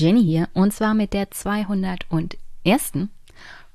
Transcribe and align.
Jenny 0.00 0.24
hier 0.24 0.48
und 0.54 0.72
zwar 0.72 0.94
mit 0.94 1.12
der 1.12 1.30
201. 1.30 1.98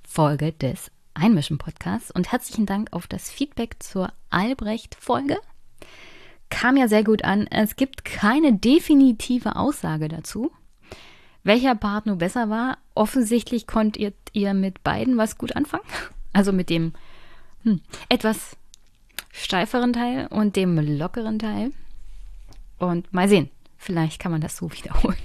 Folge 0.02 0.54
des 0.54 0.90
Einmischen 1.14 1.60
Podcasts 1.60 2.10
und 2.10 2.32
herzlichen 2.32 2.66
Dank 2.66 2.92
auf 2.94 3.06
das 3.06 3.30
Feedback 3.30 3.76
zur 3.78 4.12
Albrecht-Folge. 4.32 5.38
Kam 6.50 6.78
ja 6.78 6.88
sehr 6.88 7.04
gut 7.04 7.24
an. 7.24 7.46
Es 7.52 7.76
gibt 7.76 8.06
keine 8.06 8.54
definitive 8.54 9.56
Aussage 9.56 10.08
dazu, 10.08 10.52
welcher 11.44 11.76
Part 11.76 12.08
nur 12.08 12.16
besser 12.16 12.50
war. 12.50 12.80
Offensichtlich 12.96 13.68
konntet 13.68 14.16
ihr 14.34 14.56
mit 14.56 14.84
beiden 14.84 15.18
was 15.18 15.38
gut 15.38 15.56
anfangen. 15.56 15.86
Also 16.34 16.52
mit 16.52 16.72
dem 16.72 16.94
hm, 17.62 17.82
etwas 18.10 18.58
steiferen 19.32 19.94
Teil 19.94 20.26
und 20.32 20.56
dem 20.56 20.80
lockeren 20.98 21.38
Teil. 21.38 21.72
Und 22.80 23.14
mal 23.14 23.30
sehen, 23.30 23.52
vielleicht 23.78 24.20
kann 24.20 24.32
man 24.32 24.42
das 24.42 24.58
so 24.58 24.72
wiederholen. 24.72 25.20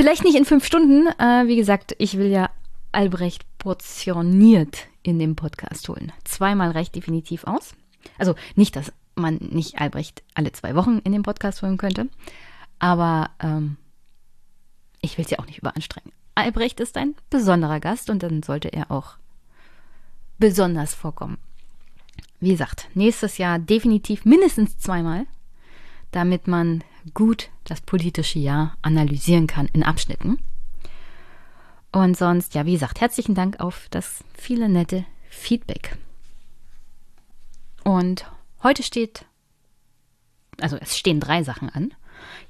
Vielleicht 0.00 0.24
nicht 0.24 0.34
in 0.34 0.46
fünf 0.46 0.64
Stunden. 0.64 1.08
Äh, 1.18 1.46
wie 1.46 1.56
gesagt, 1.56 1.94
ich 1.98 2.16
will 2.16 2.28
ja 2.28 2.48
Albrecht 2.90 3.44
portioniert 3.58 4.86
in 5.02 5.18
dem 5.18 5.36
Podcast 5.36 5.86
holen. 5.90 6.10
Zweimal 6.24 6.70
reicht 6.70 6.94
definitiv 6.94 7.44
aus. 7.44 7.74
Also 8.16 8.34
nicht, 8.54 8.76
dass 8.76 8.94
man 9.14 9.34
nicht 9.34 9.78
Albrecht 9.78 10.22
alle 10.32 10.52
zwei 10.52 10.74
Wochen 10.74 11.00
in 11.04 11.12
den 11.12 11.22
Podcast 11.22 11.60
holen 11.60 11.76
könnte, 11.76 12.08
aber 12.78 13.28
ähm, 13.40 13.76
ich 15.02 15.18
will 15.18 15.26
es 15.26 15.30
ja 15.32 15.38
auch 15.38 15.44
nicht 15.44 15.58
überanstrengen. 15.58 16.12
Albrecht 16.34 16.80
ist 16.80 16.96
ein 16.96 17.14
besonderer 17.28 17.78
Gast 17.78 18.08
und 18.08 18.22
dann 18.22 18.42
sollte 18.42 18.72
er 18.72 18.90
auch 18.90 19.18
besonders 20.38 20.94
vorkommen. 20.94 21.36
Wie 22.40 22.52
gesagt, 22.52 22.88
nächstes 22.94 23.36
Jahr 23.36 23.58
definitiv 23.58 24.24
mindestens 24.24 24.78
zweimal, 24.78 25.26
damit 26.10 26.48
man 26.48 26.84
gut 27.14 27.50
das 27.64 27.80
politische 27.80 28.38
Jahr 28.38 28.76
analysieren 28.82 29.46
kann 29.46 29.68
in 29.72 29.82
Abschnitten. 29.82 30.38
Und 31.92 32.16
sonst, 32.16 32.54
ja, 32.54 32.66
wie 32.66 32.72
gesagt, 32.72 33.00
herzlichen 33.00 33.34
Dank 33.34 33.60
auf 33.60 33.88
das 33.90 34.22
viele 34.34 34.68
nette 34.68 35.04
Feedback. 35.28 35.96
Und 37.84 38.30
heute 38.62 38.82
steht, 38.82 39.24
also 40.60 40.76
es 40.76 40.96
stehen 40.96 41.20
drei 41.20 41.42
Sachen 41.42 41.68
an. 41.68 41.92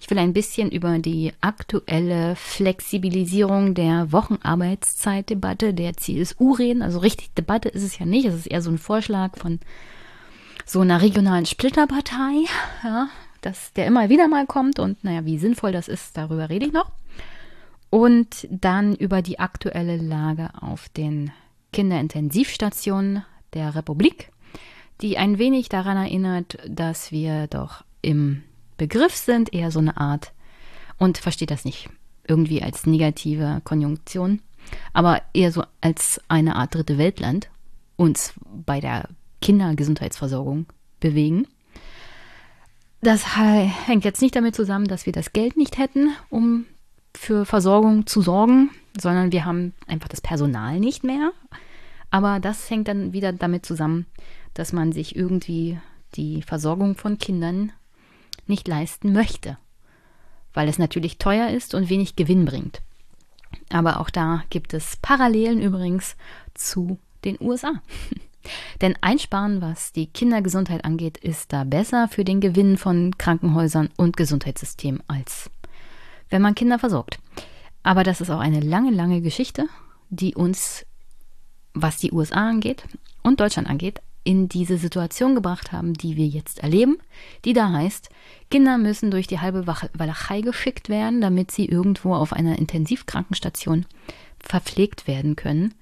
Ich 0.00 0.10
will 0.10 0.18
ein 0.18 0.32
bisschen 0.32 0.70
über 0.70 0.98
die 0.98 1.32
aktuelle 1.40 2.34
Flexibilisierung 2.36 3.74
der 3.74 4.12
Wochenarbeitszeitdebatte 4.12 5.74
der 5.74 5.96
CSU 5.96 6.52
reden. 6.52 6.82
Also 6.82 6.98
richtig 6.98 7.32
Debatte 7.34 7.68
ist 7.68 7.82
es 7.82 7.98
ja 7.98 8.06
nicht. 8.06 8.26
Es 8.26 8.34
ist 8.34 8.46
eher 8.46 8.62
so 8.62 8.70
ein 8.70 8.78
Vorschlag 8.78 9.36
von 9.38 9.60
so 10.66 10.80
einer 10.80 11.02
regionalen 11.02 11.46
Splitterpartei, 11.46 12.44
ja, 12.84 13.08
dass 13.40 13.72
der 13.72 13.86
immer 13.86 14.08
wieder 14.08 14.28
mal 14.28 14.46
kommt 14.46 14.78
und 14.78 15.02
naja, 15.04 15.24
wie 15.24 15.38
sinnvoll 15.38 15.72
das 15.72 15.88
ist, 15.88 16.16
darüber 16.16 16.48
rede 16.50 16.66
ich 16.66 16.72
noch. 16.72 16.92
Und 17.90 18.46
dann 18.50 18.94
über 18.94 19.20
die 19.22 19.38
aktuelle 19.38 19.96
Lage 19.96 20.50
auf 20.60 20.88
den 20.90 21.32
Kinderintensivstationen 21.72 23.24
der 23.52 23.74
Republik, 23.74 24.30
die 25.00 25.18
ein 25.18 25.38
wenig 25.38 25.68
daran 25.68 25.96
erinnert, 25.96 26.58
dass 26.68 27.10
wir 27.10 27.46
doch 27.48 27.84
im 28.02 28.42
Begriff 28.76 29.14
sind, 29.14 29.52
eher 29.52 29.70
so 29.70 29.80
eine 29.80 29.96
Art, 29.96 30.32
und 30.98 31.18
versteht 31.18 31.50
das 31.50 31.64
nicht 31.64 31.88
irgendwie 32.28 32.62
als 32.62 32.86
negative 32.86 33.60
Konjunktion, 33.64 34.40
aber 34.92 35.22
eher 35.32 35.50
so 35.50 35.64
als 35.80 36.20
eine 36.28 36.56
Art 36.56 36.74
dritte 36.74 36.98
Weltland 36.98 37.50
uns 37.96 38.34
bei 38.66 38.80
der 38.80 39.08
Kindergesundheitsversorgung 39.40 40.66
bewegen. 41.00 41.46
Das 43.02 43.36
hängt 43.36 44.04
jetzt 44.04 44.20
nicht 44.20 44.36
damit 44.36 44.54
zusammen, 44.54 44.86
dass 44.86 45.06
wir 45.06 45.12
das 45.12 45.32
Geld 45.32 45.56
nicht 45.56 45.78
hätten, 45.78 46.10
um 46.28 46.66
für 47.16 47.46
Versorgung 47.46 48.06
zu 48.06 48.20
sorgen, 48.20 48.70
sondern 49.00 49.32
wir 49.32 49.44
haben 49.44 49.72
einfach 49.86 50.08
das 50.08 50.20
Personal 50.20 50.78
nicht 50.78 51.02
mehr. 51.02 51.32
Aber 52.10 52.40
das 52.40 52.68
hängt 52.68 52.88
dann 52.88 53.12
wieder 53.12 53.32
damit 53.32 53.64
zusammen, 53.64 54.06
dass 54.54 54.72
man 54.72 54.92
sich 54.92 55.16
irgendwie 55.16 55.78
die 56.14 56.42
Versorgung 56.42 56.96
von 56.96 57.18
Kindern 57.18 57.72
nicht 58.46 58.68
leisten 58.68 59.12
möchte, 59.12 59.56
weil 60.52 60.68
es 60.68 60.78
natürlich 60.78 61.18
teuer 61.18 61.48
ist 61.50 61.74
und 61.74 61.88
wenig 61.88 62.16
Gewinn 62.16 62.44
bringt. 62.44 62.82
Aber 63.70 64.00
auch 64.00 64.10
da 64.10 64.42
gibt 64.50 64.74
es 64.74 64.96
Parallelen 64.96 65.62
übrigens 65.62 66.16
zu 66.54 66.98
den 67.24 67.36
USA. 67.40 67.72
Denn 68.80 68.96
Einsparen, 69.00 69.60
was 69.60 69.92
die 69.92 70.06
Kindergesundheit 70.06 70.84
angeht, 70.84 71.18
ist 71.18 71.52
da 71.52 71.64
besser 71.64 72.08
für 72.08 72.24
den 72.24 72.40
Gewinn 72.40 72.76
von 72.76 73.16
Krankenhäusern 73.18 73.90
und 73.96 74.16
Gesundheitssystemen 74.16 75.02
als 75.08 75.50
wenn 76.30 76.42
man 76.42 76.54
Kinder 76.54 76.78
versorgt. 76.78 77.18
Aber 77.82 78.04
das 78.04 78.20
ist 78.20 78.30
auch 78.30 78.40
eine 78.40 78.60
lange, 78.60 78.90
lange 78.90 79.20
Geschichte, 79.20 79.66
die 80.08 80.34
uns, 80.34 80.86
was 81.74 81.98
die 81.98 82.12
USA 82.12 82.48
angeht 82.48 82.84
und 83.22 83.40
Deutschland 83.40 83.68
angeht, 83.68 84.00
in 84.22 84.48
diese 84.48 84.76
Situation 84.76 85.34
gebracht 85.34 85.72
haben, 85.72 85.94
die 85.94 86.16
wir 86.16 86.26
jetzt 86.26 86.62
erleben, 86.62 86.98
die 87.44 87.54
da 87.54 87.72
heißt, 87.72 88.10
Kinder 88.50 88.76
müssen 88.76 89.10
durch 89.10 89.26
die 89.26 89.40
halbe 89.40 89.66
Walachei 89.66 90.42
geschickt 90.42 90.88
werden, 90.88 91.20
damit 91.20 91.50
sie 91.50 91.64
irgendwo 91.64 92.14
auf 92.14 92.32
einer 92.32 92.58
Intensivkrankenstation 92.58 93.86
verpflegt 94.38 95.06
werden 95.06 95.36
können, 95.36 95.74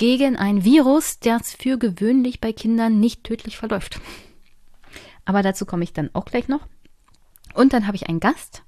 gegen 0.00 0.38
ein 0.38 0.64
Virus, 0.64 1.18
das 1.18 1.52
für 1.52 1.76
gewöhnlich 1.76 2.40
bei 2.40 2.54
Kindern 2.54 3.00
nicht 3.00 3.22
tödlich 3.22 3.58
verläuft. 3.58 4.00
Aber 5.26 5.42
dazu 5.42 5.66
komme 5.66 5.84
ich 5.84 5.92
dann 5.92 6.08
auch 6.14 6.24
gleich 6.24 6.48
noch. 6.48 6.66
Und 7.52 7.74
dann 7.74 7.86
habe 7.86 7.96
ich 7.96 8.08
einen 8.08 8.18
Gast, 8.18 8.62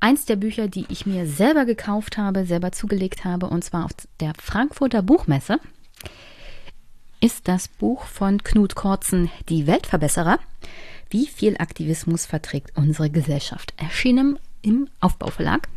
eins 0.00 0.24
der 0.24 0.36
Bücher, 0.36 0.66
die 0.66 0.86
ich 0.88 1.04
mir 1.04 1.26
selber 1.26 1.66
gekauft 1.66 2.16
habe, 2.16 2.46
selber 2.46 2.72
zugelegt 2.72 3.26
habe, 3.26 3.48
und 3.48 3.62
zwar 3.62 3.84
auf 3.84 3.90
der 4.18 4.32
Frankfurter 4.40 5.02
Buchmesse, 5.02 5.60
ist 7.20 7.46
das 7.46 7.68
Buch 7.68 8.04
von 8.04 8.42
Knut 8.42 8.76
Kortzen, 8.76 9.30
Die 9.50 9.66
Weltverbesserer. 9.66 10.38
Wie 11.10 11.26
viel 11.26 11.58
Aktivismus 11.58 12.24
verträgt 12.24 12.78
unsere 12.78 13.10
Gesellschaft? 13.10 13.74
Erschienen 13.76 14.38
im 14.62 14.88
Aufbauverlag. 15.00 15.68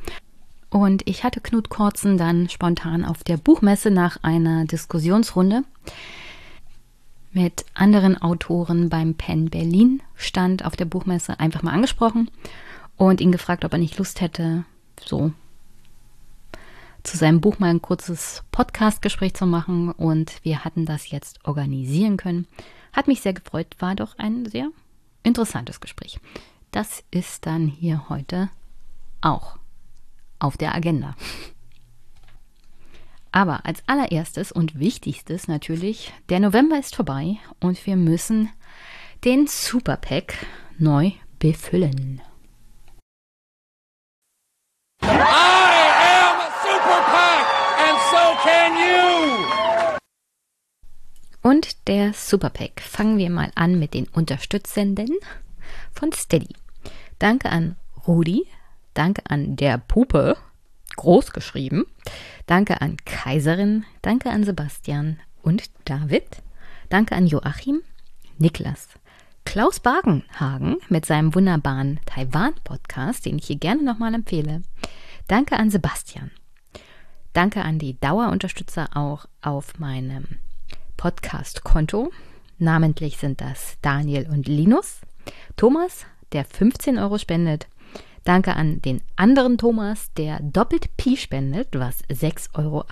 Und 0.72 1.08
ich 1.08 1.24
hatte 1.24 1.42
Knut 1.42 1.70
Kortzen 1.70 2.18
dann 2.18 2.50
spontan 2.50 3.06
auf 3.06 3.24
der 3.24 3.38
Buchmesse 3.38 3.92
nach 3.92 4.24
einer 4.24 4.66
Diskussionsrunde 4.66 5.64
mit 7.34 7.66
anderen 7.74 8.22
Autoren 8.22 8.90
beim 8.90 9.16
Penn 9.16 9.50
Berlin 9.50 10.02
stand 10.16 10.66
auf 10.66 10.76
der 10.76 10.86
Buchmesse 10.86 11.40
einfach 11.40 11.62
mal 11.64 11.72
angesprochen 11.72 12.30
und 12.98 13.22
ihn 13.22 13.32
gefragt, 13.32 13.64
ob 13.64 13.72
er 13.72 13.80
nicht 13.80 13.98
Lust 13.98 14.20
hätte, 14.20 14.66
so 15.04 15.32
zu 17.04 17.18
seinem 17.18 17.42
Buch 17.42 17.58
mal 17.58 17.70
ein 17.70 17.82
kurzes 17.82 18.44
Podcast-Gespräch 18.52 19.34
zu 19.34 19.46
machen. 19.46 19.92
Und 19.92 20.44
wir 20.44 20.64
hatten 20.64 20.86
das 20.86 21.10
jetzt 21.10 21.40
organisieren 21.46 22.18
können. 22.18 22.48
Hat 22.94 23.08
mich 23.08 23.22
sehr 23.22 23.34
gefreut, 23.34 23.76
war 23.80 23.96
doch 23.96 24.18
ein 24.18 24.46
sehr 24.46 24.70
interessantes 25.24 25.80
Gespräch. 25.80 26.20
Das 26.72 27.04
ist 27.12 27.46
dann 27.46 27.68
hier 27.68 28.10
heute 28.10 28.50
auch 29.22 29.58
auf 30.42 30.58
der 30.58 30.76
Agenda. 30.76 31.16
Aber 33.32 33.66
als 33.66 33.82
allererstes 33.88 34.52
und 34.52 34.78
wichtigstes 34.78 35.48
natürlich, 35.48 36.12
der 36.30 36.40
November 36.40 36.78
ist 36.78 36.96
vorbei 36.96 37.38
und 37.62 37.86
wir 37.86 37.96
müssen 37.96 38.50
den 39.24 39.48
Superpack 39.48 40.46
neu 40.78 41.12
befüllen. 41.40 42.22
Und 51.44 51.88
der 51.88 52.14
Superpack. 52.14 52.82
Fangen 52.82 53.18
wir 53.18 53.30
mal 53.30 53.52
an 53.56 53.80
mit 53.80 53.94
den 53.94 54.08
Unterstützenden 54.08 55.10
von 55.94 56.12
Steady. 56.12 56.54
Danke 57.18 57.50
an 57.50 57.78
Rudi, 58.08 58.46
danke 58.94 59.24
an 59.28 59.56
der 59.56 59.78
Puppe, 59.78 60.38
groß 60.96 61.32
geschrieben, 61.32 61.86
danke 62.46 62.82
an 62.82 62.98
Kaiserin, 63.06 63.86
danke 64.02 64.30
an 64.30 64.44
Sebastian 64.44 65.20
und 65.42 65.70
David, 65.86 66.44
danke 66.90 67.16
an 67.16 67.28
Joachim, 67.28 67.82
Niklas, 68.38 68.88
Klaus 69.46 69.80
Bagenhagen 69.80 70.78
mit 70.90 71.06
seinem 71.06 71.34
wunderbaren 71.34 72.00
Taiwan-Podcast, 72.06 73.26
den 73.26 73.38
ich 73.38 73.48
hier 73.48 73.58
gerne 73.58 73.84
nochmal 73.84 74.14
empfehle. 74.14 74.62
Danke 75.28 75.58
an 75.58 75.70
Sebastian. 75.70 76.32
Danke 77.34 77.64
an 77.64 77.80
die 77.80 78.00
Dauerunterstützer 78.00 78.90
auch 78.94 79.26
auf 79.42 79.80
meinem 79.80 80.26
Podcast-Konto. 80.98 82.12
Namentlich 82.58 83.18
sind 83.18 83.42
das 83.42 83.78
Daniel 83.82 84.28
und 84.30 84.48
Linus. 84.48 85.02
Thomas, 85.56 86.06
der 86.32 86.46
15 86.46 87.00
Euro 87.00 87.18
spendet. 87.18 87.68
Danke 88.24 88.56
an 88.56 88.82
den 88.84 89.02
anderen 89.16 89.58
Thomas, 89.58 90.14
der 90.14 90.40
doppelt 90.42 90.96
Pi 90.96 91.18
spendet, 91.18 91.70
was 91.72 92.04
6,28 92.06 92.56
Euro 92.60 92.86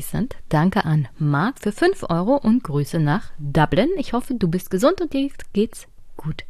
sind. 0.00 0.36
Danke 0.48 0.86
an 0.86 1.08
Marc 1.18 1.58
für 1.58 1.72
5 1.72 2.04
Euro 2.08 2.36
und 2.36 2.64
Grüße 2.64 2.98
nach 2.98 3.32
Dublin. 3.38 3.90
Ich 3.98 4.14
hoffe, 4.14 4.34
du 4.34 4.48
bist 4.48 4.70
gesund 4.70 5.02
und 5.02 5.12
dir 5.12 5.30
geht's 5.52 5.88
gut. 6.16 6.44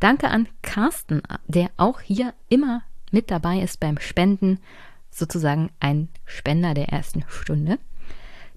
Danke 0.00 0.28
an 0.28 0.48
Carsten, 0.62 1.22
der 1.46 1.70
auch 1.76 2.00
hier 2.00 2.32
immer 2.48 2.82
mit 3.10 3.30
dabei 3.30 3.60
ist 3.60 3.78
beim 3.78 3.98
Spenden, 3.98 4.58
sozusagen 5.10 5.70
ein 5.80 6.08
Spender 6.24 6.72
der 6.72 6.88
ersten 6.88 7.24
Stunde. 7.28 7.78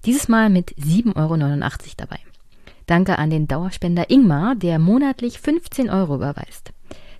Dieses 0.04 0.28
Mal 0.28 0.48
mit 0.48 0.74
7,89 0.76 1.16
Euro 1.16 1.36
dabei. 1.96 2.18
Danke 2.86 3.18
an 3.18 3.28
den 3.28 3.46
Dauerspender 3.48 4.10
Ingmar, 4.10 4.54
der 4.54 4.78
monatlich 4.78 5.40
15 5.40 5.90
Euro 5.90 6.14
überweist. 6.14 6.72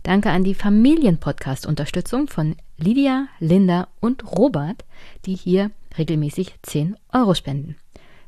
Danke 0.03 0.31
an 0.31 0.45
die 0.45 0.55
Familienpodcast-Unterstützung 0.55 2.29
von 2.29 2.57
Lydia, 2.77 3.29
Linda 3.41 3.89
und 4.01 4.25
Robert, 4.39 4.85
die 5.27 5.35
hier 5.35 5.71
regelmäßig 5.97 6.55
10 6.63 6.97
Euro 7.13 7.35
spenden. 7.35 7.77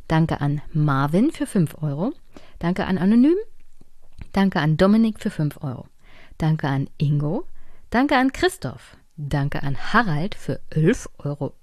Danke 0.08 0.40
an 0.40 0.60
Marvin 0.72 1.30
für 1.30 1.46
5 1.46 1.82
Euro. 1.82 2.12
Danke 2.58 2.84
an 2.86 2.98
Anonym. 2.98 3.36
Danke 4.32 4.60
an 4.60 4.76
Dominik 4.76 5.20
für 5.20 5.30
5 5.30 5.62
Euro. 5.62 5.86
Danke 6.38 6.68
an 6.68 6.88
Ingo. 6.98 7.46
Danke 7.90 8.16
an 8.16 8.32
Christoph. 8.32 8.96
Danke 9.16 9.62
an 9.62 9.76
Harald 9.92 10.34
für 10.34 10.60
11,11 10.72 11.08
Euro. 11.18 11.54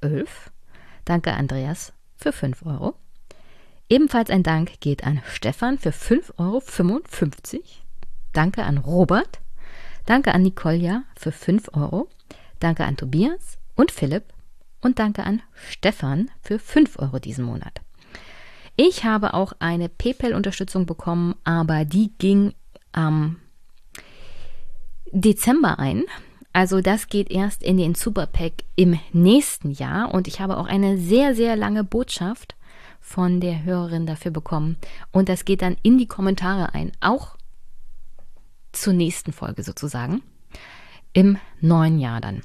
Danke 1.05 1.33
Andreas 1.33 1.93
für 2.15 2.31
5 2.31 2.65
Euro. 2.65 2.95
Ebenfalls 3.89 4.29
ein 4.29 4.43
Dank 4.43 4.79
geht 4.79 5.05
an 5.05 5.21
Stefan 5.27 5.77
für 5.77 5.91
5,55 5.91 7.55
Euro. 7.55 7.63
Danke 8.33 8.63
an 8.63 8.77
Robert. 8.77 9.39
Danke 10.07 10.33
an 10.33 10.41
Nicolja 10.41 11.03
für 11.17 11.33
5 11.33 11.71
Euro. 11.73 12.07
Danke 12.61 12.85
an 12.85 12.95
Tobias 12.95 13.57
und 13.75 13.91
Philipp. 13.91 14.23
Und 14.79 14.99
danke 14.99 15.23
an 15.23 15.41
Stefan 15.53 16.31
für 16.41 16.59
5 16.59 16.97
Euro 16.99 17.19
diesen 17.19 17.43
Monat. 17.43 17.81
Ich 18.77 19.03
habe 19.03 19.33
auch 19.33 19.53
eine 19.59 19.89
PayPal-Unterstützung 19.89 20.85
bekommen, 20.85 21.35
aber 21.43 21.83
die 21.83 22.13
ging 22.19 22.53
am 22.93 23.35
Dezember 25.11 25.77
ein. 25.77 26.05
Also 26.53 26.79
das 26.79 27.09
geht 27.09 27.29
erst 27.29 27.61
in 27.61 27.75
den 27.75 27.93
Superpack 27.93 28.63
im 28.77 28.97
nächsten 29.11 29.71
Jahr 29.71 30.13
und 30.13 30.29
ich 30.29 30.39
habe 30.39 30.57
auch 30.57 30.67
eine 30.67 30.97
sehr, 30.97 31.35
sehr 31.35 31.57
lange 31.57 31.83
Botschaft 31.83 32.55
von 33.01 33.41
der 33.41 33.63
Hörerin 33.65 34.05
dafür 34.05 34.31
bekommen 34.31 34.77
und 35.11 35.29
das 35.29 35.45
geht 35.45 35.61
dann 35.61 35.77
in 35.83 35.97
die 35.97 36.07
Kommentare 36.07 36.73
ein, 36.73 36.91
auch 36.99 37.36
zur 38.81 38.93
nächsten 38.93 39.33
Folge 39.33 39.63
sozusagen, 39.63 40.21
im 41.13 41.37
neuen 41.61 41.99
Jahr 41.99 42.21
dann. 42.21 42.41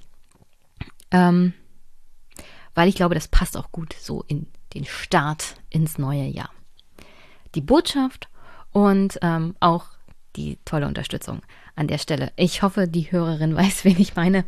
Ähm, 1.10 1.52
weil 2.74 2.88
ich 2.88 2.94
glaube, 2.94 3.14
das 3.14 3.28
passt 3.28 3.56
auch 3.56 3.70
gut 3.72 3.94
so 3.98 4.24
in 4.28 4.46
den 4.74 4.84
Start 4.84 5.56
ins 5.68 5.98
neue 5.98 6.24
Jahr. 6.24 6.50
Die 7.54 7.60
Botschaft 7.60 8.28
und 8.72 9.18
ähm, 9.22 9.54
auch 9.60 9.86
die 10.36 10.58
tolle 10.64 10.86
Unterstützung 10.86 11.42
an 11.76 11.88
der 11.88 11.98
Stelle. 11.98 12.32
Ich 12.36 12.62
hoffe, 12.62 12.88
die 12.88 13.12
Hörerin 13.12 13.54
weiß, 13.56 13.84
wen 13.84 14.00
ich 14.00 14.16
meine. 14.16 14.44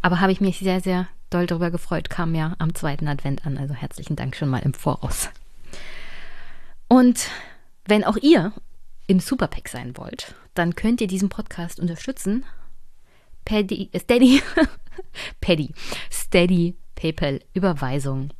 Aber 0.00 0.20
habe 0.20 0.32
ich 0.32 0.40
mich 0.40 0.58
sehr, 0.58 0.80
sehr 0.80 1.08
doll 1.30 1.46
darüber 1.46 1.70
gefreut, 1.70 2.08
kam 2.08 2.34
ja 2.34 2.54
am 2.58 2.74
zweiten 2.74 3.08
Advent 3.08 3.44
an. 3.44 3.58
Also 3.58 3.74
herzlichen 3.74 4.16
Dank 4.16 4.36
schon 4.36 4.48
mal 4.48 4.60
im 4.60 4.74
Voraus. 4.74 5.28
Und 6.86 7.28
wenn 7.84 8.04
auch 8.04 8.16
ihr 8.16 8.52
im 9.08 9.18
Superpack 9.18 9.68
sein 9.68 9.96
wollt, 9.96 10.34
dann 10.54 10.76
könnt 10.76 11.00
ihr 11.00 11.08
diesen 11.08 11.30
Podcast 11.30 11.80
unterstützen. 11.80 12.44
Paddy, 13.44 13.88
äh, 13.92 13.98
Steady, 13.98 14.42
Paddy, 15.40 15.74
Steady, 16.12 16.76
PayPal, 16.94 17.40
Überweisung. 17.54 18.30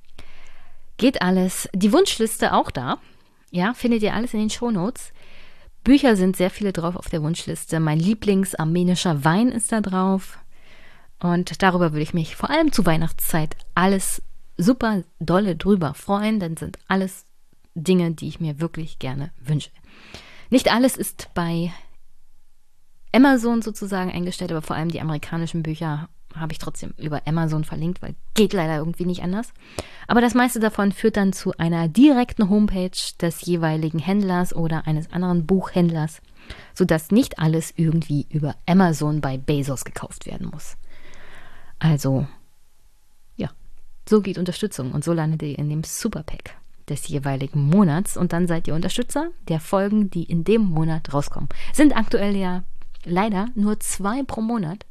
Geht 0.99 1.23
alles. 1.23 1.69
Die 1.73 1.93
Wunschliste 1.93 2.53
auch 2.53 2.71
da. 2.71 2.99
Ja, 3.51 3.73
findet 3.73 4.03
ihr 4.03 4.15
alles 4.15 4.35
in 4.35 4.41
den 4.41 4.51
Shownotes. 4.51 5.13
Bücher 5.85 6.17
sind 6.17 6.37
sehr 6.37 6.51
viele 6.51 6.73
drauf 6.73 6.97
auf 6.97 7.09
der 7.09 7.23
Wunschliste. 7.23 7.81
Mein 7.81 7.99
Lieblingsarmenischer 7.99 9.25
Wein 9.25 9.49
ist 9.49 9.73
da 9.73 9.81
drauf. 9.81 10.39
Und 11.21 11.63
darüber 11.63 11.93
würde 11.93 12.03
ich 12.03 12.15
mich 12.15 12.37
vor 12.37 12.51
allem 12.51 12.73
zu 12.73 12.85
Weihnachtszeit 12.85 13.57
alles 13.75 14.23
super 14.59 15.03
dolle 15.19 15.57
drüber 15.57 15.95
freuen, 15.95 16.41
denn 16.41 16.57
sind 16.57 16.79
alles 16.89 17.25
Dinge, 17.75 18.11
die 18.11 18.29
ich 18.29 18.41
mir 18.41 18.61
wirklich 18.61 18.99
gerne 18.99 19.31
wünsche. 19.41 19.71
Nicht 20.51 20.73
alles 20.73 20.97
ist 20.97 21.29
bei 21.35 21.73
Amazon 23.13 23.63
sozusagen 23.63 24.11
eingestellt, 24.11 24.51
aber 24.51 24.63
vor 24.63 24.77
allem 24.77 24.91
die 24.91 25.01
amerikanischen 25.01 25.63
Bücher 25.63 26.09
habe 26.35 26.53
ich 26.53 26.59
trotzdem 26.59 26.93
über 26.97 27.23
Amazon 27.27 27.65
verlinkt, 27.65 28.03
weil 28.03 28.15
geht 28.35 28.53
leider 28.53 28.77
irgendwie 28.77 29.07
nicht 29.07 29.23
anders. 29.23 29.53
Aber 30.07 30.21
das 30.21 30.35
meiste 30.35 30.61
davon 30.61 30.93
führt 30.93 31.17
dann 31.17 31.33
zu 31.33 31.53
einer 31.59 31.89
direkten 31.89 32.49
Homepage 32.49 32.99
des 33.21 33.43
jeweiligen 33.43 33.99
Händlers 33.99 34.55
oder 34.55 34.87
eines 34.87 35.11
anderen 35.13 35.47
Buchhändlers, 35.47 36.21
sodass 36.75 37.11
nicht 37.11 37.39
alles 37.39 37.73
irgendwie 37.77 38.27
über 38.31 38.55
Amazon 38.67 39.21
bei 39.21 39.39
Bezos 39.39 39.85
gekauft 39.85 40.27
werden 40.27 40.49
muss. 40.53 40.77
Also, 41.79 42.27
ja, 43.37 43.51
so 44.09 44.21
geht 44.21 44.39
Unterstützung 44.39 44.93
und 44.93 45.05
so 45.05 45.13
landet 45.13 45.43
ihr 45.43 45.59
in 45.59 45.69
dem 45.69 45.83
Superpack 45.85 46.57
des 46.91 47.09
jeweiligen 47.09 47.63
Monats 47.69 48.17
und 48.17 48.33
dann 48.33 48.47
seid 48.47 48.69
ihr 48.69 48.75
Unterstützer 48.75 49.31
der 49.49 49.61
Folgen, 49.61 50.11
die 50.11 50.25
in 50.25 50.45
dem 50.45 50.63
Monat 50.63 51.13
rauskommen. 51.13 51.49
Sind 51.73 51.97
aktuell 51.97 52.37
ja 52.37 52.65
leider 53.05 53.49
nur 53.55 53.81
zwei 53.81 54.23
pro 54.23 54.41
Monat. 54.41 54.87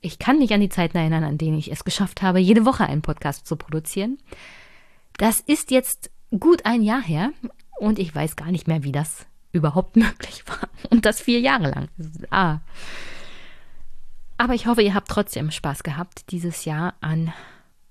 Ich 0.00 0.18
kann 0.18 0.38
mich 0.38 0.52
an 0.52 0.60
die 0.60 0.68
Zeiten 0.68 0.96
erinnern, 0.96 1.24
an 1.24 1.38
denen 1.38 1.58
ich 1.58 1.70
es 1.70 1.84
geschafft 1.84 2.22
habe, 2.22 2.38
jede 2.38 2.64
Woche 2.64 2.84
einen 2.84 3.02
Podcast 3.02 3.46
zu 3.46 3.56
produzieren. 3.56 4.18
Das 5.16 5.40
ist 5.40 5.70
jetzt 5.70 6.10
gut 6.38 6.64
ein 6.64 6.82
Jahr 6.82 7.02
her 7.02 7.30
und 7.78 7.98
ich 7.98 8.14
weiß 8.14 8.36
gar 8.36 8.50
nicht 8.50 8.68
mehr, 8.68 8.82
wie 8.82 8.92
das 8.92 9.26
überhaupt 9.52 9.96
möglich 9.96 10.44
war. 10.46 10.68
Und 10.90 11.04
das 11.06 11.20
vier 11.20 11.40
Jahre 11.40 11.70
lang. 11.70 11.88
Ah. 12.30 12.60
Aber 14.38 14.54
ich 14.54 14.66
hoffe, 14.66 14.82
ihr 14.82 14.94
habt 14.94 15.08
trotzdem 15.08 15.50
Spaß 15.50 15.82
gehabt 15.82 16.30
dieses 16.30 16.64
Jahr 16.66 16.94
an 17.00 17.32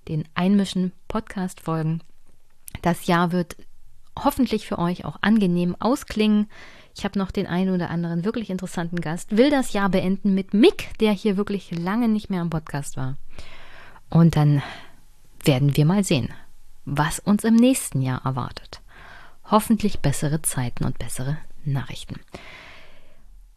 den 0.08 0.26
Einmischen 0.36 0.92
Podcast-Folgen. 1.08 2.02
Das 2.82 3.08
Jahr 3.08 3.32
wird 3.32 3.58
hoffentlich 4.18 4.66
für 4.68 4.80
euch 4.80 5.06
auch 5.06 5.18
angenehm 5.22 5.76
ausklingen. 5.80 6.48
Ich 6.96 7.04
habe 7.04 7.20
noch 7.20 7.32
den 7.32 7.48
einen 7.48 7.74
oder 7.74 7.90
anderen 7.90 8.24
wirklich 8.24 8.50
interessanten 8.50 9.02
Gast. 9.02 9.36
Will 9.36 9.50
das 9.50 9.74
Jahr 9.74 9.90
beenden 9.90 10.34
mit 10.34 10.54
Mick, 10.54 10.98
der 11.00 11.12
hier 11.12 11.38
wirklich 11.38 11.72
lange 11.72 12.08
nicht 12.08 12.30
mehr 12.30 12.42
am 12.42 12.50
Podcast 12.50 12.96
war. 12.96 13.18
Und 14.10 14.36
dann 14.36 14.62
werden 15.44 15.76
wir 15.76 15.86
mal 15.86 16.04
sehen, 16.04 16.30
was 16.86 17.20
uns 17.20 17.44
im 17.44 17.56
nächsten 17.56 18.02
Jahr 18.02 18.24
erwartet. 18.24 18.82
Hoffentlich 19.52 20.00
bessere 20.00 20.42
Zeiten 20.42 20.86
und 20.86 20.98
bessere 20.98 21.38
Nachrichten. 21.66 22.20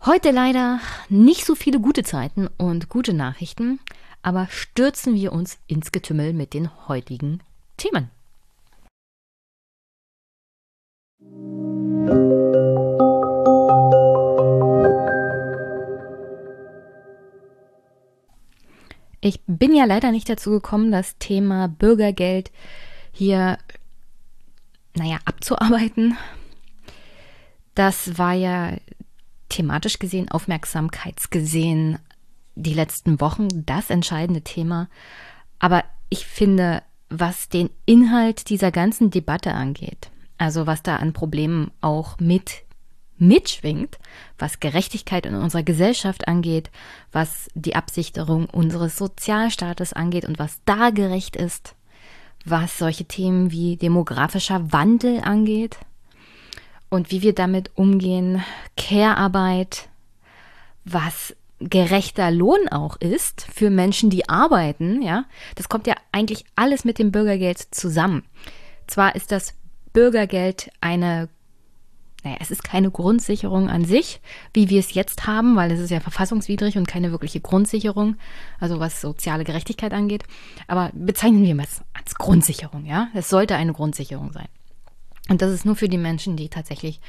Heute 0.04 0.30
leider 0.30 0.80
nicht 1.08 1.44
so 1.44 1.54
viele 1.54 1.80
gute 1.80 2.02
Zeiten 2.02 2.46
und 2.46 2.88
gute 2.88 3.14
Nachrichten, 3.14 3.80
aber 4.22 4.48
stürzen 4.50 5.14
wir 5.14 5.32
uns 5.32 5.58
ins 5.66 5.92
Getümmel 5.92 6.32
mit 6.32 6.54
den 6.54 6.70
heutigen 6.88 7.40
Themen. 7.76 8.10
Ich 19.20 19.40
bin 19.46 19.74
ja 19.74 19.84
leider 19.84 20.10
nicht 20.12 20.28
dazu 20.28 20.50
gekommen, 20.50 20.92
das 20.92 21.18
Thema 21.18 21.68
Bürgergeld 21.68 22.50
hier, 23.12 23.58
naja, 24.94 25.18
abzuarbeiten. 25.24 26.16
Das 27.74 28.16
war 28.16 28.32
ja 28.32 28.72
thematisch 29.48 29.98
gesehen, 29.98 30.30
aufmerksamkeitsgesehen 30.30 31.98
die 32.54 32.74
letzten 32.74 33.20
Wochen 33.20 33.48
das 33.66 33.90
entscheidende 33.90 34.42
Thema. 34.42 34.88
Aber 35.58 35.84
ich 36.10 36.26
finde, 36.26 36.82
was 37.08 37.48
den 37.48 37.70
Inhalt 37.86 38.50
dieser 38.50 38.70
ganzen 38.70 39.10
Debatte 39.10 39.52
angeht, 39.52 40.10
also 40.38 40.66
was 40.66 40.82
da 40.82 40.96
an 40.96 41.12
Problemen 41.12 41.70
auch 41.80 42.18
mit 42.18 42.62
mitschwingt, 43.18 43.98
was 44.38 44.60
Gerechtigkeit 44.60 45.26
in 45.26 45.34
unserer 45.34 45.64
Gesellschaft 45.64 46.28
angeht, 46.28 46.70
was 47.10 47.48
die 47.54 47.74
Absicherung 47.74 48.46
unseres 48.46 48.96
Sozialstaates 48.96 49.92
angeht 49.92 50.24
und 50.24 50.38
was 50.38 50.60
da 50.64 50.90
gerecht 50.90 51.36
ist, 51.36 51.74
was 52.44 52.78
solche 52.78 53.04
Themen 53.04 53.50
wie 53.50 53.76
demografischer 53.76 54.72
Wandel 54.72 55.20
angeht 55.20 55.78
und 56.88 57.10
wie 57.10 57.22
wir 57.22 57.34
damit 57.34 57.72
umgehen, 57.74 58.42
Care-Arbeit, 58.76 59.88
was 60.84 61.34
gerechter 61.60 62.30
Lohn 62.30 62.68
auch 62.70 62.96
ist 62.96 63.46
für 63.52 63.68
Menschen, 63.68 64.10
die 64.10 64.28
arbeiten, 64.28 65.02
ja, 65.02 65.24
das 65.56 65.68
kommt 65.68 65.88
ja 65.88 65.96
eigentlich 66.12 66.44
alles 66.54 66.84
mit 66.84 66.98
dem 66.98 67.10
Bürgergeld 67.10 67.58
zusammen. 67.72 68.22
Zwar 68.86 69.16
ist 69.16 69.32
das 69.32 69.54
Bürgergeld 69.98 70.70
eine 70.80 71.28
naja, 72.22 72.36
es 72.38 72.52
ist 72.52 72.62
keine 72.62 72.90
Grundsicherung 72.90 73.68
an 73.68 73.84
sich, 73.84 74.20
wie 74.54 74.68
wir 74.68 74.78
es 74.78 74.94
jetzt 74.94 75.26
haben, 75.26 75.56
weil 75.56 75.72
es 75.72 75.80
ist 75.80 75.90
ja 75.90 75.98
verfassungswidrig 75.98 76.76
und 76.76 76.86
keine 76.86 77.10
wirkliche 77.10 77.40
Grundsicherung, 77.40 78.14
also 78.60 78.78
was 78.78 79.00
soziale 79.00 79.42
Gerechtigkeit 79.42 79.92
angeht. 79.92 80.22
Aber 80.68 80.92
bezeichnen 80.94 81.42
wir 81.42 81.58
es 81.64 81.82
als 81.94 82.14
Grundsicherung, 82.14 82.86
ja? 82.86 83.08
Es 83.12 83.28
sollte 83.28 83.56
eine 83.56 83.72
Grundsicherung 83.72 84.32
sein. 84.32 84.48
Und 85.28 85.42
das 85.42 85.52
ist 85.52 85.64
nur 85.64 85.74
für 85.74 85.88
die 85.88 85.98
Menschen, 85.98 86.36
die 86.36 86.48
tatsächlich 86.48 87.00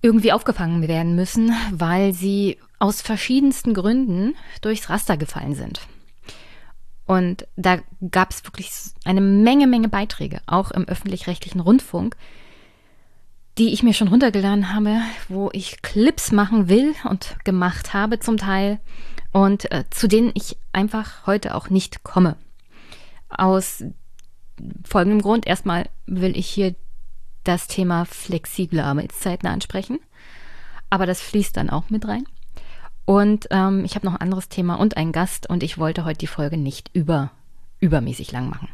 irgendwie 0.00 0.32
aufgefangen 0.32 0.88
werden 0.88 1.14
müssen, 1.14 1.52
weil 1.72 2.14
sie 2.14 2.56
aus 2.78 3.02
verschiedensten 3.02 3.74
Gründen 3.74 4.34
durchs 4.62 4.88
Raster 4.88 5.18
gefallen 5.18 5.54
sind. 5.54 5.80
Und 7.06 7.46
da 7.56 7.78
gab 8.10 8.30
es 8.30 8.44
wirklich 8.44 8.72
eine 9.04 9.20
Menge, 9.20 9.66
Menge 9.66 9.88
Beiträge, 9.88 10.40
auch 10.46 10.72
im 10.72 10.86
öffentlich-rechtlichen 10.86 11.60
Rundfunk, 11.60 12.16
die 13.58 13.72
ich 13.72 13.82
mir 13.82 13.94
schon 13.94 14.08
runtergeladen 14.08 14.74
habe, 14.74 15.00
wo 15.28 15.48
ich 15.52 15.80
Clips 15.82 16.32
machen 16.32 16.68
will 16.68 16.94
und 17.04 17.36
gemacht 17.44 17.94
habe 17.94 18.18
zum 18.18 18.36
Teil 18.36 18.80
und 19.32 19.70
äh, 19.70 19.84
zu 19.90 20.08
denen 20.08 20.32
ich 20.34 20.56
einfach 20.72 21.26
heute 21.26 21.54
auch 21.54 21.70
nicht 21.70 22.02
komme. 22.02 22.36
Aus 23.28 23.84
folgendem 24.84 25.22
Grund. 25.22 25.46
Erstmal 25.46 25.88
will 26.06 26.36
ich 26.36 26.48
hier 26.48 26.74
das 27.44 27.68
Thema 27.68 28.04
flexible 28.04 28.80
Arbeitszeiten 28.80 29.48
ansprechen, 29.48 30.00
aber 30.90 31.06
das 31.06 31.20
fließt 31.20 31.56
dann 31.56 31.70
auch 31.70 31.90
mit 31.90 32.06
rein. 32.08 32.24
Und 33.06 33.46
ähm, 33.50 33.84
ich 33.84 33.94
habe 33.94 34.04
noch 34.04 34.14
ein 34.14 34.20
anderes 34.20 34.48
Thema 34.48 34.74
und 34.74 34.96
einen 34.96 35.12
Gast 35.12 35.48
und 35.48 35.62
ich 35.62 35.78
wollte 35.78 36.04
heute 36.04 36.18
die 36.18 36.26
Folge 36.26 36.58
nicht 36.58 36.90
über, 36.92 37.30
übermäßig 37.80 38.32
lang 38.32 38.50
machen. 38.50 38.68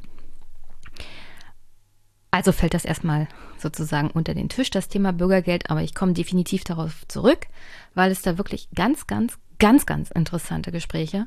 Also 2.31 2.51
fällt 2.51 2.73
das 2.73 2.87
erstmal 2.87 3.29
sozusagen 3.59 4.11
unter 4.11 4.33
den 4.33 4.49
Tisch, 4.49 4.71
das 4.71 4.89
Thema 4.89 5.13
Bürgergeld, 5.13 5.71
aber 5.71 5.83
ich 5.83 5.95
komme 5.95 6.15
definitiv 6.15 6.65
darauf 6.65 7.07
zurück, 7.07 7.47
weil 7.95 8.11
es 8.11 8.23
da 8.23 8.39
wirklich 8.39 8.71
ganz, 8.75 9.07
ganz, 9.07 9.39
ganz, 9.59 9.85
ganz 9.85 10.11
interessante 10.11 10.73
Gespräche 10.73 11.27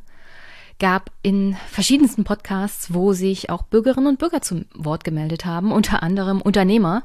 gab 0.80 1.12
in 1.22 1.56
verschiedensten 1.70 2.24
Podcasts, 2.24 2.94
wo 2.94 3.14
sich 3.14 3.50
auch 3.50 3.64
Bürgerinnen 3.64 4.08
und 4.08 4.20
Bürger 4.20 4.42
zum 4.42 4.66
Wort 4.74 5.04
gemeldet 5.04 5.46
haben, 5.46 5.72
unter 5.72 6.04
anderem 6.04 6.42
Unternehmer, 6.42 7.04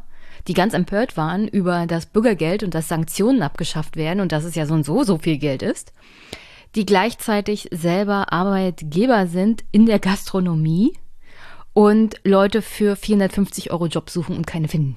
die 0.49 0.55
ganz 0.55 0.75
empört 0.75 1.17
waren 1.17 1.49
über 1.49 1.87
das 1.87 2.07
Bürgergeld 2.07 2.63
und 2.63 2.75
dass 2.75 2.89
Sanktionen 2.89 3.43
abgeschafft 3.43 3.97
werden 3.97 4.21
und 4.21 4.33
dass 4.33 4.45
es 4.45 4.55
ja 4.55 4.67
so 4.67 4.75
und 4.75 4.85
so 4.85 5.05
so 5.05 5.19
viel 5.19 5.39
Geld 5.39 5.63
ist, 5.63 5.93
die 6.75 6.87
gleichzeitig 6.87 7.69
selber 7.73 8.33
Arbeitgeber 8.33 9.27
sind 9.27 9.65
in 9.73 9.87
der 9.87 9.99
Gastronomie 9.99 10.93
und 11.73 12.21
Leute 12.25 12.63
für 12.63 12.97
450 12.97 13.71
Euro 13.71 13.87
Job 13.87 14.11
suchen 14.11 14.37
und 14.37 14.47
keine 14.47 14.69
finden. 14.69 14.97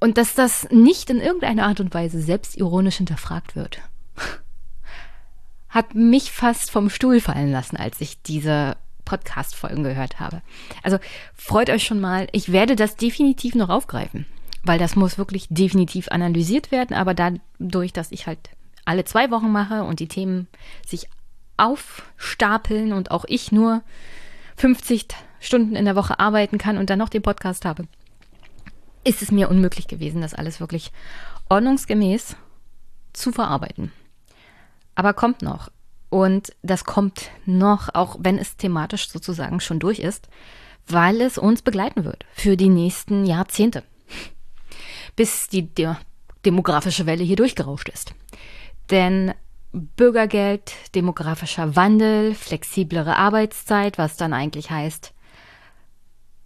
Und 0.00 0.16
dass 0.16 0.34
das 0.34 0.68
nicht 0.70 1.10
in 1.10 1.20
irgendeiner 1.20 1.66
Art 1.66 1.80
und 1.80 1.92
Weise 1.92 2.20
selbstironisch 2.20 2.96
hinterfragt 2.96 3.56
wird, 3.56 3.80
hat 5.68 5.94
mich 5.94 6.30
fast 6.30 6.70
vom 6.70 6.88
Stuhl 6.88 7.20
fallen 7.20 7.50
lassen, 7.50 7.76
als 7.76 8.00
ich 8.00 8.22
diese 8.22 8.76
Podcast-Folgen 9.08 9.84
gehört 9.84 10.20
habe. 10.20 10.42
Also 10.82 10.98
freut 11.34 11.70
euch 11.70 11.84
schon 11.84 12.00
mal. 12.00 12.28
Ich 12.32 12.52
werde 12.52 12.76
das 12.76 12.96
definitiv 12.96 13.54
noch 13.54 13.70
aufgreifen, 13.70 14.26
weil 14.64 14.78
das 14.78 14.96
muss 14.96 15.16
wirklich 15.16 15.46
definitiv 15.48 16.08
analysiert 16.08 16.70
werden. 16.70 16.94
Aber 16.94 17.14
dadurch, 17.14 17.94
dass 17.94 18.12
ich 18.12 18.26
halt 18.26 18.38
alle 18.84 19.04
zwei 19.04 19.30
Wochen 19.30 19.50
mache 19.50 19.82
und 19.84 20.00
die 20.00 20.08
Themen 20.08 20.46
sich 20.86 21.08
aufstapeln 21.56 22.92
und 22.92 23.10
auch 23.10 23.24
ich 23.26 23.50
nur 23.50 23.82
50 24.56 25.06
Stunden 25.40 25.74
in 25.74 25.86
der 25.86 25.96
Woche 25.96 26.20
arbeiten 26.20 26.58
kann 26.58 26.76
und 26.76 26.90
dann 26.90 26.98
noch 26.98 27.08
den 27.08 27.22
Podcast 27.22 27.64
habe, 27.64 27.84
ist 29.04 29.22
es 29.22 29.30
mir 29.30 29.48
unmöglich 29.48 29.88
gewesen, 29.88 30.20
das 30.20 30.34
alles 30.34 30.60
wirklich 30.60 30.92
ordnungsgemäß 31.48 32.36
zu 33.14 33.32
verarbeiten. 33.32 33.90
Aber 34.94 35.14
kommt 35.14 35.42
noch. 35.42 35.70
Und 36.10 36.54
das 36.62 36.84
kommt 36.84 37.30
noch, 37.44 37.94
auch 37.94 38.16
wenn 38.20 38.38
es 38.38 38.56
thematisch 38.56 39.08
sozusagen 39.10 39.60
schon 39.60 39.78
durch 39.78 39.98
ist, 39.98 40.28
weil 40.86 41.20
es 41.20 41.36
uns 41.36 41.62
begleiten 41.62 42.04
wird 42.04 42.24
für 42.32 42.56
die 42.56 42.70
nächsten 42.70 43.26
Jahrzehnte, 43.26 43.82
bis 45.16 45.48
die 45.48 45.62
de 45.62 45.94
demografische 46.46 47.04
Welle 47.04 47.24
hier 47.24 47.36
durchgerauscht 47.36 47.88
ist. 47.88 48.14
Denn 48.90 49.34
Bürgergeld, 49.72 50.72
demografischer 50.94 51.76
Wandel, 51.76 52.34
flexiblere 52.34 53.16
Arbeitszeit, 53.16 53.98
was 53.98 54.16
dann 54.16 54.32
eigentlich 54.32 54.70
heißt 54.70 55.12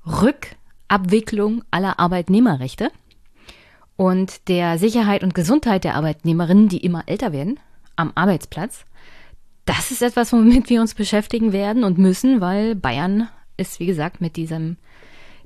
Rückabwicklung 0.05 1.63
aller 1.71 2.01
Arbeitnehmerrechte 2.01 2.91
und 3.97 4.49
der 4.49 4.79
Sicherheit 4.79 5.23
und 5.23 5.35
Gesundheit 5.35 5.85
der 5.85 5.95
Arbeitnehmerinnen, 5.95 6.69
die 6.69 6.85
immer 6.85 7.05
älter 7.07 7.33
werden 7.33 7.61
am 7.95 8.11
Arbeitsplatz, 8.17 8.85
das 9.65 9.91
ist 9.91 10.03
etwas, 10.03 10.33
womit 10.33 10.69
wir 10.71 10.81
uns 10.81 10.95
beschäftigen 10.95 11.53
werden 11.53 11.85
und 11.85 11.99
müssen, 11.99 12.41
weil 12.41 12.75
Bayern 12.75 13.29
ist, 13.57 13.81
wie 13.81 13.87
gesagt, 13.87 14.21
mit 14.21 14.37
diesem 14.37 14.77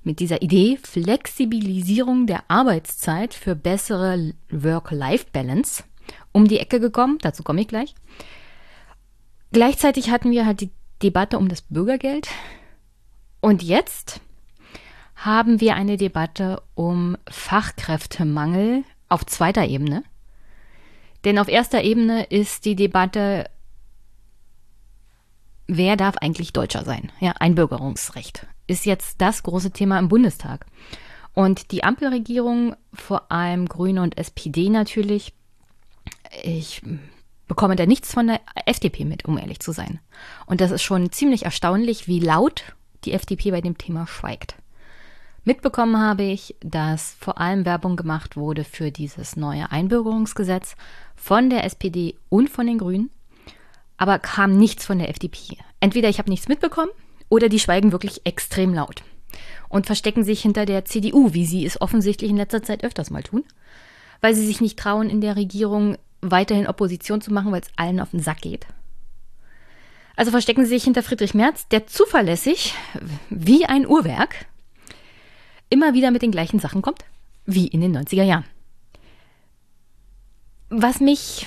mit 0.03 0.21
dieser 0.21 0.41
Idee 0.41 0.79
Flexibilisierung 0.81 2.29
der 2.29 2.45
Arbeitszeit 2.49 3.35
für 3.35 3.57
bessere 3.57 4.35
Work-Life-Balance 4.51 5.83
um 6.31 6.47
die 6.47 6.61
Ecke 6.61 6.79
gekommen. 6.79 7.19
Dazu 7.21 7.43
komme 7.43 7.61
ich 7.61 7.67
gleich. 7.67 7.95
Gleichzeitig 9.51 10.11
hatten 10.11 10.31
wir 10.31 10.47
halt 10.47 10.61
die 10.61 10.71
Debatte 11.03 11.39
um 11.39 11.49
das 11.49 11.63
Bürgergeld. 11.63 12.29
Und 13.41 13.65
jetzt 13.65 14.21
haben 15.17 15.61
wir 15.61 15.75
eine 15.75 15.97
Debatte 15.97 16.63
um 16.75 17.17
Fachkräftemangel 17.29 18.85
auf 19.09 19.27
zweiter 19.27 19.65
Ebene. 19.65 20.05
Denn 21.25 21.39
auf 21.39 21.49
erster 21.49 21.83
Ebene 21.83 22.25
ist 22.25 22.65
die 22.65 22.77
Debatte 22.77 23.47
wer 25.67 25.97
darf 25.97 26.17
eigentlich 26.19 26.53
Deutscher 26.53 26.85
sein? 26.85 27.13
Ja, 27.21 27.33
Einbürgerungsrecht 27.33 28.47
ist 28.67 28.87
jetzt 28.87 29.21
das 29.21 29.43
große 29.43 29.71
Thema 29.71 29.99
im 29.99 30.09
Bundestag. 30.09 30.67
Und 31.35 31.71
die 31.71 31.85
Ampelregierung, 31.85 32.77
vor 32.93 33.31
allem 33.31 33.69
Grüne 33.69 34.03
und 34.03 34.19
SPD 34.19 34.71
natürlich, 34.71 35.35
ich 36.43 36.83
bekomme 37.47 37.77
da 37.77 37.87
nichts 37.87 38.13
von 38.13 38.27
der 38.27 38.41
FDP 38.65 39.05
mit, 39.05 39.25
um 39.27 39.39
ehrlich 39.39 39.61
zu 39.61 39.73
sein. 39.73 40.01
Und 40.47 40.61
das 40.61 40.71
ist 40.71 40.83
schon 40.83 41.13
ziemlich 41.13 41.45
erstaunlich, 41.45 42.09
wie 42.09 42.21
laut 42.21 42.75
die 43.05 43.13
FDP 43.13 43.51
bei 43.51 43.61
dem 43.61 43.79
Thema 43.79 44.07
schweigt. 44.07 44.57
Mitbekommen 45.45 46.01
habe 46.01 46.25
ich, 46.25 46.57
dass 46.61 47.15
vor 47.21 47.39
allem 47.39 47.65
Werbung 47.65 47.95
gemacht 47.95 48.37
wurde 48.37 48.65
für 48.65 48.91
dieses 48.91 49.37
neue 49.37 49.71
Einbürgerungsgesetz 49.71 50.75
von 51.15 51.51
der 51.51 51.63
SPD 51.65 52.17
und 52.29 52.51
von 52.51 52.67
den 52.67 52.79
Grünen 52.79 53.11
aber 53.97 54.19
kam 54.19 54.57
nichts 54.57 54.85
von 54.85 54.99
der 54.99 55.09
FDP. 55.09 55.59
Entweder 55.81 56.09
ich 56.09 56.19
habe 56.19 56.31
nichts 56.31 56.49
mitbekommen 56.49 56.91
oder 57.29 57.49
die 57.49 57.59
schweigen 57.59 57.93
wirklich 57.93 58.23
extrem 58.25 58.75
laut 58.75 59.03
und 59.69 59.87
verstecken 59.87 60.25
sich 60.25 60.43
hinter 60.43 60.67
der 60.67 60.85
CDU, 60.85 61.33
wie 61.35 61.47
sie 61.47 61.65
es 61.65 61.81
offensichtlich 61.81 62.31
in 62.31 62.37
letzter 62.37 62.63
Zeit 62.63 62.85
öfters 62.85 63.11
mal 63.11 63.23
tun, 63.23 63.45
weil 64.21 64.35
sie 64.35 64.47
sich 64.47 64.61
nicht 64.61 64.79
trauen, 64.79 65.11
in 65.11 65.21
der 65.21 65.37
Regierung 65.37 65.97
weiterhin 66.21 66.67
Opposition 66.67 67.21
zu 67.21 67.33
machen, 67.33 67.53
weil 67.53 67.61
es 67.61 67.71
allen 67.77 68.01
auf 68.01 68.11
den 68.11 68.21
Sack 68.21 68.41
geht. 68.41 68.67
Also 70.17 70.31
verstecken 70.31 70.65
sie 70.65 70.71
sich 70.71 70.85
hinter 70.85 71.03
Friedrich 71.03 71.35
Merz, 71.35 71.69
der 71.69 71.87
zuverlässig, 71.87 72.75
wie 73.29 73.67
ein 73.67 73.87
Uhrwerk, 73.87 74.47
immer 75.69 75.93
wieder 75.93 76.11
mit 76.11 76.23
den 76.23 76.31
gleichen 76.31 76.59
Sachen 76.59 76.81
kommt, 76.81 77.05
wie 77.45 77.67
in 77.67 77.83
den 77.83 77.97
90er 77.97 78.23
Jahren. 78.23 78.45
Was 80.71 81.01
mich 81.01 81.47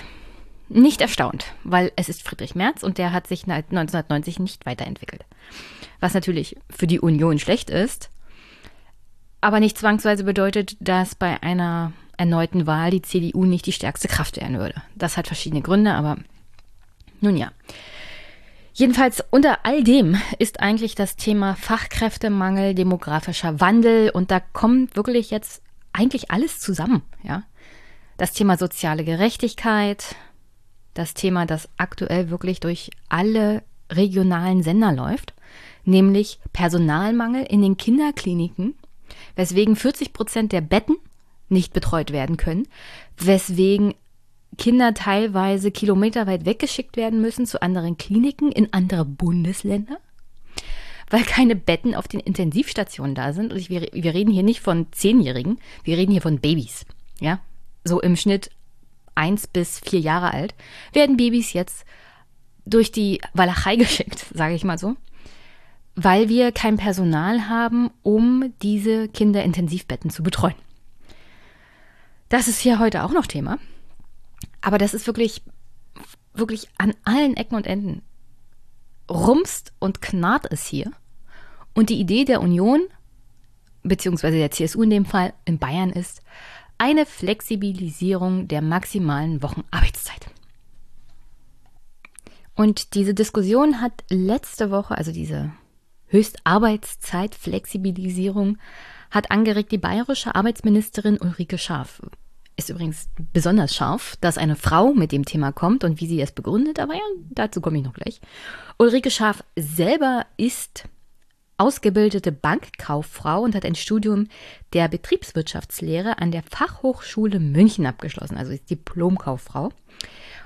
nicht 0.70 1.02
erstaunt, 1.02 1.54
weil 1.64 1.92
es 1.96 2.10
ist 2.10 2.24
Friedrich 2.24 2.56
Merz 2.56 2.84
und 2.84 2.98
der 2.98 3.12
hat 3.12 3.28
sich 3.28 3.42
seit 3.42 3.70
1990 3.70 4.40
nicht 4.40 4.66
weiterentwickelt. 4.66 5.26
Was 6.00 6.14
natürlich 6.14 6.56
für 6.70 6.88
die 6.88 7.00
Union 7.00 7.40
schlecht 7.40 7.70
ist, 7.70 8.10
aber 9.42 9.60
nicht 9.60 9.78
zwangsweise 9.78 10.24
bedeutet, 10.24 10.78
dass 10.80 11.16
bei 11.16 11.42
einer 11.42 11.94
erneuten 12.18 12.68
Wahl 12.68 12.92
die 12.92 13.02
CDU 13.02 13.46
nicht 13.46 13.66
die 13.66 13.72
stärkste 13.72 14.08
Kraft 14.08 14.38
werden 14.38 14.60
würde. 14.60 14.82
Das 14.96 15.18
hat 15.18 15.28
verschiedene 15.28 15.62
Gründe, 15.62 15.94
aber 15.94 16.18
nun 17.22 17.38
ja. 17.38 17.52
Jedenfalls 18.74 19.24
unter 19.30 19.66
all 19.66 19.84
dem 19.84 20.18
ist 20.38 20.60
eigentlich 20.60 20.96
das 20.96 21.16
Thema 21.16 21.56
Fachkräftemangel, 21.56 22.76
demografischer 22.76 23.60
Wandel 23.60 24.10
und 24.10 24.32
da 24.32 24.40
kommt 24.40 24.96
wirklich 24.96 25.32
jetzt 25.32 25.62
eigentlich 25.94 26.32
alles 26.32 26.60
zusammen, 26.60 27.02
ja. 27.24 27.44
Das 28.18 28.34
Thema 28.34 28.58
soziale 28.58 29.06
Gerechtigkeit, 29.06 30.16
das 31.00 31.14
Thema, 31.14 31.46
das 31.46 31.70
aktuell 31.78 32.30
wirklich 32.30 32.60
durch 32.60 32.92
alle 33.08 33.64
regionalen 33.90 34.64
Sender 34.64 34.92
läuft, 34.92 35.34
nämlich 35.86 36.40
Personalmangel 36.52 37.46
in 37.46 37.62
den 37.62 37.78
Kinderkliniken, 37.78 38.76
weswegen 39.36 39.78
40 39.78 40.12
Prozent 40.12 40.52
der 40.52 40.60
Betten 40.60 40.98
nicht 41.48 41.72
betreut 41.72 42.12
werden 42.12 42.36
können, 42.36 42.68
weswegen 43.18 43.96
Kinder 44.58 44.94
teilweise 44.94 45.72
kilometerweit 45.72 46.46
weggeschickt 46.46 46.98
werden 46.98 47.22
müssen 47.22 47.46
zu 47.46 47.62
anderen 47.62 47.98
Kliniken 47.98 48.52
in 48.52 48.74
andere 48.74 49.06
Bundesländer, 49.06 50.00
weil 51.10 51.24
keine 51.24 51.56
Betten 51.56 51.96
auf 51.96 52.10
den 52.10 52.20
Intensivstationen 52.20 53.16
da 53.16 53.32
sind. 53.32 53.54
Und 53.54 53.58
ich, 53.58 53.70
wir, 53.70 53.88
wir 53.94 54.14
reden 54.14 54.34
hier 54.34 54.44
nicht 54.44 54.60
von 54.60 54.88
Zehnjährigen, 54.92 55.60
wir 55.86 55.98
reden 55.98 56.12
hier 56.12 56.22
von 56.22 56.40
Babys. 56.40 56.86
Ja, 57.22 57.40
so 57.86 58.02
im 58.02 58.18
Schnitt 58.18 58.52
eins 59.16 59.48
bis 59.48 59.80
vier 59.80 60.00
Jahre 60.00 60.34
alt, 60.34 60.56
werden 60.94 61.18
Babys 61.18 61.54
jetzt 61.54 61.86
durch 62.66 62.92
die 62.92 63.22
Walachei 63.34 63.76
geschickt, 63.78 64.26
sage 64.34 64.56
ich 64.56 64.64
mal 64.64 64.78
so, 64.78 64.96
weil 65.96 66.30
wir 66.30 66.52
kein 66.52 66.78
Personal 66.78 67.50
haben, 67.50 67.92
um 68.04 68.54
diese 68.62 69.08
Kinderintensivbetten 69.10 70.10
zu 70.10 70.24
betreuen. 70.24 70.56
Das 72.30 72.48
ist 72.48 72.60
hier 72.60 72.80
heute 72.80 73.04
auch 73.04 73.12
noch 73.12 73.26
Thema. 73.26 73.58
Aber 74.62 74.78
das 74.78 74.94
ist 74.94 75.08
wirklich, 75.08 75.42
wirklich 76.34 76.70
an 76.78 76.94
allen 77.04 77.36
Ecken 77.36 77.56
und 77.56 77.68
Enden. 77.68 78.02
Rumst 79.10 79.74
und 79.80 80.02
knarrt 80.02 80.46
es 80.52 80.66
hier. 80.66 80.92
Und 81.74 81.90
die 81.90 82.00
Idee 82.00 82.26
der 82.26 82.42
Union, 82.42 82.82
beziehungsweise 83.84 84.38
der 84.38 84.52
CSU 84.52 84.84
in 84.84 84.90
dem 84.92 85.06
Fall, 85.06 85.34
in 85.46 85.58
Bayern 85.58 85.90
ist 85.90 86.22
eine 86.80 87.06
Flexibilisierung 87.06 88.48
der 88.48 88.64
maximalen 88.64 89.44
Wochenarbeitszeit. 89.44 90.26
Und 92.56 92.96
diese 92.96 93.14
Diskussion 93.14 93.80
hat 93.80 94.04
letzte 94.10 94.72
Woche, 94.72 94.98
also 94.98 95.12
diese 95.12 95.52
Höchstarbeitszeitflexibilisierung, 96.08 98.58
hat 99.12 99.30
angeregt 99.32 99.72
die 99.72 99.78
bayerische 99.78 100.36
Arbeitsministerin 100.36 101.18
Ulrike 101.22 101.58
Scharf. 101.58 102.02
Ist 102.56 102.70
übrigens 102.70 103.10
besonders 103.32 103.76
scharf, 103.76 104.18
dass 104.20 104.38
eine 104.38 104.58
Frau 104.58 104.94
mit 104.94 105.14
dem 105.14 105.24
Thema 105.24 105.54
kommt 105.54 105.86
und 105.86 106.02
wie 106.02 106.08
sie 106.08 106.22
es 106.22 106.34
begründet, 106.34 106.80
aber 106.80 106.96
ja, 106.96 107.02
dazu 107.30 107.62
komme 107.62 107.78
ich 107.78 107.86
noch 107.86 107.94
gleich. 107.94 108.20
Ulrike 108.78 109.12
Scharf 109.12 109.46
selber 109.56 110.26
ist 110.36 110.90
ausgebildete 111.60 112.32
Bankkauffrau 112.32 113.42
und 113.42 113.54
hat 113.54 113.66
ein 113.66 113.76
Studium 113.76 114.28
der 114.74 114.88
Betriebswirtschaftslehre 114.88 116.18
an 116.20 116.32
der 116.32 116.42
Fachhochschule 116.44 117.40
München 117.40 117.86
abgeschlossen, 117.86 118.38
also 118.38 118.52
ist 118.52 118.70
Diplomkauffrau. 118.70 119.70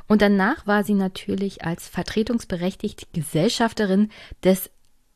Und 0.08 0.22
danach 0.22 0.68
war 0.68 0.84
sie 0.84 0.96
natürlich 0.96 1.64
als 1.64 1.88
vertretungsberechtigte 1.88 3.06
Gesellschafterin 3.14 4.10
des 4.44 4.70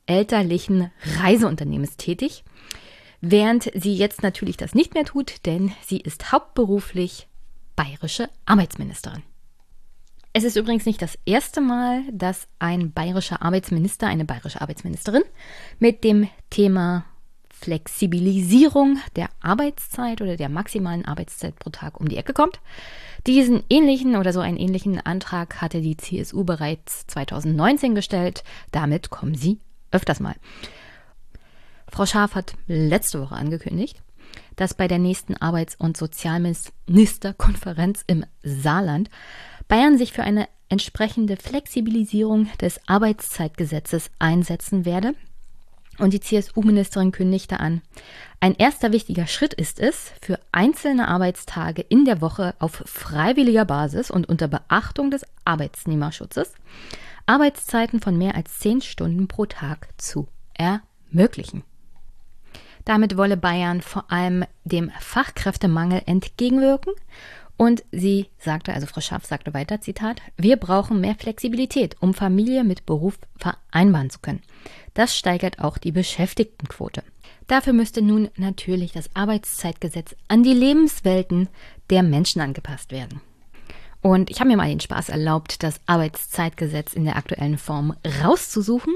elterlichen 0.06 0.90
Reiseunternehmens 1.20 1.96
tätig, 1.96 2.44
während 3.20 3.70
sie 3.74 3.94
jetzt 3.94 4.22
natürlich 4.22 4.56
das 4.56 4.74
nicht 4.74 4.94
mehr 4.94 5.04
tut, 5.04 5.44
denn 5.46 5.72
sie 5.84 5.98
ist 5.98 6.32
hauptberuflich 6.32 7.28
bayerische 7.76 8.28
Arbeitsministerin. 8.46 9.22
Es 10.32 10.44
ist 10.44 10.56
übrigens 10.56 10.86
nicht 10.86 11.02
das 11.02 11.18
erste 11.24 11.60
Mal, 11.60 12.02
dass 12.12 12.46
ein 12.58 12.92
bayerischer 12.92 13.42
Arbeitsminister, 13.42 14.06
eine 14.06 14.24
bayerische 14.24 14.60
Arbeitsministerin 14.60 15.22
mit 15.78 16.04
dem 16.04 16.28
Thema 16.50 17.04
Flexibilisierung 17.50 18.98
der 19.16 19.30
Arbeitszeit 19.40 20.20
oder 20.20 20.36
der 20.36 20.48
maximalen 20.48 21.04
Arbeitszeit 21.04 21.58
pro 21.58 21.70
Tag 21.70 21.98
um 21.98 22.08
die 22.08 22.16
Ecke 22.16 22.32
kommt. 22.32 22.60
Diesen 23.26 23.64
ähnlichen 23.68 24.14
oder 24.16 24.32
so 24.32 24.38
einen 24.40 24.58
ähnlichen 24.58 25.04
Antrag 25.04 25.60
hatte 25.60 25.80
die 25.80 25.96
CSU 25.96 26.44
bereits 26.44 27.08
2019 27.08 27.96
gestellt. 27.96 28.44
Damit 28.70 29.10
kommen 29.10 29.34
sie 29.34 29.58
öfters 29.90 30.20
mal. 30.20 30.36
Frau 31.88 32.06
Schaaf 32.06 32.36
hat 32.36 32.54
letzte 32.68 33.20
Woche 33.20 33.34
angekündigt, 33.34 34.00
dass 34.56 34.74
bei 34.74 34.86
der 34.86 34.98
nächsten 34.98 35.34
Arbeits- 35.36 35.74
und 35.76 35.96
Sozialministerkonferenz 35.96 38.04
im 38.06 38.26
Saarland 38.42 39.08
Bayern 39.68 39.98
sich 39.98 40.12
für 40.12 40.22
eine 40.22 40.48
entsprechende 40.70 41.36
Flexibilisierung 41.36 42.48
des 42.60 42.80
Arbeitszeitgesetzes 42.88 44.10
einsetzen 44.18 44.84
werde. 44.84 45.14
Und 45.98 46.12
die 46.12 46.20
CSU-Ministerin 46.20 47.10
kündigte 47.10 47.58
an, 47.58 47.82
ein 48.40 48.54
erster 48.54 48.92
wichtiger 48.92 49.26
Schritt 49.26 49.52
ist 49.52 49.80
es, 49.80 50.12
für 50.22 50.38
einzelne 50.52 51.08
Arbeitstage 51.08 51.82
in 51.82 52.04
der 52.04 52.20
Woche 52.20 52.54
auf 52.60 52.82
freiwilliger 52.86 53.64
Basis 53.64 54.10
und 54.10 54.28
unter 54.28 54.46
Beachtung 54.46 55.10
des 55.10 55.26
Arbeitsnehmerschutzes 55.44 56.52
Arbeitszeiten 57.26 58.00
von 58.00 58.16
mehr 58.16 58.36
als 58.36 58.58
zehn 58.58 58.80
Stunden 58.80 59.28
pro 59.28 59.44
Tag 59.44 59.88
zu 59.98 60.28
ermöglichen. 60.54 61.62
Damit 62.84 63.18
wolle 63.18 63.36
Bayern 63.36 63.82
vor 63.82 64.10
allem 64.10 64.44
dem 64.64 64.90
Fachkräftemangel 65.00 66.02
entgegenwirken 66.06 66.94
und 67.58 67.84
sie 67.90 68.28
sagte, 68.38 68.72
also 68.72 68.86
Frau 68.86 69.00
Schaff 69.00 69.26
sagte 69.26 69.52
weiter, 69.52 69.80
Zitat, 69.80 70.22
wir 70.36 70.56
brauchen 70.56 71.00
mehr 71.00 71.16
Flexibilität, 71.16 71.96
um 72.00 72.14
Familie 72.14 72.62
mit 72.62 72.86
Beruf 72.86 73.18
vereinbaren 73.36 74.10
zu 74.10 74.20
können. 74.20 74.42
Das 74.94 75.16
steigert 75.16 75.58
auch 75.58 75.76
die 75.76 75.90
Beschäftigtenquote. 75.90 77.02
Dafür 77.48 77.72
müsste 77.72 78.00
nun 78.00 78.30
natürlich 78.36 78.92
das 78.92 79.10
Arbeitszeitgesetz 79.14 80.14
an 80.28 80.44
die 80.44 80.52
Lebenswelten 80.52 81.48
der 81.90 82.04
Menschen 82.04 82.40
angepasst 82.40 82.92
werden. 82.92 83.20
Und 84.02 84.30
ich 84.30 84.38
habe 84.38 84.50
mir 84.50 84.56
mal 84.56 84.68
den 84.68 84.78
Spaß 84.78 85.08
erlaubt, 85.08 85.64
das 85.64 85.80
Arbeitszeitgesetz 85.86 86.94
in 86.94 87.04
der 87.04 87.16
aktuellen 87.16 87.58
Form 87.58 87.96
rauszusuchen. 88.22 88.94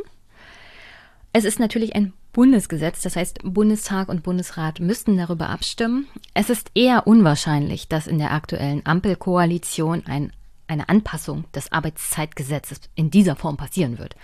Es 1.33 1.45
ist 1.45 1.59
natürlich 1.59 1.97
ein 1.97 2.13
Bundesgesetz, 2.33 3.03
das 3.03 3.17
heißt 3.17 3.41
Bundestag 3.45 4.09
und 4.09 4.23
Bundesrat 4.23 4.81
müssten 4.81 5.19
darüber 5.19 5.51
abstimmen. 5.51 6.09
Es 6.33 6.49
ist 6.49 6.71
eher 6.75 7.07
unwahrscheinlich, 7.07 7.89
dass 7.89 8.07
in 8.07 8.19
der 8.19 8.33
aktuellen 8.33 8.87
Ampelkoalition 8.87 10.05
ein, 10.07 10.33
eine 10.67 10.89
Anpassung 10.89 11.45
des 11.53 11.73
Arbeitszeitgesetzes 11.73 12.81
in 12.95 13.11
dieser 13.11 13.37
Form 13.37 13.59
passieren 13.59 13.99
wird. 13.99 14.17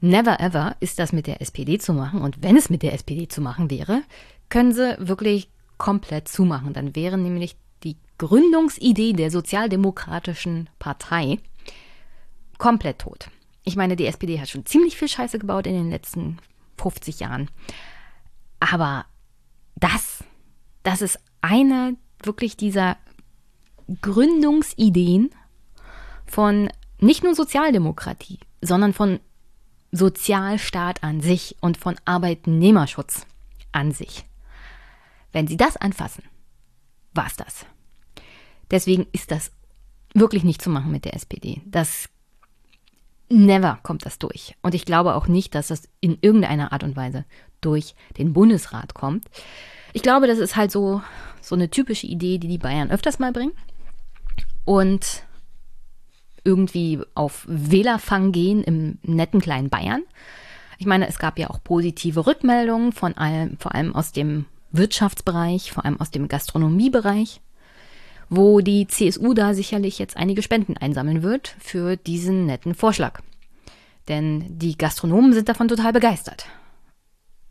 Never 0.00 0.40
ever 0.40 0.76
ist 0.80 0.98
das 0.98 1.12
mit 1.12 1.26
der 1.26 1.42
SPD 1.42 1.78
zu 1.78 1.92
machen 1.92 2.22
und 2.22 2.42
wenn 2.42 2.56
es 2.56 2.70
mit 2.70 2.82
der 2.82 2.94
SPD 2.94 3.28
zu 3.28 3.42
machen 3.42 3.70
wäre, 3.70 4.02
können 4.48 4.72
sie 4.72 4.96
wirklich 4.98 5.50
komplett 5.76 6.28
zumachen. 6.28 6.72
Dann 6.72 6.96
wäre 6.96 7.18
nämlich 7.18 7.56
die 7.84 7.96
Gründungsidee 8.16 9.12
der 9.12 9.30
Sozialdemokratischen 9.30 10.70
Partei 10.78 11.40
komplett 12.56 13.00
tot. 13.00 13.28
Ich 13.64 13.76
meine, 13.76 13.96
die 13.96 14.06
SPD 14.06 14.40
hat 14.40 14.48
schon 14.48 14.64
ziemlich 14.64 14.96
viel 14.96 15.08
Scheiße 15.08 15.38
gebaut 15.38 15.66
in 15.66 15.74
den 15.74 15.90
letzten 15.90 16.38
50 16.78 17.20
Jahren. 17.20 17.50
Aber 18.60 19.06
das, 19.76 20.24
das 20.82 21.02
ist 21.02 21.18
eine 21.40 21.96
wirklich 22.22 22.56
dieser 22.56 22.96
Gründungsideen 24.02 25.30
von 26.26 26.68
nicht 27.00 27.22
nur 27.22 27.34
Sozialdemokratie, 27.34 28.40
sondern 28.60 28.92
von 28.92 29.20
Sozialstaat 29.92 31.02
an 31.02 31.20
sich 31.20 31.56
und 31.60 31.78
von 31.78 31.96
Arbeitnehmerschutz 32.04 33.26
an 33.72 33.92
sich. 33.92 34.26
Wenn 35.32 35.46
Sie 35.46 35.56
das 35.56 35.76
anfassen, 35.76 36.24
war's 37.14 37.36
das. 37.36 37.64
Deswegen 38.70 39.06
ist 39.12 39.30
das 39.30 39.52
wirklich 40.14 40.44
nicht 40.44 40.60
zu 40.60 40.70
machen 40.70 40.90
mit 40.90 41.04
der 41.04 41.14
SPD. 41.14 41.62
Das 41.64 42.08
Never 43.30 43.78
kommt 43.82 44.06
das 44.06 44.18
durch. 44.18 44.54
Und 44.62 44.74
ich 44.74 44.84
glaube 44.84 45.14
auch 45.14 45.26
nicht, 45.26 45.54
dass 45.54 45.68
das 45.68 45.88
in 46.00 46.18
irgendeiner 46.20 46.72
Art 46.72 46.82
und 46.82 46.96
Weise 46.96 47.24
durch 47.60 47.94
den 48.16 48.32
Bundesrat 48.32 48.94
kommt. 48.94 49.26
Ich 49.92 50.02
glaube, 50.02 50.26
das 50.26 50.38
ist 50.38 50.56
halt 50.56 50.70
so, 50.70 51.02
so 51.40 51.54
eine 51.54 51.70
typische 51.70 52.06
Idee, 52.06 52.38
die 52.38 52.48
die 52.48 52.58
Bayern 52.58 52.90
öfters 52.90 53.18
mal 53.18 53.32
bringen. 53.32 53.52
Und 54.64 55.24
irgendwie 56.44 57.00
auf 57.14 57.44
Wählerfang 57.48 58.32
gehen 58.32 58.62
im 58.64 58.98
netten 59.02 59.40
kleinen 59.40 59.68
Bayern. 59.68 60.02
Ich 60.78 60.86
meine, 60.86 61.08
es 61.08 61.18
gab 61.18 61.38
ja 61.38 61.50
auch 61.50 61.62
positive 61.62 62.26
Rückmeldungen 62.26 62.92
von 62.92 63.16
allem, 63.16 63.58
vor 63.58 63.74
allem 63.74 63.94
aus 63.94 64.12
dem 64.12 64.46
Wirtschaftsbereich, 64.70 65.72
vor 65.72 65.84
allem 65.84 66.00
aus 66.00 66.10
dem 66.10 66.28
Gastronomiebereich 66.28 67.40
wo 68.30 68.60
die 68.60 68.86
CSU 68.86 69.34
da 69.34 69.54
sicherlich 69.54 69.98
jetzt 69.98 70.16
einige 70.16 70.42
Spenden 70.42 70.76
einsammeln 70.76 71.22
wird 71.22 71.56
für 71.58 71.96
diesen 71.96 72.46
netten 72.46 72.74
Vorschlag. 72.74 73.20
Denn 74.08 74.58
die 74.58 74.76
Gastronomen 74.76 75.32
sind 75.32 75.48
davon 75.48 75.68
total 75.68 75.92
begeistert. 75.92 76.46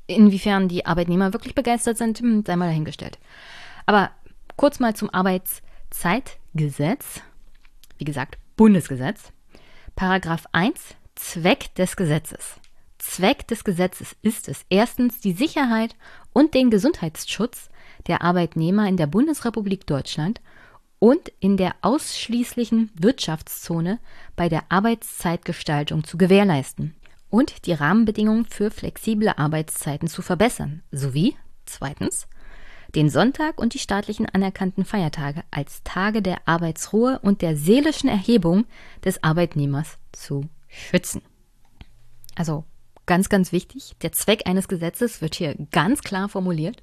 Inwiefern 0.07 0.67
die 0.67 0.85
Arbeitnehmer 0.85 1.33
wirklich 1.33 1.55
begeistert 1.55 1.97
sind, 1.97 2.19
hm, 2.19 2.43
sei 2.45 2.55
mal 2.55 2.67
dahingestellt. 2.67 3.17
Aber 3.85 4.11
kurz 4.55 4.79
mal 4.79 4.95
zum 4.95 5.09
Arbeitszeitgesetz. 5.09 7.21
Wie 7.97 8.05
gesagt, 8.05 8.37
Bundesgesetz. 8.55 9.31
Paragraph 9.95 10.45
1, 10.51 10.95
Zweck 11.15 11.73
des 11.75 11.95
Gesetzes. 11.95 12.59
Zweck 12.99 13.47
des 13.47 13.63
Gesetzes 13.63 14.15
ist 14.21 14.47
es, 14.47 14.65
erstens 14.69 15.19
die 15.19 15.33
Sicherheit 15.33 15.95
und 16.33 16.53
den 16.53 16.69
Gesundheitsschutz 16.69 17.69
der 18.07 18.21
Arbeitnehmer 18.21 18.87
in 18.87 18.97
der 18.97 19.07
Bundesrepublik 19.07 19.87
Deutschland 19.87 20.41
und 20.99 21.31
in 21.39 21.57
der 21.57 21.75
ausschließlichen 21.81 22.91
Wirtschaftszone 22.95 23.99
bei 24.35 24.49
der 24.49 24.63
Arbeitszeitgestaltung 24.69 26.03
zu 26.03 26.17
gewährleisten 26.17 26.95
und 27.29 27.65
die 27.65 27.73
Rahmenbedingungen 27.73 28.45
für 28.45 28.71
flexible 28.71 29.29
Arbeitszeiten 29.29 30.07
zu 30.07 30.21
verbessern, 30.21 30.81
sowie 30.91 31.35
zweitens 31.65 32.27
den 32.95 33.09
Sonntag 33.09 33.59
und 33.59 33.73
die 33.73 33.79
staatlichen 33.79 34.27
anerkannten 34.27 34.85
Feiertage 34.85 35.43
als 35.51 35.83
Tage 35.83 36.21
der 36.21 36.47
Arbeitsruhe 36.47 37.19
und 37.21 37.41
der 37.41 37.55
seelischen 37.55 38.09
Erhebung 38.09 38.65
des 39.03 39.23
Arbeitnehmers 39.23 39.97
zu 40.13 40.45
schützen. 40.67 41.21
Also 42.35 42.63
ganz, 43.05 43.29
ganz 43.29 43.51
wichtig, 43.51 43.95
der 44.01 44.13
Zweck 44.13 44.43
eines 44.45 44.67
Gesetzes 44.67 45.21
wird 45.21 45.35
hier 45.35 45.55
ganz 45.71 46.01
klar 46.01 46.29
formuliert. 46.29 46.81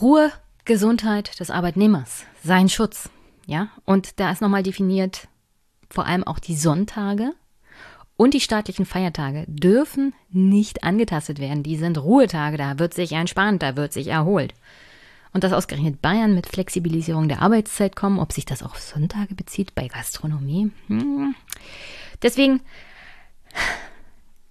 Ruhe, 0.00 0.30
Gesundheit 0.64 1.40
des 1.40 1.50
Arbeitnehmers, 1.50 2.24
sein 2.42 2.68
Schutz. 2.68 3.10
Ja, 3.46 3.68
und 3.84 4.20
da 4.20 4.30
ist 4.30 4.40
nochmal 4.40 4.62
definiert, 4.62 5.28
vor 5.88 6.06
allem 6.06 6.24
auch 6.24 6.38
die 6.38 6.54
Sonntage 6.54 7.32
und 8.16 8.34
die 8.34 8.40
staatlichen 8.40 8.84
Feiertage 8.84 9.44
dürfen 9.48 10.12
nicht 10.28 10.84
angetastet 10.84 11.38
werden. 11.38 11.62
Die 11.62 11.76
sind 11.76 11.98
Ruhetage, 11.98 12.58
da 12.58 12.78
wird 12.78 12.94
sich 12.94 13.12
entspannt, 13.12 13.62
da 13.62 13.76
wird 13.76 13.92
sich 13.92 14.08
erholt. 14.08 14.54
Und 15.32 15.42
dass 15.42 15.52
ausgerechnet 15.52 16.02
Bayern 16.02 16.34
mit 16.34 16.46
Flexibilisierung 16.46 17.28
der 17.28 17.40
Arbeitszeit 17.40 17.96
kommen, 17.96 18.18
ob 18.18 18.32
sich 18.32 18.44
das 18.44 18.62
auf 18.62 18.78
Sonntage 18.78 19.34
bezieht 19.34 19.74
bei 19.74 19.88
Gastronomie. 19.88 20.70
Hm. 20.88 21.34
Deswegen 22.22 22.60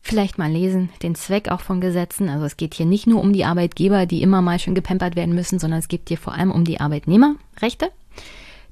vielleicht 0.10 0.39
mal 0.39 0.52
lesen, 0.52 0.89
den 1.04 1.13
Zweck 1.13 1.50
auch 1.50 1.62
von 1.62 1.82
Gesetzen. 1.82 2.30
Also 2.30 2.45
es 2.45 2.58
geht 2.58 2.74
hier 2.74 2.88
nicht 2.88 3.06
nur 3.06 3.22
um 3.22 3.32
die 3.32 3.45
Arbeitgeber, 3.45 4.08
die 4.08 4.24
immer 4.24 4.41
mal 4.41 4.58
schön 4.58 4.74
gepempert 4.74 5.15
werden 5.15 5.36
müssen, 5.36 5.60
sondern 5.60 5.80
es 5.80 5.88
geht 5.88 6.08
hier 6.08 6.17
vor 6.17 6.34
allem 6.34 6.52
um 6.52 6.65
die 6.65 6.80
Arbeitnehmerrechte, 6.80 7.91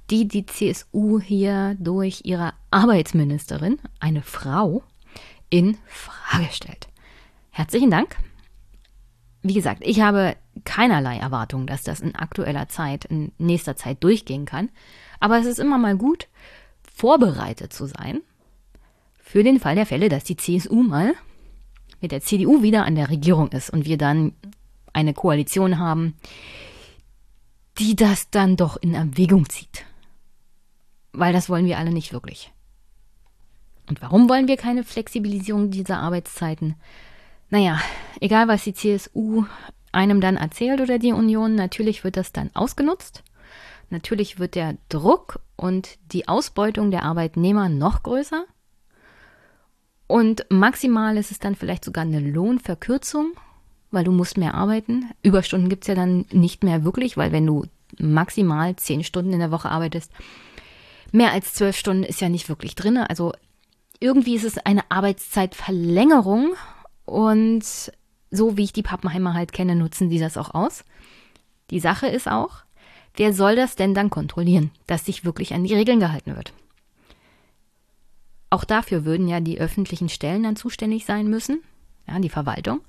die 0.09 0.27
die 0.27 0.47
CSU 0.47 1.19
hier 1.19 1.75
durch 1.79 2.21
ihre 2.23 2.53
Arbeitsministerin, 2.71 3.77
eine 3.99 4.23
Frau, 4.23 4.81
in 5.51 5.77
Frage 5.85 6.47
stellt. 6.51 6.87
Herzlichen 7.51 7.91
Dank. 7.91 8.17
Wie 9.43 9.53
gesagt, 9.53 9.83
ich 9.85 10.01
habe 10.01 10.35
keinerlei 10.65 11.17
Erwartung, 11.17 11.67
dass 11.67 11.83
das 11.83 11.99
in 11.99 12.15
aktueller 12.15 12.67
Zeit, 12.67 13.05
in 13.05 13.31
nächster 13.37 13.75
Zeit 13.75 14.03
durchgehen 14.03 14.45
kann. 14.45 14.69
Aber 15.19 15.37
es 15.37 15.45
ist 15.45 15.59
immer 15.59 15.77
mal 15.77 15.95
gut, 15.95 16.27
vorbereitet 16.81 17.73
zu 17.73 17.85
sein 17.85 18.21
für 19.19 19.43
den 19.43 19.59
Fall 19.59 19.75
der 19.75 19.85
Fälle, 19.85 20.09
dass 20.09 20.23
die 20.23 20.37
CSU 20.37 20.81
mal 20.83 21.13
mit 22.01 22.11
der 22.11 22.21
CDU 22.21 22.61
wieder 22.61 22.85
an 22.85 22.95
der 22.95 23.09
Regierung 23.09 23.49
ist 23.49 23.69
und 23.69 23.85
wir 23.85 23.97
dann 23.97 24.33
eine 24.93 25.13
Koalition 25.13 25.79
haben, 25.79 26.15
die 27.77 27.95
das 27.95 28.29
dann 28.29 28.55
doch 28.55 28.77
in 28.77 28.93
Erwägung 28.93 29.47
zieht. 29.49 29.85
Weil 31.11 31.33
das 31.33 31.49
wollen 31.49 31.65
wir 31.65 31.77
alle 31.77 31.91
nicht 31.91 32.13
wirklich. 32.13 32.51
Und 33.87 34.01
warum 34.01 34.29
wollen 34.29 34.47
wir 34.47 34.57
keine 34.57 34.83
Flexibilisierung 34.83 35.71
dieser 35.71 35.99
Arbeitszeiten? 35.99 36.75
Naja, 37.49 37.79
egal 38.19 38.47
was 38.47 38.63
die 38.63 38.73
CSU 38.73 39.45
einem 39.91 40.19
dann 40.19 40.35
erzählt 40.37 40.81
oder 40.81 40.99
die 40.99 41.13
Union, 41.13 41.55
natürlich 41.55 42.03
wird 42.03 42.17
das 42.17 42.33
dann 42.33 42.51
ausgenutzt. 42.53 43.23
Natürlich 43.89 44.37
wird 44.37 44.55
der 44.55 44.75
Druck 44.89 45.39
und 45.55 45.97
die 46.11 46.27
Ausbeutung 46.27 46.91
der 46.91 47.03
Arbeitnehmer 47.03 47.69
noch 47.69 48.03
größer. 48.03 48.45
Und 50.07 50.45
maximal 50.49 51.17
ist 51.17 51.31
es 51.31 51.39
dann 51.39 51.55
vielleicht 51.55 51.83
sogar 51.83 52.03
eine 52.03 52.19
Lohnverkürzung, 52.19 53.33
weil 53.91 54.05
du 54.05 54.11
musst 54.11 54.37
mehr 54.37 54.53
arbeiten. 54.53 55.11
Überstunden 55.21 55.69
gibt 55.69 55.83
es 55.83 55.89
ja 55.89 55.95
dann 55.95 56.25
nicht 56.31 56.63
mehr 56.63 56.83
wirklich, 56.83 57.17
weil 57.17 57.31
wenn 57.31 57.45
du 57.45 57.65
maximal 57.99 58.75
zehn 58.77 59.03
Stunden 59.03 59.33
in 59.33 59.39
der 59.39 59.51
Woche 59.51 59.69
arbeitest, 59.69 60.11
mehr 61.11 61.31
als 61.31 61.53
zwölf 61.53 61.75
Stunden 61.75 62.03
ist 62.03 62.21
ja 62.21 62.29
nicht 62.29 62.49
wirklich 62.49 62.75
drin. 62.75 62.97
Also 62.97 63.33
irgendwie 63.99 64.35
ist 64.35 64.43
es 64.43 64.57
eine 64.57 64.89
Arbeitszeitverlängerung 64.89 66.53
und 67.05 67.63
so 68.29 68.57
wie 68.57 68.63
ich 68.63 68.73
die 68.73 68.83
Pappenheimer 68.83 69.33
halt 69.33 69.53
kenne, 69.53 69.75
nutzen 69.75 70.09
die 70.09 70.19
das 70.19 70.37
auch 70.37 70.53
aus. 70.53 70.83
Die 71.69 71.79
Sache 71.79 72.07
ist 72.07 72.29
auch, 72.29 72.63
wer 73.15 73.33
soll 73.33 73.55
das 73.55 73.75
denn 73.75 73.93
dann 73.93 74.09
kontrollieren, 74.09 74.71
dass 74.85 75.05
sich 75.05 75.25
wirklich 75.25 75.53
an 75.53 75.63
die 75.63 75.73
Regeln 75.73 75.99
gehalten 75.99 76.35
wird? 76.35 76.53
Auch 78.49 78.63
dafür 78.63 79.05
würden 79.05 79.27
ja 79.27 79.39
die 79.39 79.59
öffentlichen 79.59 80.09
Stellen 80.09 80.43
dann 80.43 80.55
zuständig 80.55 81.05
sein 81.05 81.27
müssen, 81.27 81.61
ja, 82.07 82.19
die 82.19 82.29
Verwaltung. 82.29 82.81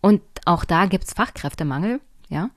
Und 0.00 0.22
auch 0.44 0.64
da 0.64 0.86
gibt 0.86 1.04
es 1.04 1.14
Fachkräftemangel, 1.14 2.00
ja. 2.28 2.50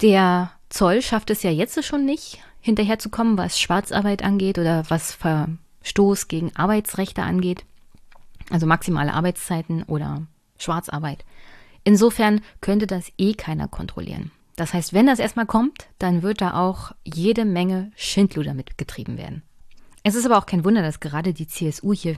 Der 0.00 0.50
Zoll 0.68 1.02
schafft 1.02 1.30
es 1.30 1.42
ja 1.42 1.50
jetzt 1.50 1.82
schon 1.84 2.04
nicht, 2.04 2.40
hinterherzukommen, 2.60 3.38
was 3.38 3.60
Schwarzarbeit 3.60 4.24
angeht 4.24 4.58
oder 4.58 4.84
was 4.88 5.12
Verstoß 5.12 6.28
gegen 6.28 6.56
Arbeitsrechte 6.56 7.22
angeht. 7.22 7.64
Also 8.50 8.66
maximale 8.66 9.12
Arbeitszeiten 9.12 9.84
oder 9.84 10.26
Schwarzarbeit. 10.58 11.24
Insofern 11.84 12.40
könnte 12.60 12.86
das 12.86 13.12
eh 13.18 13.34
keiner 13.34 13.68
kontrollieren. 13.68 14.30
Das 14.56 14.74
heißt, 14.74 14.92
wenn 14.92 15.06
das 15.06 15.18
erstmal 15.18 15.46
kommt, 15.46 15.88
dann 15.98 16.22
wird 16.22 16.40
da 16.40 16.54
auch 16.54 16.92
jede 17.04 17.44
Menge 17.44 17.90
Schindluder 17.96 18.54
mitgetrieben 18.54 19.16
werden. 19.16 19.42
Es 20.02 20.14
ist 20.14 20.26
aber 20.26 20.38
auch 20.38 20.46
kein 20.46 20.64
Wunder, 20.64 20.82
dass 20.82 21.00
gerade 21.00 21.32
die 21.32 21.46
CSU 21.46 21.94
hier 21.94 22.16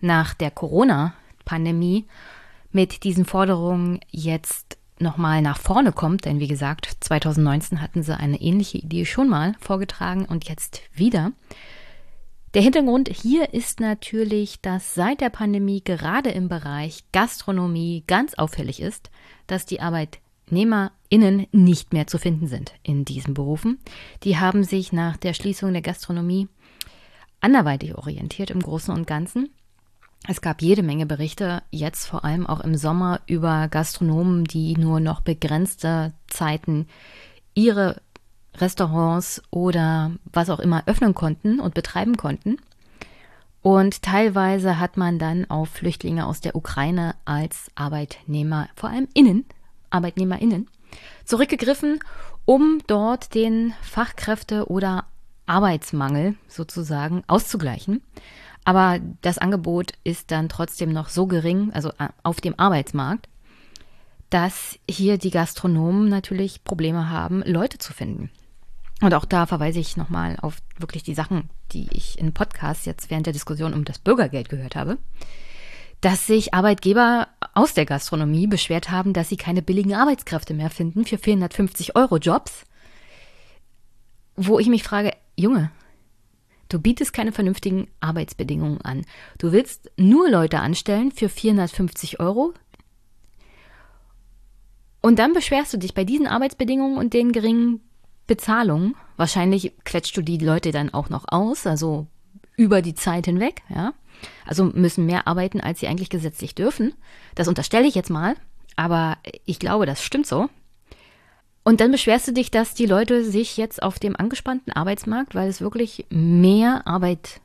nach 0.00 0.34
der 0.34 0.50
Corona-Pandemie 0.50 2.06
mit 2.72 3.04
diesen 3.04 3.24
Forderungen 3.24 4.00
jetzt 4.10 4.78
nochmal 4.98 5.42
nach 5.42 5.58
vorne 5.58 5.92
kommt, 5.92 6.24
denn 6.24 6.40
wie 6.40 6.48
gesagt, 6.48 6.96
2019 7.00 7.80
hatten 7.80 8.02
sie 8.02 8.16
eine 8.16 8.40
ähnliche 8.40 8.78
Idee 8.78 9.04
schon 9.04 9.28
mal 9.28 9.54
vorgetragen 9.60 10.24
und 10.26 10.48
jetzt 10.48 10.82
wieder. 10.92 11.32
Der 12.54 12.62
Hintergrund 12.62 13.08
hier 13.08 13.52
ist 13.52 13.80
natürlich, 13.80 14.60
dass 14.60 14.94
seit 14.94 15.20
der 15.20 15.30
Pandemie 15.30 15.82
gerade 15.82 16.30
im 16.30 16.48
Bereich 16.48 17.02
Gastronomie 17.10 18.04
ganz 18.06 18.34
auffällig 18.34 18.80
ist, 18.80 19.10
dass 19.48 19.66
die 19.66 19.80
ArbeitnehmerInnen 19.80 21.48
nicht 21.50 21.92
mehr 21.92 22.06
zu 22.06 22.18
finden 22.18 22.46
sind 22.46 22.74
in 22.84 23.04
diesen 23.04 23.34
Berufen. 23.34 23.80
Die 24.22 24.38
haben 24.38 24.62
sich 24.62 24.92
nach 24.92 25.16
der 25.16 25.34
Schließung 25.34 25.72
der 25.72 25.82
Gastronomie 25.82 26.48
anderweitig 27.44 27.94
orientiert 27.94 28.50
im 28.50 28.60
Großen 28.60 28.92
und 28.92 29.06
Ganzen. 29.06 29.50
Es 30.26 30.40
gab 30.40 30.62
jede 30.62 30.82
Menge 30.82 31.04
Berichte, 31.04 31.62
jetzt 31.70 32.06
vor 32.06 32.24
allem 32.24 32.46
auch 32.46 32.60
im 32.60 32.74
Sommer, 32.76 33.20
über 33.26 33.68
Gastronomen, 33.68 34.44
die 34.44 34.74
nur 34.78 34.98
noch 34.98 35.20
begrenzte 35.20 36.14
Zeiten 36.26 36.88
ihre 37.52 38.00
Restaurants 38.56 39.42
oder 39.50 40.12
was 40.32 40.48
auch 40.48 40.60
immer 40.60 40.84
öffnen 40.86 41.14
konnten 41.14 41.60
und 41.60 41.74
betreiben 41.74 42.16
konnten. 42.16 42.56
Und 43.60 44.02
teilweise 44.02 44.80
hat 44.80 44.96
man 44.96 45.18
dann 45.18 45.50
auf 45.50 45.68
Flüchtlinge 45.68 46.26
aus 46.26 46.40
der 46.40 46.56
Ukraine 46.56 47.14
als 47.26 47.70
Arbeitnehmer, 47.74 48.68
vor 48.74 48.88
allem 48.88 49.08
innen, 49.12 49.44
ArbeitnehmerInnen, 49.90 50.68
zurückgegriffen, 51.26 52.00
um 52.46 52.80
dort 52.86 53.34
den 53.34 53.74
Fachkräfte- 53.82 54.70
oder 54.70 55.04
Arbeitsmangel 55.46 56.36
sozusagen 56.48 57.22
auszugleichen. 57.26 58.02
Aber 58.64 58.98
das 59.20 59.38
Angebot 59.38 59.92
ist 60.04 60.30
dann 60.30 60.48
trotzdem 60.48 60.92
noch 60.92 61.08
so 61.08 61.26
gering, 61.26 61.70
also 61.72 61.90
äh, 61.98 62.08
auf 62.22 62.40
dem 62.40 62.58
Arbeitsmarkt, 62.58 63.28
dass 64.30 64.78
hier 64.90 65.18
die 65.18 65.30
Gastronomen 65.30 66.08
natürlich 66.08 66.64
Probleme 66.64 67.10
haben, 67.10 67.42
Leute 67.44 67.78
zu 67.78 67.92
finden. 67.92 68.30
Und 69.02 69.12
auch 69.12 69.26
da 69.26 69.46
verweise 69.46 69.80
ich 69.80 69.96
nochmal 69.96 70.36
auf 70.40 70.56
wirklich 70.78 71.02
die 71.02 71.14
Sachen, 71.14 71.50
die 71.72 71.88
ich 71.92 72.18
in 72.18 72.32
Podcasts 72.32 72.86
jetzt 72.86 73.10
während 73.10 73.26
der 73.26 73.32
Diskussion 73.32 73.74
um 73.74 73.84
das 73.84 73.98
Bürgergeld 73.98 74.48
gehört 74.48 74.76
habe, 74.76 74.98
dass 76.00 76.26
sich 76.26 76.54
Arbeitgeber 76.54 77.28
aus 77.54 77.74
der 77.74 77.86
Gastronomie 77.86 78.46
beschwert 78.46 78.90
haben, 78.90 79.12
dass 79.12 79.28
sie 79.28 79.36
keine 79.36 79.62
billigen 79.62 79.94
Arbeitskräfte 79.94 80.54
mehr 80.54 80.70
finden 80.70 81.04
für 81.04 81.18
450 81.18 81.96
Euro 81.96 82.16
Jobs, 82.16 82.64
wo 84.36 84.58
ich 84.58 84.68
mich 84.68 84.82
frage, 84.82 85.12
Junge, 85.36 85.70
du 86.68 86.78
bietest 86.78 87.12
keine 87.12 87.32
vernünftigen 87.32 87.88
Arbeitsbedingungen 88.00 88.80
an. 88.82 89.04
Du 89.38 89.52
willst 89.52 89.90
nur 89.96 90.28
Leute 90.30 90.60
anstellen 90.60 91.12
für 91.12 91.28
450 91.28 92.20
Euro. 92.20 92.54
Und 95.00 95.18
dann 95.18 95.34
beschwerst 95.34 95.72
du 95.74 95.76
dich 95.76 95.94
bei 95.94 96.04
diesen 96.04 96.26
Arbeitsbedingungen 96.26 96.96
und 96.96 97.12
den 97.12 97.32
geringen 97.32 97.80
Bezahlung. 98.26 98.96
Wahrscheinlich 99.16 99.72
quetscht 99.84 100.16
du 100.16 100.22
die 100.22 100.38
Leute 100.38 100.72
dann 100.72 100.92
auch 100.94 101.10
noch 101.10 101.26
aus, 101.28 101.66
also 101.66 102.06
über 102.56 102.82
die 102.82 102.94
Zeit 102.94 103.26
hinweg, 103.26 103.62
ja. 103.68 103.92
Also 104.46 104.64
müssen 104.64 105.06
mehr 105.06 105.26
arbeiten, 105.26 105.60
als 105.60 105.80
sie 105.80 105.88
eigentlich 105.88 106.08
gesetzlich 106.08 106.54
dürfen. 106.54 106.94
Das 107.34 107.48
unterstelle 107.48 107.86
ich 107.86 107.94
jetzt 107.94 108.10
mal, 108.10 108.36
aber 108.76 109.18
ich 109.44 109.58
glaube, 109.58 109.86
das 109.86 110.02
stimmt 110.02 110.26
so. 110.26 110.48
Und 111.64 111.80
dann 111.80 111.90
beschwerst 111.90 112.28
du 112.28 112.32
dich, 112.32 112.50
dass 112.50 112.74
die 112.74 112.86
Leute 112.86 113.24
sich 113.24 113.56
jetzt 113.56 113.82
auf 113.82 113.98
dem 113.98 114.14
angespannten 114.14 114.72
Arbeitsmarkt, 114.72 115.34
weil 115.34 115.48
es 115.48 115.62
wirklich 115.62 116.04
mehr 116.10 116.86
Arbeit, 116.86 117.40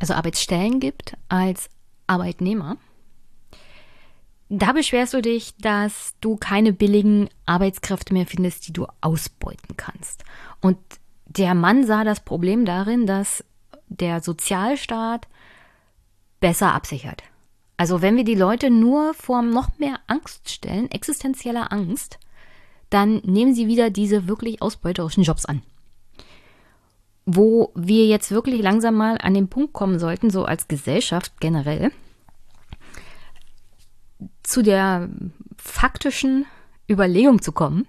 also 0.00 0.14
Arbeitsstellen 0.14 0.80
gibt 0.80 1.16
als 1.28 1.68
Arbeitnehmer, 2.08 2.76
da 4.48 4.72
beschwerst 4.72 5.14
du 5.14 5.22
dich, 5.22 5.56
dass 5.56 6.14
du 6.20 6.36
keine 6.36 6.72
billigen 6.72 7.28
Arbeitskräfte 7.46 8.12
mehr 8.12 8.26
findest, 8.26 8.68
die 8.68 8.72
du 8.72 8.86
ausbeuten 9.00 9.76
kannst. 9.76 10.24
Und 10.60 10.78
der 11.24 11.54
Mann 11.54 11.84
sah 11.84 12.04
das 12.04 12.20
Problem 12.20 12.64
darin, 12.64 13.06
dass 13.06 13.44
der 13.88 14.20
Sozialstaat 14.20 15.26
besser 16.40 16.74
absichert. 16.74 17.22
Also 17.76 18.02
wenn 18.02 18.16
wir 18.16 18.24
die 18.24 18.34
Leute 18.34 18.70
nur 18.70 19.14
vor 19.14 19.42
noch 19.42 19.78
mehr 19.78 19.98
Angst 20.06 20.50
stellen, 20.50 20.90
existenzieller 20.90 21.72
Angst, 21.72 22.18
dann 22.90 23.16
nehmen 23.24 23.54
sie 23.54 23.66
wieder 23.66 23.90
diese 23.90 24.28
wirklich 24.28 24.62
ausbeuterischen 24.62 25.24
Jobs 25.24 25.44
an. 25.44 25.62
Wo 27.24 27.72
wir 27.74 28.06
jetzt 28.06 28.30
wirklich 28.30 28.62
langsam 28.62 28.94
mal 28.94 29.18
an 29.18 29.34
den 29.34 29.48
Punkt 29.48 29.72
kommen 29.72 29.98
sollten, 29.98 30.30
so 30.30 30.44
als 30.44 30.68
Gesellschaft 30.68 31.40
generell, 31.40 31.90
zu 34.42 34.62
der 34.62 35.08
faktischen 35.56 36.46
Überlegung 36.88 37.42
zu 37.42 37.52
kommen, 37.52 37.86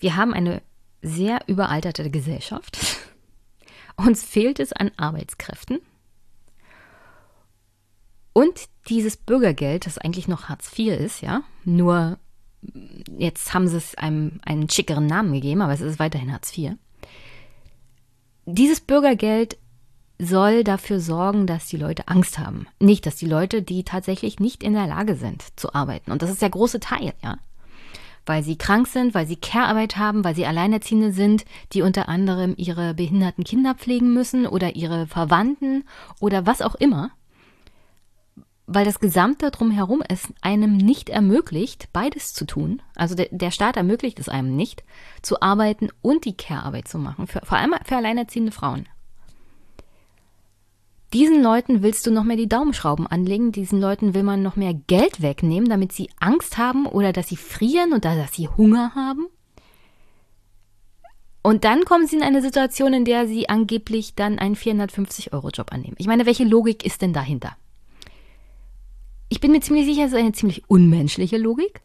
wir 0.00 0.16
haben 0.16 0.34
eine 0.34 0.62
sehr 1.02 1.40
überalterte 1.46 2.10
Gesellschaft. 2.10 2.78
Uns 3.96 4.24
fehlt 4.24 4.58
es 4.58 4.72
an 4.72 4.90
Arbeitskräften. 4.96 5.80
Und 8.32 8.68
dieses 8.88 9.16
Bürgergeld, 9.16 9.86
das 9.86 9.98
eigentlich 9.98 10.28
noch 10.28 10.48
Hartz 10.48 10.76
IV 10.76 10.98
ist, 10.98 11.20
ja, 11.20 11.42
nur 11.64 12.18
Jetzt 13.18 13.54
haben 13.54 13.68
sie 13.68 13.76
es 13.76 13.94
einem 13.96 14.40
einen 14.44 14.68
schickeren 14.68 15.06
Namen 15.06 15.32
gegeben, 15.32 15.62
aber 15.62 15.72
es 15.72 15.80
ist 15.80 15.98
weiterhin 15.98 16.32
Hartz 16.32 16.56
IV. 16.56 16.72
Dieses 18.46 18.80
Bürgergeld 18.80 19.56
soll 20.18 20.64
dafür 20.64 21.00
sorgen, 21.00 21.46
dass 21.46 21.66
die 21.66 21.76
Leute 21.76 22.08
Angst 22.08 22.38
haben. 22.38 22.66
Nicht, 22.78 23.06
dass 23.06 23.16
die 23.16 23.26
Leute, 23.26 23.62
die 23.62 23.84
tatsächlich 23.84 24.38
nicht 24.38 24.62
in 24.62 24.74
der 24.74 24.86
Lage 24.86 25.16
sind 25.16 25.42
zu 25.56 25.74
arbeiten. 25.74 26.12
Und 26.12 26.22
das 26.22 26.30
ist 26.30 26.42
der 26.42 26.50
große 26.50 26.80
Teil, 26.80 27.14
ja. 27.22 27.38
Weil 28.26 28.42
sie 28.42 28.56
krank 28.56 28.86
sind, 28.86 29.14
weil 29.14 29.26
sie 29.26 29.36
Care-Arbeit 29.36 29.96
haben, 29.96 30.22
weil 30.22 30.34
sie 30.34 30.44
Alleinerziehende 30.44 31.12
sind, 31.12 31.46
die 31.72 31.80
unter 31.80 32.08
anderem 32.08 32.54
ihre 32.58 32.92
behinderten 32.92 33.44
Kinder 33.44 33.74
pflegen 33.74 34.12
müssen 34.12 34.46
oder 34.46 34.76
ihre 34.76 35.06
Verwandten 35.06 35.84
oder 36.20 36.44
was 36.44 36.60
auch 36.60 36.74
immer. 36.74 37.10
Weil 38.72 38.84
das 38.84 39.00
Gesamte 39.00 39.50
drumherum 39.50 40.00
es 40.08 40.28
einem 40.42 40.76
nicht 40.76 41.08
ermöglicht, 41.08 41.88
beides 41.92 42.32
zu 42.34 42.46
tun. 42.46 42.80
Also 42.94 43.16
der, 43.16 43.26
der 43.32 43.50
Staat 43.50 43.76
ermöglicht 43.76 44.20
es 44.20 44.28
einem 44.28 44.54
nicht, 44.54 44.84
zu 45.22 45.42
arbeiten 45.42 45.88
und 46.02 46.24
die 46.24 46.36
Care-Arbeit 46.36 46.86
zu 46.86 46.96
machen. 46.98 47.26
Für, 47.26 47.40
vor 47.44 47.58
allem 47.58 47.74
für 47.84 47.96
alleinerziehende 47.96 48.52
Frauen. 48.52 48.88
Diesen 51.12 51.42
Leuten 51.42 51.82
willst 51.82 52.06
du 52.06 52.12
noch 52.12 52.22
mehr 52.22 52.36
die 52.36 52.48
Daumenschrauben 52.48 53.08
anlegen, 53.08 53.50
diesen 53.50 53.80
Leuten 53.80 54.14
will 54.14 54.22
man 54.22 54.40
noch 54.40 54.54
mehr 54.54 54.72
Geld 54.72 55.20
wegnehmen, 55.20 55.68
damit 55.68 55.90
sie 55.90 56.08
Angst 56.20 56.56
haben 56.56 56.86
oder 56.86 57.12
dass 57.12 57.26
sie 57.26 57.36
frieren 57.36 57.92
oder 57.92 58.14
dass 58.14 58.34
sie 58.34 58.46
Hunger 58.46 58.94
haben. 58.94 59.26
Und 61.42 61.64
dann 61.64 61.84
kommen 61.84 62.06
sie 62.06 62.18
in 62.18 62.22
eine 62.22 62.40
Situation, 62.40 62.92
in 62.92 63.04
der 63.04 63.26
sie 63.26 63.48
angeblich 63.48 64.14
dann 64.14 64.38
einen 64.38 64.54
450-Euro-Job 64.54 65.72
annehmen. 65.72 65.96
Ich 65.98 66.06
meine, 66.06 66.24
welche 66.24 66.44
Logik 66.44 66.86
ist 66.86 67.02
denn 67.02 67.12
dahinter? 67.12 67.56
Ich 69.30 69.40
bin 69.40 69.52
mir 69.52 69.60
ziemlich 69.60 69.86
sicher, 69.86 70.04
es 70.04 70.12
ist 70.12 70.18
eine 70.18 70.32
ziemlich 70.32 70.68
unmenschliche 70.68 71.38
Logik, 71.38 71.80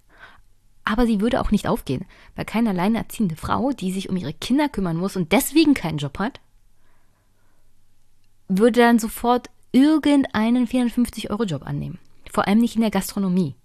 aber 0.84 1.06
sie 1.06 1.22
würde 1.22 1.40
auch 1.40 1.52
nicht 1.52 1.68
aufgehen, 1.68 2.04
weil 2.36 2.44
keine 2.44 2.72
alleinerziehende 2.72 3.36
Frau, 3.36 3.72
die 3.72 3.92
sich 3.92 4.10
um 4.10 4.18
ihre 4.18 4.34
Kinder 4.34 4.68
kümmern 4.68 4.98
muss 4.98 5.16
und 5.16 5.32
deswegen 5.32 5.76
keinen 5.76 6.00
Job 6.00 6.18
hat, 6.18 6.42
würde 8.48 8.80
dann 8.80 9.00
sofort 9.00 9.52
irgendeinen 9.72 10.68
450-Euro-Job 10.68 11.64
annehmen. 11.66 12.00
Vor 12.34 12.48
allem 12.48 12.60
nicht 12.60 12.76
in 12.76 12.82
der 12.82 12.92
Gastronomie, 12.92 13.56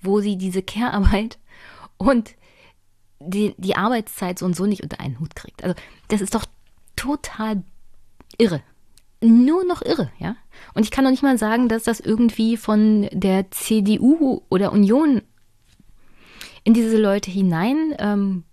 wo 0.00 0.20
sie 0.20 0.38
diese 0.38 0.62
Care-Arbeit 0.62 1.38
und 1.96 2.36
die, 3.18 3.54
die 3.58 3.74
Arbeitszeit 3.74 4.38
so 4.38 4.46
und 4.46 4.54
so 4.54 4.66
nicht 4.66 4.82
unter 4.84 5.00
einen 5.00 5.18
Hut 5.18 5.34
kriegt. 5.34 5.64
Also 5.64 5.74
das 6.06 6.20
ist 6.20 6.36
doch 6.36 6.44
total 6.94 7.64
irre. 8.38 8.62
Nur 9.24 9.64
noch 9.64 9.80
irre, 9.80 10.10
ja. 10.18 10.36
Und 10.74 10.82
ich 10.82 10.90
kann 10.90 11.04
doch 11.04 11.10
nicht 11.10 11.22
mal 11.22 11.38
sagen, 11.38 11.68
dass 11.68 11.84
das 11.84 11.98
irgendwie 11.98 12.58
von 12.58 13.08
der 13.12 13.50
CDU 13.50 14.42
oder 14.50 14.72
Union 14.72 15.22
in 16.62 16.74
diese 16.74 16.98
Leute 16.98 17.30
hinein 17.30 17.94
ähm, 17.98 18.44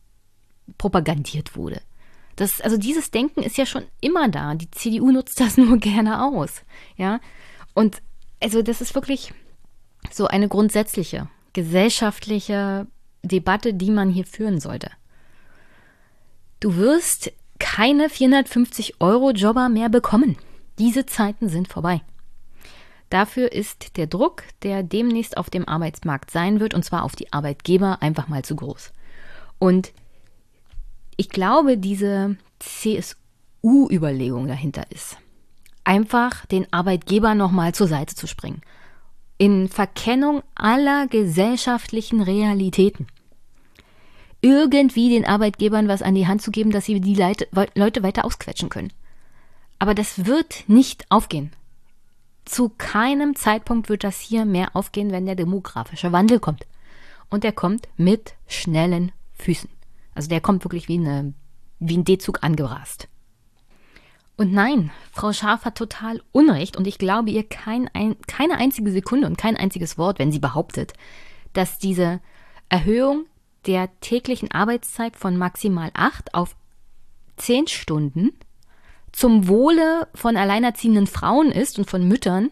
propagandiert 0.77 1.57
wurde. 1.57 1.81
Das, 2.37 2.61
also 2.61 2.77
dieses 2.77 3.11
Denken 3.11 3.43
ist 3.43 3.57
ja 3.57 3.65
schon 3.65 3.83
immer 3.99 4.29
da. 4.29 4.55
Die 4.55 4.71
CDU 4.71 5.11
nutzt 5.11 5.41
das 5.41 5.57
nur 5.57 5.77
gerne 5.77 6.23
aus. 6.23 6.63
Ja. 6.95 7.19
Und 7.73 8.01
also 8.41 8.61
das 8.61 8.79
ist 8.79 8.95
wirklich 8.95 9.33
so 10.09 10.27
eine 10.27 10.47
grundsätzliche 10.47 11.27
gesellschaftliche 11.51 12.87
Debatte, 13.23 13.73
die 13.73 13.91
man 13.91 14.09
hier 14.09 14.25
führen 14.25 14.61
sollte. 14.61 14.89
Du 16.61 16.77
wirst 16.77 17.33
keine 17.59 18.09
450 18.09 19.01
Euro 19.01 19.31
Jobber 19.31 19.67
mehr 19.67 19.89
bekommen. 19.89 20.37
Diese 20.81 21.05
Zeiten 21.05 21.47
sind 21.47 21.67
vorbei. 21.67 22.01
Dafür 23.11 23.51
ist 23.51 23.97
der 23.97 24.07
Druck, 24.07 24.41
der 24.63 24.81
demnächst 24.81 25.37
auf 25.37 25.51
dem 25.51 25.67
Arbeitsmarkt 25.67 26.31
sein 26.31 26.59
wird, 26.59 26.73
und 26.73 26.83
zwar 26.83 27.03
auf 27.03 27.15
die 27.15 27.31
Arbeitgeber, 27.31 28.01
einfach 28.01 28.27
mal 28.29 28.43
zu 28.43 28.55
groß. 28.55 28.91
Und 29.59 29.93
ich 31.17 31.29
glaube, 31.29 31.77
diese 31.77 32.35
CSU-Überlegung 32.57 34.47
dahinter 34.47 34.85
ist, 34.89 35.17
einfach 35.83 36.47
den 36.47 36.65
Arbeitgeber 36.73 37.35
nochmal 37.35 37.75
zur 37.75 37.87
Seite 37.87 38.15
zu 38.15 38.25
springen. 38.25 38.63
In 39.37 39.69
Verkennung 39.69 40.41
aller 40.55 41.05
gesellschaftlichen 41.05 42.21
Realitäten. 42.21 43.05
Irgendwie 44.41 45.09
den 45.11 45.25
Arbeitgebern 45.27 45.87
was 45.87 46.01
an 46.01 46.15
die 46.15 46.25
Hand 46.25 46.41
zu 46.41 46.49
geben, 46.49 46.71
dass 46.71 46.85
sie 46.85 46.99
die 46.99 47.13
Leute 47.13 48.01
weiter 48.01 48.25
ausquetschen 48.25 48.69
können. 48.69 48.91
Aber 49.81 49.95
das 49.95 50.27
wird 50.27 50.65
nicht 50.67 51.09
aufgehen. 51.09 51.51
Zu 52.45 52.69
keinem 52.69 53.35
Zeitpunkt 53.35 53.89
wird 53.89 54.03
das 54.03 54.19
hier 54.19 54.45
mehr 54.45 54.75
aufgehen, 54.75 55.11
wenn 55.11 55.25
der 55.25 55.33
demografische 55.33 56.11
Wandel 56.11 56.39
kommt. 56.39 56.67
Und 57.31 57.43
der 57.43 57.51
kommt 57.51 57.89
mit 57.97 58.35
schnellen 58.45 59.11
Füßen. 59.33 59.71
Also 60.13 60.29
der 60.29 60.39
kommt 60.39 60.63
wirklich 60.63 60.87
wie, 60.87 60.99
eine, 60.99 61.33
wie 61.79 61.97
ein 61.97 62.03
D-Zug 62.03 62.43
angerast. 62.43 63.07
Und 64.37 64.53
nein, 64.53 64.91
Frau 65.11 65.33
Scharf 65.33 65.65
hat 65.65 65.79
total 65.79 66.21
Unrecht 66.31 66.77
und 66.77 66.85
ich 66.85 66.99
glaube 66.99 67.31
ihr 67.31 67.49
kein, 67.49 67.89
ein, 67.95 68.15
keine 68.27 68.59
einzige 68.59 68.91
Sekunde 68.91 69.25
und 69.25 69.39
kein 69.39 69.57
einziges 69.57 69.97
Wort, 69.97 70.19
wenn 70.19 70.31
sie 70.31 70.37
behauptet, 70.37 70.93
dass 71.53 71.79
diese 71.79 72.19
Erhöhung 72.69 73.25
der 73.65 73.89
täglichen 73.99 74.51
Arbeitszeit 74.51 75.15
von 75.17 75.37
maximal 75.37 75.89
acht 75.95 76.35
auf 76.35 76.55
zehn 77.35 77.65
Stunden 77.65 78.29
zum 79.11 79.47
Wohle 79.47 80.07
von 80.13 80.37
alleinerziehenden 80.37 81.07
Frauen 81.07 81.51
ist 81.51 81.77
und 81.77 81.89
von 81.89 82.07
Müttern, 82.07 82.51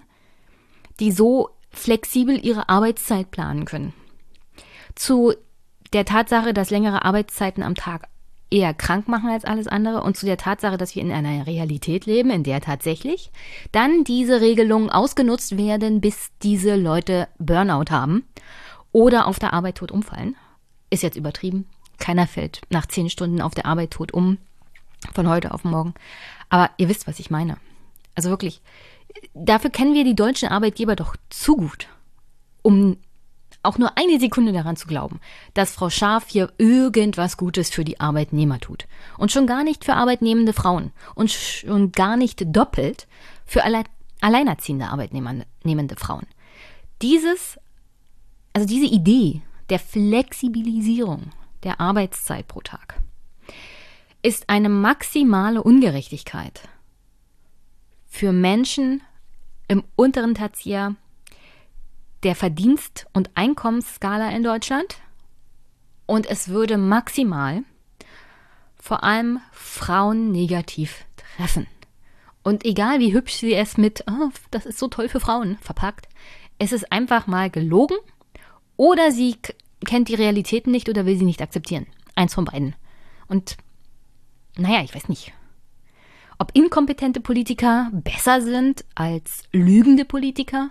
die 1.00 1.12
so 1.12 1.50
flexibel 1.72 2.44
ihre 2.44 2.70
Arbeitszeit 2.70 3.32
planen 3.32 3.66
können. 3.66 3.94
Zu 4.96 5.34
der 5.94 6.06
Tatsache, 6.06 6.54
dass 6.54 6.70
längere 6.70 7.06
Arbeitszeiten 7.06 7.64
am 7.64 7.76
Tag 7.76 8.08
eher 8.52 8.74
krank 8.74 9.08
machen 9.08 9.30
als 9.30 9.46
alles 9.46 9.68
andere 9.68 10.02
und 10.02 10.18
zu 10.18 10.26
der 10.26 10.38
Tatsache, 10.38 10.78
dass 10.78 10.96
wir 10.96 11.04
in 11.04 11.12
einer 11.12 11.46
Realität 11.46 12.06
leben, 12.06 12.32
in 12.32 12.44
der 12.44 12.62
tatsächlich 12.62 13.32
dann 13.72 14.04
diese 14.04 14.42
Regelungen 14.42 14.90
ausgenutzt 14.90 15.58
werden, 15.58 16.02
bis 16.02 16.32
diese 16.42 16.76
Leute 16.76 17.28
Burnout 17.38 17.92
haben 17.92 18.26
oder 18.92 19.28
auf 19.28 19.40
der 19.40 19.54
Arbeit 19.54 19.76
tot 19.76 19.92
umfallen. 19.92 20.36
Ist 20.90 21.04
jetzt 21.04 21.18
übertrieben. 21.18 21.68
Keiner 22.00 22.28
fällt 22.28 22.62
nach 22.70 22.88
zehn 22.88 23.10
Stunden 23.10 23.42
auf 23.42 23.54
der 23.54 23.66
Arbeit 23.66 23.92
tot 23.92 24.14
um, 24.14 24.38
von 25.14 25.30
heute 25.30 25.54
auf 25.54 25.64
morgen. 25.64 25.94
Aber 26.50 26.72
ihr 26.78 26.90
wisst, 26.90 27.08
was 27.08 27.20
ich 27.20 27.30
meine. 27.30 27.58
Also 28.16 28.30
wirklich, 28.30 28.62
dafür 29.34 29.70
kennen 29.70 29.94
wir 29.94 30.04
die 30.04 30.16
deutschen 30.16 30.50
Arbeitgeber 30.50 30.96
doch 30.96 31.16
zu 31.30 31.56
gut, 31.56 31.88
um 32.62 32.98
auch 33.62 33.78
nur 33.78 33.98
eine 33.98 34.20
Sekunde 34.20 34.54
daran 34.54 34.78
zu 34.78 34.88
glauben, 34.88 35.20
dass 35.54 35.74
Frau 35.74 35.90
Scharf 35.90 36.28
hier 36.28 36.52
irgendwas 36.58 37.38
Gutes 37.38 37.70
für 37.70 37.84
die 37.84 38.00
Arbeitnehmer 38.00 38.60
tut. 38.60 38.88
Und 39.18 39.32
schon 39.32 39.48
gar 39.48 39.64
nicht 39.64 39.84
für 39.84 39.96
arbeitnehmende 39.96 40.54
Frauen. 40.54 40.92
Und 41.16 41.30
schon 41.32 41.92
gar 41.92 42.16
nicht 42.16 42.44
doppelt 42.56 43.08
für 43.46 43.64
alle, 43.64 43.84
alleinerziehende 44.22 44.88
arbeitnehmende 44.88 45.96
Frauen. 45.98 46.26
Dieses, 47.02 47.60
also 48.54 48.68
diese 48.68 48.86
Idee 48.86 49.42
der 49.70 49.80
Flexibilisierung 49.80 51.32
der 51.64 51.82
Arbeitszeit 51.82 52.48
pro 52.48 52.62
Tag 52.62 53.02
ist 54.22 54.50
eine 54.50 54.70
maximale 54.70 55.64
Ungerechtigkeit 55.64 56.62
für 58.08 58.32
Menschen 58.32 59.02
im 59.68 59.84
unteren 59.96 60.36
Tertiär 60.36 60.96
der 62.24 62.36
Verdienst- 62.36 63.08
und 63.14 63.30
Einkommensskala 63.36 64.32
in 64.32 64.44
Deutschland 64.44 64.98
und 66.06 66.26
es 66.26 66.50
würde 66.50 66.78
maximal 66.78 67.64
vor 68.76 69.04
allem 69.04 69.40
Frauen 69.52 70.32
negativ 70.32 71.06
treffen. 71.38 71.68
Und 72.44 72.66
egal 72.66 73.00
wie 73.00 73.14
hübsch 73.14 73.36
sie 73.36 73.54
es 73.54 73.78
mit, 73.78 74.04
oh, 74.10 74.30
das 74.52 74.66
ist 74.66 74.80
so 74.80 74.88
toll 74.88 75.08
für 75.08 75.20
Frauen 75.20 75.58
verpackt, 75.62 76.10
es 76.58 76.72
ist 76.72 76.92
einfach 76.92 77.28
mal 77.28 77.50
gelogen 77.50 77.98
oder 78.76 79.12
sie 79.12 79.38
kennt 79.86 80.10
die 80.10 80.16
Realitäten 80.16 80.72
nicht 80.72 80.90
oder 80.90 81.06
will 81.06 81.18
sie 81.18 81.26
nicht 81.26 81.42
akzeptieren. 81.42 81.86
Eins 82.16 82.34
von 82.34 82.46
beiden. 82.46 82.76
Und 83.28 83.58
naja, 84.60 84.84
ich 84.84 84.94
weiß 84.94 85.10
nicht. 85.10 85.34
Ob 86.38 86.56
inkompetente 86.56 87.20
Politiker 87.20 87.90
besser 87.92 88.42
sind 88.42 88.86
als 88.96 89.44
lügende 89.52 90.06
Politiker? 90.06 90.70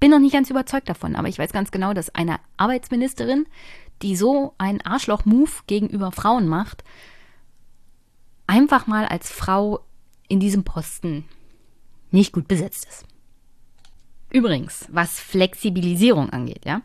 Bin 0.00 0.10
noch 0.10 0.18
nicht 0.18 0.32
ganz 0.32 0.50
überzeugt 0.50 0.88
davon, 0.88 1.16
aber 1.16 1.28
ich 1.28 1.38
weiß 1.38 1.52
ganz 1.52 1.70
genau, 1.70 1.94
dass 1.94 2.14
eine 2.14 2.40
Arbeitsministerin, 2.56 3.46
die 4.02 4.16
so 4.16 4.54
einen 4.58 4.80
Arschloch-Move 4.80 5.50
gegenüber 5.66 6.12
Frauen 6.12 6.48
macht, 6.48 6.84
einfach 8.46 8.86
mal 8.86 9.06
als 9.06 9.30
Frau 9.30 9.80
in 10.28 10.40
diesem 10.40 10.64
Posten 10.64 11.24
nicht 12.10 12.32
gut 12.32 12.48
besetzt 12.48 12.86
ist. 12.86 13.06
Übrigens, 14.30 14.86
was 14.90 15.20
Flexibilisierung 15.20 16.30
angeht, 16.30 16.64
ja. 16.64 16.82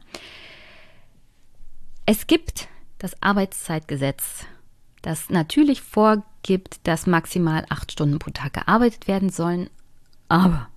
Es 2.05 2.27
gibt 2.27 2.69
das 2.99 3.21
Arbeitszeitgesetz, 3.21 4.45
das 5.01 5.29
natürlich 5.29 5.81
vorgibt, 5.81 6.79
dass 6.83 7.07
maximal 7.07 7.65
acht 7.69 7.91
Stunden 7.91 8.19
pro 8.19 8.31
Tag 8.31 8.53
gearbeitet 8.53 9.07
werden 9.07 9.29
sollen, 9.29 9.69
aber 10.27 10.69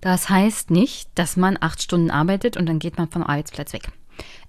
Das 0.00 0.28
heißt 0.28 0.70
nicht, 0.70 1.08
dass 1.14 1.38
man 1.38 1.56
acht 1.58 1.80
Stunden 1.82 2.10
arbeitet 2.10 2.58
und 2.58 2.66
dann 2.66 2.78
geht 2.78 2.98
man 2.98 3.08
vom 3.08 3.22
Arbeitsplatz 3.22 3.72
weg. 3.72 3.90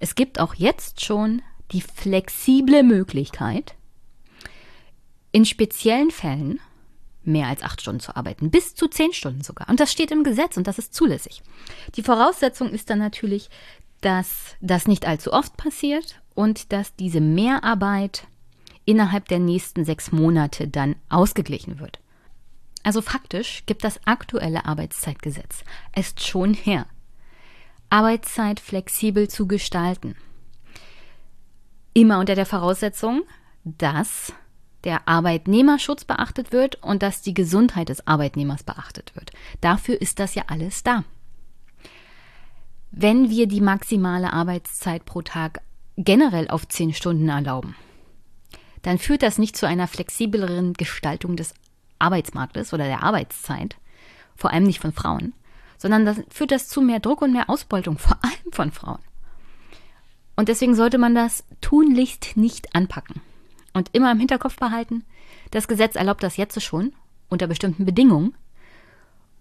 Es 0.00 0.14
gibt 0.14 0.38
auch 0.38 0.54
jetzt 0.54 1.02
schon 1.02 1.40
die 1.72 1.80
flexible 1.80 2.82
Möglichkeit, 2.82 3.74
in 5.32 5.46
speziellen 5.46 6.10
Fällen 6.10 6.60
mehr 7.24 7.48
als 7.48 7.62
acht 7.62 7.80
Stunden 7.80 8.00
zu 8.00 8.14
arbeiten, 8.14 8.50
bis 8.50 8.74
zu 8.74 8.86
zehn 8.86 9.14
Stunden 9.14 9.42
sogar. 9.42 9.70
Und 9.70 9.80
das 9.80 9.90
steht 9.90 10.10
im 10.10 10.24
Gesetz 10.24 10.58
und 10.58 10.66
das 10.66 10.78
ist 10.78 10.94
zulässig. 10.94 11.42
Die 11.94 12.02
Voraussetzung 12.02 12.70
ist 12.70 12.90
dann 12.90 12.98
natürlich, 12.98 13.48
dass 14.02 14.56
das 14.60 14.86
nicht 14.86 15.06
allzu 15.06 15.32
oft 15.32 15.56
passiert 15.56 16.20
und 16.36 16.72
dass 16.72 16.94
diese 16.94 17.20
Mehrarbeit 17.20 18.28
innerhalb 18.84 19.26
der 19.26 19.40
nächsten 19.40 19.84
sechs 19.84 20.12
Monate 20.12 20.68
dann 20.68 20.94
ausgeglichen 21.08 21.80
wird. 21.80 21.98
Also 22.84 23.02
faktisch 23.02 23.64
gibt 23.66 23.82
das 23.82 23.98
aktuelle 24.06 24.64
Arbeitszeitgesetz 24.64 25.64
es 25.92 26.14
schon 26.20 26.54
her, 26.54 26.86
Arbeitszeit 27.90 28.60
flexibel 28.60 29.28
zu 29.28 29.48
gestalten. 29.48 30.14
Immer 31.94 32.20
unter 32.20 32.36
der 32.36 32.46
Voraussetzung, 32.46 33.22
dass 33.64 34.32
der 34.84 35.08
Arbeitnehmerschutz 35.08 36.04
beachtet 36.04 36.52
wird 36.52 36.76
und 36.82 37.02
dass 37.02 37.22
die 37.22 37.34
Gesundheit 37.34 37.88
des 37.88 38.06
Arbeitnehmers 38.06 38.62
beachtet 38.62 39.16
wird. 39.16 39.32
Dafür 39.60 40.00
ist 40.00 40.20
das 40.20 40.36
ja 40.36 40.44
alles 40.46 40.84
da. 40.84 41.02
Wenn 42.92 43.30
wir 43.30 43.48
die 43.48 43.60
maximale 43.60 44.32
Arbeitszeit 44.32 45.04
pro 45.04 45.22
Tag 45.22 45.60
generell 45.96 46.48
auf 46.48 46.68
zehn 46.68 46.92
Stunden 46.92 47.28
erlauben, 47.28 47.74
dann 48.82 48.98
führt 48.98 49.22
das 49.22 49.38
nicht 49.38 49.56
zu 49.56 49.66
einer 49.66 49.88
flexibleren 49.88 50.74
Gestaltung 50.74 51.36
des 51.36 51.54
Arbeitsmarktes 51.98 52.72
oder 52.72 52.84
der 52.84 53.02
Arbeitszeit, 53.02 53.76
vor 54.36 54.52
allem 54.52 54.64
nicht 54.64 54.80
von 54.80 54.92
Frauen, 54.92 55.32
sondern 55.78 56.04
das 56.04 56.20
führt 56.30 56.52
das 56.52 56.68
zu 56.68 56.80
mehr 56.80 57.00
Druck 57.00 57.22
und 57.22 57.32
mehr 57.32 57.50
Ausbeutung, 57.50 57.98
vor 57.98 58.18
allem 58.22 58.52
von 58.52 58.72
Frauen. 58.72 59.00
Und 60.36 60.48
deswegen 60.48 60.74
sollte 60.74 60.98
man 60.98 61.14
das 61.14 61.44
tunlichst 61.62 62.36
nicht 62.36 62.74
anpacken. 62.74 63.22
Und 63.72 63.90
immer 63.92 64.12
im 64.12 64.18
Hinterkopf 64.18 64.56
behalten, 64.56 65.04
das 65.50 65.68
Gesetz 65.68 65.96
erlaubt 65.96 66.22
das 66.22 66.36
jetzt 66.36 66.60
schon, 66.62 66.92
unter 67.28 67.46
bestimmten 67.46 67.84
Bedingungen. 67.84 68.34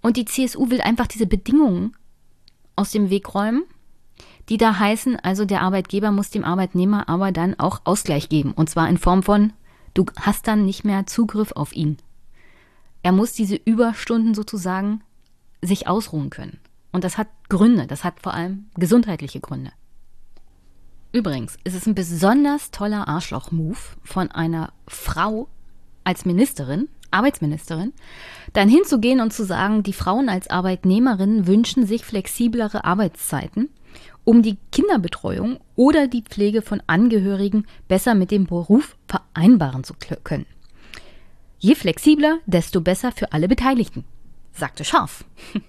Und 0.01 0.17
die 0.17 0.25
CSU 0.25 0.69
will 0.69 0.81
einfach 0.81 1.07
diese 1.07 1.27
Bedingungen 1.27 1.95
aus 2.75 2.91
dem 2.91 3.09
Weg 3.09 3.33
räumen, 3.33 3.63
die 4.49 4.57
da 4.57 4.77
heißen, 4.77 5.17
also 5.17 5.45
der 5.45 5.61
Arbeitgeber 5.61 6.11
muss 6.11 6.29
dem 6.29 6.43
Arbeitnehmer 6.43 7.09
aber 7.09 7.31
dann 7.31 7.59
auch 7.59 7.81
Ausgleich 7.83 8.29
geben. 8.29 8.51
Und 8.51 8.69
zwar 8.69 8.87
in 8.89 8.97
Form 8.97 9.23
von, 9.23 9.53
du 9.93 10.05
hast 10.19 10.47
dann 10.47 10.65
nicht 10.65 10.83
mehr 10.83 11.07
Zugriff 11.07 11.51
auf 11.53 11.75
ihn. 11.75 11.97
Er 13.01 13.11
muss 13.11 13.33
diese 13.33 13.55
Überstunden 13.55 14.33
sozusagen 14.33 15.01
sich 15.61 15.87
ausruhen 15.87 16.29
können. 16.29 16.59
Und 16.91 17.03
das 17.03 17.17
hat 17.17 17.27
Gründe, 17.49 17.87
das 17.87 18.03
hat 18.03 18.19
vor 18.19 18.33
allem 18.33 18.67
gesundheitliche 18.75 19.39
Gründe. 19.39 19.71
Übrigens 21.11 21.57
ist 21.63 21.75
es 21.75 21.85
ein 21.87 21.95
besonders 21.95 22.71
toller 22.71 23.07
Arschloch-Move 23.07 23.77
von 24.03 24.31
einer 24.31 24.73
Frau 24.87 25.47
als 26.03 26.25
Ministerin, 26.25 26.89
Arbeitsministerin, 27.09 27.93
dann 28.53 28.69
hinzugehen 28.69 29.21
und 29.21 29.31
zu 29.31 29.45
sagen, 29.45 29.83
die 29.83 29.93
Frauen 29.93 30.29
als 30.29 30.49
Arbeitnehmerinnen 30.49 31.47
wünschen 31.47 31.85
sich 31.85 32.03
flexiblere 32.03 32.83
Arbeitszeiten, 32.83 33.69
um 34.25 34.41
die 34.41 34.57
Kinderbetreuung 34.71 35.59
oder 35.75 36.07
die 36.07 36.23
Pflege 36.23 36.61
von 36.61 36.81
Angehörigen 36.87 37.65
besser 37.87 38.15
mit 38.15 38.31
dem 38.31 38.45
Beruf 38.45 38.97
vereinbaren 39.07 39.83
zu 39.83 39.93
können. 40.23 40.45
Je 41.59 41.75
flexibler, 41.75 42.39
desto 42.45 42.81
besser 42.81 43.11
für 43.11 43.31
alle 43.31 43.47
Beteiligten, 43.47 44.03
sagte 44.51 44.83
Scharf. 44.83 45.23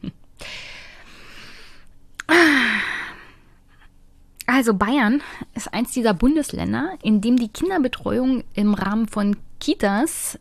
Also 4.48 4.74
Bayern 4.74 5.22
ist 5.54 5.74
eins 5.74 5.90
dieser 5.90 6.14
Bundesländer, 6.14 6.96
in 7.02 7.20
dem 7.20 7.36
die 7.36 7.48
Kinderbetreuung 7.48 8.44
im 8.54 8.74
Rahmen 8.74 9.08
von 9.08 9.36
Kitas 9.58 10.38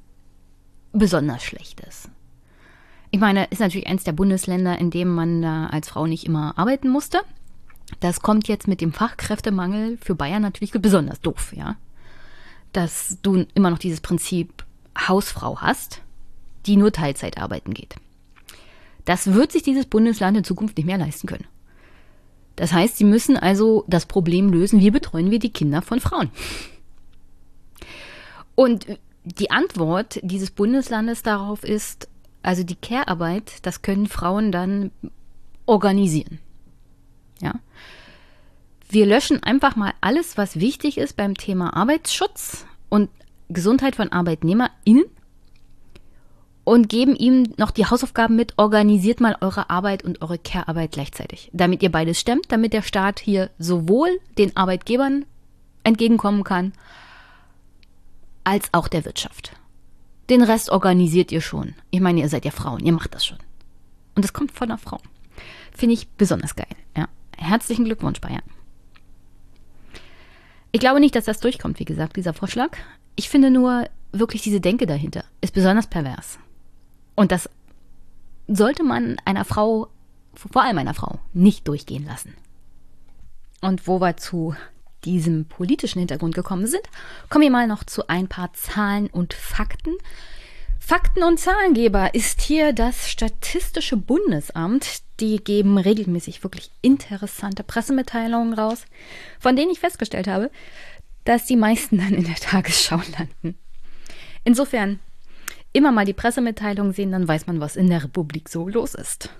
besonders 0.93 1.43
schlecht 1.43 1.80
ist. 1.82 2.10
Ich 3.10 3.19
meine, 3.19 3.45
ist 3.45 3.60
natürlich 3.60 3.88
eins 3.88 4.04
der 4.04 4.12
Bundesländer, 4.12 4.78
in 4.78 4.91
dem 4.91 5.13
man 5.13 5.41
da 5.41 5.67
als 5.67 5.89
Frau 5.89 6.06
nicht 6.06 6.25
immer 6.25 6.58
arbeiten 6.58 6.89
musste. 6.89 7.21
Das 8.00 8.21
kommt 8.21 8.48
jetzt 8.48 8.67
mit 8.67 8.82
dem 8.82 8.93
Fachkräftemangel 8.93 9.98
für 10.02 10.15
Bayern 10.15 10.41
natürlich 10.41 10.71
besonders 10.71 11.21
doof, 11.21 11.54
ja. 11.56 11.76
Dass 12.74 13.17
du 13.21 13.45
immer 13.54 13.69
noch 13.69 13.80
dieses 13.80 14.02
Prinzip 14.02 14.65
Hausfrau 14.98 15.62
hast, 15.62 16.02
die 16.65 16.78
nur 16.78 16.91
Teilzeit 16.91 17.38
arbeiten 17.38 17.74
geht. 17.74 17.95
Das 19.06 19.34
wird 19.34 19.52
sich 19.52 19.63
dieses 19.63 19.86
Bundesland 19.86 20.36
in 20.38 20.43
Zukunft 20.43 20.78
nicht 20.78 20.86
mehr 20.86 20.98
leisten 20.98 21.28
können. 21.28 21.45
Das 22.56 22.74
heißt, 22.74 22.98
sie 22.98 23.04
müssen 23.04 23.38
also 23.38 23.86
das 23.88 24.06
Problem 24.06 24.50
lösen, 24.50 24.80
wie 24.80 24.91
betreuen 24.91 25.30
wir 25.30 25.39
die 25.39 25.52
Kinder 25.52 25.82
von 25.82 26.00
Frauen? 26.00 26.32
Und 28.56 28.88
die 29.26 29.52
Antwort 29.52 30.19
dieses 30.24 30.52
Bundeslandes 30.52 31.21
darauf 31.21 31.63
ist, 31.63 32.08
also 32.41 32.63
die 32.63 32.76
Care-Arbeit, 32.76 33.65
das 33.65 33.82
können 33.82 34.08
Frauen 34.08 34.52
dann 34.52 34.91
organisieren. 35.65 36.39
Ja. 37.41 37.54
Wir 38.89 39.06
löschen 39.06 39.41
einfach 39.43 39.76
mal 39.76 39.93
alles, 40.02 40.38
was 40.38 40.60
wichtig 40.60 40.98
ist 40.98 41.17
beim 41.17 41.36
Thema 41.36 41.76
Arbeitsschutz 41.76 42.65
und 42.89 43.10
Gesundheit 43.50 43.95
von 43.95 44.12
ArbeitnehmerInnen 44.12 45.06
und 46.63 46.89
geben 46.89 47.15
ihm 47.15 47.54
noch 47.58 47.71
die 47.71 47.86
Hausaufgaben 47.86 48.36
mit, 48.36 48.58
organisiert 48.58 49.21
mal 49.21 49.38
eure 49.39 49.69
Arbeit 49.69 50.04
und 50.04 50.21
eure 50.21 50.38
Care-Arbeit 50.38 50.91
gleichzeitig, 50.91 51.50
damit 51.54 51.82
ihr 51.84 51.91
beides 51.91 52.19
stemmt, 52.19 52.52
damit 52.52 52.74
der 52.74 52.82
Staat 52.82 53.19
hier 53.19 53.52
sowohl 53.60 54.19
den 54.38 54.58
Arbeitgebern 54.58 55.26
entgegenkommen 55.84 56.43
kann, 56.43 56.74
als 58.43 58.69
auch 58.74 58.88
der 58.88 59.06
Wirtschaft. 59.06 59.54
Den 60.30 60.41
Rest 60.41 60.71
organisiert 60.71 61.32
ihr 61.32 61.41
schon. 61.41 61.76
Ich 61.91 62.02
meine, 62.02 62.21
ihr 62.21 62.30
seid 62.30 62.45
ja 62.45 62.52
Frauen, 62.52 62.84
ihr 62.84 62.93
macht 62.93 63.13
das 63.13 63.26
schon. 63.26 63.38
Und 64.15 64.26
es 64.26 64.34
kommt 64.34 64.52
von 64.52 64.69
einer 64.69 64.80
Frau. 64.80 65.00
Finde 65.71 65.93
ich 65.93 66.08
besonders 66.10 66.56
geil. 66.56 66.67
Ja. 66.98 67.08
Herzlichen 67.38 67.86
Glückwunsch, 67.86 68.21
Bayern. 68.21 68.43
Ich 70.71 70.80
glaube 70.80 71.00
nicht, 71.00 71.15
dass 71.15 71.26
das 71.26 71.39
durchkommt, 71.39 71.80
wie 71.80 71.86
gesagt, 71.86 72.17
dieser 72.17 72.34
Vorschlag. 72.34 72.78
Ich 73.15 73.30
finde 73.30 73.50
nur 73.50 73.88
wirklich 74.12 74.41
diese 74.41 74.62
Denke 74.62 74.86
dahinter 74.86 75.24
ist 75.41 75.54
besonders 75.54 75.88
pervers. 75.88 76.39
Und 77.15 77.32
das 77.32 77.50
sollte 78.48 78.84
man 78.84 79.17
einer 79.26 79.45
Frau, 79.45 79.88
vor 80.34 80.63
allem 80.63 80.78
einer 80.78 80.93
Frau, 80.93 81.19
nicht 81.34 81.67
durchgehen 81.67 82.06
lassen. 82.06 82.36
Und 83.62 83.88
wo 83.88 84.00
wir 84.02 84.17
zu 84.17 84.56
diesem 85.06 85.45
politischen 85.45 86.00
Hintergrund 86.00 86.36
gekommen 86.36 86.67
sind, 86.67 86.84
kommen 87.30 87.43
wir 87.43 87.52
mal 87.52 87.67
noch 87.67 87.84
zu 87.84 88.08
ein 88.08 88.28
paar 88.28 88.54
Zahlen 88.54 89.08
und 89.08 89.34
Fakten. 89.34 89.93
Fakten- 90.86 91.24
und 91.24 91.39
Zahlengeber 91.39 92.13
ist 92.13 92.41
hier 92.41 92.71
das 92.71 93.10
Statistische 93.10 93.98
Bundesamt. 93.98 95.02
Die 95.19 95.38
geben 95.38 95.80
regelmäßig 95.80 96.43
wirklich 96.43 96.69
interessante 96.84 97.63
Pressemitteilungen 97.63 98.54
raus, 98.54 98.86
von 99.39 99.56
denen 99.56 99.71
ich 99.71 99.80
festgestellt 99.80 100.28
habe, 100.28 100.52
dass 101.24 101.48
die 101.48 101.56
meisten 101.56 101.98
dann 102.02 102.13
in 102.13 102.26
der 102.26 102.36
Tagesschau 102.36 103.02
landen. 103.17 103.58
Insofern 104.43 105.00
immer 105.74 105.91
mal 105.91 106.06
die 106.06 106.13
Pressemitteilung 106.13 106.93
sehen, 106.93 107.12
dann 107.12 107.28
weiß 107.28 107.48
man, 107.48 107.60
was 107.60 107.78
in 107.78 107.89
der 107.89 108.04
Republik 108.04 108.48
so 108.48 108.69
los 108.69 108.93
ist. 108.93 109.32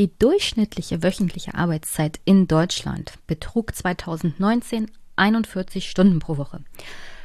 Die 0.00 0.18
durchschnittliche 0.18 1.00
wöchentliche 1.00 1.54
Arbeitszeit 1.54 2.18
in 2.24 2.48
Deutschland 2.48 3.12
betrug 3.28 3.72
2019 3.72 4.90
41 5.14 5.88
Stunden 5.88 6.18
pro 6.18 6.38
Woche, 6.38 6.64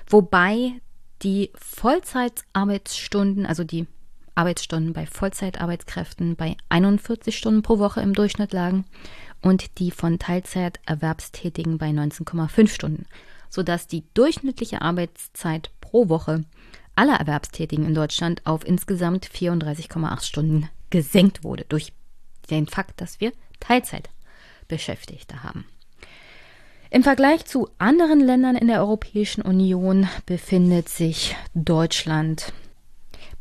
wobei 0.07 0.73
die 1.23 1.51
Vollzeitarbeitsstunden, 1.55 3.45
also 3.45 3.63
die 3.63 3.87
Arbeitsstunden 4.35 4.93
bei 4.93 5.05
Vollzeitarbeitskräften 5.05 6.35
bei 6.35 6.55
41 6.69 7.37
Stunden 7.37 7.61
pro 7.61 7.79
Woche 7.79 8.01
im 8.01 8.13
Durchschnitt 8.13 8.53
lagen 8.53 8.85
und 9.41 9.79
die 9.79 9.91
von 9.91 10.19
Teilzeiterwerbstätigen 10.19 11.77
bei 11.77 11.89
19,5 11.89 12.69
Stunden, 12.69 13.05
sodass 13.49 13.87
die 13.87 14.03
durchschnittliche 14.13 14.81
Arbeitszeit 14.81 15.71
pro 15.81 16.09
Woche 16.09 16.45
aller 16.95 17.15
Erwerbstätigen 17.15 17.85
in 17.85 17.93
Deutschland 17.93 18.45
auf 18.45 18.65
insgesamt 18.65 19.27
34,8 19.27 20.23
Stunden 20.23 20.69
gesenkt 20.89 21.43
wurde 21.43 21.65
durch 21.67 21.93
den 22.49 22.67
Fakt, 22.67 22.99
dass 23.01 23.19
wir 23.19 23.31
Teilzeitbeschäftigte 23.59 25.43
haben. 25.43 25.65
Im 26.93 27.03
Vergleich 27.03 27.45
zu 27.45 27.69
anderen 27.77 28.19
Ländern 28.19 28.57
in 28.57 28.67
der 28.67 28.81
Europäischen 28.81 29.41
Union 29.43 30.09
befindet 30.25 30.89
sich 30.89 31.37
Deutschland 31.53 32.51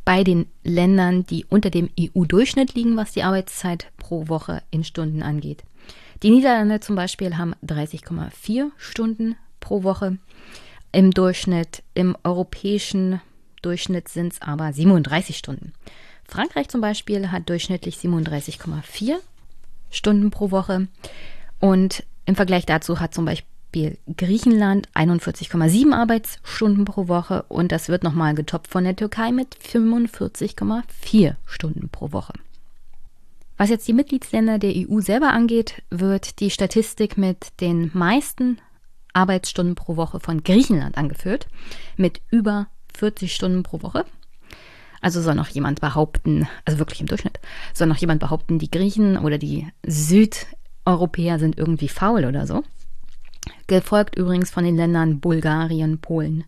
bei 0.04 0.22
den 0.22 0.46
Ländern, 0.62 1.26
die 1.26 1.44
unter 1.46 1.68
dem 1.68 1.90
EU-Durchschnitt 1.98 2.74
liegen, 2.74 2.96
was 2.96 3.10
die 3.10 3.24
Arbeitszeit 3.24 3.90
pro 3.96 4.28
Woche 4.28 4.62
in 4.70 4.84
Stunden 4.84 5.24
angeht. 5.24 5.64
Die 6.22 6.30
Niederlande 6.30 6.78
zum 6.78 6.94
Beispiel 6.94 7.38
haben 7.38 7.56
30,4 7.66 8.70
Stunden 8.76 9.34
pro 9.58 9.82
Woche 9.82 10.18
im 10.92 11.10
Durchschnitt. 11.10 11.82
Im 11.94 12.16
europäischen 12.22 13.20
Durchschnitt 13.62 14.08
sind 14.08 14.34
es 14.34 14.42
aber 14.42 14.72
37 14.72 15.36
Stunden. 15.36 15.72
Frankreich 16.22 16.68
zum 16.68 16.80
Beispiel 16.80 17.32
hat 17.32 17.48
durchschnittlich 17.48 17.96
37,4 17.96 19.16
Stunden 19.90 20.30
pro 20.30 20.52
Woche 20.52 20.86
und 21.58 22.04
im 22.30 22.36
Vergleich 22.36 22.64
dazu 22.64 23.00
hat 23.00 23.12
zum 23.12 23.24
Beispiel 23.24 23.98
Griechenland 24.16 24.88
41,7 24.94 25.92
Arbeitsstunden 25.92 26.84
pro 26.84 27.08
Woche 27.08 27.44
und 27.48 27.72
das 27.72 27.88
wird 27.88 28.04
nochmal 28.04 28.36
getoppt 28.36 28.68
von 28.68 28.84
der 28.84 28.94
Türkei 28.94 29.32
mit 29.32 29.56
45,4 29.56 31.34
Stunden 31.44 31.88
pro 31.88 32.12
Woche. 32.12 32.32
Was 33.56 33.68
jetzt 33.68 33.88
die 33.88 33.92
Mitgliedsländer 33.92 34.60
der 34.60 34.72
EU 34.76 35.00
selber 35.00 35.32
angeht, 35.32 35.82
wird 35.90 36.38
die 36.38 36.50
Statistik 36.50 37.18
mit 37.18 37.48
den 37.60 37.90
meisten 37.94 38.60
Arbeitsstunden 39.12 39.74
pro 39.74 39.96
Woche 39.96 40.20
von 40.20 40.44
Griechenland 40.44 40.96
angeführt, 40.96 41.48
mit 41.96 42.22
über 42.30 42.68
40 42.94 43.34
Stunden 43.34 43.64
pro 43.64 43.82
Woche. 43.82 44.04
Also 45.00 45.20
soll 45.20 45.34
noch 45.34 45.48
jemand 45.48 45.80
behaupten, 45.80 46.46
also 46.64 46.78
wirklich 46.78 47.00
im 47.00 47.08
Durchschnitt, 47.08 47.40
soll 47.74 47.88
noch 47.88 47.96
jemand 47.96 48.20
behaupten, 48.20 48.60
die 48.60 48.70
Griechen 48.70 49.18
oder 49.18 49.36
die 49.36 49.66
Südeuropäer 50.84 51.38
sind 51.38 51.58
irgendwie 51.58 51.88
faul 51.88 52.24
oder 52.24 52.46
so. 52.46 52.62
Gefolgt 53.66 54.16
übrigens 54.16 54.50
von 54.50 54.64
den 54.64 54.76
Ländern 54.76 55.20
Bulgarien, 55.20 56.00
Polen, 56.00 56.44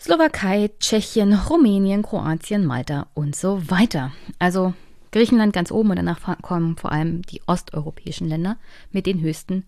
Slowakei, 0.00 0.70
Tschechien, 0.78 1.34
Rumänien, 1.34 2.02
Kroatien, 2.02 2.64
Malta 2.64 3.08
und 3.14 3.34
so 3.34 3.68
weiter. 3.68 4.12
Also 4.38 4.74
Griechenland 5.10 5.52
ganz 5.52 5.72
oben 5.72 5.90
und 5.90 5.96
danach 5.96 6.40
kommen 6.40 6.76
vor 6.76 6.92
allem 6.92 7.22
die 7.22 7.42
osteuropäischen 7.46 8.28
Länder 8.28 8.56
mit 8.92 9.06
den 9.06 9.20
höchsten 9.20 9.64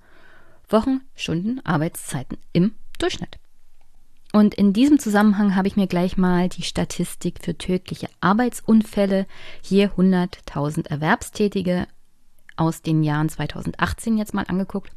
Wochen, 0.68 1.00
Stunden, 1.16 1.60
Arbeitszeiten 1.64 2.38
im 2.52 2.72
Durchschnitt. 2.98 3.38
Und 4.32 4.54
in 4.54 4.72
diesem 4.72 5.00
Zusammenhang 5.00 5.56
habe 5.56 5.66
ich 5.66 5.74
mir 5.74 5.88
gleich 5.88 6.16
mal 6.16 6.48
die 6.48 6.62
Statistik 6.62 7.40
für 7.42 7.58
tödliche 7.58 8.08
Arbeitsunfälle, 8.20 9.26
hier 9.60 9.90
100.000 9.96 10.88
Erwerbstätige 10.88 11.88
aus 12.60 12.82
den 12.82 13.02
Jahren 13.02 13.28
2018 13.28 14.18
jetzt 14.18 14.34
mal 14.34 14.44
angeguckt. 14.46 14.92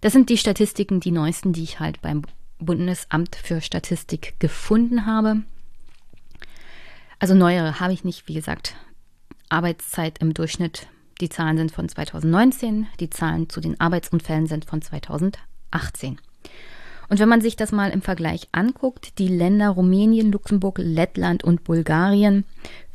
Das 0.00 0.12
sind 0.12 0.30
die 0.30 0.38
Statistiken, 0.38 1.00
die 1.00 1.10
neuesten, 1.10 1.52
die 1.52 1.62
ich 1.62 1.78
halt 1.78 2.00
beim 2.02 2.22
Bundesamt 2.58 3.36
für 3.36 3.60
Statistik 3.60 4.34
gefunden 4.38 5.06
habe. 5.06 5.42
Also 7.18 7.34
neuere 7.34 7.78
habe 7.80 7.92
ich 7.92 8.04
nicht, 8.04 8.26
wie 8.26 8.34
gesagt, 8.34 8.74
Arbeitszeit 9.48 10.18
im 10.18 10.34
Durchschnitt. 10.34 10.88
Die 11.20 11.28
Zahlen 11.28 11.56
sind 11.56 11.72
von 11.72 11.88
2019, 11.88 12.86
die 12.98 13.10
Zahlen 13.10 13.48
zu 13.48 13.60
den 13.60 13.80
Arbeitsunfällen 13.80 14.46
sind 14.46 14.64
von 14.64 14.82
2018. 14.82 16.18
Und 17.14 17.20
wenn 17.20 17.28
man 17.28 17.40
sich 17.40 17.54
das 17.54 17.70
mal 17.70 17.92
im 17.92 18.02
Vergleich 18.02 18.48
anguckt, 18.50 19.20
die 19.20 19.28
Länder 19.28 19.68
Rumänien, 19.68 20.32
Luxemburg, 20.32 20.80
Lettland 20.82 21.44
und 21.44 21.62
Bulgarien 21.62 22.44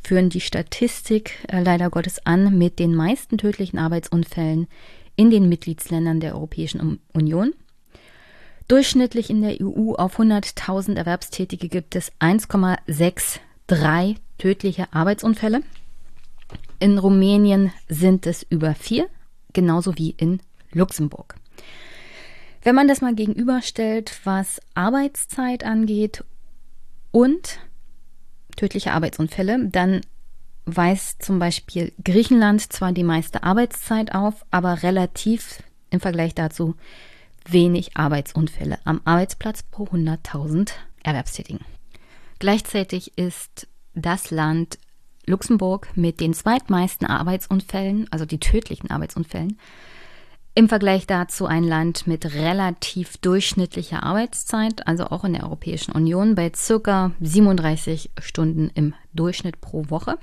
führen 0.02 0.28
die 0.28 0.42
Statistik 0.42 1.38
äh, 1.48 1.62
leider 1.62 1.88
Gottes 1.88 2.26
an 2.26 2.58
mit 2.58 2.78
den 2.78 2.94
meisten 2.94 3.38
tödlichen 3.38 3.78
Arbeitsunfällen 3.78 4.68
in 5.16 5.30
den 5.30 5.48
Mitgliedsländern 5.48 6.20
der 6.20 6.34
Europäischen 6.34 7.00
Union. 7.14 7.54
Durchschnittlich 8.68 9.30
in 9.30 9.40
der 9.40 9.56
EU 9.58 9.94
auf 9.94 10.18
100.000 10.18 10.96
Erwerbstätige 10.96 11.70
gibt 11.70 11.96
es 11.96 12.12
1,63 12.20 14.16
tödliche 14.36 14.92
Arbeitsunfälle. 14.92 15.62
In 16.78 16.98
Rumänien 16.98 17.72
sind 17.88 18.26
es 18.26 18.42
über 18.42 18.74
vier, 18.74 19.08
genauso 19.54 19.96
wie 19.96 20.10
in 20.10 20.40
Luxemburg. 20.72 21.39
Wenn 22.62 22.74
man 22.74 22.88
das 22.88 23.00
mal 23.00 23.14
gegenüberstellt, 23.14 24.20
was 24.24 24.60
Arbeitszeit 24.74 25.64
angeht 25.64 26.24
und 27.10 27.58
tödliche 28.56 28.92
Arbeitsunfälle, 28.92 29.68
dann 29.68 30.02
weist 30.66 31.22
zum 31.22 31.38
Beispiel 31.38 31.92
Griechenland 32.04 32.72
zwar 32.72 32.92
die 32.92 33.02
meiste 33.02 33.42
Arbeitszeit 33.42 34.14
auf, 34.14 34.44
aber 34.50 34.82
relativ 34.82 35.62
im 35.88 36.00
Vergleich 36.00 36.34
dazu 36.34 36.74
wenig 37.48 37.96
Arbeitsunfälle 37.96 38.78
am 38.84 39.00
Arbeitsplatz 39.04 39.62
pro 39.62 39.84
100.000 39.84 40.70
Erwerbstätigen. 41.02 41.64
Gleichzeitig 42.38 43.16
ist 43.16 43.66
das 43.94 44.30
Land 44.30 44.78
Luxemburg 45.26 45.88
mit 45.96 46.20
den 46.20 46.34
zweitmeisten 46.34 47.06
Arbeitsunfällen, 47.06 48.06
also 48.10 48.26
die 48.26 48.38
tödlichen 48.38 48.90
Arbeitsunfällen, 48.90 49.58
im 50.54 50.68
Vergleich 50.68 51.06
dazu 51.06 51.46
ein 51.46 51.64
Land 51.64 52.06
mit 52.06 52.34
relativ 52.34 53.16
durchschnittlicher 53.18 54.02
Arbeitszeit, 54.02 54.86
also 54.86 55.06
auch 55.06 55.24
in 55.24 55.34
der 55.34 55.44
Europäischen 55.44 55.92
Union, 55.92 56.34
bei 56.34 56.50
circa 56.54 57.12
37 57.20 58.10
Stunden 58.20 58.70
im 58.74 58.94
Durchschnitt 59.12 59.60
pro 59.60 59.88
Woche. 59.90 60.18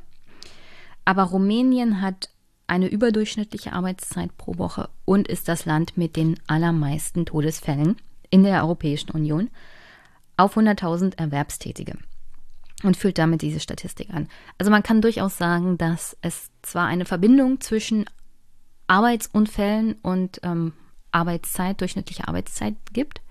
Aber 1.06 1.24
Rumänien 1.24 2.02
hat 2.02 2.30
eine 2.68 2.88
überdurchschnittliche 2.88 3.72
Arbeitszeit 3.72 4.38
pro 4.38 4.58
Woche 4.58 4.90
und 5.06 5.30
ist 5.30 5.48
das 5.48 5.66
Land 5.66 5.98
mit 5.98 6.18
den 6.18 6.38
allermeisten 6.48 7.26
Todesfällen 7.26 7.96
in 8.30 8.44
der 8.44 8.62
Europäischen 8.64 9.12
Union 9.12 9.50
auf 10.36 10.58
100.000 10.58 11.18
Erwerbstätige 11.18 11.98
und 12.84 12.98
fühlt 12.98 13.18
damit 13.18 13.42
diese 13.42 13.60
Statistik 13.60 14.14
an. 14.14 14.28
Also 14.58 14.70
man 14.70 14.84
kann 14.84 15.02
durchaus 15.02 15.38
sagen, 15.38 15.78
dass 15.78 16.18
es 16.22 16.52
zwar 16.62 16.88
eine 16.88 17.06
Verbindung 17.06 17.62
zwischen 17.62 18.06
Arbeitsunfällen 18.88 19.94
und 20.02 20.40
ähm, 20.44 20.74
Arbeitszeit, 21.12 21.82
durchschnittliche 21.82 22.28
Arbeitszeit 22.28 22.76
gibt. 22.94 23.22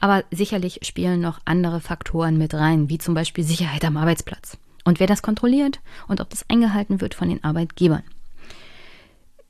Aber 0.00 0.24
sicherlich 0.30 0.80
spielen 0.82 1.20
noch 1.20 1.40
andere 1.44 1.80
Faktoren 1.80 2.38
mit 2.38 2.54
rein, 2.54 2.88
wie 2.88 2.98
zum 2.98 3.14
Beispiel 3.14 3.44
Sicherheit 3.44 3.84
am 3.84 3.96
Arbeitsplatz. 3.96 4.56
Und 4.84 5.00
wer 5.00 5.06
das 5.06 5.22
kontrolliert 5.22 5.80
und 6.06 6.20
ob 6.20 6.30
das 6.30 6.48
eingehalten 6.48 7.00
wird 7.00 7.14
von 7.14 7.28
den 7.28 7.42
Arbeitgebern. 7.42 8.04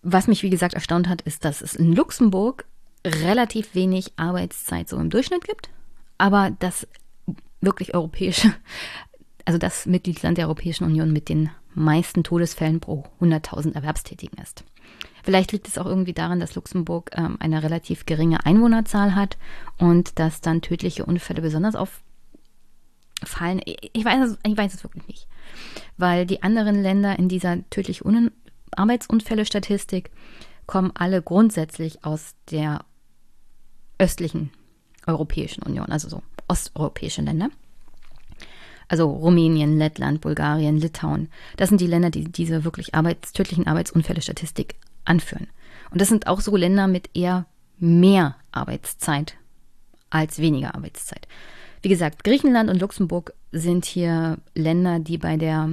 Was 0.02 0.26
mich, 0.26 0.42
wie 0.42 0.50
gesagt, 0.50 0.74
erstaunt 0.74 1.08
hat, 1.08 1.22
ist, 1.22 1.44
dass 1.44 1.60
es 1.60 1.74
in 1.74 1.94
Luxemburg 1.94 2.64
relativ 3.04 3.74
wenig 3.74 4.12
Arbeitszeit 4.16 4.88
so 4.88 4.96
im 4.96 5.10
Durchschnitt 5.10 5.44
gibt, 5.44 5.70
aber 6.16 6.50
das 6.58 6.86
wirklich 7.60 7.94
europäische, 7.94 8.54
also 9.44 9.58
das 9.58 9.86
Mitgliedsland 9.86 10.38
der 10.38 10.46
Europäischen 10.46 10.84
Union 10.84 11.12
mit 11.12 11.28
den 11.28 11.50
meisten 11.74 12.24
Todesfällen 12.24 12.80
pro 12.80 13.04
100.000 13.20 13.74
Erwerbstätigen 13.74 14.38
ist. 14.42 14.64
Vielleicht 15.28 15.52
liegt 15.52 15.68
es 15.68 15.76
auch 15.76 15.84
irgendwie 15.84 16.14
daran, 16.14 16.40
dass 16.40 16.54
Luxemburg 16.54 17.10
ähm, 17.14 17.36
eine 17.38 17.62
relativ 17.62 18.06
geringe 18.06 18.46
Einwohnerzahl 18.46 19.14
hat 19.14 19.36
und 19.76 20.18
dass 20.18 20.40
dann 20.40 20.62
tödliche 20.62 21.04
Unfälle 21.04 21.42
besonders 21.42 21.74
auffallen. 21.74 23.60
Ich 23.92 24.06
weiß, 24.06 24.30
es, 24.30 24.38
ich 24.42 24.56
weiß 24.56 24.72
es 24.72 24.84
wirklich 24.84 25.06
nicht. 25.06 25.28
Weil 25.98 26.24
die 26.24 26.42
anderen 26.42 26.80
Länder 26.80 27.18
in 27.18 27.28
dieser 27.28 27.58
tödlichen 27.68 28.30
Arbeitsunfälle-Statistik 28.70 30.10
kommen 30.64 30.92
alle 30.94 31.20
grundsätzlich 31.20 32.06
aus 32.06 32.34
der 32.50 32.86
östlichen 33.98 34.50
Europäischen 35.06 35.62
Union, 35.62 35.92
also 35.92 36.08
so 36.08 36.22
osteuropäische 36.48 37.20
Länder. 37.20 37.50
Also 38.88 39.10
Rumänien, 39.10 39.76
Lettland, 39.76 40.22
Bulgarien, 40.22 40.78
Litauen. 40.78 41.28
Das 41.58 41.68
sind 41.68 41.82
die 41.82 41.86
Länder, 41.86 42.08
die 42.08 42.24
diese 42.24 42.64
wirklich 42.64 42.94
arbeits 42.94 43.34
tödlichen 43.34 43.66
Arbeitsunfälle-Statistik 43.66 44.76
anführen. 45.08 45.48
Und 45.90 46.00
das 46.00 46.08
sind 46.08 46.26
auch 46.26 46.40
so 46.40 46.56
Länder 46.56 46.86
mit 46.86 47.10
eher 47.14 47.46
mehr 47.78 48.36
Arbeitszeit 48.52 49.36
als 50.10 50.38
weniger 50.38 50.74
Arbeitszeit. 50.74 51.26
Wie 51.82 51.88
gesagt, 51.88 52.24
Griechenland 52.24 52.70
und 52.70 52.80
Luxemburg 52.80 53.32
sind 53.52 53.84
hier 53.84 54.38
Länder, 54.54 54.98
die 54.98 55.18
bei 55.18 55.36
der 55.36 55.70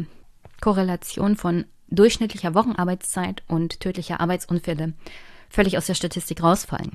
Korrelation 0.61 1.35
von 1.35 1.65
durchschnittlicher 1.89 2.53
Wochenarbeitszeit 2.53 3.43
und 3.47 3.79
tödlicher 3.79 4.19
Arbeitsunfälle 4.19 4.93
völlig 5.49 5.77
aus 5.77 5.87
der 5.87 5.93
Statistik 5.95 6.43
rausfallen, 6.43 6.93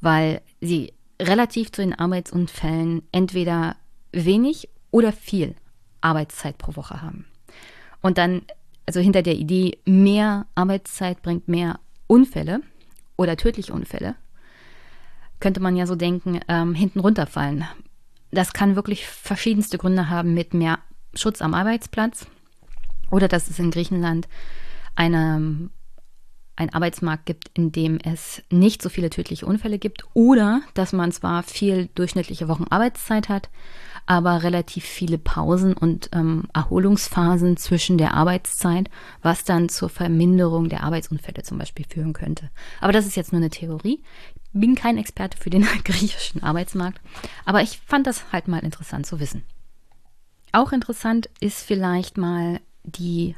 weil 0.00 0.40
sie 0.60 0.92
relativ 1.20 1.72
zu 1.72 1.82
den 1.82 1.94
Arbeitsunfällen 1.94 3.02
entweder 3.12 3.76
wenig 4.12 4.68
oder 4.90 5.12
viel 5.12 5.54
Arbeitszeit 6.00 6.58
pro 6.58 6.76
Woche 6.76 7.02
haben. 7.02 7.26
Und 8.02 8.18
dann 8.18 8.42
also 8.86 9.00
hinter 9.00 9.22
der 9.22 9.36
Idee, 9.36 9.78
mehr 9.84 10.46
Arbeitszeit 10.54 11.22
bringt 11.22 11.48
mehr 11.48 11.80
Unfälle 12.06 12.60
oder 13.16 13.36
tödliche 13.36 13.72
Unfälle, 13.72 14.16
könnte 15.40 15.60
man 15.60 15.76
ja 15.76 15.86
so 15.86 15.96
denken, 15.96 16.40
ähm, 16.48 16.74
hinten 16.74 17.00
runterfallen. 17.00 17.64
Das 18.30 18.52
kann 18.52 18.76
wirklich 18.76 19.06
verschiedenste 19.06 19.78
Gründe 19.78 20.10
haben 20.10 20.34
mit 20.34 20.54
mehr 20.54 20.80
Schutz 21.14 21.40
am 21.40 21.54
Arbeitsplatz 21.54 22.26
oder 23.10 23.28
dass 23.28 23.48
es 23.48 23.58
in 23.58 23.70
Griechenland 23.70 24.28
eine, 24.96 25.70
einen 26.56 26.70
Arbeitsmarkt 26.72 27.26
gibt, 27.26 27.50
in 27.54 27.72
dem 27.72 27.98
es 28.02 28.42
nicht 28.50 28.82
so 28.82 28.88
viele 28.88 29.10
tödliche 29.10 29.46
Unfälle 29.46 29.78
gibt 29.78 30.04
oder 30.14 30.62
dass 30.74 30.92
man 30.92 31.12
zwar 31.12 31.42
viel 31.42 31.88
durchschnittliche 31.94 32.48
Wochenarbeitszeit 32.48 33.28
hat, 33.28 33.50
aber 34.06 34.42
relativ 34.42 34.84
viele 34.84 35.18
Pausen 35.18 35.74
und 35.74 36.10
ähm, 36.12 36.44
Erholungsphasen 36.52 37.56
zwischen 37.56 37.96
der 37.96 38.14
Arbeitszeit, 38.14 38.90
was 39.22 39.44
dann 39.44 39.68
zur 39.68 39.88
Verminderung 39.88 40.68
der 40.68 40.82
Arbeitsunfälle 40.82 41.42
zum 41.42 41.58
Beispiel 41.58 41.86
führen 41.88 42.12
könnte. 42.12 42.50
Aber 42.80 42.92
das 42.92 43.06
ist 43.06 43.16
jetzt 43.16 43.32
nur 43.32 43.40
eine 43.40 43.50
Theorie. 43.50 44.02
Ich 44.34 44.60
bin 44.60 44.74
kein 44.74 44.98
Experte 44.98 45.38
für 45.38 45.50
den 45.50 45.66
griechischen 45.84 46.42
Arbeitsmarkt, 46.42 47.00
aber 47.44 47.62
ich 47.62 47.80
fand 47.86 48.06
das 48.06 48.32
halt 48.32 48.48
mal 48.48 48.58
interessant 48.58 49.06
zu 49.06 49.20
wissen. 49.20 49.42
Auch 50.52 50.72
interessant 50.72 51.30
ist 51.40 51.62
vielleicht 51.62 52.16
mal 52.16 52.60
die 52.84 53.34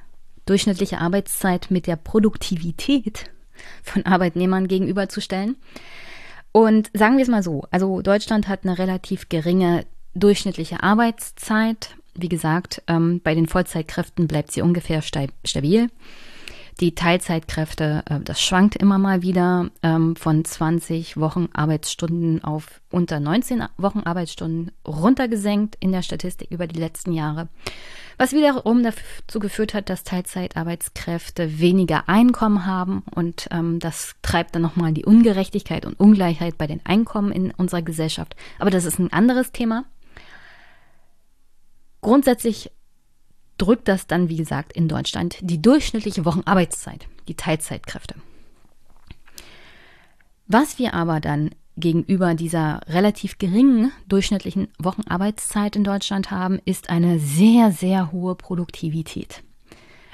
durchschnittliche 0.47 0.99
Arbeitszeit 0.99 1.71
mit 1.71 1.87
der 1.87 1.97
Produktivität 1.97 3.31
von 3.83 4.05
Arbeitnehmern 4.05 4.69
gegenüberzustellen. 4.69 5.57
Und 6.53 6.91
sagen 6.95 7.17
wir 7.17 7.23
es 7.23 7.29
mal 7.29 7.43
so, 7.43 7.65
also 7.71 8.01
Deutschland 8.03 8.49
hat 8.49 8.65
eine 8.65 8.79
relativ 8.79 9.29
geringe 9.29 9.85
durchschnittliche 10.19 10.83
Arbeitszeit. 10.83 11.97
Wie 12.15 12.29
gesagt, 12.29 12.83
ähm, 12.87 13.21
bei 13.23 13.35
den 13.35 13.47
Vollzeitkräften 13.47 14.27
bleibt 14.27 14.53
sie 14.53 14.63
ungefähr 14.63 15.03
stabil. 15.03 15.89
Die 16.81 16.95
Teilzeitkräfte, 16.95 18.03
äh, 18.07 18.21
das 18.21 18.43
schwankt 18.43 18.77
immer 18.77 18.99
mal 18.99 19.23
wieder 19.23 19.71
ähm, 19.83 20.15
von 20.15 20.45
20 20.45 21.17
Wochen 21.17 21.49
Arbeitsstunden 21.55 22.45
auf 22.45 22.83
unter 22.91 23.19
19 23.19 23.65
Wochen 23.79 24.01
Arbeitsstunden 24.01 24.73
runtergesenkt 24.87 25.77
in 25.81 25.93
der 25.93 26.03
Statistik 26.03 26.51
über 26.51 26.67
die 26.67 26.79
letzten 26.79 27.13
Jahre. 27.13 27.49
Was 28.19 28.33
wiederum 28.33 28.83
dazu 28.83 29.39
geführt 29.41 29.73
hat, 29.73 29.89
dass 29.89 30.05
Teilzeitarbeitskräfte 30.05 31.59
weniger 31.61 32.09
Einkommen 32.09 32.67
haben 32.67 33.05
und 33.15 33.49
ähm, 33.51 33.79
das 33.79 34.15
treibt 34.21 34.55
dann 34.55 34.63
nochmal 34.63 34.93
die 34.93 35.05
Ungerechtigkeit 35.07 35.87
und 35.87 35.99
Ungleichheit 35.99 36.59
bei 36.59 36.67
den 36.67 36.85
Einkommen 36.85 37.33
in 37.33 37.53
unserer 37.53 37.83
Gesellschaft. 37.83 38.37
Aber 38.59 38.71
das 38.71 38.85
ist 38.85 38.99
ein 38.99 39.13
anderes 39.13 39.53
Thema. 39.53 39.85
Grundsätzlich 42.07 42.71
drückt 43.59 43.89
das 43.89 44.07
dann, 44.07 44.29
wie 44.29 44.37
gesagt, 44.37 44.73
in 44.73 44.87
Deutschland 44.87 45.39
die 45.41 45.61
durchschnittliche 45.61 46.25
Wochenarbeitszeit, 46.25 47.09
die 47.27 47.35
Teilzeitkräfte. 47.35 48.15
Was 50.47 50.79
wir 50.79 50.95
aber 50.95 51.19
dann 51.19 51.51
gegenüber 51.77 52.37
dieser 52.37 52.81
relativ 52.87 53.39
geringen 53.39 53.91
durchschnittlichen 54.07 54.69
Wochenarbeitszeit 54.79 55.75
in 55.75 55.83
Deutschland 55.83 56.31
haben, 56.31 56.61
ist 56.65 56.91
eine 56.91 57.19
sehr, 57.19 57.73
sehr 57.73 58.13
hohe 58.13 58.37
Produktivität. 58.37 59.43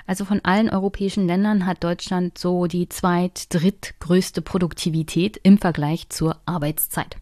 Also 0.07 0.24
von 0.24 0.40
allen 0.45 0.70
europäischen 0.70 1.26
Ländern 1.26 1.66
hat 1.66 1.84
Deutschland 1.84 2.38
so 2.38 2.68
die 2.68 2.88
zweit-, 2.88 3.53
drittgrößte 3.53 4.40
Produktivität 4.40 5.36
im 5.43 5.59
Vergleich 5.59 6.09
zur 6.09 6.40
Arbeitszeit. 6.47 7.18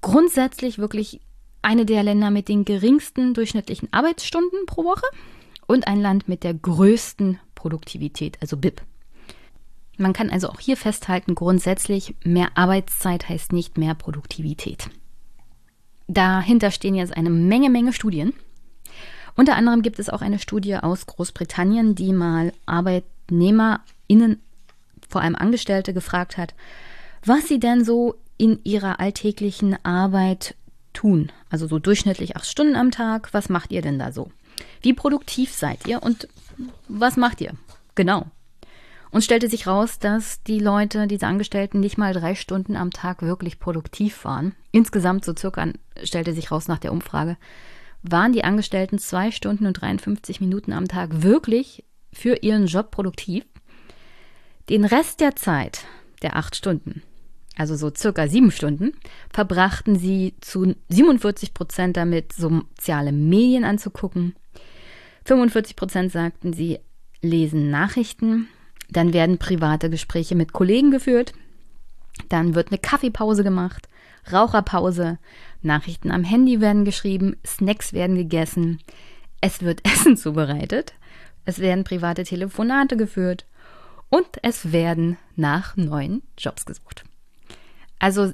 Grundsätzlich 0.00 0.78
wirklich 0.78 1.20
eine 1.66 1.84
der 1.84 2.04
Länder 2.04 2.30
mit 2.30 2.48
den 2.48 2.64
geringsten 2.64 3.34
durchschnittlichen 3.34 3.92
Arbeitsstunden 3.92 4.66
pro 4.66 4.84
Woche 4.84 5.06
und 5.66 5.88
ein 5.88 6.00
Land 6.00 6.28
mit 6.28 6.44
der 6.44 6.54
größten 6.54 7.40
Produktivität, 7.56 8.38
also 8.40 8.56
BIP. 8.56 8.82
Man 9.98 10.12
kann 10.12 10.30
also 10.30 10.48
auch 10.48 10.60
hier 10.60 10.76
festhalten, 10.76 11.34
grundsätzlich 11.34 12.14
mehr 12.22 12.50
Arbeitszeit 12.54 13.28
heißt 13.28 13.52
nicht 13.52 13.78
mehr 13.78 13.94
Produktivität. 13.94 14.90
Dahinter 16.06 16.70
stehen 16.70 16.94
jetzt 16.94 17.16
eine 17.16 17.30
Menge, 17.30 17.68
Menge 17.68 17.92
Studien. 17.92 18.32
Unter 19.34 19.56
anderem 19.56 19.82
gibt 19.82 19.98
es 19.98 20.08
auch 20.08 20.22
eine 20.22 20.38
Studie 20.38 20.76
aus 20.76 21.06
Großbritannien, 21.06 21.96
die 21.96 22.12
mal 22.12 22.52
ArbeitnehmerInnen, 22.66 24.40
vor 25.08 25.20
allem 25.20 25.34
Angestellte, 25.34 25.92
gefragt 25.92 26.36
hat, 26.36 26.54
was 27.24 27.48
sie 27.48 27.58
denn 27.58 27.84
so 27.84 28.14
in 28.38 28.60
ihrer 28.62 29.00
alltäglichen 29.00 29.84
Arbeit 29.84 30.54
tun? 30.96 31.30
Also 31.50 31.66
so 31.66 31.78
durchschnittlich 31.78 32.36
acht 32.36 32.46
Stunden 32.46 32.76
am 32.76 32.90
Tag. 32.90 33.28
Was 33.32 33.48
macht 33.48 33.70
ihr 33.70 33.82
denn 33.82 33.98
da 33.98 34.12
so? 34.12 34.30
Wie 34.82 34.94
produktiv 34.94 35.52
seid 35.52 35.86
ihr 35.86 36.02
und 36.02 36.28
was 36.88 37.16
macht 37.16 37.40
ihr? 37.40 37.52
Genau. 37.94 38.26
Und 39.10 39.22
stellte 39.22 39.48
sich 39.48 39.66
raus, 39.66 39.98
dass 39.98 40.42
die 40.42 40.58
Leute, 40.58 41.06
diese 41.06 41.26
Angestellten, 41.26 41.80
nicht 41.80 41.96
mal 41.96 42.12
drei 42.12 42.34
Stunden 42.34 42.76
am 42.76 42.90
Tag 42.90 43.22
wirklich 43.22 43.58
produktiv 43.58 44.24
waren. 44.24 44.54
Insgesamt 44.72 45.24
so 45.24 45.34
circa, 45.36 45.68
stellte 46.02 46.32
sich 46.32 46.50
raus 46.50 46.68
nach 46.68 46.78
der 46.78 46.92
Umfrage, 46.92 47.36
waren 48.02 48.32
die 48.32 48.44
Angestellten 48.44 48.98
zwei 48.98 49.30
Stunden 49.30 49.66
und 49.66 49.74
53 49.74 50.40
Minuten 50.40 50.72
am 50.72 50.88
Tag 50.88 51.22
wirklich 51.22 51.84
für 52.12 52.36
ihren 52.42 52.66
Job 52.66 52.90
produktiv. 52.90 53.44
Den 54.68 54.84
Rest 54.84 55.20
der 55.20 55.36
Zeit, 55.36 55.84
der 56.22 56.36
acht 56.36 56.56
Stunden, 56.56 57.02
also 57.56 57.74
so 57.74 57.90
circa 57.94 58.28
sieben 58.28 58.50
Stunden, 58.50 58.92
verbrachten 59.32 59.98
sie 59.98 60.34
zu 60.40 60.76
47 60.88 61.54
Prozent 61.54 61.96
damit, 61.96 62.32
soziale 62.32 63.12
Medien 63.12 63.64
anzugucken. 63.64 64.34
45 65.24 65.74
Prozent 65.74 66.12
sagten, 66.12 66.52
sie 66.52 66.78
lesen 67.22 67.70
Nachrichten. 67.70 68.48
Dann 68.90 69.12
werden 69.12 69.38
private 69.38 69.90
Gespräche 69.90 70.36
mit 70.36 70.52
Kollegen 70.52 70.90
geführt. 70.90 71.32
Dann 72.28 72.54
wird 72.54 72.68
eine 72.68 72.78
Kaffeepause 72.78 73.42
gemacht, 73.42 73.88
Raucherpause, 74.32 75.18
Nachrichten 75.62 76.10
am 76.10 76.24
Handy 76.24 76.60
werden 76.60 76.84
geschrieben, 76.84 77.36
Snacks 77.46 77.92
werden 77.92 78.16
gegessen, 78.16 78.80
es 79.40 79.62
wird 79.62 79.84
Essen 79.84 80.16
zubereitet, 80.16 80.94
es 81.44 81.58
werden 81.58 81.84
private 81.84 82.24
Telefonate 82.24 82.96
geführt 82.96 83.46
und 84.08 84.26
es 84.42 84.72
werden 84.72 85.18
nach 85.36 85.76
neuen 85.76 86.22
Jobs 86.38 86.64
gesucht. 86.64 87.04
Also 87.98 88.32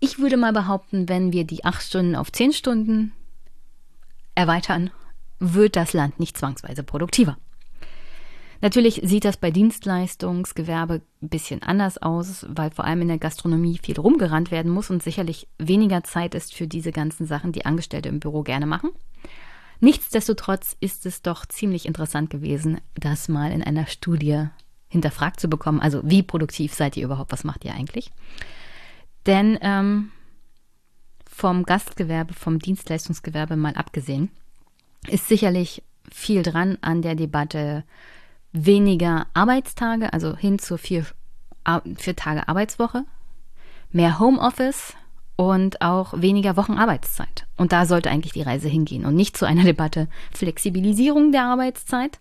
ich 0.00 0.18
würde 0.18 0.36
mal 0.36 0.52
behaupten, 0.52 1.08
wenn 1.08 1.32
wir 1.32 1.44
die 1.44 1.64
acht 1.64 1.82
Stunden 1.82 2.16
auf 2.16 2.32
zehn 2.32 2.52
Stunden 2.52 3.12
erweitern, 4.34 4.90
wird 5.38 5.76
das 5.76 5.92
Land 5.92 6.20
nicht 6.20 6.36
zwangsweise 6.36 6.82
produktiver. 6.82 7.36
Natürlich 8.60 9.00
sieht 9.04 9.24
das 9.24 9.36
bei 9.36 9.52
Dienstleistungsgewerbe 9.52 11.02
ein 11.22 11.28
bisschen 11.28 11.62
anders 11.62 11.98
aus, 11.98 12.44
weil 12.48 12.70
vor 12.72 12.84
allem 12.84 13.02
in 13.02 13.08
der 13.08 13.18
Gastronomie 13.18 13.78
viel 13.80 14.00
rumgerannt 14.00 14.50
werden 14.50 14.72
muss 14.72 14.90
und 14.90 15.02
sicherlich 15.02 15.46
weniger 15.58 16.02
Zeit 16.02 16.34
ist 16.34 16.54
für 16.54 16.66
diese 16.66 16.90
ganzen 16.90 17.24
Sachen, 17.24 17.52
die 17.52 17.66
Angestellte 17.66 18.08
im 18.08 18.18
Büro 18.18 18.42
gerne 18.42 18.66
machen. 18.66 18.90
Nichtsdestotrotz 19.80 20.76
ist 20.80 21.06
es 21.06 21.22
doch 21.22 21.46
ziemlich 21.46 21.86
interessant 21.86 22.30
gewesen, 22.30 22.80
das 22.96 23.28
mal 23.28 23.52
in 23.52 23.62
einer 23.62 23.86
Studie 23.86 24.46
hinterfragt 24.88 25.38
zu 25.38 25.48
bekommen. 25.48 25.78
Also 25.80 26.00
wie 26.02 26.24
produktiv 26.24 26.74
seid 26.74 26.96
ihr 26.96 27.04
überhaupt? 27.04 27.30
Was 27.30 27.44
macht 27.44 27.64
ihr 27.64 27.74
eigentlich? 27.74 28.10
Denn 29.28 29.58
ähm, 29.60 30.10
vom 31.30 31.64
Gastgewerbe, 31.64 32.32
vom 32.32 32.58
Dienstleistungsgewerbe 32.58 33.56
mal 33.56 33.74
abgesehen, 33.74 34.30
ist 35.06 35.28
sicherlich 35.28 35.82
viel 36.10 36.42
dran 36.42 36.78
an 36.80 37.02
der 37.02 37.14
Debatte 37.14 37.84
weniger 38.52 39.26
Arbeitstage, 39.34 40.14
also 40.14 40.34
hin 40.34 40.58
zur 40.58 40.78
vier, 40.78 41.04
vier 41.96 42.16
Tage 42.16 42.48
Arbeitswoche, 42.48 43.04
mehr 43.92 44.18
Homeoffice 44.18 44.94
und 45.36 45.82
auch 45.82 46.14
weniger 46.16 46.56
Wochenarbeitszeit. 46.56 47.46
Und 47.58 47.72
da 47.72 47.84
sollte 47.84 48.10
eigentlich 48.10 48.32
die 48.32 48.42
Reise 48.42 48.68
hingehen 48.68 49.04
und 49.04 49.14
nicht 49.14 49.36
zu 49.36 49.44
einer 49.44 49.64
Debatte 49.64 50.08
Flexibilisierung 50.32 51.32
der 51.32 51.44
Arbeitszeit. 51.44 52.18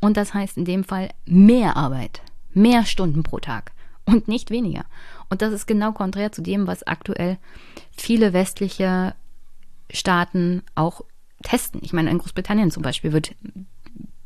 Und 0.00 0.16
das 0.16 0.34
heißt 0.34 0.56
in 0.56 0.64
dem 0.64 0.82
Fall 0.82 1.10
mehr 1.24 1.76
Arbeit, 1.76 2.20
mehr 2.52 2.84
Stunden 2.84 3.22
pro 3.22 3.38
Tag 3.38 3.70
und 4.04 4.26
nicht 4.26 4.50
weniger. 4.50 4.84
Und 5.32 5.40
das 5.40 5.54
ist 5.54 5.66
genau 5.66 5.92
konträr 5.92 6.30
zu 6.30 6.42
dem, 6.42 6.66
was 6.66 6.86
aktuell 6.86 7.38
viele 7.96 8.34
westliche 8.34 9.14
Staaten 9.90 10.62
auch 10.74 11.00
testen. 11.42 11.80
Ich 11.82 11.94
meine, 11.94 12.10
in 12.10 12.18
Großbritannien 12.18 12.70
zum 12.70 12.82
Beispiel 12.82 13.14
wird 13.14 13.34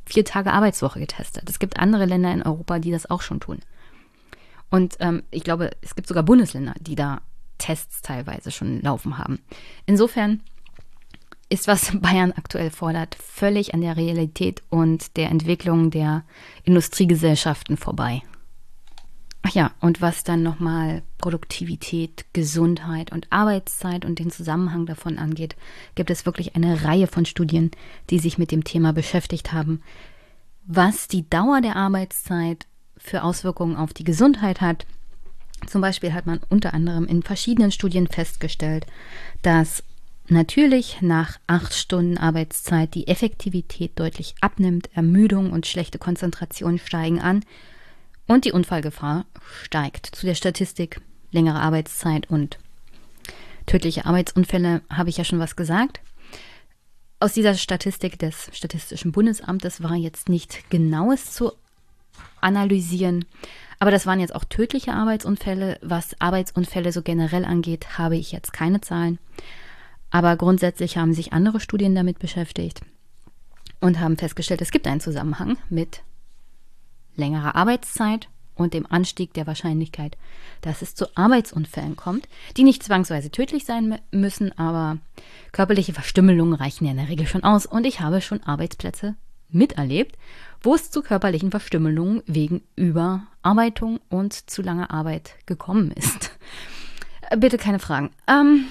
vier 0.04 0.24
Tage 0.24 0.52
Arbeitswoche 0.52 0.98
getestet. 0.98 1.48
Es 1.48 1.60
gibt 1.60 1.78
andere 1.78 2.06
Länder 2.06 2.32
in 2.32 2.42
Europa, 2.42 2.80
die 2.80 2.90
das 2.90 3.08
auch 3.08 3.22
schon 3.22 3.38
tun. 3.38 3.60
Und 4.68 4.96
ähm, 4.98 5.22
ich 5.30 5.44
glaube, 5.44 5.70
es 5.80 5.94
gibt 5.94 6.08
sogar 6.08 6.24
Bundesländer, 6.24 6.74
die 6.80 6.96
da 6.96 7.20
Tests 7.58 8.02
teilweise 8.02 8.50
schon 8.50 8.80
laufen 8.80 9.16
haben. 9.16 9.38
Insofern 9.86 10.40
ist, 11.48 11.68
was 11.68 11.96
Bayern 12.00 12.32
aktuell 12.32 12.70
fordert, 12.70 13.14
völlig 13.14 13.74
an 13.74 13.80
der 13.80 13.96
Realität 13.96 14.60
und 14.70 15.16
der 15.16 15.30
Entwicklung 15.30 15.92
der 15.92 16.24
Industriegesellschaften 16.64 17.76
vorbei. 17.76 18.22
Ach 19.48 19.54
ja, 19.54 19.70
und 19.80 20.00
was 20.00 20.24
dann 20.24 20.42
nochmal 20.42 21.02
Produktivität, 21.18 22.24
Gesundheit 22.32 23.12
und 23.12 23.28
Arbeitszeit 23.30 24.04
und 24.04 24.18
den 24.18 24.32
Zusammenhang 24.32 24.86
davon 24.86 25.18
angeht, 25.18 25.54
gibt 25.94 26.10
es 26.10 26.26
wirklich 26.26 26.56
eine 26.56 26.82
Reihe 26.82 27.06
von 27.06 27.24
Studien, 27.26 27.70
die 28.10 28.18
sich 28.18 28.38
mit 28.38 28.50
dem 28.50 28.64
Thema 28.64 28.92
beschäftigt 28.92 29.52
haben, 29.52 29.82
was 30.66 31.06
die 31.06 31.30
Dauer 31.30 31.60
der 31.60 31.76
Arbeitszeit 31.76 32.66
für 32.96 33.22
Auswirkungen 33.22 33.76
auf 33.76 33.94
die 33.94 34.02
Gesundheit 34.02 34.60
hat. 34.60 34.84
Zum 35.68 35.80
Beispiel 35.80 36.12
hat 36.12 36.26
man 36.26 36.40
unter 36.48 36.74
anderem 36.74 37.06
in 37.06 37.22
verschiedenen 37.22 37.70
Studien 37.70 38.08
festgestellt, 38.08 38.84
dass 39.42 39.84
natürlich 40.26 41.02
nach 41.02 41.38
acht 41.46 41.72
Stunden 41.72 42.18
Arbeitszeit 42.18 42.96
die 42.96 43.06
Effektivität 43.06 43.92
deutlich 43.94 44.34
abnimmt, 44.40 44.90
Ermüdung 44.94 45.52
und 45.52 45.68
schlechte 45.68 45.98
Konzentration 45.98 46.80
steigen 46.80 47.20
an 47.20 47.44
und 48.26 48.44
die 48.44 48.52
Unfallgefahr 48.52 49.26
steigt. 49.62 50.06
Zu 50.14 50.26
der 50.26 50.34
Statistik 50.34 51.00
längere 51.30 51.60
Arbeitszeit 51.60 52.30
und 52.30 52.58
tödliche 53.66 54.06
Arbeitsunfälle 54.06 54.82
habe 54.90 55.10
ich 55.10 55.16
ja 55.16 55.24
schon 55.24 55.38
was 55.38 55.56
gesagt. 55.56 56.00
Aus 57.18 57.32
dieser 57.32 57.54
Statistik 57.54 58.18
des 58.18 58.50
Statistischen 58.52 59.12
Bundesamtes 59.12 59.82
war 59.82 59.94
jetzt 59.94 60.28
nicht 60.28 60.68
genaues 60.70 61.32
zu 61.32 61.52
analysieren, 62.40 63.24
aber 63.78 63.90
das 63.90 64.06
waren 64.06 64.20
jetzt 64.20 64.34
auch 64.34 64.44
tödliche 64.44 64.92
Arbeitsunfälle. 64.92 65.78
Was 65.82 66.20
Arbeitsunfälle 66.20 66.92
so 66.92 67.02
generell 67.02 67.44
angeht, 67.44 67.98
habe 67.98 68.16
ich 68.16 68.32
jetzt 68.32 68.52
keine 68.52 68.80
Zahlen. 68.80 69.18
Aber 70.10 70.36
grundsätzlich 70.36 70.96
haben 70.96 71.12
sich 71.12 71.32
andere 71.32 71.60
Studien 71.60 71.94
damit 71.94 72.18
beschäftigt. 72.18 72.80
und 73.80 74.00
haben 74.00 74.16
festgestellt, 74.16 74.62
es 74.62 74.70
gibt 74.70 74.86
einen 74.86 75.00
Zusammenhang 75.00 75.58
mit 75.68 76.02
längerer 77.16 77.56
Arbeitszeit 77.56 78.28
und 78.54 78.74
dem 78.74 78.86
Anstieg 78.90 79.34
der 79.34 79.46
Wahrscheinlichkeit, 79.46 80.16
dass 80.62 80.82
es 80.82 80.94
zu 80.94 81.06
Arbeitsunfällen 81.16 81.96
kommt, 81.96 82.28
die 82.56 82.64
nicht 82.64 82.82
zwangsweise 82.82 83.30
tödlich 83.30 83.64
sein 83.64 83.98
müssen, 84.10 84.56
aber 84.58 84.98
körperliche 85.52 85.92
Verstümmelungen 85.92 86.54
reichen 86.54 86.86
ja 86.86 86.92
in 86.92 86.96
der 86.96 87.08
Regel 87.08 87.26
schon 87.26 87.44
aus. 87.44 87.66
Und 87.66 87.86
ich 87.86 88.00
habe 88.00 88.20
schon 88.20 88.42
Arbeitsplätze 88.42 89.14
miterlebt, 89.48 90.16
wo 90.62 90.74
es 90.74 90.90
zu 90.90 91.02
körperlichen 91.02 91.50
Verstümmelungen 91.50 92.22
wegen 92.26 92.62
Überarbeitung 92.74 94.00
und 94.08 94.50
zu 94.50 94.62
langer 94.62 94.90
Arbeit 94.90 95.34
gekommen 95.46 95.92
ist. 95.92 96.32
Bitte 97.36 97.58
keine 97.58 97.78
Fragen. 97.78 98.10
Ähm, 98.26 98.66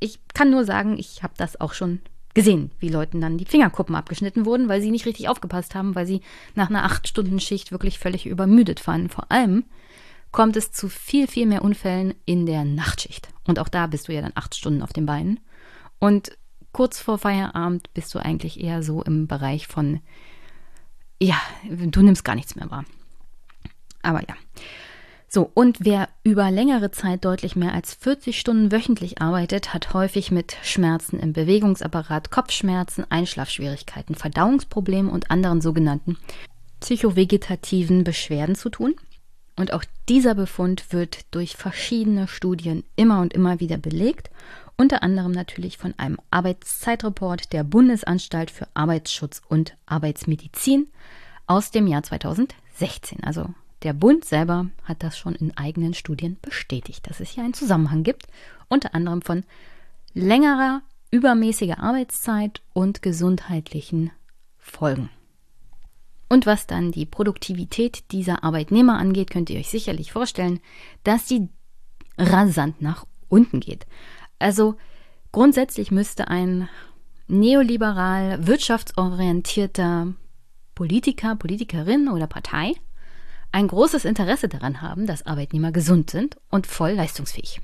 ich 0.00 0.18
kann 0.34 0.50
nur 0.50 0.64
sagen, 0.64 0.98
ich 0.98 1.22
habe 1.22 1.34
das 1.36 1.60
auch 1.60 1.72
schon 1.72 2.00
gesehen, 2.34 2.72
wie 2.80 2.88
Leuten 2.88 3.20
dann 3.20 3.38
die 3.38 3.44
Fingerkuppen 3.44 3.94
abgeschnitten 3.94 4.44
wurden, 4.44 4.68
weil 4.68 4.82
sie 4.82 4.90
nicht 4.90 5.06
richtig 5.06 5.28
aufgepasst 5.28 5.74
haben, 5.74 5.94
weil 5.94 6.06
sie 6.06 6.20
nach 6.54 6.68
einer 6.68 6.84
acht 6.84 7.08
Stunden 7.08 7.40
Schicht 7.40 7.72
wirklich 7.72 7.98
völlig 7.98 8.26
übermüdet 8.26 8.86
waren. 8.86 9.08
Vor 9.08 9.30
allem 9.30 9.64
kommt 10.32 10.56
es 10.56 10.72
zu 10.72 10.88
viel, 10.88 11.28
viel 11.28 11.46
mehr 11.46 11.62
Unfällen 11.62 12.14
in 12.26 12.44
der 12.44 12.64
Nachtschicht. 12.64 13.28
Und 13.46 13.60
auch 13.60 13.68
da 13.68 13.86
bist 13.86 14.08
du 14.08 14.12
ja 14.12 14.20
dann 14.20 14.32
acht 14.34 14.56
Stunden 14.56 14.82
auf 14.82 14.92
den 14.92 15.06
Beinen. 15.06 15.38
Und 16.00 16.36
kurz 16.72 16.98
vor 16.98 17.18
Feierabend 17.18 17.94
bist 17.94 18.12
du 18.14 18.18
eigentlich 18.18 18.60
eher 18.60 18.82
so 18.82 19.02
im 19.02 19.28
Bereich 19.28 19.68
von, 19.68 20.00
ja, 21.22 21.40
du 21.70 22.02
nimmst 22.02 22.24
gar 22.24 22.34
nichts 22.34 22.56
mehr 22.56 22.70
wahr. 22.70 22.84
Aber 24.02 24.20
ja. 24.22 24.34
So, 25.34 25.50
und 25.52 25.78
wer 25.80 26.10
über 26.22 26.48
längere 26.52 26.92
Zeit 26.92 27.24
deutlich 27.24 27.56
mehr 27.56 27.74
als 27.74 27.92
40 27.94 28.38
Stunden 28.38 28.70
wöchentlich 28.70 29.20
arbeitet, 29.20 29.74
hat 29.74 29.92
häufig 29.92 30.30
mit 30.30 30.56
Schmerzen 30.62 31.18
im 31.18 31.32
Bewegungsapparat, 31.32 32.30
Kopfschmerzen, 32.30 33.04
Einschlafschwierigkeiten, 33.10 34.14
Verdauungsproblemen 34.14 35.10
und 35.10 35.32
anderen 35.32 35.60
sogenannten 35.60 36.18
psychovegetativen 36.78 38.04
Beschwerden 38.04 38.54
zu 38.54 38.68
tun. 38.68 38.94
Und 39.56 39.72
auch 39.72 39.82
dieser 40.08 40.36
Befund 40.36 40.92
wird 40.92 41.22
durch 41.32 41.56
verschiedene 41.56 42.28
Studien 42.28 42.84
immer 42.94 43.20
und 43.20 43.34
immer 43.34 43.58
wieder 43.58 43.76
belegt, 43.76 44.30
unter 44.76 45.02
anderem 45.02 45.32
natürlich 45.32 45.78
von 45.78 45.94
einem 45.96 46.18
Arbeitszeitreport 46.30 47.52
der 47.52 47.64
Bundesanstalt 47.64 48.52
für 48.52 48.68
Arbeitsschutz 48.74 49.42
und 49.48 49.76
Arbeitsmedizin 49.86 50.86
aus 51.48 51.72
dem 51.72 51.88
Jahr 51.88 52.04
2016, 52.04 53.24
also 53.24 53.52
der 53.84 53.92
Bund 53.92 54.24
selber 54.24 54.66
hat 54.84 55.02
das 55.02 55.16
schon 55.16 55.34
in 55.34 55.56
eigenen 55.56 55.94
Studien 55.94 56.38
bestätigt, 56.40 57.08
dass 57.08 57.20
es 57.20 57.30
hier 57.30 57.44
einen 57.44 57.54
Zusammenhang 57.54 58.02
gibt, 58.02 58.26
unter 58.68 58.94
anderem 58.94 59.22
von 59.22 59.44
längerer, 60.14 60.82
übermäßiger 61.10 61.78
Arbeitszeit 61.78 62.62
und 62.72 63.02
gesundheitlichen 63.02 64.10
Folgen. 64.58 65.10
Und 66.28 66.46
was 66.46 66.66
dann 66.66 66.90
die 66.90 67.06
Produktivität 67.06 68.10
dieser 68.10 68.42
Arbeitnehmer 68.42 68.98
angeht, 68.98 69.30
könnt 69.30 69.50
ihr 69.50 69.58
euch 69.58 69.68
sicherlich 69.68 70.10
vorstellen, 70.10 70.60
dass 71.04 71.28
sie 71.28 71.48
rasant 72.16 72.80
nach 72.80 73.04
unten 73.28 73.60
geht. 73.60 73.86
Also 74.38 74.76
grundsätzlich 75.30 75.90
müsste 75.90 76.28
ein 76.28 76.68
neoliberal 77.28 78.46
wirtschaftsorientierter 78.46 80.14
Politiker, 80.74 81.36
Politikerin 81.36 82.08
oder 82.08 82.26
Partei 82.26 82.74
ein 83.54 83.68
großes 83.68 84.04
Interesse 84.04 84.48
daran 84.48 84.82
haben, 84.82 85.06
dass 85.06 85.26
Arbeitnehmer 85.26 85.70
gesund 85.70 86.10
sind 86.10 86.36
und 86.50 86.66
voll 86.66 86.90
leistungsfähig. 86.90 87.60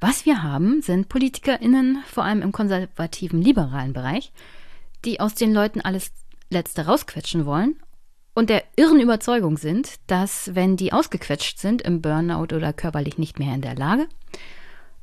Was 0.00 0.26
wir 0.26 0.42
haben, 0.42 0.82
sind 0.82 1.08
PolitikerInnen, 1.08 2.02
vor 2.06 2.24
allem 2.24 2.42
im 2.42 2.50
konservativen 2.50 3.40
liberalen 3.40 3.92
Bereich, 3.92 4.32
die 5.04 5.20
aus 5.20 5.36
den 5.36 5.54
Leuten 5.54 5.80
alles 5.80 6.10
Letzte 6.50 6.86
rausquetschen 6.86 7.46
wollen 7.46 7.76
und 8.34 8.50
der 8.50 8.64
irren 8.74 8.98
Überzeugung 8.98 9.58
sind, 9.58 9.94
dass 10.08 10.56
wenn 10.56 10.76
die 10.76 10.92
ausgequetscht 10.92 11.58
sind 11.58 11.80
im 11.82 12.02
Burnout 12.02 12.54
oder 12.54 12.72
körperlich 12.72 13.16
nicht 13.16 13.38
mehr 13.38 13.54
in 13.54 13.62
der 13.62 13.76
Lage, 13.76 14.08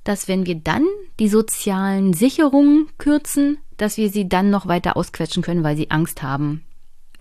dass 0.04 0.28
wenn 0.28 0.46
wir 0.46 0.56
dann 0.56 0.86
die 1.18 1.30
sozialen 1.30 2.14
Sicherungen 2.14 2.90
kürzen, 2.98 3.58
dass 3.78 3.96
wir 3.96 4.10
sie 4.10 4.28
dann 4.28 4.50
noch 4.50 4.68
weiter 4.68 4.98
ausquetschen 4.98 5.44
können, 5.44 5.64
weil 5.64 5.78
sie 5.78 5.92
Angst 5.92 6.22
haben, 6.22 6.66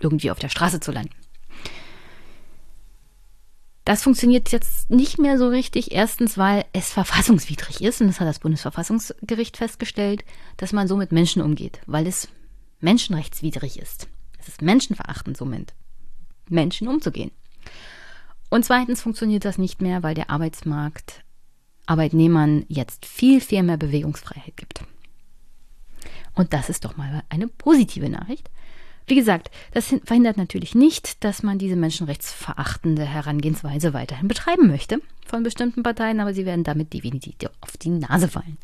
irgendwie 0.01 0.31
auf 0.31 0.39
der 0.39 0.49
Straße 0.49 0.81
zu 0.81 0.91
landen. 0.91 1.20
Das 3.85 4.03
funktioniert 4.03 4.51
jetzt 4.51 4.89
nicht 4.89 5.17
mehr 5.17 5.37
so 5.37 5.47
richtig. 5.47 5.91
Erstens, 5.91 6.37
weil 6.37 6.65
es 6.73 6.91
verfassungswidrig 6.91 7.81
ist, 7.81 8.01
und 8.01 8.07
das 8.07 8.19
hat 8.19 8.27
das 8.27 8.39
Bundesverfassungsgericht 8.39 9.57
festgestellt, 9.57 10.23
dass 10.57 10.73
man 10.73 10.87
so 10.87 10.95
mit 10.97 11.11
Menschen 11.11 11.41
umgeht, 11.41 11.81
weil 11.87 12.05
es 12.05 12.27
menschenrechtswidrig 12.79 13.79
ist. 13.79 14.07
Es 14.39 14.47
ist 14.47 14.61
menschenverachtend, 14.61 15.37
so 15.37 15.45
mit 15.45 15.73
Menschen 16.49 16.87
umzugehen. 16.87 17.31
Und 18.49 18.65
zweitens 18.65 19.01
funktioniert 19.01 19.45
das 19.45 19.57
nicht 19.57 19.81
mehr, 19.81 20.03
weil 20.03 20.13
der 20.13 20.29
Arbeitsmarkt 20.29 21.23
Arbeitnehmern 21.85 22.65
jetzt 22.67 23.05
viel, 23.05 23.41
viel 23.41 23.63
mehr 23.63 23.77
Bewegungsfreiheit 23.77 24.55
gibt. 24.55 24.83
Und 26.35 26.53
das 26.53 26.69
ist 26.69 26.85
doch 26.85 26.97
mal 26.97 27.23
eine 27.29 27.47
positive 27.47 28.09
Nachricht. 28.09 28.49
Wie 29.07 29.15
gesagt, 29.15 29.51
das 29.73 29.93
verhindert 30.05 30.37
natürlich 30.37 30.75
nicht, 30.75 31.23
dass 31.23 31.43
man 31.43 31.57
diese 31.57 31.75
menschenrechtsverachtende 31.75 33.03
Herangehensweise 33.03 33.93
weiterhin 33.93 34.27
betreiben 34.27 34.67
möchte 34.67 35.01
von 35.25 35.43
bestimmten 35.43 35.83
Parteien, 35.83 36.19
aber 36.19 36.33
sie 36.33 36.45
werden 36.45 36.63
damit 36.63 36.93
definitiv 36.93 37.35
auf 37.61 37.77
die 37.77 37.89
Nase 37.89 38.27
fallen. 38.27 38.57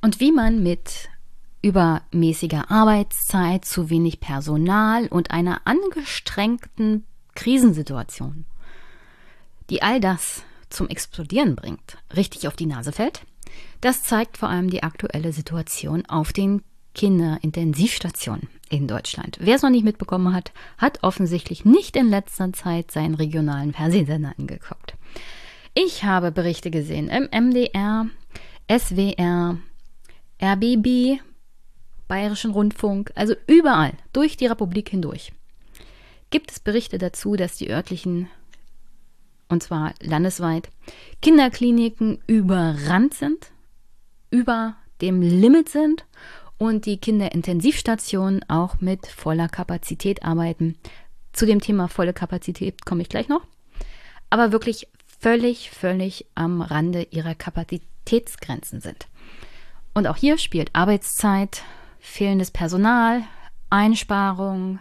Und 0.00 0.20
wie 0.20 0.32
man 0.32 0.62
mit 0.62 1.08
übermäßiger 1.60 2.70
Arbeitszeit, 2.70 3.64
zu 3.64 3.90
wenig 3.90 4.20
Personal 4.20 5.08
und 5.08 5.32
einer 5.32 5.62
angestrengten 5.66 7.04
Krisensituation 7.34 8.44
die 9.70 9.82
all 9.82 10.00
das 10.00 10.42
zum 10.70 10.88
Explodieren 10.88 11.56
bringt, 11.56 11.98
richtig 12.14 12.46
auf 12.48 12.56
die 12.56 12.66
Nase 12.66 12.92
fällt. 12.92 13.22
Das 13.80 14.02
zeigt 14.02 14.36
vor 14.36 14.48
allem 14.48 14.70
die 14.70 14.82
aktuelle 14.82 15.32
Situation 15.32 16.04
auf 16.06 16.32
den 16.32 16.62
Kinderintensivstationen 16.94 18.48
in 18.70 18.88
Deutschland. 18.88 19.38
Wer 19.40 19.56
es 19.56 19.62
noch 19.62 19.70
nicht 19.70 19.84
mitbekommen 19.84 20.34
hat, 20.34 20.52
hat 20.78 21.02
offensichtlich 21.02 21.64
nicht 21.64 21.96
in 21.96 22.08
letzter 22.08 22.52
Zeit 22.52 22.90
seinen 22.90 23.14
regionalen 23.14 23.72
Fernsehsender 23.72 24.34
angeguckt. 24.36 24.94
Ich 25.74 26.04
habe 26.04 26.32
Berichte 26.32 26.70
gesehen 26.70 27.08
im 27.08 27.28
MDR, 27.30 28.06
SWR, 28.68 29.58
RBB, 30.42 31.20
Bayerischen 32.08 32.50
Rundfunk, 32.50 33.12
also 33.14 33.34
überall, 33.46 33.92
durch 34.12 34.36
die 34.36 34.46
Republik 34.46 34.88
hindurch. 34.88 35.32
Gibt 36.30 36.50
es 36.50 36.58
Berichte 36.58 36.98
dazu, 36.98 37.36
dass 37.36 37.56
die 37.56 37.70
örtlichen 37.70 38.28
und 39.48 39.62
zwar 39.62 39.94
landesweit, 40.00 40.68
Kinderkliniken 41.22 42.18
überrannt 42.26 43.14
sind, 43.14 43.50
über 44.30 44.76
dem 45.00 45.22
Limit 45.22 45.68
sind 45.68 46.04
und 46.58 46.86
die 46.86 46.98
Kinderintensivstationen 46.98 48.48
auch 48.48 48.80
mit 48.80 49.06
voller 49.06 49.48
Kapazität 49.48 50.24
arbeiten. 50.24 50.76
Zu 51.32 51.46
dem 51.46 51.60
Thema 51.60 51.88
volle 51.88 52.12
Kapazität 52.12 52.84
komme 52.84 53.02
ich 53.02 53.08
gleich 53.08 53.28
noch. 53.28 53.42
Aber 54.30 54.52
wirklich 54.52 54.88
völlig, 55.20 55.70
völlig 55.70 56.26
am 56.34 56.60
Rande 56.60 57.06
ihrer 57.10 57.34
Kapazitätsgrenzen 57.34 58.80
sind. 58.80 59.06
Und 59.94 60.06
auch 60.06 60.16
hier 60.16 60.38
spielt 60.38 60.74
Arbeitszeit, 60.74 61.62
fehlendes 61.98 62.50
Personal, 62.50 63.22
Einsparung, 63.70 64.80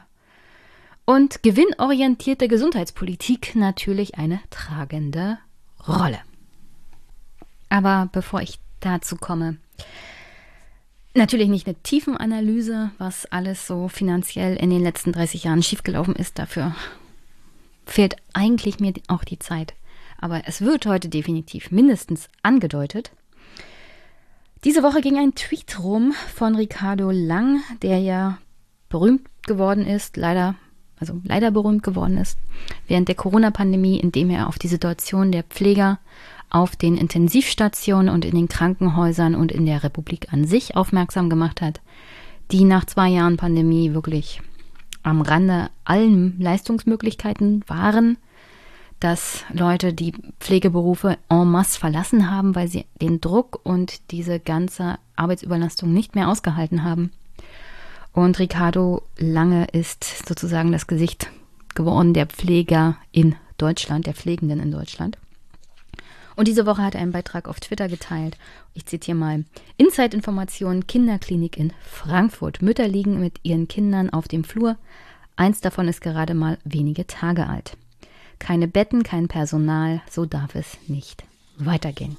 und 1.08 1.42
gewinnorientierte 1.42 2.50
Gesundheitspolitik 2.50 3.56
natürlich 3.56 4.18
eine 4.18 4.42
tragende 4.50 5.40
Rolle. 5.88 6.20
Aber 7.70 8.10
bevor 8.12 8.42
ich 8.42 8.60
dazu 8.82 9.16
komme, 9.16 9.56
natürlich 11.16 11.48
nicht 11.48 11.66
eine 11.66 11.82
Tiefenanalyse, 11.82 12.92
was 12.98 13.26
alles 13.26 13.66
so 13.66 13.88
finanziell 13.88 14.58
in 14.58 14.70
den 14.70 14.84
letzten 14.84 15.14
30 15.14 15.46
Jahren 15.46 15.64
schiefgelaufen 15.64 16.14
ist. 16.14 16.40
Dafür 16.40 16.76
fehlt 17.86 18.18
eigentlich 18.34 18.82
mir 18.82 18.94
auch 19.08 19.24
die 19.24 19.40
Zeit. 19.40 19.76
Aber 20.20 20.42
es 20.46 20.60
wird 20.60 20.86
heute 20.86 21.08
definitiv 21.08 21.72
mindestens 21.72 22.28
angedeutet. 22.44 23.12
Diese 24.66 24.84
Woche 24.84 25.00
ging 25.00 25.18
ein 25.18 25.36
Tweet 25.36 25.80
rum 25.80 26.14
von 26.36 26.56
Ricardo 26.56 27.12
Lang, 27.12 27.62
der 27.82 28.00
ja 28.00 28.40
berühmt 28.90 29.26
geworden 29.44 29.86
ist, 29.86 30.18
leider 30.18 30.56
also 31.00 31.22
leider 31.24 31.52
berühmt 31.52 31.84
geworden 31.84 32.18
ist, 32.18 32.38
während 32.88 33.08
der 33.08 33.16
Corona-Pandemie, 33.16 34.00
indem 34.00 34.30
er 34.30 34.48
auf 34.48 34.60
die 34.60 34.68
Situation 34.68 35.32
der 35.32 35.44
Pfleger 35.44 36.00
auf 36.50 36.76
den 36.76 36.98
Intensivstationen 36.98 38.14
und 38.14 38.26
in 38.26 38.36
den 38.36 38.48
Krankenhäusern 38.48 39.36
und 39.36 39.52
in 39.52 39.66
der 39.66 39.84
Republik 39.84 40.32
an 40.32 40.46
sich 40.46 40.76
aufmerksam 40.76 41.30
gemacht 41.30 41.62
hat, 41.62 41.82
die 42.52 42.64
nach 42.64 42.86
zwei 42.86 43.10
Jahren 43.10 43.38
Pandemie 43.38 43.94
wirklich 43.94 44.42
am 45.04 45.22
Rande 45.22 45.70
allen 45.84 46.40
Leistungsmöglichkeiten 46.40 47.64
waren, 47.68 48.18
dass 49.00 49.46
Leute 49.54 49.94
die 49.94 50.14
Pflegeberufe 50.40 51.18
en 51.30 51.52
masse 51.52 51.80
verlassen 51.80 52.32
haben, 52.32 52.56
weil 52.56 52.68
sie 52.68 52.86
den 53.02 53.22
Druck 53.22 53.60
und 53.64 54.12
diese 54.12 54.40
ganze 54.40 54.98
Arbeitsüberlastung 55.16 55.94
nicht 55.94 56.16
mehr 56.16 56.30
ausgehalten 56.30 56.84
haben. 56.84 57.12
Und 58.14 58.40
Ricardo 58.40 59.04
Lange 59.18 59.66
ist 59.72 60.28
sozusagen 60.28 60.72
das 60.72 60.88
Gesicht 60.88 61.30
geworden 61.76 62.14
der 62.14 62.26
Pfleger 62.26 62.98
in 63.12 63.36
Deutschland, 63.58 64.08
der 64.08 64.14
Pflegenden 64.14 64.60
in 64.60 64.72
Deutschland. 64.72 65.18
Und 66.36 66.48
diese 66.48 66.68
Woche 66.68 66.84
hat 66.84 66.94
er 66.94 67.02
einen 67.02 67.12
Beitrag 67.12 67.48
auf 67.48 67.60
Twitter 67.60 67.88
geteilt. 67.88 68.38
Ich 68.76 68.86
zitiere 68.86 69.18
mal. 69.18 69.44
Inside-Informationen 69.78 70.86
Kinderklinik 70.86 71.58
in 71.58 71.74
Frankfurt. 71.84 72.62
Mütter 72.62 72.88
liegen 72.88 73.20
mit 73.20 73.40
ihren 73.42 73.68
Kindern 73.68 74.12
auf 74.12 74.28
dem 74.28 74.44
Flur. 74.44 74.78
Eins 75.36 75.62
davon 75.62 75.88
ist 75.88 76.02
gerade 76.02 76.36
mal 76.36 76.60
wenige 76.64 77.08
Tage 77.08 77.48
alt. 77.48 77.76
Keine 78.38 78.68
Betten, 78.68 79.02
kein 79.02 79.28
Personal. 79.28 80.02
So 80.10 80.26
darf 80.26 80.54
es 80.54 80.78
nicht 80.88 81.24
weitergehen. 81.58 82.18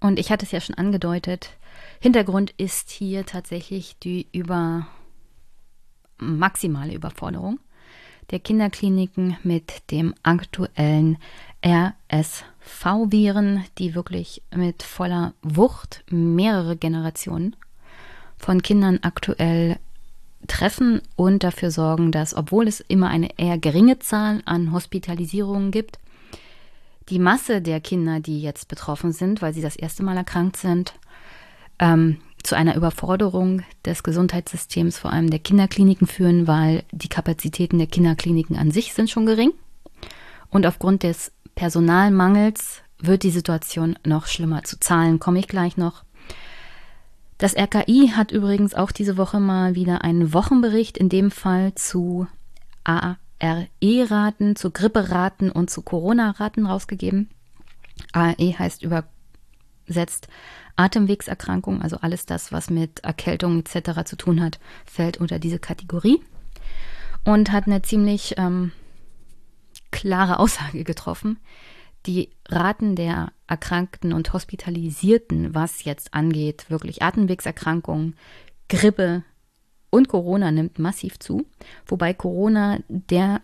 Und 0.00 0.18
ich 0.18 0.30
hatte 0.30 0.44
es 0.44 0.52
ja 0.52 0.60
schon 0.60 0.76
angedeutet. 0.76 1.50
Hintergrund 2.00 2.52
ist 2.58 2.90
hier 2.90 3.26
tatsächlich 3.26 3.98
die 3.98 4.26
über 4.32 4.86
maximale 6.18 6.94
Überforderung 6.94 7.58
der 8.30 8.40
Kinderkliniken 8.40 9.36
mit 9.42 9.90
dem 9.90 10.14
aktuellen 10.22 11.18
RSV-Viren, 11.64 13.64
die 13.78 13.94
wirklich 13.94 14.42
mit 14.54 14.82
voller 14.82 15.32
Wucht 15.42 16.04
mehrere 16.10 16.76
Generationen 16.76 17.56
von 18.36 18.60
Kindern 18.62 18.98
aktuell 19.02 19.78
treffen 20.48 21.00
und 21.16 21.44
dafür 21.44 21.70
sorgen, 21.70 22.12
dass, 22.12 22.34
obwohl 22.34 22.68
es 22.68 22.80
immer 22.80 23.08
eine 23.08 23.38
eher 23.38 23.58
geringe 23.58 23.98
Zahl 23.98 24.42
an 24.44 24.72
Hospitalisierungen 24.72 25.70
gibt, 25.70 25.98
die 27.08 27.18
Masse 27.18 27.62
der 27.62 27.80
Kinder, 27.80 28.20
die 28.20 28.40
jetzt 28.40 28.68
betroffen 28.68 29.12
sind, 29.12 29.42
weil 29.42 29.54
sie 29.54 29.62
das 29.62 29.76
erste 29.76 30.02
Mal 30.02 30.16
erkrankt 30.16 30.56
sind, 30.56 30.94
ähm, 31.78 32.18
zu 32.42 32.56
einer 32.56 32.76
Überforderung 32.76 33.62
des 33.84 34.02
Gesundheitssystems, 34.02 34.98
vor 34.98 35.12
allem 35.12 35.30
der 35.30 35.40
Kinderkliniken 35.40 36.06
führen, 36.06 36.46
weil 36.46 36.84
die 36.92 37.08
Kapazitäten 37.08 37.78
der 37.78 37.88
Kinderkliniken 37.88 38.56
an 38.56 38.70
sich 38.70 38.94
sind 38.94 39.10
schon 39.10 39.26
gering. 39.26 39.52
Und 40.48 40.66
aufgrund 40.66 41.02
des 41.02 41.32
Personalmangels 41.54 42.82
wird 42.98 43.24
die 43.24 43.30
Situation 43.30 43.98
noch 44.04 44.26
schlimmer. 44.26 44.62
Zu 44.62 44.78
Zahlen 44.78 45.18
komme 45.18 45.40
ich 45.40 45.48
gleich 45.48 45.76
noch. 45.76 46.04
Das 47.38 47.54
RKI 47.54 48.12
hat 48.14 48.32
übrigens 48.32 48.74
auch 48.74 48.92
diese 48.92 49.16
Woche 49.16 49.40
mal 49.40 49.74
wieder 49.74 50.02
einen 50.02 50.32
Wochenbericht, 50.32 50.96
in 50.96 51.08
dem 51.08 51.30
Fall 51.30 51.74
zu 51.74 52.26
ARE-Raten, 53.40 54.56
zu 54.56 54.70
Gripperaten 54.70 55.50
und 55.50 55.70
zu 55.70 55.82
Corona-Raten 55.82 56.66
rausgegeben. 56.66 57.28
ARE 58.12 58.58
heißt 58.58 58.82
übersetzt 58.82 60.28
Atemwegserkrankungen, 60.76 61.82
also 61.82 61.96
alles 61.98 62.26
das, 62.26 62.52
was 62.52 62.70
mit 62.70 63.00
Erkältung 63.00 63.60
etc. 63.60 64.04
zu 64.04 64.16
tun 64.16 64.42
hat, 64.42 64.58
fällt 64.84 65.18
unter 65.18 65.38
diese 65.38 65.58
Kategorie 65.58 66.20
und 67.24 67.50
hat 67.52 67.66
eine 67.66 67.82
ziemlich 67.82 68.34
ähm, 68.36 68.72
klare 69.90 70.38
Aussage 70.38 70.84
getroffen. 70.84 71.38
Die 72.06 72.30
Raten 72.48 72.94
der 72.94 73.32
Erkrankten 73.48 74.12
und 74.12 74.32
Hospitalisierten, 74.32 75.54
was 75.54 75.84
jetzt 75.84 76.14
angeht, 76.14 76.66
wirklich 76.68 77.02
Atemwegserkrankungen, 77.02 78.16
Grippe 78.68 79.24
und 79.90 80.08
Corona 80.08 80.50
nimmt 80.50 80.78
massiv 80.78 81.18
zu, 81.18 81.46
wobei 81.86 82.14
Corona 82.14 82.78
der 82.88 83.40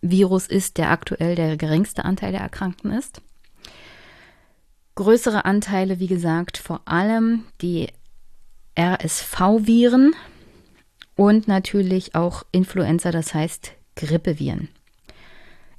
Virus 0.00 0.46
ist, 0.46 0.78
der 0.78 0.90
aktuell 0.90 1.34
der 1.34 1.56
geringste 1.56 2.04
Anteil 2.04 2.32
der 2.32 2.42
Erkrankten 2.42 2.92
ist. 2.92 3.22
Größere 4.96 5.44
Anteile, 5.44 5.98
wie 5.98 6.06
gesagt, 6.06 6.58
vor 6.58 6.82
allem 6.84 7.44
die 7.60 7.88
RSV-Viren 8.78 10.14
und 11.16 11.48
natürlich 11.48 12.14
auch 12.14 12.44
Influenza, 12.52 13.10
das 13.10 13.34
heißt 13.34 13.72
Grippeviren. 13.96 14.68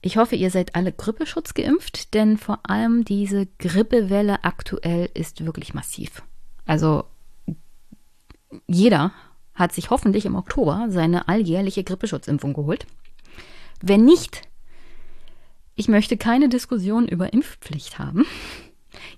Ich 0.01 0.17
hoffe, 0.17 0.35
ihr 0.35 0.51
seid 0.51 0.75
alle 0.75 0.91
Grippeschutz 0.91 1.53
geimpft, 1.53 2.13
denn 2.13 2.37
vor 2.37 2.59
allem 2.63 3.05
diese 3.05 3.47
Grippewelle 3.57 4.43
aktuell 4.43 5.09
ist 5.13 5.43
wirklich 5.45 5.73
massiv. 5.73 6.21
Also 6.65 7.05
jeder 8.67 9.11
hat 9.55 9.73
sich 9.73 9.89
hoffentlich 9.89 10.25
im 10.25 10.35
Oktober 10.35 10.87
seine 10.89 11.27
alljährliche 11.27 11.83
Grippeschutzimpfung 11.83 12.53
geholt. 12.53 12.85
Wenn 13.81 14.05
nicht, 14.05 14.41
ich 15.75 15.87
möchte 15.87 16.17
keine 16.17 16.49
Diskussion 16.49 17.07
über 17.07 17.33
Impfpflicht 17.33 17.99
haben. 17.99 18.25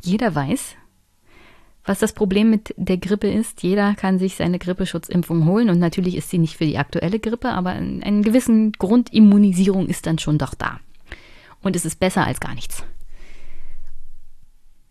Jeder 0.01 0.33
weiß, 0.33 0.75
was 1.85 1.99
das 1.99 2.13
Problem 2.13 2.49
mit 2.49 2.73
der 2.77 2.97
Grippe 2.97 3.29
ist. 3.31 3.63
Jeder 3.63 3.95
kann 3.95 4.19
sich 4.19 4.35
seine 4.35 4.59
Grippeschutzimpfung 4.59 5.45
holen 5.45 5.69
und 5.69 5.79
natürlich 5.79 6.15
ist 6.15 6.29
sie 6.29 6.38
nicht 6.38 6.57
für 6.57 6.65
die 6.65 6.77
aktuelle 6.77 7.19
Grippe, 7.19 7.49
aber 7.49 7.71
eine 7.71 8.21
gewissen 8.21 8.73
Grundimmunisierung 8.73 9.88
ist 9.88 10.05
dann 10.05 10.19
schon 10.19 10.38
doch 10.38 10.53
da. 10.53 10.79
Und 11.61 11.75
es 11.75 11.85
ist 11.85 11.99
besser 11.99 12.25
als 12.25 12.39
gar 12.39 12.53
nichts. 12.53 12.83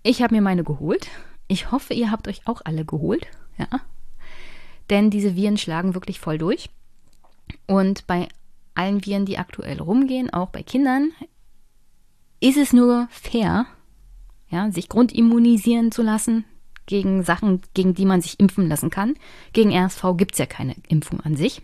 Ich 0.02 0.22
habe 0.22 0.34
mir 0.34 0.40
meine 0.40 0.64
geholt. 0.64 1.08
Ich 1.48 1.70
hoffe, 1.70 1.94
ihr 1.94 2.10
habt 2.10 2.28
euch 2.28 2.42
auch 2.46 2.62
alle 2.64 2.84
geholt, 2.84 3.26
ja. 3.58 3.68
Denn 4.90 5.10
diese 5.10 5.36
Viren 5.36 5.58
schlagen 5.58 5.94
wirklich 5.94 6.20
voll 6.20 6.38
durch. 6.38 6.70
Und 7.66 8.06
bei 8.06 8.28
allen 8.74 9.04
Viren, 9.04 9.26
die 9.26 9.38
aktuell 9.38 9.80
rumgehen, 9.80 10.32
auch 10.32 10.50
bei 10.50 10.62
Kindern, 10.62 11.12
ist 12.40 12.56
es 12.56 12.72
nur 12.72 13.08
fair, 13.10 13.66
ja, 14.50 14.70
sich 14.70 14.88
grundimmunisieren 14.88 15.90
zu 15.90 16.02
lassen 16.02 16.44
gegen 16.86 17.22
Sachen, 17.22 17.62
gegen 17.74 17.94
die 17.94 18.04
man 18.04 18.20
sich 18.20 18.38
impfen 18.38 18.68
lassen 18.68 18.90
kann. 18.90 19.14
Gegen 19.52 19.72
RSV 19.72 20.02
gibt 20.16 20.32
es 20.32 20.38
ja 20.38 20.46
keine 20.46 20.76
Impfung 20.88 21.20
an 21.20 21.36
sich. 21.36 21.62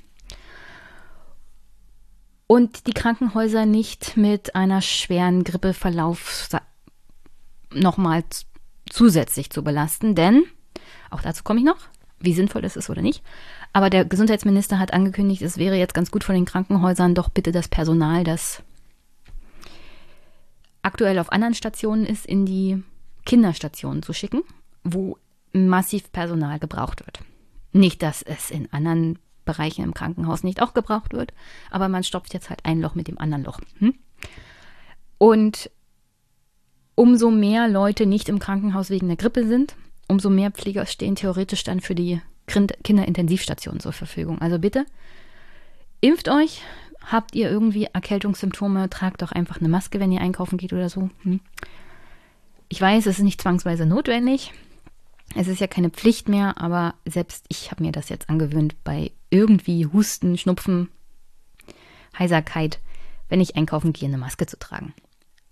Und 2.47 2.87
die 2.87 2.93
Krankenhäuser 2.93 3.65
nicht 3.65 4.17
mit 4.17 4.55
einer 4.57 4.83
schweren 4.83 5.45
Grippeverlauf 5.45 6.49
nochmal 7.73 8.25
zusätzlich 8.91 9.51
zu 9.51 9.65
belasten, 9.65 10.15
denn, 10.15 10.45
auch 11.11 11.23
dazu 11.23 11.45
komme 11.45 11.61
ich 11.61 11.65
noch, 11.65 11.79
wie 12.23 12.35
sinnvoll 12.35 12.63
das 12.63 12.77
ist 12.77 12.91
oder 12.91 13.03
nicht, 13.03 13.23
aber 13.73 13.91
der 13.91 14.05
Gesundheitsminister 14.05 14.79
hat 14.79 14.93
angekündigt, 14.93 15.43
es 15.43 15.59
wäre 15.59 15.77
jetzt 15.77 15.95
ganz 15.95 16.11
gut 16.11 16.25
von 16.25 16.35
den 16.35 16.45
Krankenhäusern 16.45 17.15
doch 17.15 17.29
bitte 17.29 17.53
das 17.53 17.69
Personal, 17.69 18.25
das 18.25 18.63
aktuell 20.83 21.19
auf 21.19 21.33
anderen 21.33 21.55
Stationen 21.55 22.07
ist, 22.07 22.27
in 22.27 22.45
die 22.45 22.83
Kinderstationen 23.25 24.03
zu 24.03 24.13
schicken, 24.13 24.43
wo 24.85 25.17
massiv 25.53 26.11
Personal 26.13 26.59
gebraucht 26.59 27.05
wird. 27.07 27.21
Nicht, 27.73 28.03
dass 28.03 28.23
es 28.23 28.51
in 28.51 28.71
anderen 28.73 29.19
Bereichen 29.45 29.85
im 29.85 29.95
Krankenhaus 29.95 30.45
nicht 30.45 30.61
auch 30.63 30.75
gebraucht 30.75 31.13
wird, 31.13 31.33
aber 31.71 31.89
man 31.89 32.05
stopft 32.05 32.35
jetzt 32.35 32.51
halt 32.51 32.65
ein 32.65 32.81
Loch 32.81 32.95
mit 32.95 33.09
dem 33.09 33.19
anderen 33.19 33.45
Loch. 33.45 33.61
Hm? 33.79 33.95
Und 35.19 35.71
umso 36.95 37.31
mehr 37.31 37.69
Leute 37.69 38.07
nicht 38.07 38.29
im 38.29 38.39
Krankenhaus 38.39 38.91
wegen 38.91 39.09
der 39.09 39.17
Grippe 39.17 39.47
sind, 39.47 39.75
umso 40.13 40.31
mehr 40.31 40.51
Pfleger 40.51 40.87
stehen 40.87 41.17
theoretisch 41.17 41.65
dann 41.65 41.81
für 41.81 41.95
die 41.95 42.21
Kinderintensivstationen 42.47 43.81
zur 43.81 43.93
Verfügung. 43.93 44.41
Also 44.41 44.59
bitte, 44.59 44.87
impft 46.01 46.29
euch, 46.29 46.63
Habt 47.11 47.35
ihr 47.35 47.51
irgendwie 47.51 47.89
Erkältungssymptome, 47.93 48.89
tragt 48.89 49.23
doch 49.23 49.33
einfach 49.33 49.59
eine 49.59 49.69
Maske, 49.69 50.01
wenn 50.01 50.13
ihr 50.13 50.21
einkaufen 50.21 50.59
geht 50.59 50.73
oder 50.73 50.89
so. 50.89 51.11
Hm? 51.23 51.41
Ich 52.69 52.81
weiß, 52.81 53.07
es 53.07 53.19
ist 53.19 53.25
nicht 53.25 53.41
zwangsweise 53.41 53.87
notwendig. 53.87 54.53
Es 55.35 55.49
ist 55.49 55.61
ja 55.61 55.67
keine 55.67 55.91
Pflicht 55.91 56.29
mehr, 56.29 56.61
aber 56.61 56.95
selbst 57.07 57.45
ich 57.49 57.71
habe 57.71 57.83
mir 57.83 57.93
das 57.93 58.09
jetzt 58.09 58.29
angewöhnt, 58.29 58.77
bei 58.85 59.13
irgendwie 59.31 59.87
Husten, 59.87 60.37
Schnupfen, 60.37 60.89
Heiserkeit, 62.19 62.81
wenn 63.29 63.41
ich 63.41 63.57
einkaufen 63.57 63.93
gehe, 63.93 64.09
eine 64.09 64.19
Maske 64.19 64.47
zu 64.47 64.59
tragen. 64.59 64.95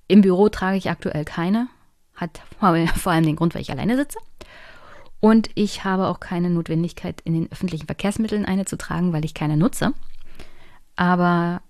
Im 0.06 0.20
Büro 0.20 0.48
trage 0.48 0.76
ich 0.76 0.90
aktuell 0.90 1.24
keine. 1.24 1.68
Hat 2.20 2.42
vor 2.96 3.12
allem 3.12 3.24
den 3.24 3.36
Grund, 3.36 3.54
weil 3.54 3.62
ich 3.62 3.70
alleine 3.70 3.96
sitze. 3.96 4.18
Und 5.20 5.50
ich 5.54 5.84
habe 5.84 6.06
auch 6.06 6.20
keine 6.20 6.50
Notwendigkeit, 6.50 7.20
in 7.22 7.34
den 7.34 7.52
öffentlichen 7.52 7.86
Verkehrsmitteln 7.86 8.46
eine 8.46 8.64
zu 8.64 8.78
tragen, 8.78 9.12
weil 9.12 9.24
ich 9.24 9.34
keine 9.34 9.56
nutze. 9.56 9.92
Aber 10.96 11.62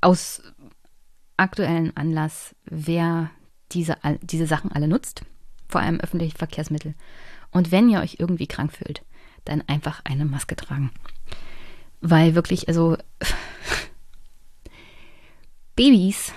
aus 0.00 0.42
aktuellem 1.36 1.92
Anlass, 1.94 2.54
wer 2.64 3.30
diese, 3.72 3.96
diese 4.22 4.46
Sachen 4.46 4.72
alle 4.72 4.88
nutzt, 4.88 5.22
vor 5.68 5.80
allem 5.80 6.00
öffentliche 6.00 6.36
Verkehrsmittel. 6.36 6.94
Und 7.50 7.70
wenn 7.70 7.88
ihr 7.88 8.00
euch 8.00 8.16
irgendwie 8.18 8.46
krank 8.46 8.72
fühlt, 8.72 9.02
dann 9.44 9.62
einfach 9.66 10.02
eine 10.04 10.24
Maske 10.24 10.56
tragen. 10.56 10.90
Weil 12.00 12.34
wirklich, 12.34 12.68
also 12.68 12.96
Babys, 15.76 16.32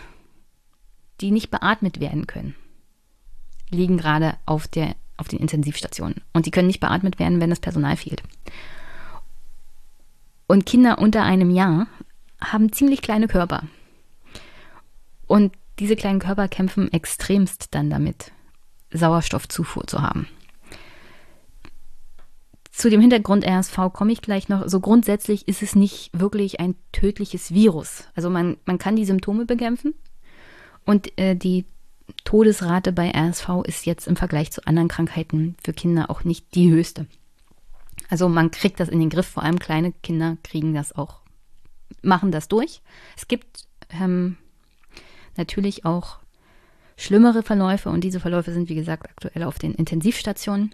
die 1.21 1.31
nicht 1.31 1.51
beatmet 1.51 1.99
werden 1.99 2.27
können, 2.27 2.55
liegen 3.69 3.97
gerade 3.97 4.35
auf, 4.45 4.67
der, 4.67 4.95
auf 5.17 5.27
den 5.27 5.39
Intensivstationen. 5.39 6.21
Und 6.33 6.45
die 6.45 6.51
können 6.51 6.67
nicht 6.67 6.79
beatmet 6.79 7.19
werden, 7.19 7.39
wenn 7.39 7.49
das 7.49 7.59
Personal 7.59 7.95
fehlt. 7.95 8.23
Und 10.47 10.65
Kinder 10.65 10.97
unter 10.99 11.23
einem 11.23 11.51
Jahr 11.51 11.87
haben 12.41 12.73
ziemlich 12.73 13.01
kleine 13.01 13.27
Körper. 13.27 13.63
Und 15.27 15.53
diese 15.79 15.95
kleinen 15.95 16.19
Körper 16.19 16.47
kämpfen 16.47 16.91
extremst 16.91 17.73
dann 17.73 17.89
damit, 17.89 18.31
Sauerstoffzufuhr 18.91 19.87
zu 19.87 20.01
haben. 20.01 20.27
Zu 22.71 22.89
dem 22.89 22.99
Hintergrund 22.99 23.45
RSV 23.45 23.93
komme 23.93 24.11
ich 24.11 24.21
gleich 24.21 24.49
noch. 24.49 24.67
So 24.67 24.79
grundsätzlich 24.79 25.47
ist 25.47 25.61
es 25.61 25.75
nicht 25.75 26.09
wirklich 26.13 26.59
ein 26.59 26.75
tödliches 26.91 27.53
Virus. 27.53 28.07
Also 28.15 28.29
man, 28.29 28.57
man 28.65 28.77
kann 28.77 28.95
die 28.95 29.05
Symptome 29.05 29.45
bekämpfen 29.45 29.93
und 30.85 31.17
äh, 31.17 31.35
die 31.35 31.65
Todesrate 32.23 32.91
bei 32.91 33.11
RSV 33.11 33.63
ist 33.65 33.85
jetzt 33.85 34.07
im 34.07 34.15
Vergleich 34.15 34.51
zu 34.51 34.65
anderen 34.67 34.87
Krankheiten 34.87 35.55
für 35.63 35.73
Kinder 35.73 36.09
auch 36.09 36.23
nicht 36.23 36.53
die 36.55 36.69
höchste. 36.71 37.07
Also 38.09 38.27
man 38.27 38.51
kriegt 38.51 38.79
das 38.79 38.89
in 38.89 38.99
den 38.99 39.09
Griff, 39.09 39.27
vor 39.27 39.43
allem 39.43 39.59
kleine 39.59 39.93
Kinder 40.03 40.37
kriegen 40.43 40.73
das 40.73 40.93
auch, 40.93 41.21
machen 42.01 42.31
das 42.31 42.47
durch. 42.47 42.81
Es 43.15 43.27
gibt 43.27 43.67
ähm, 43.89 44.37
natürlich 45.37 45.85
auch 45.85 46.19
schlimmere 46.97 47.41
Verläufe 47.41 47.89
und 47.89 48.03
diese 48.03 48.19
Verläufe 48.19 48.51
sind, 48.51 48.69
wie 48.69 48.75
gesagt, 48.75 49.09
aktuell 49.09 49.43
auf 49.43 49.59
den 49.59 49.73
Intensivstationen. 49.73 50.73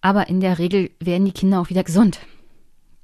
Aber 0.00 0.28
in 0.28 0.40
der 0.40 0.58
Regel 0.58 0.90
werden 1.00 1.24
die 1.24 1.32
Kinder 1.32 1.60
auch 1.60 1.70
wieder 1.70 1.82
gesund, 1.82 2.20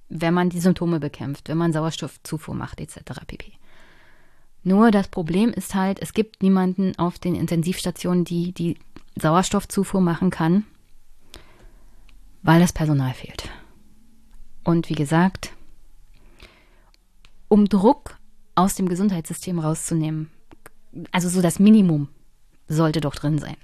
wenn 0.08 0.34
man 0.34 0.50
die 0.50 0.60
Symptome 0.60 1.00
bekämpft, 1.00 1.48
wenn 1.48 1.58
man 1.58 1.72
Sauerstoffzufuhr 1.72 2.54
macht 2.54 2.80
etc. 2.80 3.00
pp. 3.26 3.52
Nur 4.64 4.90
das 4.90 5.08
Problem 5.08 5.50
ist 5.50 5.74
halt, 5.74 6.00
es 6.00 6.14
gibt 6.14 6.42
niemanden 6.42 6.98
auf 6.98 7.18
den 7.18 7.34
Intensivstationen, 7.34 8.24
die 8.24 8.52
die 8.52 8.78
Sauerstoffzufuhr 9.14 10.00
machen 10.00 10.30
kann, 10.30 10.64
weil 12.42 12.60
das 12.60 12.72
Personal 12.72 13.12
fehlt. 13.12 13.50
Und 14.64 14.88
wie 14.88 14.94
gesagt, 14.94 15.52
um 17.48 17.68
Druck 17.68 18.16
aus 18.54 18.74
dem 18.74 18.88
Gesundheitssystem 18.88 19.58
rauszunehmen, 19.58 20.30
also 21.12 21.28
so 21.28 21.42
das 21.42 21.58
Minimum 21.58 22.08
sollte 22.66 23.02
doch 23.02 23.14
drin 23.14 23.38
sein. 23.38 23.56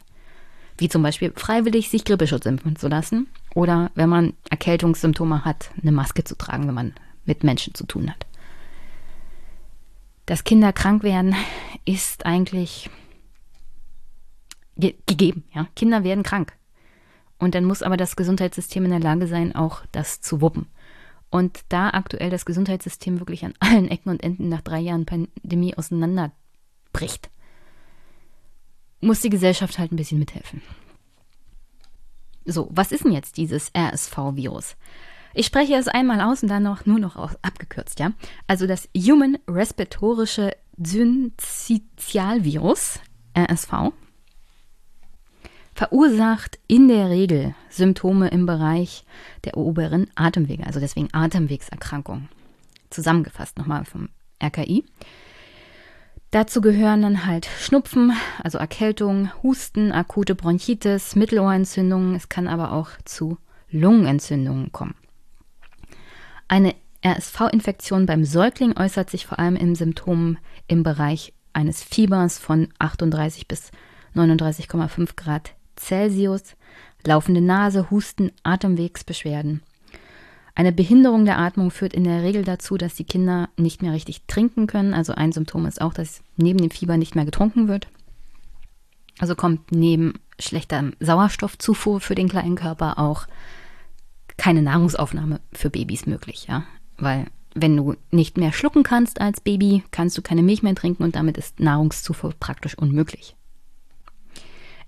Wie 0.76 0.90
zum 0.90 1.02
Beispiel 1.02 1.32
freiwillig 1.34 1.88
sich 1.88 2.04
Grippeschutz 2.04 2.44
impfen 2.44 2.76
zu 2.76 2.88
lassen 2.88 3.26
oder 3.54 3.90
wenn 3.94 4.08
man 4.10 4.34
Erkältungssymptome 4.50 5.46
hat, 5.46 5.70
eine 5.80 5.92
Maske 5.92 6.24
zu 6.24 6.36
tragen, 6.36 6.66
wenn 6.66 6.74
man 6.74 6.94
mit 7.24 7.42
Menschen 7.42 7.74
zu 7.74 7.86
tun 7.86 8.10
hat. 8.10 8.26
Dass 10.30 10.44
Kinder 10.44 10.72
krank 10.72 11.02
werden, 11.02 11.34
ist 11.84 12.24
eigentlich 12.24 12.88
ge 14.76 14.94
gegeben. 15.04 15.42
Ja? 15.52 15.66
Kinder 15.74 16.04
werden 16.04 16.22
krank. 16.22 16.52
Und 17.40 17.56
dann 17.56 17.64
muss 17.64 17.82
aber 17.82 17.96
das 17.96 18.14
Gesundheitssystem 18.14 18.84
in 18.84 18.92
der 18.92 19.00
Lage 19.00 19.26
sein, 19.26 19.56
auch 19.56 19.82
das 19.90 20.20
zu 20.20 20.40
wuppen. 20.40 20.66
Und 21.30 21.64
da 21.68 21.90
aktuell 21.90 22.30
das 22.30 22.44
Gesundheitssystem 22.44 23.18
wirklich 23.18 23.44
an 23.44 23.54
allen 23.58 23.88
Ecken 23.88 24.08
und 24.08 24.22
Enden 24.22 24.48
nach 24.48 24.60
drei 24.60 24.78
Jahren 24.78 25.04
Pandemie 25.04 25.76
auseinanderbricht, 25.76 27.28
muss 29.00 29.22
die 29.22 29.30
Gesellschaft 29.30 29.80
halt 29.80 29.90
ein 29.90 29.96
bisschen 29.96 30.20
mithelfen. 30.20 30.62
So, 32.44 32.68
was 32.70 32.92
ist 32.92 33.02
denn 33.04 33.10
jetzt 33.10 33.36
dieses 33.36 33.72
RSV-Virus? 33.76 34.76
Ich 35.34 35.46
spreche 35.46 35.76
es 35.76 35.88
einmal 35.88 36.20
aus 36.20 36.42
und 36.42 36.48
dann 36.48 36.64
noch 36.64 36.86
nur 36.86 36.98
noch 36.98 37.16
aus, 37.16 37.36
abgekürzt, 37.42 38.00
ja. 38.00 38.12
Also 38.46 38.66
das 38.66 38.88
Human 38.96 39.38
Respiratorische 39.48 40.52
Syncytialvirus, 40.76 43.00
RSV, 43.36 43.92
verursacht 45.74 46.58
in 46.66 46.88
der 46.88 47.10
Regel 47.10 47.54
Symptome 47.68 48.28
im 48.28 48.46
Bereich 48.46 49.04
der 49.44 49.56
oberen 49.56 50.08
Atemwege, 50.14 50.66
also 50.66 50.80
deswegen 50.80 51.08
Atemwegserkrankungen. 51.12 52.28
Zusammengefasst 52.90 53.56
nochmal 53.56 53.84
vom 53.84 54.08
RKI. 54.42 54.84
Dazu 56.32 56.60
gehören 56.60 57.02
dann 57.02 57.26
halt 57.26 57.46
Schnupfen, 57.46 58.12
also 58.42 58.58
Erkältung, 58.58 59.30
Husten, 59.42 59.90
akute 59.90 60.34
Bronchitis, 60.34 61.16
Mittelohrentzündungen. 61.16 62.14
Es 62.14 62.28
kann 62.28 62.46
aber 62.46 62.72
auch 62.72 62.90
zu 63.04 63.38
Lungenentzündungen 63.70 64.72
kommen. 64.72 64.94
Eine 66.50 66.74
RSV-Infektion 67.06 68.06
beim 68.06 68.24
Säugling 68.24 68.76
äußert 68.76 69.08
sich 69.08 69.24
vor 69.24 69.38
allem 69.38 69.54
in 69.54 69.76
Symptomen 69.76 70.36
im 70.66 70.82
Bereich 70.82 71.32
eines 71.52 71.80
Fiebers 71.80 72.40
von 72.40 72.66
38 72.80 73.46
bis 73.46 73.70
39,5 74.16 75.10
Grad 75.14 75.54
Celsius, 75.76 76.56
laufende 77.06 77.40
Nase, 77.40 77.88
Husten, 77.92 78.32
Atemwegsbeschwerden. 78.42 79.62
Eine 80.56 80.72
Behinderung 80.72 81.24
der 81.24 81.38
Atmung 81.38 81.70
führt 81.70 81.94
in 81.94 82.02
der 82.02 82.24
Regel 82.24 82.42
dazu, 82.42 82.76
dass 82.76 82.96
die 82.96 83.04
Kinder 83.04 83.48
nicht 83.56 83.80
mehr 83.80 83.92
richtig 83.92 84.26
trinken 84.26 84.66
können. 84.66 84.92
Also 84.92 85.12
ein 85.12 85.30
Symptom 85.30 85.66
ist 85.66 85.80
auch, 85.80 85.94
dass 85.94 86.20
neben 86.36 86.58
dem 86.58 86.72
Fieber 86.72 86.96
nicht 86.96 87.14
mehr 87.14 87.24
getrunken 87.24 87.68
wird. 87.68 87.86
Also 89.20 89.36
kommt 89.36 89.70
neben 89.70 90.14
schlechter 90.40 90.90
Sauerstoffzufuhr 90.98 92.00
für 92.00 92.16
den 92.16 92.28
kleinen 92.28 92.56
Körper 92.56 92.98
auch 92.98 93.28
keine 94.40 94.62
Nahrungsaufnahme 94.62 95.38
für 95.52 95.68
Babys 95.68 96.06
möglich, 96.06 96.46
ja. 96.48 96.64
Weil 96.96 97.26
wenn 97.54 97.76
du 97.76 97.94
nicht 98.10 98.38
mehr 98.38 98.52
schlucken 98.52 98.84
kannst 98.84 99.20
als 99.20 99.42
Baby, 99.42 99.84
kannst 99.90 100.16
du 100.16 100.22
keine 100.22 100.42
Milch 100.42 100.62
mehr 100.62 100.74
trinken 100.74 101.02
und 101.02 101.14
damit 101.14 101.36
ist 101.36 101.60
Nahrungszufuhr 101.60 102.32
praktisch 102.40 102.76
unmöglich. 102.78 103.36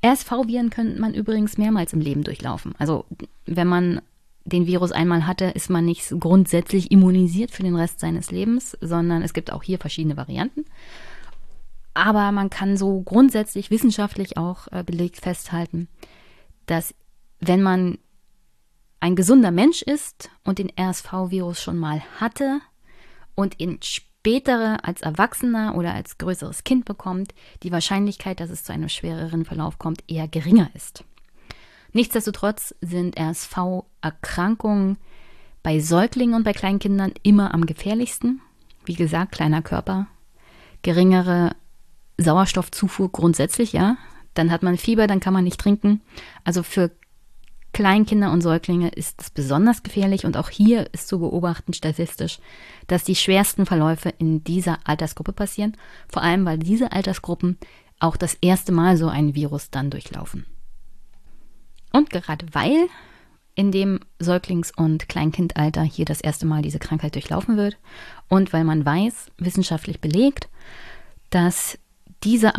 RSV-Viren 0.03 0.71
könnte 0.71 0.99
man 0.99 1.13
übrigens 1.13 1.59
mehrmals 1.59 1.93
im 1.93 2.01
Leben 2.01 2.25
durchlaufen. 2.25 2.75
Also 2.79 3.05
wenn 3.45 3.69
man 3.69 4.01
den 4.47 4.67
Virus 4.67 4.91
einmal 4.91 5.27
hatte, 5.27 5.45
ist 5.45 5.69
man 5.69 5.85
nicht 5.85 6.09
grundsätzlich 6.19 6.91
immunisiert 6.91 7.51
für 7.51 7.63
den 7.63 7.77
Rest 7.77 8.01
seines 8.01 8.31
Lebens, 8.31 8.77
sondern 8.81 9.21
es 9.21 9.35
gibt 9.35 9.53
auch 9.53 9.63
hier 9.63 9.79
verschiedene 9.79 10.17
Varianten. 10.17 10.65
Aber 11.93 12.33
man 12.33 12.49
kann 12.49 12.79
so 12.79 13.03
grundsätzlich 13.03 13.71
wissenschaftlich 13.71 14.39
auch 14.39 14.67
äh, 14.73 14.83
belegt 14.83 15.19
festhalten, 15.19 15.89
dass 16.65 16.95
wenn 17.39 17.61
man 17.61 17.99
ein 19.03 19.17
gesunder 19.17 19.51
Mensch 19.51 19.83
ist 19.83 20.31
und 20.45 20.61
den 20.61 20.71
RSV-Virus 20.79 21.61
schon 21.61 21.77
mal 21.77 22.03
hatte 22.21 22.61
und 23.35 23.59
ihn 23.59 23.81
spätere 23.83 24.85
als 24.85 25.03
Erwachsener 25.03 25.75
oder 25.75 25.93
als 25.93 26.19
größeres 26.19 26.63
Kind 26.63 26.85
bekommt, 26.85 27.35
die 27.65 27.73
Wahrscheinlichkeit, 27.73 28.39
dass 28.39 28.49
es 28.49 28.63
zu 28.63 28.73
einem 28.73 28.89
schwereren 28.89 29.45
Verlauf 29.45 29.79
kommt, 29.79 30.05
eher 30.07 30.29
geringer 30.29 30.71
ist. 30.75 31.03
Nichtsdestotrotz 31.93 32.77
sind 32.81 33.19
RSV-Erkrankungen 33.19 34.99
bei 35.65 35.81
Säuglingen 35.81 36.37
und 36.37 36.45
bei 36.45 36.53
Kleinkindern 36.53 37.13
immer 37.25 37.55
am 37.55 37.67
gefährlichsten. 37.67 38.41
Wie 38.85 38.95
gesagt, 38.95 39.33
kleiner 39.33 39.63
Körper, 39.63 40.07
geringere 40.83 41.57
Sauerstoffzufuhr 42.19 43.11
grundsätzlich, 43.11 43.73
ja. 43.73 43.97
Dann 44.35 44.53
hat 44.53 44.63
man 44.63 44.79
Fieber, 44.79 45.09
dann 45.09 45.19
kann 45.19 45.35
man 45.35 45.43
nicht 45.43 45.61
trinken. 45.61 46.03
Also 46.45 46.63
für 46.63 46.93
Kleinkinder 47.73 48.31
und 48.33 48.43
Säuglinge 48.43 48.91
ist 48.91 49.21
es 49.21 49.31
besonders 49.31 49.83
gefährlich 49.83 50.27
und 50.27 50.37
auch 50.37 50.51
hier 50.51 50.93
ist 50.93 51.09
zu 51.09 51.19
beobachten 51.19 51.73
statistisch, 51.73 52.39
dass 52.87 53.05
die 53.05 53.17
schwersten 53.17 53.65
Verläufe 53.65 54.11
in 54.19 54.45
dieser 54.45 54.79
Altersgruppe 54.85 55.33
passieren, 55.33 55.77
vor 56.09 56.23
allem 56.23 56.45
weil 56.45 56.59
diese 56.59 56.93
Altersgruppen 56.93 57.59
auch 57.99 58.17
das 58.17 58.35
erste 58.41 58.73
Mal 58.73 58.97
so 58.97 59.09
ein 59.09 59.35
Virus 59.35 59.71
dann 59.71 59.91
durchlaufen. 59.91 60.45
Und 61.93 62.11
gerade 62.11 62.47
weil 62.53 62.89
in 63.55 63.71
dem 63.71 64.01
Säuglings- 64.19 64.73
und 64.75 65.09
Kleinkindalter 65.09 65.83
hier 65.83 66.05
das 66.05 66.21
erste 66.21 66.47
Mal 66.47 66.63
diese 66.63 66.79
Krankheit 66.79 67.15
durchlaufen 67.15 67.57
wird 67.57 67.77
und 68.29 68.53
weil 68.53 68.65
man 68.65 68.85
weiß, 68.85 69.31
wissenschaftlich 69.39 70.01
belegt, 70.01 70.49
dass 71.31 71.79
diese 72.25 72.57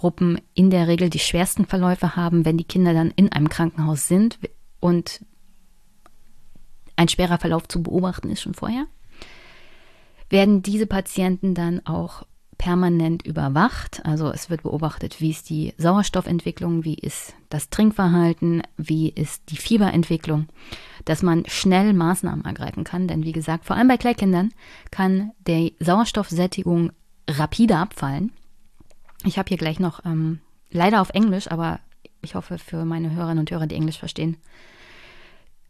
Altersgruppen 0.00 0.40
in 0.54 0.70
der 0.70 0.88
Regel 0.88 1.10
die 1.10 1.18
schwersten 1.18 1.66
Verläufe 1.66 2.16
haben, 2.16 2.44
wenn 2.44 2.56
die 2.56 2.64
Kinder 2.64 2.94
dann 2.94 3.12
in 3.16 3.30
einem 3.32 3.48
Krankenhaus 3.48 4.08
sind 4.08 4.38
und 4.80 5.24
ein 6.96 7.08
schwerer 7.08 7.38
Verlauf 7.38 7.68
zu 7.68 7.82
beobachten 7.82 8.30
ist 8.30 8.40
schon 8.40 8.54
vorher, 8.54 8.86
werden 10.30 10.62
diese 10.62 10.86
Patienten 10.86 11.54
dann 11.54 11.84
auch 11.86 12.24
permanent 12.56 13.26
überwacht. 13.26 14.04
Also 14.04 14.30
es 14.30 14.50
wird 14.50 14.62
beobachtet, 14.62 15.20
wie 15.20 15.30
ist 15.30 15.48
die 15.48 15.72
Sauerstoffentwicklung, 15.78 16.84
wie 16.84 16.94
ist 16.94 17.34
das 17.48 17.70
Trinkverhalten, 17.70 18.62
wie 18.76 19.08
ist 19.08 19.50
die 19.50 19.56
Fieberentwicklung, 19.56 20.46
dass 21.04 21.22
man 21.22 21.44
schnell 21.46 21.92
Maßnahmen 21.94 22.44
ergreifen 22.44 22.84
kann. 22.84 23.08
Denn 23.08 23.24
wie 23.24 23.32
gesagt, 23.32 23.64
vor 23.64 23.76
allem 23.76 23.88
bei 23.88 23.96
Kleinkindern 23.96 24.52
kann 24.90 25.32
die 25.46 25.74
Sauerstoffsättigung 25.80 26.92
rapide 27.28 27.76
abfallen. 27.76 28.32
Ich 29.24 29.38
habe 29.38 29.48
hier 29.48 29.58
gleich 29.58 29.78
noch 29.78 30.04
ähm, 30.04 30.40
leider 30.70 31.00
auf 31.00 31.10
Englisch, 31.10 31.50
aber 31.50 31.80
ich 32.22 32.34
hoffe 32.34 32.58
für 32.58 32.84
meine 32.84 33.10
Hörerinnen 33.10 33.40
und 33.40 33.50
Hörer, 33.50 33.66
die 33.66 33.74
Englisch 33.74 33.98
verstehen. 33.98 34.36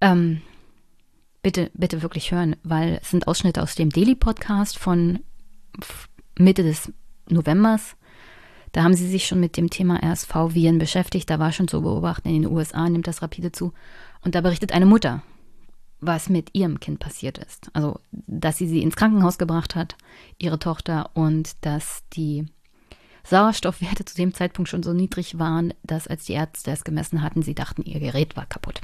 Ähm, 0.00 0.42
bitte, 1.42 1.70
bitte 1.74 2.02
wirklich 2.02 2.32
hören, 2.32 2.56
weil 2.62 2.98
es 3.02 3.10
sind 3.10 3.28
Ausschnitte 3.28 3.62
aus 3.62 3.74
dem 3.74 3.90
Daily 3.90 4.14
Podcast 4.14 4.78
von 4.78 5.20
Mitte 6.38 6.62
des 6.62 6.92
Novembers. 7.28 7.96
Da 8.72 8.84
haben 8.84 8.94
sie 8.94 9.08
sich 9.08 9.26
schon 9.26 9.40
mit 9.40 9.56
dem 9.56 9.68
Thema 9.68 10.00
RSV-Viren 10.02 10.78
beschäftigt. 10.78 11.28
Da 11.28 11.38
war 11.38 11.52
schon 11.52 11.68
zu 11.68 11.82
beobachten, 11.82 12.28
in 12.28 12.42
den 12.42 12.52
USA 12.52 12.88
nimmt 12.88 13.06
das 13.06 13.22
rapide 13.22 13.52
zu. 13.52 13.72
Und 14.22 14.34
da 14.34 14.40
berichtet 14.40 14.72
eine 14.72 14.86
Mutter, 14.86 15.22
was 16.00 16.28
mit 16.28 16.50
ihrem 16.52 16.78
Kind 16.78 17.00
passiert 17.00 17.38
ist. 17.38 17.70
Also, 17.72 17.98
dass 18.12 18.58
sie 18.58 18.68
sie 18.68 18.82
ins 18.82 18.96
Krankenhaus 18.96 19.38
gebracht 19.38 19.74
hat, 19.74 19.96
ihre 20.38 20.58
Tochter, 20.58 21.10
und 21.14 21.56
dass 21.64 22.04
die 22.12 22.46
Sauerstoffwerte 23.24 24.04
zu 24.04 24.16
dem 24.16 24.34
Zeitpunkt 24.34 24.68
schon 24.68 24.82
so 24.82 24.92
niedrig 24.92 25.38
waren, 25.38 25.74
dass 25.82 26.08
als 26.08 26.24
die 26.24 26.32
Ärzte 26.32 26.70
es 26.70 26.84
gemessen 26.84 27.22
hatten, 27.22 27.42
sie 27.42 27.54
dachten, 27.54 27.82
ihr 27.82 28.00
Gerät 28.00 28.36
war 28.36 28.46
kaputt. 28.46 28.80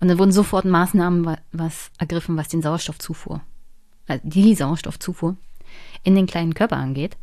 Und 0.00 0.08
dann 0.08 0.18
wurden 0.18 0.32
sofort 0.32 0.64
Maßnahmen 0.64 1.36
was 1.52 1.90
ergriffen, 1.98 2.36
was 2.36 2.48
den 2.48 2.62
Sauerstoffzufuhr, 2.62 3.40
also 4.06 4.20
die 4.24 4.54
Sauerstoffzufuhr 4.54 5.36
in 6.02 6.14
den 6.14 6.26
kleinen 6.26 6.54
Körper 6.54 6.76
angeht, 6.76 7.16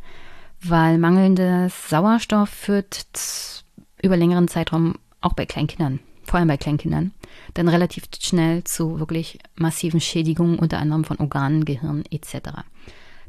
weil 0.62 0.98
mangelndes 0.98 1.88
Sauerstoff 1.88 2.48
führt 2.48 3.64
über 4.02 4.16
längeren 4.16 4.48
Zeitraum 4.48 4.94
auch 5.20 5.34
bei 5.34 5.46
Kleinkindern, 5.46 6.00
vor 6.24 6.38
allem 6.38 6.48
bei 6.48 6.56
Kleinkindern, 6.56 7.12
dann 7.54 7.68
relativ 7.68 8.04
schnell 8.20 8.64
zu 8.64 8.98
wirklich 8.98 9.38
massiven 9.54 10.00
Schädigungen, 10.00 10.58
unter 10.58 10.78
anderem 10.78 11.04
von 11.04 11.18
Organen, 11.18 11.64
Gehirn 11.64 12.04
etc. 12.10 12.64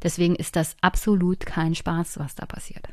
Deswegen 0.04 0.36
ist 0.36 0.56
das 0.56 0.76
absolut 0.82 1.46
kein 1.46 1.76
Spaß, 1.76 2.20
was 2.20 2.36
da 2.36 2.46
passiert. 2.46 2.90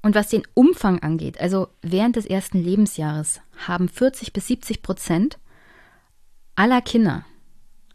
Und 0.00 0.14
was 0.14 0.28
den 0.28 0.42
Umfang 0.54 1.00
angeht, 1.00 1.40
also 1.40 1.68
während 1.82 2.16
des 2.16 2.24
ersten 2.24 2.58
Lebensjahres 2.58 3.40
haben 3.66 3.88
40 3.88 4.32
bis 4.32 4.46
70 4.46 4.82
Prozent 4.82 5.38
aller 6.56 6.80
Kinder 6.80 7.24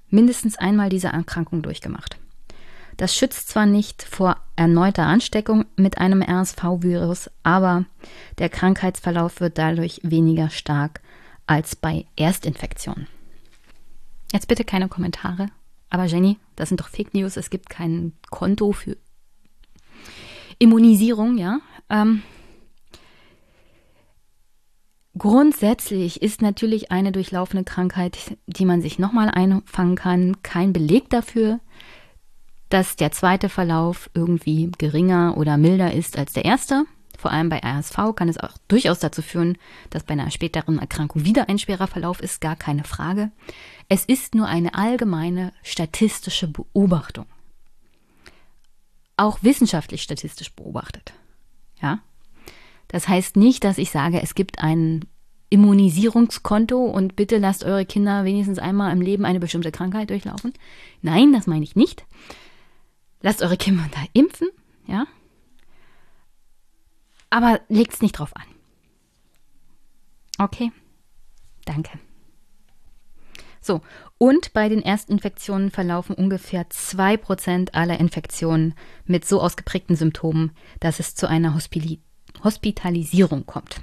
mindestens 0.10 0.58
einmal 0.58 0.90
diese 0.90 1.08
Erkrankung 1.08 1.64
durchgemacht. 1.64 2.18
Das 2.98 3.16
schützt 3.16 3.50
zwar 3.50 3.66
nicht 3.66 4.04
vor 4.04 4.38
erneuter 4.56 5.06
Ansteckung 5.06 5.66
mit 5.76 5.98
einem 5.98 6.22
RSV-Virus, 6.22 7.32
aber 7.42 7.86
der 8.38 8.50
Krankheitsverlauf 8.50 9.40
wird 9.40 9.58
dadurch 9.58 10.00
weniger 10.04 10.52
stark 10.52 11.02
als 11.48 11.76
bei 11.76 12.06
Erstinfektionen. 12.16 13.08
Jetzt 14.32 14.48
bitte 14.48 14.64
keine 14.64 14.88
Kommentare. 14.88 15.48
Aber 15.94 16.06
Jenny, 16.06 16.40
das 16.56 16.70
sind 16.70 16.82
doch 16.82 16.90
Fake 16.90 17.14
News. 17.14 17.38
Es 17.38 17.52
gibt 17.52 17.70
kein 17.70 18.14
Konto 18.32 18.72
für 18.72 18.98
Immunisierung, 20.58 21.38
ja. 21.38 21.60
Ähm, 21.88 22.24
grundsätzlich 25.16 26.24
ist 26.24 26.42
natürlich 26.42 26.92
eine 26.92 27.12
durchlaufende 27.12 27.64
Krankheit, 27.64 28.40
die 28.48 28.66
man 28.66 28.82
sich 28.82 28.98
nochmal 28.98 29.30
einfangen 29.30 29.96
kann, 29.96 30.42
kein 30.42 30.74
Beleg 30.74 31.12
dafür, 31.12 31.60
dass 32.70 32.96
der 32.96 33.12
zweite 33.12 33.48
Verlauf 33.48 34.10
irgendwie 34.16 34.72
geringer 34.80 35.38
oder 35.38 35.58
milder 35.58 35.94
ist 35.94 36.18
als 36.18 36.34
der 36.34 36.44
erste. 36.44 36.86
Vor 37.24 37.32
allem 37.32 37.48
bei 37.48 37.62
RSV 37.64 38.18
kann 38.18 38.28
es 38.28 38.38
auch 38.38 38.58
durchaus 38.68 39.00
dazu 39.00 39.22
führen, 39.22 39.58
dass 39.92 40.04
bei 40.04 40.12
einer 40.12 40.30
späteren 40.30 40.78
Erkrankung 40.78 41.24
wieder 41.24 41.48
ein 41.48 41.58
schwerer 41.58 41.88
Verlauf 41.88 42.20
ist, 42.20 42.42
gar 42.42 42.58
keine 42.58 42.84
Frage. 42.84 43.32
Es 43.88 44.04
ist 44.04 44.36
nur 44.36 44.48
eine 44.48 44.76
allgemeine 44.76 45.54
statistische 45.64 46.50
Beobachtung. 46.50 47.26
Auch 49.16 49.42
wissenschaftlich 49.42 50.02
statistisch 50.02 50.52
beobachtet. 50.52 51.14
Ja? 51.82 52.00
Das 52.90 53.08
heißt 53.08 53.38
nicht, 53.38 53.64
dass 53.64 53.78
ich 53.78 53.90
sage, 53.90 54.22
es 54.22 54.36
gibt 54.36 54.60
ein 54.60 55.06
Immunisierungskonto 55.50 56.78
und 56.78 57.16
bitte 57.16 57.38
lasst 57.38 57.64
eure 57.64 57.86
Kinder 57.86 58.26
wenigstens 58.26 58.60
einmal 58.60 58.92
im 58.92 59.00
Leben 59.00 59.24
eine 59.24 59.40
bestimmte 59.40 59.72
Krankheit 59.72 60.10
durchlaufen. 60.10 60.52
Nein, 61.02 61.32
das 61.32 61.48
meine 61.48 61.64
ich 61.64 61.78
nicht. 61.78 62.06
Lasst 63.22 63.42
eure 63.42 63.56
Kinder 63.56 63.86
da 63.94 64.02
impfen, 64.12 64.50
ja? 64.88 65.08
Aber 67.34 67.62
legt 67.68 67.96
es 67.96 68.02
nicht 68.04 68.20
drauf 68.20 68.36
an. 68.36 68.44
Okay, 70.38 70.72
danke. 71.66 71.90
So, 73.60 73.82
und 74.20 74.54
bei 74.54 74.70
den 74.70 74.84
Erstinfektionen 74.84 75.72
verlaufen 75.72 76.16
ungefähr 76.16 76.70
2% 76.70 77.74
aller 77.74 78.00
Infektionen 78.00 78.76
mit 79.06 79.26
so 79.26 79.42
ausgeprägten 79.42 79.96
Symptomen, 79.96 80.52
dass 80.80 81.00
es 81.00 81.16
zu 81.16 81.28
einer 81.28 81.56
Hospili 81.56 82.02
Hospitalisierung 82.44 83.48
kommt. 83.48 83.82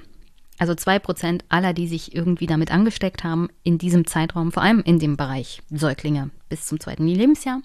Also 0.59 0.75
2% 0.75 1.41
aller, 1.49 1.73
die 1.73 1.89
sich 1.89 2.15
irgendwie 2.15 2.47
damit 2.47 2.71
angesteckt 2.71 3.25
haben, 3.25 3.49
in 3.65 3.79
diesem 3.79 4.07
Zeitraum, 4.07 4.53
vor 4.53 4.63
allem 4.63 4.81
in 4.81 5.01
dem 5.01 5.17
Bereich 5.17 5.61
Säuglinge 5.71 6.31
bis 6.49 6.67
zum 6.67 6.79
zweiten 6.79 7.09
Lebensjahr. 7.09 7.63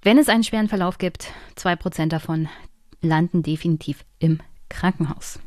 Wenn 0.00 0.16
es 0.16 0.30
einen 0.30 0.44
schweren 0.44 0.68
Verlauf 0.68 0.96
gibt, 0.96 1.30
2% 1.58 2.06
davon 2.06 2.48
landen 3.04 3.42
definitiv 3.42 4.04
im 4.18 4.40
Krankenhaus. 4.68 5.38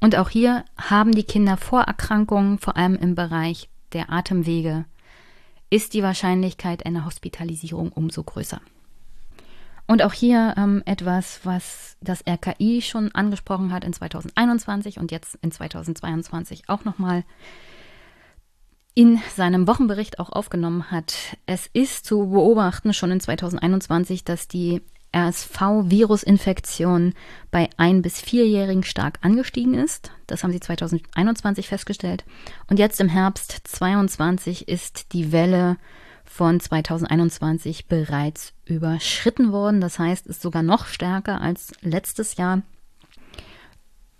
Und 0.00 0.16
auch 0.16 0.30
hier 0.30 0.64
haben 0.76 1.12
die 1.12 1.24
Kinder 1.24 1.56
Vorerkrankungen, 1.56 2.58
vor 2.58 2.76
allem 2.76 2.94
im 2.94 3.14
Bereich 3.14 3.68
der 3.92 4.12
Atemwege, 4.12 4.84
ist 5.70 5.94
die 5.94 6.02
Wahrscheinlichkeit 6.02 6.86
einer 6.86 7.04
Hospitalisierung 7.04 7.90
umso 7.90 8.22
größer. 8.22 8.60
Und 9.86 10.02
auch 10.02 10.12
hier 10.12 10.54
ähm, 10.58 10.82
etwas, 10.84 11.40
was 11.44 11.96
das 12.00 12.22
RKI 12.26 12.82
schon 12.82 13.12
angesprochen 13.12 13.72
hat 13.72 13.84
in 13.84 13.92
2021 13.92 14.98
und 14.98 15.10
jetzt 15.10 15.38
in 15.40 15.50
2022 15.50 16.68
auch 16.68 16.84
nochmal 16.84 17.24
in 18.94 19.18
seinem 19.34 19.66
Wochenbericht 19.66 20.18
auch 20.18 20.30
aufgenommen 20.30 20.90
hat. 20.90 21.38
Es 21.46 21.68
ist 21.72 22.04
zu 22.04 22.30
beobachten 22.30 22.92
schon 22.92 23.12
in 23.12 23.20
2021, 23.20 24.24
dass 24.24 24.46
die 24.46 24.82
RSV-Virusinfektion 25.18 27.14
bei 27.50 27.68
ein- 27.76 28.02
bis 28.02 28.20
vierjährigen 28.20 28.84
stark 28.84 29.18
angestiegen 29.22 29.74
ist. 29.74 30.12
Das 30.26 30.44
haben 30.44 30.52
sie 30.52 30.60
2021 30.60 31.68
festgestellt. 31.68 32.24
Und 32.68 32.78
jetzt 32.78 33.00
im 33.00 33.08
Herbst 33.08 33.60
2022 33.64 34.68
ist 34.68 35.12
die 35.12 35.32
Welle 35.32 35.76
von 36.24 36.60
2021 36.60 37.86
bereits 37.86 38.52
überschritten 38.64 39.50
worden. 39.50 39.80
Das 39.80 39.98
heißt, 39.98 40.26
ist 40.26 40.42
sogar 40.42 40.62
noch 40.62 40.86
stärker 40.86 41.40
als 41.40 41.72
letztes 41.80 42.36
Jahr. 42.36 42.62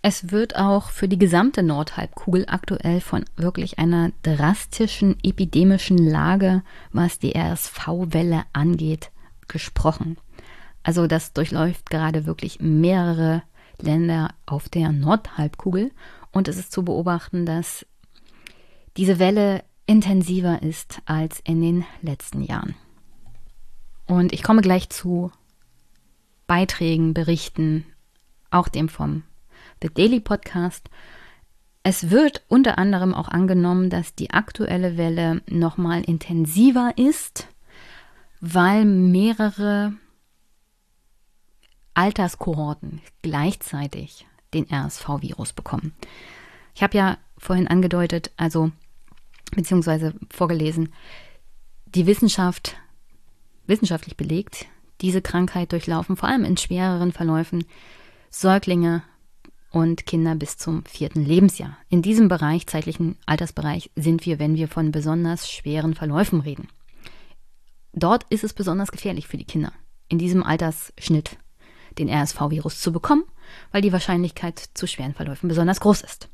Es 0.01 0.31
wird 0.31 0.55
auch 0.55 0.89
für 0.89 1.09
die 1.09 1.19
gesamte 1.19 1.61
Nordhalbkugel 1.61 2.45
aktuell 2.47 3.01
von 3.01 3.25
wirklich 3.35 3.79
einer 3.79 4.11
drastischen 4.23 5.17
epidemischen 5.23 5.97
Lage, 5.97 6.63
was 6.93 7.19
die 7.19 7.35
RSV-Welle 7.35 8.43
angeht, 8.53 9.11
gesprochen. 9.49 10.17
Also 10.83 11.07
das 11.07 11.33
durchläuft 11.33 11.89
gerade 11.89 12.25
wirklich 12.25 12.59
mehrere 12.59 13.43
Länder 13.79 14.33
auf 14.45 14.69
der 14.69 14.91
Nordhalbkugel 14.91 15.91
und 16.31 16.47
es 16.47 16.57
ist 16.57 16.71
zu 16.71 16.83
beobachten, 16.83 17.45
dass 17.45 17.85
diese 18.97 19.19
Welle 19.19 19.63
intensiver 19.85 20.61
ist 20.61 21.01
als 21.05 21.39
in 21.39 21.61
den 21.61 21.85
letzten 22.01 22.43
Jahren. 22.43 22.75
Und 24.05 24.33
ich 24.33 24.43
komme 24.43 24.61
gleich 24.61 24.89
zu 24.89 25.31
Beiträgen, 26.47 27.13
Berichten, 27.13 27.85
auch 28.51 28.67
dem 28.67 28.89
vom 28.89 29.23
The 29.81 29.89
Daily 29.93 30.19
Podcast. 30.19 30.89
Es 31.83 32.09
wird 32.09 32.43
unter 32.47 32.77
anderem 32.77 33.13
auch 33.13 33.29
angenommen, 33.29 33.89
dass 33.89 34.15
die 34.15 34.31
aktuelle 34.31 34.97
Welle 34.97 35.41
nochmal 35.47 36.03
intensiver 36.03 36.93
ist, 36.97 37.47
weil 38.41 38.85
mehrere 38.85 39.93
Alterskohorten 41.93 43.01
gleichzeitig 43.21 44.25
den 44.53 44.67
RSV-Virus 44.71 45.53
bekommen. 45.53 45.93
Ich 46.75 46.83
habe 46.83 46.97
ja 46.97 47.17
vorhin 47.37 47.67
angedeutet, 47.67 48.31
also 48.37 48.71
beziehungsweise 49.51 50.13
vorgelesen, 50.29 50.93
die 51.85 52.05
Wissenschaft, 52.05 52.77
wissenschaftlich 53.67 54.17
belegt, 54.17 54.67
diese 55.01 55.21
Krankheit 55.21 55.71
durchlaufen 55.71 56.17
vor 56.17 56.29
allem 56.29 56.43
in 56.43 56.57
schwereren 56.57 57.11
Verläufen 57.11 57.65
Säuglinge 58.29 59.03
und 59.71 60.05
Kinder 60.05 60.35
bis 60.35 60.57
zum 60.57 60.83
vierten 60.85 61.23
Lebensjahr. 61.23 61.77
In 61.89 62.01
diesem 62.01 62.27
Bereich, 62.27 62.67
zeitlichen 62.67 63.17
Altersbereich, 63.25 63.91
sind 63.95 64.25
wir, 64.25 64.39
wenn 64.39 64.55
wir 64.55 64.67
von 64.67 64.91
besonders 64.91 65.49
schweren 65.49 65.95
Verläufen 65.95 66.41
reden. 66.41 66.67
Dort 67.93 68.25
ist 68.29 68.43
es 68.43 68.53
besonders 68.53 68.91
gefährlich 68.91 69.27
für 69.27 69.37
die 69.37 69.45
Kinder, 69.45 69.73
in 70.07 70.19
diesem 70.19 70.43
Altersschnitt 70.43 71.37
den 71.99 72.09
RSV-Virus 72.09 72.79
zu 72.79 72.91
bekommen, 72.91 73.23
weil 73.71 73.81
die 73.81 73.93
Wahrscheinlichkeit 73.93 74.69
zu 74.73 74.87
schweren 74.87 75.13
Verläufen 75.13 75.47
besonders 75.47 75.79
groß 75.79 76.01
ist. 76.01 76.29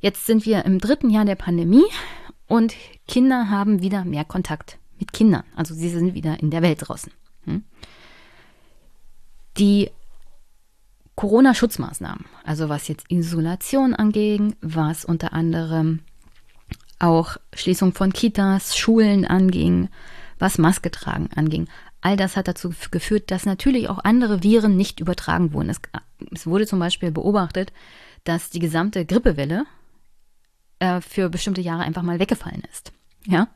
Jetzt 0.00 0.26
sind 0.26 0.46
wir 0.46 0.64
im 0.64 0.78
dritten 0.78 1.10
Jahr 1.10 1.24
der 1.24 1.34
Pandemie 1.34 1.84
und 2.46 2.74
Kinder 3.06 3.50
haben 3.50 3.82
wieder 3.82 4.04
mehr 4.04 4.24
Kontakt 4.24 4.78
mit 4.98 5.12
Kindern. 5.12 5.44
Also 5.56 5.74
sie 5.74 5.90
sind 5.90 6.14
wieder 6.14 6.40
in 6.40 6.50
der 6.50 6.62
Welt 6.62 6.78
draußen. 6.82 7.12
Hm? 7.44 7.64
Die 9.58 9.90
Corona-Schutzmaßnahmen, 11.16 12.26
also 12.44 12.68
was 12.68 12.86
jetzt 12.86 13.10
Isolation 13.10 13.92
anging, 13.92 14.54
was 14.60 15.04
unter 15.04 15.32
anderem 15.32 16.00
auch 17.00 17.36
Schließung 17.54 17.92
von 17.92 18.12
Kitas, 18.12 18.76
Schulen 18.76 19.24
anging, 19.24 19.88
was 20.38 20.58
Maske 20.58 20.92
tragen 20.92 21.28
anging, 21.34 21.68
All 22.00 22.16
das 22.16 22.36
hat 22.36 22.48
dazu 22.48 22.72
geführt, 22.90 23.30
dass 23.30 23.44
natürlich 23.44 23.88
auch 23.88 23.98
andere 23.98 24.42
Viren 24.42 24.76
nicht 24.76 25.00
übertragen 25.00 25.52
wurden. 25.52 25.70
Es, 25.70 25.80
es 26.32 26.46
wurde 26.46 26.66
zum 26.66 26.78
Beispiel 26.78 27.10
beobachtet, 27.10 27.72
dass 28.24 28.50
die 28.50 28.60
gesamte 28.60 29.04
Grippewelle 29.04 29.66
äh, 30.78 31.00
für 31.00 31.28
bestimmte 31.28 31.60
Jahre 31.60 31.82
einfach 31.82 32.02
mal 32.02 32.20
weggefallen 32.20 32.62
ist. 32.70 32.92
Ja, 33.26 33.48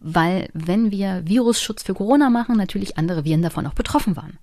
weil 0.00 0.48
wenn 0.52 0.90
wir 0.90 1.26
Virusschutz 1.26 1.82
für 1.82 1.94
Corona 1.94 2.30
machen, 2.30 2.56
natürlich 2.56 2.96
andere 2.96 3.24
Viren 3.24 3.42
davon 3.42 3.66
auch 3.66 3.74
betroffen 3.74 4.16
waren. 4.16 4.38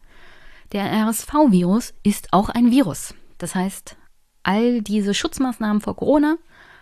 Der 0.71 0.85
RSV-Virus 1.07 1.93
ist 2.03 2.33
auch 2.33 2.49
ein 2.49 2.71
Virus. 2.71 3.13
Das 3.37 3.55
heißt, 3.55 3.97
all 4.43 4.81
diese 4.81 5.13
Schutzmaßnahmen 5.13 5.81
vor 5.81 5.95
Corona 5.95 6.37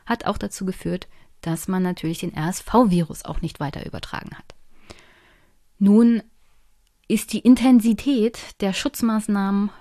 hat 0.05 0.25
auch 0.25 0.37
dazu 0.37 0.65
geführt, 0.65 1.07
dass 1.41 1.67
man 1.67 1.83
natürlich 1.83 2.19
den 2.19 2.37
RSV-Virus 2.37 3.25
auch 3.25 3.41
nicht 3.41 3.59
weiter 3.59 3.85
übertragen 3.85 4.31
hat. 4.35 4.55
Nun 5.77 6.21
ist 7.09 7.33
die 7.33 7.39
Intensität 7.39 8.39
der 8.61 8.71
Schutzmaßnahmen 8.71 9.71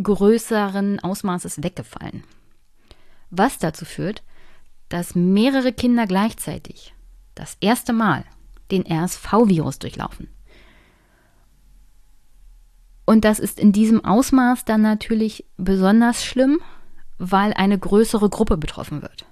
größeren 0.00 1.00
Ausmaßes 1.00 1.62
weggefallen. 1.62 2.22
Was 3.30 3.58
dazu 3.58 3.84
führt, 3.84 4.22
dass 4.88 5.14
mehrere 5.14 5.72
Kinder 5.72 6.06
gleichzeitig 6.06 6.94
das 7.34 7.56
erste 7.60 7.92
Mal 7.92 8.24
den 8.70 8.86
RSV-Virus 8.86 9.80
durchlaufen. 9.80 10.28
Und 13.04 13.24
das 13.24 13.38
ist 13.38 13.58
in 13.58 13.72
diesem 13.72 14.04
Ausmaß 14.04 14.64
dann 14.64 14.82
natürlich 14.82 15.46
besonders 15.56 16.24
schlimm, 16.24 16.60
weil 17.18 17.52
eine 17.54 17.78
größere 17.78 18.30
Gruppe 18.30 18.56
betroffen 18.56 19.02
wird. 19.02 19.26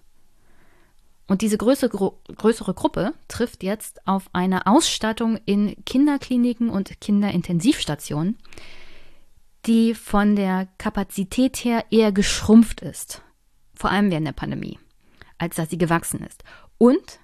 Und 1.29 1.43
diese 1.43 1.59
größere, 1.59 2.13
größere 2.37 2.75
Gruppe 2.75 3.13
trifft 3.29 3.63
jetzt 3.63 4.07
auf 4.07 4.31
eine 4.33 4.67
Ausstattung 4.67 5.39
in 5.45 5.77
Kinderkliniken 5.85 6.69
und 6.69 7.01
Kinderintensivstationen, 7.01 8.39
die 9.67 9.95
von 9.95 10.37
der 10.37 10.69
Kapazität 10.79 11.57
her 11.65 11.85
eher 11.91 12.13
geschrumpft 12.13 12.81
ist, 12.81 13.23
vor 13.75 13.91
allem 13.91 14.11
während 14.11 14.29
der 14.29 14.33
Pandemie, 14.33 14.79
als 15.39 15.57
dass 15.57 15.71
sie 15.71 15.79
gewachsen 15.79 16.23
ist. 16.23 16.45
Und 16.79 17.19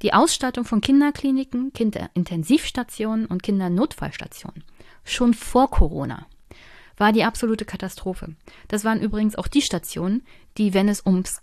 die 0.00 0.14
Ausstattung 0.14 0.64
von 0.64 0.80
Kinderkliniken, 0.80 1.72
Kinderintensivstationen 1.74 3.26
und 3.26 3.42
Kindernotfallstationen 3.42 4.64
schon 5.04 5.34
vor 5.34 5.70
Corona 5.70 6.26
war 6.96 7.12
die 7.12 7.24
absolute 7.24 7.64
Katastrophe. 7.64 8.34
Das 8.68 8.84
waren 8.84 9.00
übrigens 9.00 9.36
auch 9.36 9.48
die 9.48 9.62
Stationen, 9.62 10.22
die, 10.56 10.74
wenn 10.74 10.88
es 10.88 11.04
ums 11.04 11.40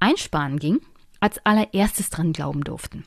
Einsparen 0.00 0.58
ging, 0.58 0.80
als 1.22 1.44
allererstes 1.46 2.10
dran 2.10 2.32
glauben 2.32 2.64
durften. 2.64 3.04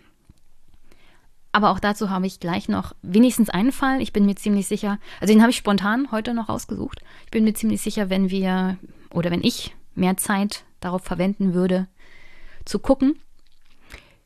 Aber 1.52 1.72
auch 1.72 1.80
dazu 1.80 2.10
habe 2.10 2.28
ich 2.28 2.40
gleich 2.40 2.70
noch 2.70 2.96
wenigstens 3.02 3.50
einen 3.50 3.74
Fall. 3.74 4.02
Ich 4.02 4.14
bin 4.14 4.26
mir 4.26 4.36
ziemlich 4.36 4.68
sicher, 4.68 5.00
also 5.20 5.34
den 5.34 5.42
habe 5.42 5.52
ich 5.52 5.58
spontan 5.58 6.12
heute 6.12 6.34
noch 6.34 6.48
rausgesucht. 6.48 7.02
Ich 7.26 7.32
bin 7.32 7.44
mir 7.44 7.54
ziemlich 7.54 7.82
sicher, 7.82 8.10
wenn 8.10 8.30
wir 8.30 8.78
oder 9.14 9.32
wenn 9.32 9.44
ich 9.44 9.76
mehr 9.96 10.16
Zeit 10.16 10.64
darauf 10.80 11.04
verwenden 11.04 11.54
würde, 11.54 11.90
zu 12.64 12.80
gucken, 12.80 13.20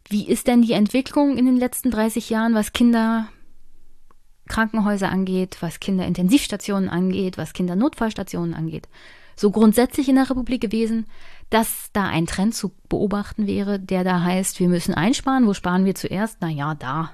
wie 0.07 0.27
ist 0.27 0.45
denn 0.47 0.61
die 0.61 0.73
Entwicklung 0.73 1.35
in 1.37 1.45
den 1.45 1.57
letzten 1.57 1.89
30 1.89 2.29
Jahren, 2.29 2.53
was 2.53 2.73
Kinderkrankenhäuser 2.73 5.09
angeht, 5.09 5.57
was 5.61 5.79
Kinderintensivstationen 5.79 6.89
angeht, 6.89 7.39
was 7.39 7.53
Kindernotfallstationen 7.53 8.53
angeht. 8.53 8.87
So 9.35 9.49
grundsätzlich 9.51 10.09
in 10.09 10.15
der 10.15 10.29
Republik 10.29 10.61
gewesen, 10.61 11.07
dass 11.49 11.89
da 11.93 12.07
ein 12.07 12.27
Trend 12.27 12.53
zu 12.53 12.71
beobachten 12.89 13.47
wäre, 13.47 13.79
der 13.79 14.03
da 14.03 14.21
heißt, 14.21 14.59
wir 14.59 14.69
müssen 14.69 14.93
einsparen. 14.93 15.47
Wo 15.47 15.53
sparen 15.53 15.85
wir 15.85 15.95
zuerst? 15.95 16.41
Naja, 16.41 16.75
da 16.75 17.11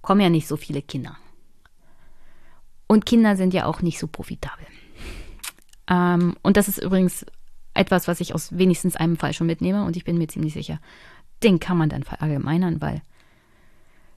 kommen 0.00 0.20
ja 0.20 0.30
nicht 0.30 0.46
so 0.46 0.56
viele 0.56 0.82
Kinder. 0.82 1.16
Und 2.86 3.04
Kinder 3.04 3.36
sind 3.36 3.52
ja 3.52 3.66
auch 3.66 3.82
nicht 3.82 3.98
so 3.98 4.06
profitabel. 4.06 4.66
Ähm, 5.88 6.36
und 6.42 6.56
das 6.56 6.68
ist 6.68 6.78
übrigens 6.78 7.26
etwas, 7.74 8.08
was 8.08 8.20
ich 8.20 8.34
aus 8.34 8.56
wenigstens 8.56 8.96
einem 8.96 9.16
Fall 9.16 9.32
schon 9.32 9.46
mitnehme 9.46 9.84
und 9.84 9.96
ich 9.96 10.04
bin 10.04 10.18
mir 10.18 10.28
ziemlich 10.28 10.52
sicher, 10.52 10.80
den 11.42 11.60
kann 11.60 11.76
man 11.76 11.88
dann 11.88 12.02
verallgemeinern, 12.02 12.80
weil 12.80 13.02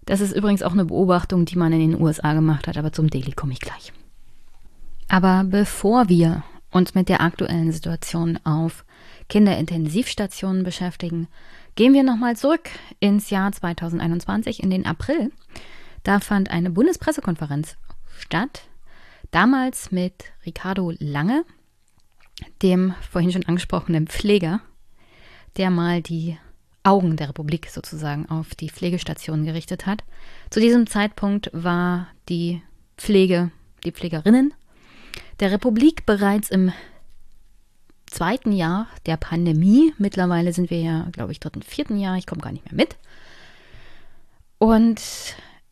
das 0.05 0.19
ist 0.19 0.35
übrigens 0.35 0.63
auch 0.63 0.71
eine 0.71 0.85
Beobachtung, 0.85 1.45
die 1.45 1.57
man 1.57 1.71
in 1.73 1.91
den 1.91 2.01
USA 2.01 2.33
gemacht 2.33 2.67
hat, 2.67 2.77
aber 2.77 2.91
zum 2.91 3.09
Daily 3.09 3.33
komme 3.33 3.53
ich 3.53 3.59
gleich. 3.59 3.93
Aber 5.07 5.43
bevor 5.43 6.09
wir 6.09 6.43
uns 6.71 6.95
mit 6.95 7.09
der 7.09 7.21
aktuellen 7.21 7.71
Situation 7.71 8.39
auf 8.43 8.83
Kinderintensivstationen 9.31 10.63
beschäftigen, 10.63 11.29
gehen 11.75 11.93
wir 11.93 12.03
nochmal 12.03 12.35
zurück 12.35 12.69
ins 12.99 13.29
Jahr 13.29 13.49
2021, 13.49 14.61
in 14.61 14.69
den 14.69 14.85
April. 14.85 15.31
Da 16.03 16.19
fand 16.19 16.51
eine 16.51 16.69
Bundespressekonferenz 16.69 17.77
statt, 18.19 18.63
damals 19.31 19.89
mit 19.89 20.33
Ricardo 20.45 20.91
Lange, 20.99 21.45
dem 22.61 22.93
vorhin 23.09 23.31
schon 23.31 23.45
angesprochenen 23.45 24.07
Pfleger, 24.07 24.59
der 25.55 25.69
mal 25.69 26.01
die 26.01 26.37
Augen 26.83 27.15
der 27.15 27.29
Republik 27.29 27.69
sozusagen 27.69 28.25
auf 28.27 28.53
die 28.53 28.69
Pflegestationen 28.69 29.45
gerichtet 29.45 29.85
hat. 29.85 30.03
Zu 30.49 30.59
diesem 30.59 30.87
Zeitpunkt 30.87 31.49
war 31.53 32.09
die 32.27 32.61
Pflege, 32.97 33.51
die 33.85 33.93
Pflegerinnen 33.93 34.53
der 35.39 35.51
Republik 35.51 36.05
bereits 36.05 36.51
im 36.51 36.73
zweiten 38.11 38.51
Jahr 38.51 38.87
der 39.05 39.17
Pandemie. 39.17 39.93
Mittlerweile 39.97 40.53
sind 40.53 40.69
wir 40.69 40.79
ja, 40.79 41.07
glaube 41.11 41.31
ich, 41.31 41.39
dritten, 41.39 41.63
vierten 41.63 41.97
Jahr. 41.97 42.17
Ich 42.17 42.27
komme 42.27 42.41
gar 42.41 42.51
nicht 42.51 42.65
mehr 42.65 42.75
mit. 42.75 42.97
Und 44.59 45.01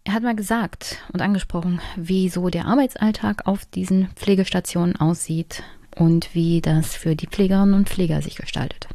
er 0.03 0.13
hat 0.13 0.23
mal 0.23 0.35
gesagt 0.35 0.97
und 1.13 1.21
angesprochen, 1.21 1.79
wie 1.95 2.29
so 2.29 2.49
der 2.49 2.65
Arbeitsalltag 2.65 3.45
auf 3.45 3.65
diesen 3.65 4.09
Pflegestationen 4.15 4.95
aussieht 4.95 5.61
und 5.95 6.33
wie 6.33 6.61
das 6.61 6.95
für 6.95 7.15
die 7.15 7.27
Pflegerinnen 7.27 7.75
und 7.75 7.89
Pfleger 7.89 8.21
sich 8.21 8.35
gestaltet. 8.35 8.87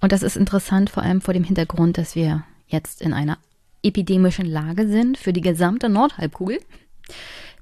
Und 0.00 0.12
das 0.12 0.22
ist 0.22 0.36
interessant, 0.36 0.88
vor 0.88 1.02
allem 1.02 1.20
vor 1.20 1.34
dem 1.34 1.44
Hintergrund, 1.44 1.98
dass 1.98 2.14
wir 2.14 2.44
jetzt 2.68 3.02
in 3.02 3.12
einer 3.12 3.36
epidemischen 3.82 4.46
Lage 4.46 4.88
sind 4.88 5.18
für 5.18 5.32
die 5.32 5.40
gesamte 5.42 5.88
Nordhalbkugel. 5.88 6.60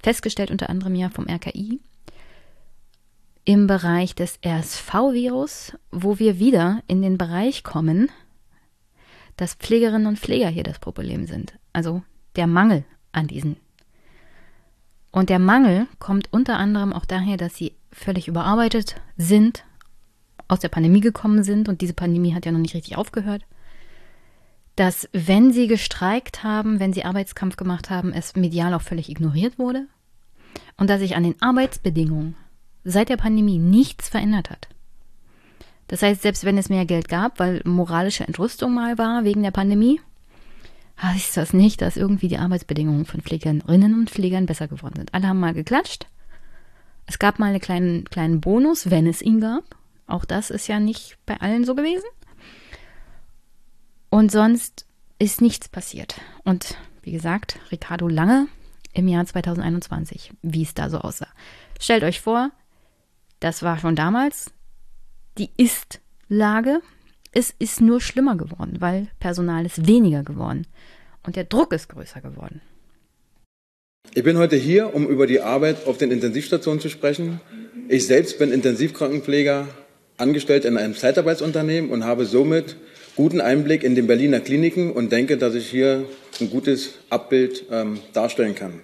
Festgestellt 0.02 0.50
unter 0.50 0.70
anderem 0.70 0.94
ja 0.94 1.08
vom 1.08 1.26
RKI 1.28 1.80
im 3.48 3.66
Bereich 3.66 4.14
des 4.14 4.38
RSV-Virus, 4.44 5.72
wo 5.90 6.18
wir 6.18 6.38
wieder 6.38 6.82
in 6.86 7.00
den 7.00 7.16
Bereich 7.16 7.64
kommen, 7.64 8.10
dass 9.38 9.54
Pflegerinnen 9.54 10.06
und 10.06 10.18
Pfleger 10.18 10.50
hier 10.50 10.64
das 10.64 10.78
Problem 10.78 11.24
sind. 11.26 11.58
Also 11.72 12.02
der 12.36 12.46
Mangel 12.46 12.84
an 13.10 13.26
diesen. 13.26 13.56
Und 15.12 15.30
der 15.30 15.38
Mangel 15.38 15.86
kommt 15.98 16.30
unter 16.30 16.58
anderem 16.58 16.92
auch 16.92 17.06
daher, 17.06 17.38
dass 17.38 17.56
sie 17.56 17.72
völlig 17.90 18.28
überarbeitet 18.28 18.96
sind, 19.16 19.64
aus 20.46 20.60
der 20.60 20.68
Pandemie 20.68 21.00
gekommen 21.00 21.42
sind 21.42 21.70
und 21.70 21.80
diese 21.80 21.94
Pandemie 21.94 22.34
hat 22.34 22.44
ja 22.44 22.52
noch 22.52 22.58
nicht 22.58 22.74
richtig 22.74 22.98
aufgehört. 22.98 23.46
Dass, 24.76 25.08
wenn 25.14 25.54
sie 25.54 25.68
gestreikt 25.68 26.44
haben, 26.44 26.80
wenn 26.80 26.92
sie 26.92 27.06
Arbeitskampf 27.06 27.56
gemacht 27.56 27.88
haben, 27.88 28.12
es 28.12 28.36
medial 28.36 28.74
auch 28.74 28.82
völlig 28.82 29.08
ignoriert 29.08 29.58
wurde. 29.58 29.86
Und 30.76 30.90
dass 30.90 31.00
sich 31.00 31.16
an 31.16 31.22
den 31.22 31.40
Arbeitsbedingungen 31.40 32.36
seit 32.88 33.10
der 33.10 33.16
Pandemie 33.16 33.58
nichts 33.58 34.08
verändert 34.08 34.50
hat. 34.50 34.68
Das 35.88 36.02
heißt, 36.02 36.22
selbst 36.22 36.44
wenn 36.44 36.58
es 36.58 36.68
mehr 36.68 36.86
Geld 36.86 37.08
gab, 37.08 37.38
weil 37.38 37.62
moralische 37.64 38.26
Entrüstung 38.26 38.74
mal 38.74 38.98
war 38.98 39.24
wegen 39.24 39.42
der 39.42 39.50
Pandemie, 39.50 40.00
heißt 41.00 41.36
das 41.36 41.52
nicht, 41.52 41.80
dass 41.80 41.96
irgendwie 41.96 42.28
die 42.28 42.38
Arbeitsbedingungen 42.38 43.04
von 43.04 43.20
Pflegerinnen 43.20 43.94
und 43.94 44.10
Pflegern 44.10 44.46
besser 44.46 44.68
geworden 44.68 44.96
sind. 44.96 45.14
Alle 45.14 45.28
haben 45.28 45.40
mal 45.40 45.54
geklatscht. 45.54 46.06
Es 47.06 47.18
gab 47.18 47.38
mal 47.38 47.46
einen 47.46 47.60
kleinen, 47.60 48.04
kleinen 48.04 48.40
Bonus, 48.40 48.90
wenn 48.90 49.06
es 49.06 49.22
ihn 49.22 49.40
gab. 49.40 49.64
Auch 50.06 50.24
das 50.24 50.50
ist 50.50 50.66
ja 50.66 50.80
nicht 50.80 51.16
bei 51.26 51.40
allen 51.40 51.64
so 51.64 51.74
gewesen. 51.74 52.08
Und 54.10 54.32
sonst 54.32 54.86
ist 55.18 55.40
nichts 55.40 55.68
passiert. 55.68 56.20
Und 56.44 56.76
wie 57.02 57.12
gesagt, 57.12 57.58
Ricardo 57.70 58.08
Lange 58.08 58.48
im 58.92 59.08
Jahr 59.08 59.24
2021, 59.24 60.32
wie 60.42 60.62
es 60.62 60.74
da 60.74 60.90
so 60.90 60.98
aussah. 60.98 61.28
Stellt 61.78 62.02
euch 62.02 62.20
vor, 62.20 62.50
das 63.40 63.62
war 63.62 63.78
schon 63.78 63.96
damals 63.96 64.50
die 65.38 65.50
Ist-Lage. 65.56 66.80
Es 67.32 67.54
ist 67.58 67.80
nur 67.80 68.00
schlimmer 68.00 68.36
geworden, 68.36 68.76
weil 68.80 69.08
Personal 69.20 69.66
ist 69.66 69.86
weniger 69.86 70.22
geworden 70.22 70.66
und 71.24 71.36
der 71.36 71.44
Druck 71.44 71.72
ist 71.72 71.88
größer 71.88 72.20
geworden. 72.20 72.60
Ich 74.14 74.24
bin 74.24 74.38
heute 74.38 74.56
hier, 74.56 74.94
um 74.94 75.06
über 75.06 75.26
die 75.26 75.40
Arbeit 75.40 75.86
auf 75.86 75.98
den 75.98 76.10
Intensivstationen 76.10 76.80
zu 76.80 76.88
sprechen. 76.88 77.40
Ich 77.88 78.06
selbst 78.06 78.38
bin 78.38 78.52
Intensivkrankenpfleger, 78.52 79.68
angestellt 80.16 80.64
in 80.64 80.76
einem 80.76 80.94
Zeitarbeitsunternehmen 80.94 81.90
und 81.90 82.04
habe 82.04 82.24
somit 82.24 82.76
guten 83.14 83.40
Einblick 83.40 83.84
in 83.84 83.94
den 83.94 84.06
Berliner 84.06 84.40
Kliniken 84.40 84.90
und 84.92 85.12
denke, 85.12 85.36
dass 85.36 85.54
ich 85.54 85.68
hier 85.68 86.06
ein 86.40 86.50
gutes 86.50 86.94
Abbild 87.10 87.66
ähm, 87.70 88.00
darstellen 88.12 88.54
kann. 88.54 88.80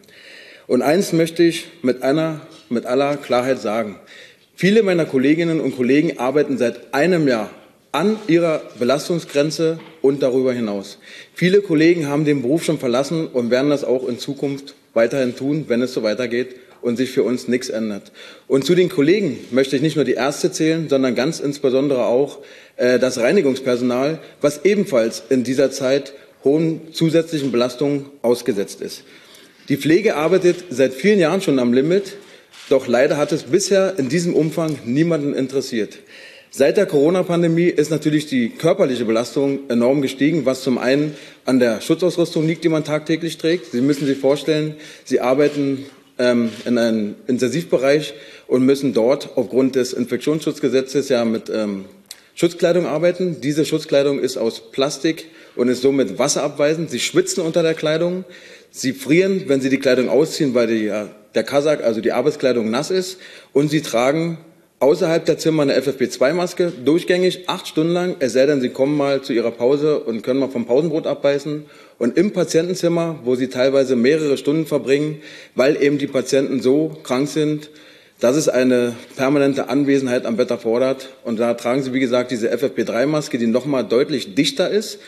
Und 0.66 0.82
eins 0.82 1.12
möchte 1.12 1.42
ich 1.42 1.66
mit 1.82 2.02
einer, 2.02 2.40
mit 2.68 2.86
aller 2.86 3.16
Klarheit 3.16 3.60
sagen. 3.60 3.98
Viele 4.56 4.84
meiner 4.84 5.04
Kolleginnen 5.04 5.60
und 5.60 5.76
Kollegen 5.76 6.18
arbeiten 6.18 6.58
seit 6.58 6.94
einem 6.94 7.26
Jahr 7.26 7.50
an 7.90 8.18
ihrer 8.28 8.62
Belastungsgrenze 8.78 9.80
und 10.00 10.22
darüber 10.22 10.52
hinaus. 10.52 10.98
Viele 11.34 11.60
Kollegen 11.60 12.06
haben 12.06 12.24
den 12.24 12.42
Beruf 12.42 12.64
schon 12.64 12.78
verlassen 12.78 13.26
und 13.26 13.50
werden 13.50 13.70
das 13.70 13.82
auch 13.82 14.08
in 14.08 14.18
Zukunft 14.18 14.74
weiterhin 14.94 15.34
tun, 15.34 15.64
wenn 15.66 15.82
es 15.82 15.92
so 15.92 16.04
weitergeht 16.04 16.54
und 16.82 16.96
sich 16.96 17.10
für 17.10 17.24
uns 17.24 17.48
nichts 17.48 17.68
ändert. 17.68 18.12
Und 18.46 18.64
zu 18.64 18.76
den 18.76 18.88
Kollegen 18.88 19.38
möchte 19.50 19.74
ich 19.74 19.82
nicht 19.82 19.96
nur 19.96 20.04
die 20.04 20.12
Ärzte 20.12 20.52
zählen, 20.52 20.88
sondern 20.88 21.16
ganz 21.16 21.40
insbesondere 21.40 22.06
auch 22.06 22.38
äh, 22.76 23.00
das 23.00 23.18
Reinigungspersonal, 23.18 24.20
was 24.40 24.64
ebenfalls 24.64 25.22
in 25.30 25.42
dieser 25.42 25.72
Zeit 25.72 26.12
hohen 26.44 26.92
zusätzlichen 26.92 27.50
Belastungen 27.50 28.06
ausgesetzt 28.22 28.82
ist. 28.82 29.02
Die 29.68 29.78
Pflege 29.78 30.14
arbeitet 30.14 30.64
seit 30.70 30.94
vielen 30.94 31.18
Jahren 31.18 31.40
schon 31.40 31.58
am 31.58 31.72
Limit, 31.72 32.16
doch 32.68 32.86
leider 32.86 33.16
hat 33.16 33.32
es 33.32 33.44
bisher 33.44 33.98
in 33.98 34.08
diesem 34.08 34.34
Umfang 34.34 34.78
niemanden 34.84 35.34
interessiert. 35.34 35.98
Seit 36.50 36.76
der 36.76 36.86
Corona-Pandemie 36.86 37.66
ist 37.66 37.90
natürlich 37.90 38.26
die 38.26 38.50
körperliche 38.50 39.04
Belastung 39.04 39.68
enorm 39.68 40.02
gestiegen, 40.02 40.46
was 40.46 40.62
zum 40.62 40.78
einen 40.78 41.16
an 41.44 41.58
der 41.58 41.80
Schutzausrüstung 41.80 42.46
liegt, 42.46 42.62
die 42.62 42.68
man 42.68 42.84
tagtäglich 42.84 43.38
trägt. 43.38 43.72
Sie 43.72 43.80
müssen 43.80 44.06
sich 44.06 44.18
vorstellen, 44.18 44.76
Sie 45.04 45.20
arbeiten 45.20 45.84
ähm, 46.16 46.50
in 46.64 46.78
einem 46.78 47.16
Intensivbereich 47.26 48.14
und 48.46 48.64
müssen 48.64 48.94
dort 48.94 49.36
aufgrund 49.36 49.74
des 49.74 49.92
Infektionsschutzgesetzes 49.92 51.08
ja 51.08 51.24
mit 51.24 51.50
ähm, 51.50 51.86
Schutzkleidung 52.36 52.86
arbeiten. 52.86 53.40
Diese 53.40 53.64
Schutzkleidung 53.64 54.20
ist 54.20 54.36
aus 54.36 54.70
Plastik 54.70 55.26
und 55.56 55.68
ist 55.68 55.82
somit 55.82 56.18
wasserabweisend. 56.18 56.90
Sie 56.90 57.00
schwitzen 57.00 57.42
unter 57.42 57.62
der 57.62 57.74
Kleidung. 57.74 58.24
Sie 58.76 58.92
frieren, 58.92 59.44
wenn 59.46 59.60
Sie 59.60 59.70
die 59.70 59.78
Kleidung 59.78 60.08
ausziehen, 60.08 60.52
weil 60.52 60.66
die, 60.66 60.86
ja, 60.86 61.08
der 61.36 61.44
Kasak, 61.44 61.84
also 61.84 62.00
die 62.00 62.10
Arbeitskleidung, 62.10 62.72
nass 62.72 62.90
ist. 62.90 63.18
Und 63.52 63.70
Sie 63.70 63.82
tragen 63.82 64.38
außerhalb 64.80 65.24
der 65.24 65.38
Zimmer 65.38 65.62
eine 65.62 65.78
FFP2-Maske, 65.78 66.72
durchgängig, 66.84 67.48
acht 67.48 67.68
Stunden 67.68 67.92
lang, 67.92 68.16
es 68.18 68.32
sei 68.32 68.46
denn, 68.46 68.60
Sie 68.60 68.70
kommen 68.70 68.96
mal 68.96 69.22
zu 69.22 69.32
Ihrer 69.32 69.52
Pause 69.52 70.00
und 70.00 70.22
können 70.22 70.40
mal 70.40 70.48
vom 70.48 70.66
Pausenbrot 70.66 71.06
abbeißen. 71.06 71.66
Und 72.00 72.18
im 72.18 72.32
Patientenzimmer, 72.32 73.20
wo 73.22 73.36
Sie 73.36 73.46
teilweise 73.46 73.94
mehrere 73.94 74.36
Stunden 74.36 74.66
verbringen, 74.66 75.22
weil 75.54 75.80
eben 75.80 75.98
die 75.98 76.08
Patienten 76.08 76.60
so 76.60 76.98
krank 77.04 77.28
sind, 77.28 77.70
dass 78.18 78.34
es 78.34 78.48
eine 78.48 78.96
permanente 79.14 79.68
Anwesenheit 79.68 80.26
am 80.26 80.36
Bett 80.36 80.50
erfordert. 80.50 81.10
Und 81.22 81.38
da 81.38 81.54
tragen 81.54 81.84
Sie, 81.84 81.92
wie 81.92 82.00
gesagt, 82.00 82.32
diese 82.32 82.52
FFP3-Maske, 82.52 83.38
die 83.38 83.46
nochmal 83.46 83.84
deutlich 83.84 84.34
dichter 84.34 84.68
ist 84.68 84.98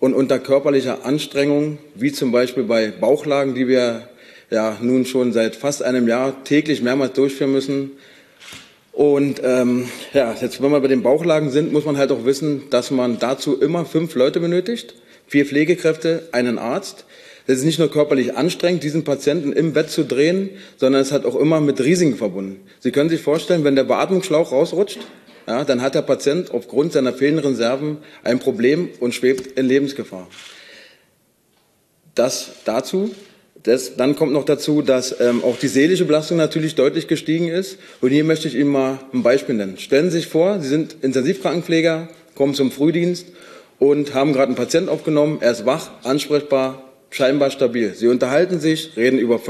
und 0.00 0.14
unter 0.14 0.38
körperlicher 0.38 1.04
Anstrengung, 1.04 1.78
wie 1.94 2.12
zum 2.12 2.32
Beispiel 2.32 2.64
bei 2.64 2.90
Bauchlagen, 2.90 3.54
die 3.54 3.68
wir 3.68 4.08
ja 4.50 4.76
nun 4.80 5.06
schon 5.06 5.32
seit 5.32 5.56
fast 5.56 5.82
einem 5.82 6.08
Jahr 6.08 6.44
täglich 6.44 6.82
mehrmals 6.82 7.14
durchführen 7.14 7.52
müssen, 7.52 7.92
und 8.96 9.42
ähm, 9.44 9.90
ja, 10.14 10.34
jetzt, 10.40 10.62
wenn 10.62 10.70
wir 10.70 10.80
bei 10.80 10.88
den 10.88 11.02
Bauchlagen 11.02 11.50
sind, 11.50 11.70
muss 11.70 11.84
man 11.84 11.98
halt 11.98 12.10
auch 12.10 12.24
wissen, 12.24 12.62
dass 12.70 12.90
man 12.90 13.18
dazu 13.18 13.60
immer 13.60 13.84
fünf 13.84 14.14
Leute 14.14 14.40
benötigt, 14.40 14.94
vier 15.26 15.44
Pflegekräfte, 15.44 16.30
einen 16.32 16.56
Arzt. 16.56 17.04
Das 17.46 17.58
ist 17.58 17.64
nicht 17.64 17.78
nur 17.78 17.90
körperlich 17.90 18.38
anstrengend, 18.38 18.82
diesen 18.82 19.04
Patienten 19.04 19.52
im 19.52 19.74
Bett 19.74 19.90
zu 19.90 20.04
drehen, 20.04 20.48
sondern 20.78 21.02
es 21.02 21.12
hat 21.12 21.26
auch 21.26 21.36
immer 21.36 21.60
mit 21.60 21.78
Risiken 21.78 22.16
verbunden. 22.16 22.60
Sie 22.80 22.90
können 22.90 23.10
sich 23.10 23.20
vorstellen, 23.20 23.64
wenn 23.64 23.76
der 23.76 23.84
Beatmungsschlauch 23.84 24.50
rausrutscht, 24.50 25.00
ja, 25.46 25.64
dann 25.64 25.80
hat 25.80 25.94
der 25.94 26.02
Patient 26.02 26.50
aufgrund 26.50 26.92
seiner 26.92 27.12
fehlenden 27.12 27.44
Reserven 27.44 27.98
ein 28.24 28.38
Problem 28.38 28.88
und 29.00 29.14
schwebt 29.14 29.58
in 29.58 29.66
Lebensgefahr. 29.66 30.26
Das 32.14 32.50
dazu. 32.64 33.14
Das, 33.62 33.96
dann 33.96 34.14
kommt 34.14 34.32
noch 34.32 34.44
dazu, 34.44 34.80
dass 34.80 35.20
ähm, 35.20 35.42
auch 35.42 35.58
die 35.58 35.66
seelische 35.66 36.04
Belastung 36.04 36.36
natürlich 36.36 36.76
deutlich 36.76 37.08
gestiegen 37.08 37.48
ist. 37.48 37.78
Und 38.00 38.10
hier 38.10 38.22
möchte 38.22 38.46
ich 38.46 38.54
Ihnen 38.54 38.70
mal 38.70 39.00
ein 39.12 39.24
Beispiel 39.24 39.56
nennen. 39.56 39.76
Stellen 39.76 40.10
Sie 40.10 40.18
sich 40.18 40.28
vor, 40.28 40.60
Sie 40.60 40.68
sind 40.68 40.96
Intensivkrankenpfleger, 41.02 42.08
kommen 42.36 42.54
zum 42.54 42.70
Frühdienst 42.70 43.26
und 43.80 44.14
haben 44.14 44.32
gerade 44.32 44.46
einen 44.46 44.54
Patienten 44.56 44.88
aufgenommen. 44.88 45.38
Er 45.40 45.50
ist 45.50 45.66
wach, 45.66 45.90
ansprechbar, 46.04 46.92
scheinbar 47.10 47.50
stabil. 47.50 47.94
Sie 47.94 48.06
unterhalten 48.06 48.60
sich, 48.60 48.96
reden 48.96 49.18
über 49.18 49.40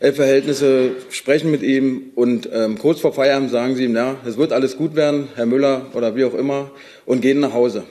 Familienverhältnisse, 0.00 0.92
sprechen 1.10 1.50
mit 1.50 1.62
ihm 1.62 2.12
und 2.14 2.48
ähm, 2.52 2.78
kurz 2.78 3.00
vor 3.00 3.12
Feierabend 3.12 3.50
sagen 3.50 3.74
Sie 3.74 3.84
ihm, 3.84 3.96
ja, 3.96 4.16
es 4.24 4.36
wird 4.36 4.52
alles 4.52 4.76
gut 4.76 4.94
werden, 4.94 5.28
Herr 5.34 5.46
Müller 5.46 5.86
oder 5.92 6.14
wie 6.14 6.24
auch 6.24 6.34
immer, 6.34 6.70
und 7.04 7.20
gehen 7.20 7.40
nach 7.40 7.52
Hause. 7.52 7.82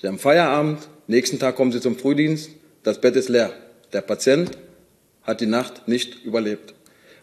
Sie 0.00 0.06
haben 0.06 0.18
Feierabend, 0.18 0.78
nächsten 1.08 1.40
Tag 1.40 1.56
kommen 1.56 1.72
Sie 1.72 1.80
zum 1.80 1.96
Frühdienst, 1.96 2.50
das 2.84 3.00
Bett 3.00 3.16
ist 3.16 3.28
leer. 3.28 3.52
Der 3.92 4.02
Patient 4.02 4.52
hat 5.24 5.40
die 5.40 5.46
Nacht 5.46 5.88
nicht 5.88 6.24
überlebt, 6.24 6.74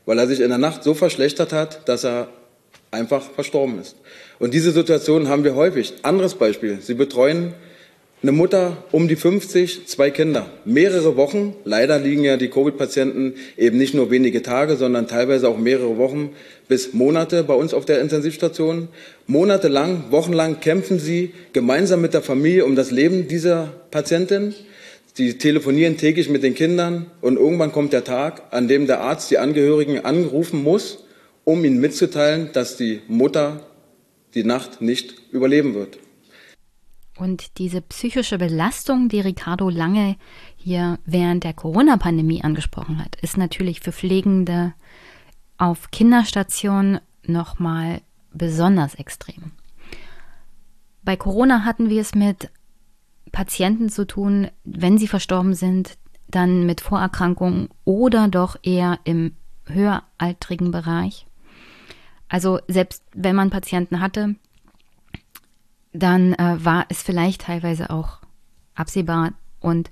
weil 0.06 0.20
er 0.20 0.28
sich 0.28 0.42
in 0.42 0.50
der 0.50 0.58
Nacht 0.58 0.84
so 0.84 0.94
verschlechtert 0.94 1.54
hat, 1.54 1.88
dass 1.88 2.04
er 2.04 2.28
einfach 2.92 3.24
verstorben 3.24 3.80
ist. 3.80 3.96
Und 4.40 4.54
diese 4.54 4.72
Situation 4.72 5.30
haben 5.30 5.46
wir 5.46 5.56
häufig. 5.56 5.94
Anderes 6.02 6.36
Beispiel. 6.36 6.80
Sie 6.82 6.96
betreuen 6.96 7.54
eine 8.24 8.32
Mutter 8.32 8.78
um 8.92 9.08
die 9.08 9.16
50, 9.16 9.88
zwei 9.88 10.12
Kinder, 10.12 10.46
mehrere 10.64 11.18
Wochen. 11.18 11.56
Leider 11.66 11.98
liegen 11.98 12.24
ja 12.24 12.38
die 12.38 12.50
Covid-Patienten 12.50 13.34
eben 13.58 13.80
nicht 13.80 13.96
nur 13.96 14.12
wenige 14.12 14.44
Tage, 14.44 14.76
sondern 14.76 15.08
teilweise 15.08 15.50
auch 15.50 15.58
mehrere 15.58 15.98
Wochen 15.98 16.30
bis 16.68 16.94
Monate 16.94 17.44
bei 17.44 17.56
uns 17.56 17.74
auf 17.74 17.86
der 17.86 18.00
Intensivstation. 18.00 18.90
Monatelang, 19.26 20.12
wochenlang 20.12 20.60
kämpfen 20.60 21.00
sie 21.00 21.32
gemeinsam 21.54 22.02
mit 22.02 22.14
der 22.14 22.22
Familie 22.22 22.66
um 22.66 22.76
das 22.76 22.92
Leben 22.92 23.28
dieser 23.28 23.74
Patientin. 23.90 24.54
Sie 25.16 25.40
telefonieren 25.40 25.98
täglich 25.98 26.30
mit 26.30 26.44
den 26.44 26.54
Kindern 26.54 27.08
und 27.22 27.38
irgendwann 27.38 27.72
kommt 27.72 27.92
der 27.92 28.04
Tag, 28.04 28.44
an 28.52 28.68
dem 28.68 28.86
der 28.86 29.02
Arzt 29.02 29.32
die 29.32 29.40
Angehörigen 29.40 30.06
anrufen 30.06 30.62
muss, 30.62 31.06
um 31.44 31.66
ihnen 31.66 31.82
mitzuteilen, 31.82 32.50
dass 32.54 32.78
die 32.78 33.02
Mutter 33.08 33.66
die 34.36 34.44
Nacht 34.44 34.80
nicht 34.80 35.16
überleben 35.32 35.74
wird. 35.74 35.98
Und 37.18 37.58
diese 37.58 37.82
psychische 37.82 38.38
Belastung, 38.38 39.10
die 39.10 39.20
Ricardo 39.20 39.70
Lange 39.70 40.16
hier 40.56 40.98
während 41.06 41.44
der 41.44 41.54
Corona-Pandemie 41.54 42.44
angesprochen 42.44 43.04
hat, 43.04 43.16
ist 43.18 43.38
natürlich 43.38 43.82
für 43.82 43.92
Pflegende 43.92 44.74
auf 45.58 45.92
Kinderstationen 45.92 47.00
nochmal 47.26 48.02
besonders 48.34 48.96
extrem. 48.96 49.52
Bei 51.04 51.16
Corona 51.16 51.66
hatten 51.66 51.90
wir 51.90 52.02
es 52.02 52.16
mit 52.16 52.50
Patienten 53.32 53.90
zu 53.90 54.06
tun, 54.06 54.50
wenn 54.64 54.98
sie 54.98 55.08
verstorben 55.08 55.54
sind, 55.54 55.98
dann 56.28 56.66
mit 56.66 56.82
Vorerkrankungen 56.82 57.70
oder 57.84 58.28
doch 58.28 58.56
eher 58.64 59.00
im 59.04 59.36
höheraltrigen 59.66 60.72
Bereich. 60.72 61.28
Also 62.28 62.60
selbst 62.68 63.04
wenn 63.14 63.36
man 63.36 63.50
Patienten 63.50 64.00
hatte, 64.00 64.36
dann 65.94 66.34
äh, 66.34 66.58
war 66.60 66.86
es 66.90 67.02
vielleicht 67.02 67.42
teilweise 67.42 67.90
auch 67.90 68.20
absehbar 68.76 69.34
und 69.60 69.92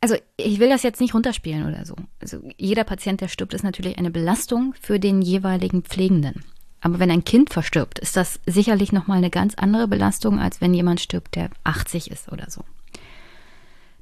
also 0.00 0.16
ich 0.36 0.58
will 0.58 0.68
das 0.68 0.82
jetzt 0.82 1.00
nicht 1.00 1.14
runterspielen 1.14 1.64
oder 1.66 1.86
so. 1.86 1.94
Also 2.20 2.38
jeder 2.56 2.82
Patient, 2.82 3.20
der 3.20 3.28
stirbt, 3.28 3.54
ist 3.54 3.62
natürlich 3.62 3.98
eine 3.98 4.10
Belastung 4.10 4.74
für 4.80 4.98
den 4.98 5.22
jeweiligen 5.22 5.82
Pflegenden. 5.82 6.44
Aber 6.80 6.98
wenn 6.98 7.12
ein 7.12 7.22
Kind 7.22 7.50
verstirbt, 7.50 8.00
ist 8.00 8.16
das 8.16 8.40
sicherlich 8.44 8.90
nochmal 8.90 9.18
eine 9.18 9.30
ganz 9.30 9.54
andere 9.54 9.86
Belastung, 9.86 10.40
als 10.40 10.60
wenn 10.60 10.74
jemand 10.74 11.00
stirbt, 11.00 11.36
der 11.36 11.50
80 11.62 12.10
ist 12.10 12.32
oder 12.32 12.50
so. 12.50 12.64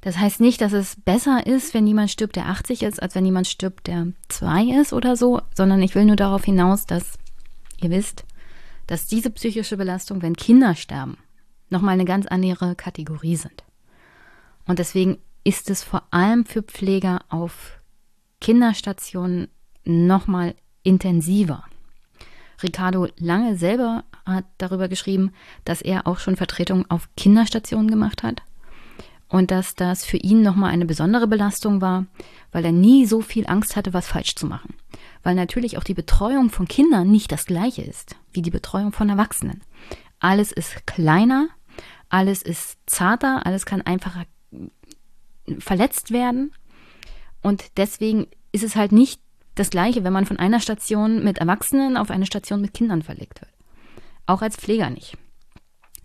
Das 0.01 0.17
heißt 0.17 0.39
nicht, 0.39 0.61
dass 0.61 0.73
es 0.73 0.95
besser 0.95 1.45
ist, 1.45 1.75
wenn 1.75 1.85
jemand 1.85 2.09
stirbt, 2.09 2.35
der 2.35 2.47
80 2.47 2.81
ist, 2.81 2.99
als 2.99 3.13
wenn 3.13 3.25
jemand 3.25 3.47
stirbt, 3.47 3.85
der 3.85 4.07
2 4.29 4.81
ist 4.81 4.93
oder 4.93 5.15
so, 5.15 5.41
sondern 5.55 5.83
ich 5.83 5.93
will 5.93 6.05
nur 6.05 6.15
darauf 6.15 6.43
hinaus, 6.43 6.87
dass 6.87 7.19
ihr 7.79 7.91
wisst, 7.91 8.25
dass 8.91 9.07
diese 9.07 9.29
psychische 9.29 9.77
Belastung, 9.77 10.21
wenn 10.21 10.35
Kinder 10.35 10.75
sterben, 10.75 11.17
nochmal 11.69 11.93
eine 11.93 12.03
ganz 12.03 12.27
andere 12.27 12.75
Kategorie 12.75 13.37
sind. 13.37 13.63
Und 14.65 14.79
deswegen 14.79 15.17
ist 15.45 15.69
es 15.69 15.81
vor 15.81 16.03
allem 16.11 16.45
für 16.45 16.61
Pfleger 16.61 17.21
auf 17.29 17.79
Kinderstationen 18.41 19.47
nochmal 19.85 20.55
intensiver. 20.83 21.63
Ricardo 22.61 23.07
Lange 23.17 23.55
selber 23.55 24.03
hat 24.25 24.43
darüber 24.57 24.89
geschrieben, 24.89 25.31
dass 25.63 25.81
er 25.81 26.05
auch 26.05 26.19
schon 26.19 26.35
Vertretungen 26.35 26.91
auf 26.91 27.07
Kinderstationen 27.15 27.89
gemacht 27.89 28.23
hat 28.23 28.41
und 29.29 29.51
dass 29.51 29.75
das 29.75 30.03
für 30.03 30.17
ihn 30.17 30.41
nochmal 30.41 30.71
eine 30.71 30.85
besondere 30.85 31.29
Belastung 31.29 31.79
war, 31.79 32.07
weil 32.51 32.65
er 32.65 32.73
nie 32.73 33.05
so 33.05 33.21
viel 33.21 33.47
Angst 33.47 33.77
hatte, 33.77 33.93
was 33.93 34.07
falsch 34.07 34.35
zu 34.35 34.47
machen. 34.47 34.73
Weil 35.23 35.35
natürlich 35.35 35.77
auch 35.77 35.83
die 35.83 35.93
Betreuung 35.93 36.49
von 36.49 36.67
Kindern 36.67 37.11
nicht 37.11 37.31
das 37.31 37.45
gleiche 37.45 37.83
ist 37.83 38.15
wie 38.33 38.41
die 38.41 38.51
Betreuung 38.51 38.91
von 38.91 39.09
Erwachsenen. 39.09 39.61
Alles 40.19 40.51
ist 40.51 40.87
kleiner, 40.87 41.49
alles 42.09 42.41
ist 42.41 42.77
zarter, 42.85 43.45
alles 43.45 43.65
kann 43.65 43.81
einfacher 43.81 44.25
verletzt 45.59 46.11
werden 46.11 46.51
und 47.41 47.77
deswegen 47.77 48.27
ist 48.51 48.63
es 48.63 48.75
halt 48.75 48.91
nicht 48.91 49.21
das 49.55 49.69
gleiche, 49.69 50.03
wenn 50.03 50.13
man 50.13 50.25
von 50.25 50.37
einer 50.37 50.59
Station 50.59 51.23
mit 51.23 51.39
Erwachsenen 51.39 51.97
auf 51.97 52.09
eine 52.09 52.25
Station 52.25 52.61
mit 52.61 52.73
Kindern 52.73 53.01
verlegt 53.01 53.41
wird. 53.41 53.51
Auch 54.25 54.41
als 54.41 54.55
Pfleger 54.55 54.89
nicht. 54.89 55.17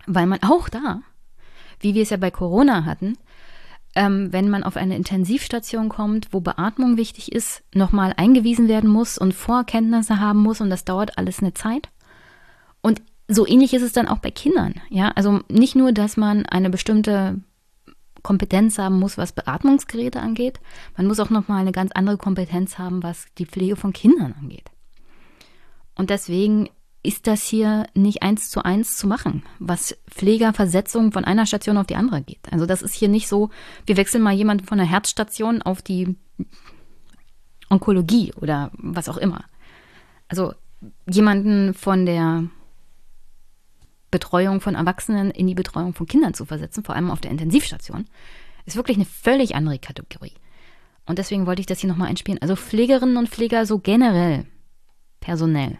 Weil 0.05 0.25
man 0.25 0.41
auch 0.41 0.69
da, 0.69 1.01
wie 1.79 1.93
wir 1.93 2.01
es 2.01 2.09
ja 2.09 2.17
bei 2.17 2.31
Corona 2.31 2.85
hatten, 2.85 3.17
ähm, 3.97 4.31
wenn 4.31 4.47
man 4.47 4.61
auf 4.61 4.77
eine 4.77 4.95
Intensivstation 4.95 5.89
kommt, 5.89 6.27
wo 6.31 6.39
Beatmung 6.39 6.97
wichtig 6.97 7.31
ist, 7.31 7.63
nochmal 7.73 8.13
eingewiesen 8.15 8.67
werden 8.67 8.89
muss 8.91 9.17
und 9.17 9.33
Vorkenntnisse 9.33 10.19
haben 10.19 10.39
muss 10.39 10.61
und 10.61 10.69
das 10.69 10.85
dauert 10.85 11.17
alles 11.17 11.39
eine 11.39 11.55
Zeit. 11.55 11.89
Und 12.81 13.01
so 13.27 13.47
ähnlich 13.47 13.73
ist 13.73 13.81
es 13.81 13.93
dann 13.93 14.07
auch 14.07 14.19
bei 14.19 14.29
Kindern. 14.29 14.75
Ja, 14.89 15.09
also 15.15 15.39
nicht 15.49 15.75
nur, 15.75 15.93
dass 15.93 16.15
man 16.15 16.45
eine 16.45 16.69
bestimmte 16.69 17.41
Kompetenz 18.21 18.77
haben 18.77 18.99
muss, 18.99 19.17
was 19.17 19.31
Beatmungsgeräte 19.31 20.19
angeht. 20.19 20.59
Man 20.95 21.07
muss 21.07 21.19
auch 21.19 21.31
nochmal 21.31 21.61
eine 21.61 21.71
ganz 21.71 21.91
andere 21.93 22.17
Kompetenz 22.17 22.77
haben, 22.77 23.01
was 23.01 23.25
die 23.39 23.47
Pflege 23.47 23.75
von 23.75 23.93
Kindern 23.93 24.35
angeht. 24.39 24.69
Und 25.95 26.11
deswegen 26.11 26.69
ist 27.07 27.25
das 27.25 27.43
hier 27.43 27.87
nicht 27.93 28.21
eins 28.21 28.49
zu 28.49 28.65
eins 28.65 28.97
zu 28.97 29.07
machen, 29.07 29.43
was 29.59 29.97
Pflegerversetzung 30.09 31.13
von 31.13 31.23
einer 31.23 31.45
Station 31.45 31.77
auf 31.77 31.87
die 31.87 31.95
andere 31.95 32.21
geht. 32.21 32.51
Also 32.51 32.65
das 32.65 32.81
ist 32.81 32.93
hier 32.93 33.07
nicht 33.07 33.29
so, 33.29 33.49
wir 33.85 33.95
wechseln 33.95 34.21
mal 34.21 34.33
jemanden 34.33 34.65
von 34.65 34.77
der 34.77 34.87
Herzstation 34.87 35.61
auf 35.61 35.81
die 35.81 36.17
Onkologie 37.69 38.33
oder 38.33 38.71
was 38.73 39.07
auch 39.07 39.15
immer. 39.15 39.45
Also 40.27 40.53
jemanden 41.09 41.73
von 41.73 42.05
der 42.05 42.43
Betreuung 44.11 44.59
von 44.59 44.75
Erwachsenen 44.75 45.31
in 45.31 45.47
die 45.47 45.55
Betreuung 45.55 45.93
von 45.93 46.07
Kindern 46.07 46.33
zu 46.33 46.43
versetzen, 46.43 46.83
vor 46.83 46.95
allem 46.95 47.09
auf 47.09 47.21
der 47.21 47.31
Intensivstation, 47.31 48.05
ist 48.65 48.75
wirklich 48.75 48.97
eine 48.97 49.05
völlig 49.05 49.55
andere 49.55 49.79
Kategorie. 49.79 50.33
Und 51.05 51.19
deswegen 51.19 51.45
wollte 51.45 51.61
ich 51.61 51.67
das 51.67 51.79
hier 51.79 51.89
nochmal 51.89 52.09
einspielen. 52.09 52.41
Also 52.41 52.57
Pflegerinnen 52.57 53.15
und 53.15 53.29
Pfleger 53.29 53.65
so 53.65 53.79
generell, 53.79 54.45
personell, 55.21 55.79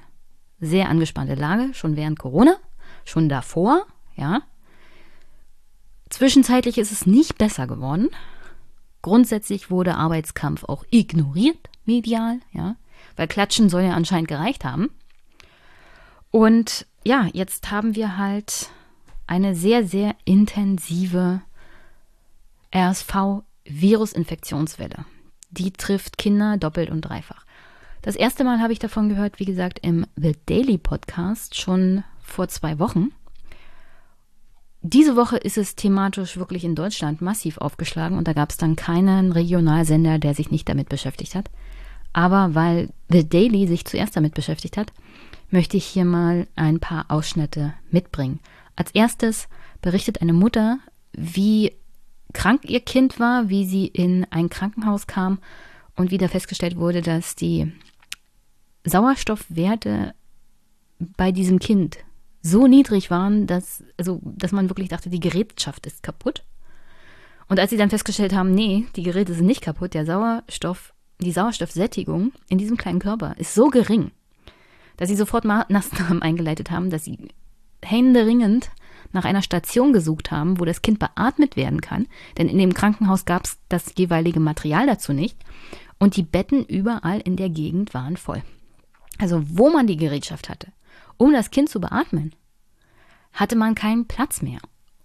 sehr 0.59 0.89
angespannte 0.89 1.35
Lage, 1.35 1.73
schon 1.73 1.95
während 1.95 2.19
Corona, 2.19 2.57
schon 3.05 3.29
davor, 3.29 3.85
ja. 4.15 4.41
Zwischenzeitlich 6.09 6.77
ist 6.77 6.91
es 6.91 7.05
nicht 7.05 7.37
besser 7.37 7.67
geworden. 7.67 8.09
Grundsätzlich 9.01 9.69
wurde 9.69 9.95
Arbeitskampf 9.95 10.63
auch 10.63 10.85
ignoriert, 10.89 11.69
medial, 11.85 12.39
ja, 12.51 12.75
weil 13.15 13.27
Klatschen 13.27 13.69
soll 13.69 13.83
ja 13.83 13.93
anscheinend 13.93 14.27
gereicht 14.27 14.65
haben. 14.65 14.89
Und 16.31 16.87
ja, 17.03 17.27
jetzt 17.33 17.69
haben 17.71 17.95
wir 17.95 18.17
halt 18.17 18.69
eine 19.27 19.55
sehr, 19.55 19.85
sehr 19.85 20.15
intensive 20.25 21.41
RSV-Virusinfektionswelle. 22.73 25.05
Die 25.49 25.71
trifft 25.71 26.17
Kinder 26.17 26.57
doppelt 26.57 26.89
und 26.89 27.01
dreifach. 27.01 27.45
Das 28.07 28.15
erste 28.15 28.45
Mal 28.45 28.61
habe 28.61 28.71
ich 28.71 28.79
davon 28.79 29.09
gehört, 29.09 29.37
wie 29.37 29.43
gesagt, 29.43 29.79
im 29.81 30.05
The 30.15 30.33
Daily 30.45 30.77
Podcast 30.77 31.59
schon 31.59 32.05
vor 32.21 32.47
zwei 32.47 32.79
Wochen. 32.79 33.09
Diese 34.81 35.17
Woche 35.17 35.35
ist 35.35 35.57
es 35.57 35.75
thematisch 35.75 36.37
wirklich 36.37 36.63
in 36.63 36.73
Deutschland 36.73 37.19
massiv 37.21 37.57
aufgeschlagen 37.57 38.17
und 38.17 38.25
da 38.25 38.31
gab 38.31 38.51
es 38.51 38.55
dann 38.55 38.77
keinen 38.77 39.33
Regionalsender, 39.33 40.19
der 40.19 40.35
sich 40.35 40.51
nicht 40.51 40.69
damit 40.69 40.87
beschäftigt 40.87 41.35
hat. 41.35 41.49
Aber 42.13 42.55
weil 42.55 42.93
The 43.09 43.27
Daily 43.27 43.67
sich 43.67 43.83
zuerst 43.83 44.15
damit 44.15 44.35
beschäftigt 44.35 44.77
hat, 44.77 44.93
möchte 45.49 45.75
ich 45.75 45.83
hier 45.83 46.05
mal 46.05 46.47
ein 46.55 46.79
paar 46.79 47.07
Ausschnitte 47.09 47.73
mitbringen. 47.91 48.39
Als 48.77 48.91
erstes 48.91 49.49
berichtet 49.81 50.21
eine 50.21 50.31
Mutter, 50.31 50.79
wie 51.11 51.73
krank 52.31 52.63
ihr 52.69 52.79
Kind 52.79 53.19
war, 53.19 53.49
wie 53.49 53.65
sie 53.65 53.85
in 53.85 54.25
ein 54.29 54.47
Krankenhaus 54.47 55.07
kam 55.07 55.39
und 55.97 56.09
wieder 56.09 56.29
festgestellt 56.29 56.77
wurde, 56.77 57.01
dass 57.01 57.35
die 57.35 57.73
Sauerstoffwerte 58.87 60.13
bei 60.99 61.31
diesem 61.31 61.59
Kind 61.59 61.97
so 62.41 62.67
niedrig 62.67 63.11
waren, 63.11 63.47
dass, 63.47 63.83
also, 63.97 64.21
dass 64.23 64.51
man 64.51 64.69
wirklich 64.69 64.89
dachte, 64.89 65.09
die 65.09 65.19
Gerätschaft 65.19 65.85
ist 65.85 66.03
kaputt. 66.03 66.43
Und 67.49 67.59
als 67.59 67.69
sie 67.69 67.77
dann 67.77 67.89
festgestellt 67.89 68.33
haben, 68.33 68.53
nee, 68.53 68.85
die 68.95 69.03
Geräte 69.03 69.33
sind 69.33 69.45
nicht 69.45 69.61
kaputt, 69.61 69.93
der 69.93 70.05
Sauerstoff, 70.05 70.93
die 71.19 71.31
Sauerstoffsättigung 71.31 72.33
in 72.49 72.57
diesem 72.57 72.77
kleinen 72.77 72.99
Körper 72.99 73.35
ist 73.37 73.53
so 73.53 73.69
gering, 73.69 74.11
dass 74.97 75.09
sie 75.09 75.15
sofort 75.15 75.45
Maßnahmen 75.45 76.21
eingeleitet 76.21 76.71
haben, 76.71 76.89
dass 76.89 77.05
sie 77.05 77.17
händeringend 77.83 78.69
nach 79.13 79.23
einer 79.23 79.41
Station 79.41 79.93
gesucht 79.93 80.31
haben, 80.31 80.59
wo 80.59 80.65
das 80.65 80.81
Kind 80.81 80.99
beatmet 80.99 81.55
werden 81.55 81.81
kann, 81.81 82.07
denn 82.37 82.49
in 82.49 82.57
dem 82.57 82.73
Krankenhaus 82.73 83.25
gab 83.25 83.45
es 83.45 83.57
das 83.69 83.93
jeweilige 83.97 84.39
Material 84.39 84.85
dazu 84.85 85.13
nicht 85.13 85.37
und 85.97 86.17
die 86.17 86.23
Betten 86.23 86.65
überall 86.65 87.21
in 87.21 87.37
der 87.37 87.49
Gegend 87.49 87.93
waren 87.93 88.17
voll. 88.17 88.43
Also 89.17 89.43
wo 89.47 89.69
man 89.69 89.87
die 89.87 89.97
Gerätschaft 89.97 90.49
hatte, 90.49 90.71
um 91.17 91.33
das 91.33 91.51
Kind 91.51 91.69
zu 91.69 91.79
beatmen, 91.79 92.33
hatte 93.33 93.55
man 93.55 93.75
keinen 93.75 94.07
Platz 94.07 94.41
mehr. 94.41 94.59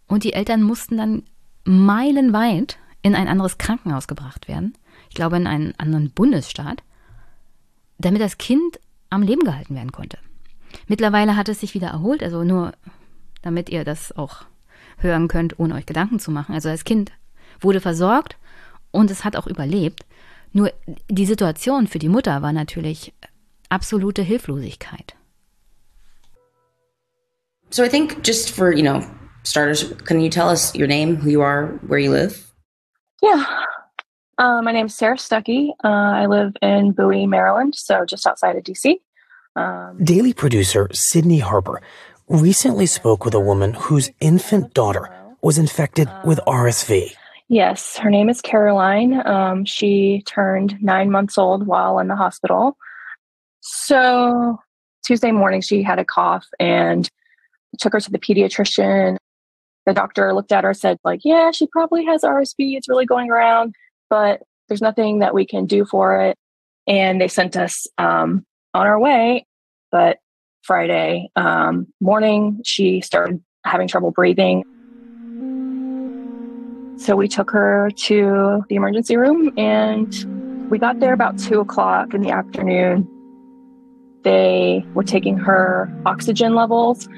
Und 0.06 0.24
die 0.24 0.32
Eltern 0.32 0.62
mussten 0.62 0.97
dann 0.97 1.22
meilenweit 1.64 2.78
in 3.02 3.14
ein 3.14 3.28
anderes 3.28 3.59
Krankenhaus 3.59 4.09
gebracht 4.09 4.48
werden, 4.48 4.74
ich 5.09 5.14
glaube 5.14 5.36
in 5.36 5.47
einen 5.47 5.74
anderen 5.78 6.10
Bundesstaat, 6.10 6.82
damit 7.98 8.20
das 8.20 8.39
Kind 8.39 8.78
am 9.10 9.22
Leben 9.22 9.44
gehalten 9.44 9.74
werden 9.74 9.93
konnte. 9.93 10.18
Mittlerweile 10.86 11.36
hat 11.36 11.48
es 11.48 11.60
sich 11.60 11.74
wieder 11.74 11.89
erholt, 11.89 12.22
also 12.22 12.44
nur 12.44 12.72
damit 13.43 13.68
ihr 13.70 13.84
das 13.84 14.16
auch 14.16 14.44
hören 14.98 15.28
könnt, 15.28 15.59
ohne 15.59 15.74
euch 15.74 15.86
Gedanken 15.86 16.18
zu 16.18 16.30
machen. 16.30 16.55
Also 16.55 16.68
das 16.68 16.84
Kind 16.84 17.12
wurde 17.60 17.80
versorgt 17.80 18.36
und 18.90 19.10
es 19.10 19.24
hat 19.24 19.36
auch 19.36 19.47
überlebt. 19.47 20.05
Nur 20.52 20.72
die 21.09 21.26
Situation 21.26 21.86
für 21.86 21.98
die 21.98 22.09
Mutter 22.09 22.43
war 22.43 22.52
natürlich 22.52 23.12
absolute 23.73 24.16
Hilflosigkeit. 24.16 25.11
So 27.70 27.82
I 27.82 27.89
think 27.89 28.23
just 28.23 28.51
for, 28.51 28.70
you 28.70 28.82
know, 28.82 29.03
starters, 29.44 29.93
can 30.05 30.20
you 30.20 30.28
tell 30.28 30.51
us 30.51 30.74
your 30.74 30.86
name, 30.86 31.16
who 31.16 31.31
you 31.31 31.40
are, 31.40 31.69
where 31.86 31.99
you 31.99 32.11
live? 32.11 32.53
Yeah. 33.23 33.44
Uh, 34.36 34.61
my 34.61 34.73
name 34.73 34.86
is 34.86 34.94
Sarah 34.94 35.16
Stuckey. 35.16 35.70
Uh, 35.82 36.12
I 36.23 36.27
live 36.27 36.53
in 36.61 36.93
Bowie, 36.93 37.27
Maryland, 37.27 37.74
so 37.74 38.05
just 38.05 38.27
outside 38.27 38.57
of 38.57 38.65
DC. 38.65 38.97
Um, 39.57 39.99
Daily 40.05 40.35
producer 40.35 40.89
Sydney 40.93 41.39
Harper 41.39 41.81
recently 42.28 42.86
spoke 42.86 43.24
with 43.24 43.35
a 43.35 43.40
woman 43.40 43.73
whose 43.74 44.11
infant 44.20 44.74
daughter 44.74 45.09
was 45.40 45.57
infected 45.57 46.09
with 46.24 46.40
RSV. 46.47 47.15
Yes, 47.49 47.97
her 47.99 48.11
name 48.11 48.28
is 48.28 48.40
Caroline. 48.40 49.27
Um, 49.27 49.65
she 49.65 50.23
turned 50.27 50.77
nine 50.82 51.11
months 51.11 51.39
old 51.39 51.66
while 51.66 51.99
in 51.99 52.09
the 52.09 52.16
hospital. 52.16 52.77
So 53.62 54.59
Tuesday 55.06 55.30
morning, 55.30 55.60
she 55.60 55.82
had 55.82 55.98
a 55.98 56.05
cough 56.05 56.47
and 56.60 57.09
took 57.78 57.93
her 57.93 58.01
to 58.01 58.10
the 58.10 58.18
pediatrician. 58.18 59.16
The 59.86 59.94
doctor 59.94 60.34
looked 60.34 60.52
at 60.52 60.64
her, 60.64 60.74
said, 60.74 60.98
like, 61.05 61.20
yeah, 61.24 61.51
she 61.52 61.66
probably 61.68 62.05
has 62.05 62.22
RSV. 62.22 62.76
It's 62.76 62.89
really 62.89 63.06
going 63.06 63.30
around, 63.30 63.74
but 64.10 64.43
there's 64.68 64.82
nothing 64.82 65.20
that 65.20 65.34
we 65.34 65.47
can 65.47 65.66
do 65.66 65.84
for 65.84 66.20
it. 66.20 66.36
And 66.86 67.20
they 67.20 67.28
sent 67.28 67.56
us 67.56 67.86
um, 67.98 68.44
on 68.74 68.86
our 68.86 68.98
way. 68.98 69.47
But 69.90 70.18
Friday 70.62 71.30
um, 71.36 71.86
morning, 72.01 72.60
she 72.64 73.01
started 73.01 73.43
having 73.64 73.89
trouble 73.89 74.10
breathing. 74.10 74.64
So 76.98 77.16
we 77.16 77.28
took 77.28 77.51
her 77.51 77.90
to 77.97 78.64
the 78.68 78.76
emergency 78.76 79.16
room 79.16 79.52
and 79.56 80.70
we 80.70 80.78
got 80.78 81.01
there 81.01 81.12
about 81.12 81.39
two 81.39 81.60
o'clock 81.60 82.14
in 82.14 82.22
the 82.22 82.30
afternoon. 82.30 83.09
They 84.23 84.85
were 84.94 85.03
taking 85.03 85.36
her 85.39 85.93
oxygen 86.07 86.55
levels. 86.55 87.09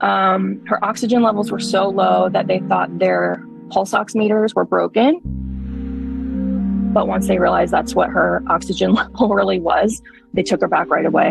Um, 0.00 0.62
her 0.66 0.84
oxygen 0.84 1.22
levels 1.22 1.50
were 1.50 1.60
so 1.60 1.88
low 1.88 2.28
that 2.28 2.46
they 2.46 2.60
thought 2.60 2.98
their 2.98 3.44
pulse 3.70 3.92
oximeters 3.92 4.54
were 4.54 4.64
broken. 4.64 5.20
But 6.92 7.08
once 7.08 7.26
they 7.26 7.38
realized 7.38 7.72
that's 7.72 7.94
what 7.94 8.10
her 8.10 8.42
oxygen 8.48 8.92
level 8.94 9.30
really 9.30 9.60
was, 9.60 10.02
they 10.34 10.42
took 10.42 10.60
her 10.60 10.68
back 10.68 10.90
right 10.90 11.06
away. 11.06 11.30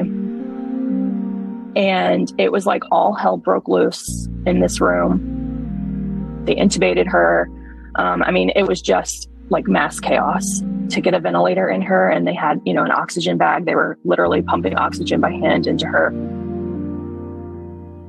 And 1.75 2.33
it 2.37 2.51
was 2.51 2.65
like 2.65 2.83
all 2.91 3.13
hell 3.13 3.37
broke 3.37 3.67
loose 3.67 4.27
in 4.45 4.59
this 4.59 4.81
room. 4.81 6.43
They 6.45 6.55
intubated 6.55 7.07
her. 7.07 7.49
Um, 7.95 8.23
I 8.23 8.31
mean, 8.31 8.51
it 8.55 8.63
was 8.63 8.81
just 8.81 9.29
like 9.49 9.67
mass 9.67 9.99
chaos 9.99 10.63
to 10.91 11.01
get 11.01 11.13
a 11.13 11.19
ventilator 11.19 11.69
in 11.69 11.81
her. 11.81 12.09
And 12.09 12.27
they 12.27 12.33
had, 12.33 12.61
you 12.65 12.73
know, 12.73 12.83
an 12.83 12.91
oxygen 12.91 13.37
bag. 13.37 13.65
They 13.65 13.75
were 13.75 13.97
literally 14.03 14.41
pumping 14.41 14.75
oxygen 14.75 15.21
by 15.21 15.31
hand 15.31 15.67
into 15.67 15.87
her. 15.87 16.07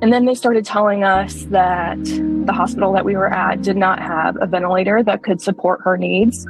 And 0.02 0.12
then 0.12 0.26
they 0.26 0.34
started 0.34 0.64
telling 0.64 1.04
us 1.04 1.44
that 1.44 1.96
the 2.04 2.52
hospital 2.52 2.92
that 2.92 3.04
we 3.04 3.14
were 3.16 3.32
at 3.32 3.62
did 3.62 3.76
not 3.76 4.00
have 4.00 4.36
a 4.40 4.46
ventilator 4.46 5.00
that 5.04 5.22
could 5.22 5.40
support 5.40 5.80
her 5.84 5.96
needs. 5.96 6.44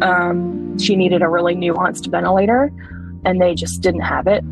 Um, 0.00 0.78
she 0.78 0.96
needed 0.96 1.20
a 1.20 1.28
really 1.28 1.54
nuanced 1.54 2.10
ventilator, 2.10 2.72
and 3.26 3.38
they 3.38 3.54
just 3.54 3.82
didn't 3.82 4.00
have 4.00 4.26
it. 4.26 4.42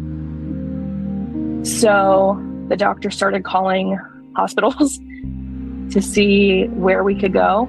So 1.67 2.39
the 2.69 2.77
doctor 2.77 3.11
started 3.11 3.45
calling 3.45 3.99
hospitals 4.37 4.99
to 5.91 6.03
see 6.03 6.67
where 6.67 7.03
we 7.03 7.19
could 7.19 7.33
go. 7.33 7.67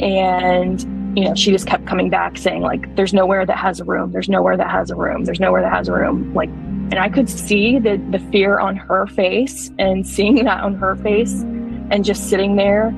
And, 0.00 0.80
you 1.16 1.24
know, 1.24 1.34
she 1.34 1.50
just 1.50 1.66
kept 1.66 1.86
coming 1.86 2.10
back 2.10 2.38
saying, 2.38 2.62
like, 2.62 2.94
there's 2.96 3.12
nowhere 3.12 3.44
that 3.44 3.56
has 3.56 3.80
a 3.80 3.84
room. 3.84 4.12
There's 4.12 4.28
nowhere 4.28 4.56
that 4.56 4.70
has 4.70 4.90
a 4.90 4.96
room. 4.96 5.24
There's 5.24 5.40
nowhere 5.40 5.62
that 5.62 5.72
has 5.72 5.88
a 5.88 5.92
room. 5.92 6.32
Like, 6.34 6.48
and 6.48 6.98
I 6.98 7.08
could 7.08 7.28
see 7.28 7.78
the, 7.78 7.96
the 8.10 8.18
fear 8.30 8.58
on 8.58 8.76
her 8.76 9.06
face 9.06 9.70
and 9.78 10.06
seeing 10.06 10.44
that 10.44 10.62
on 10.62 10.74
her 10.76 10.96
face 10.96 11.42
and 11.42 12.04
just 12.04 12.28
sitting 12.28 12.56
there, 12.56 12.94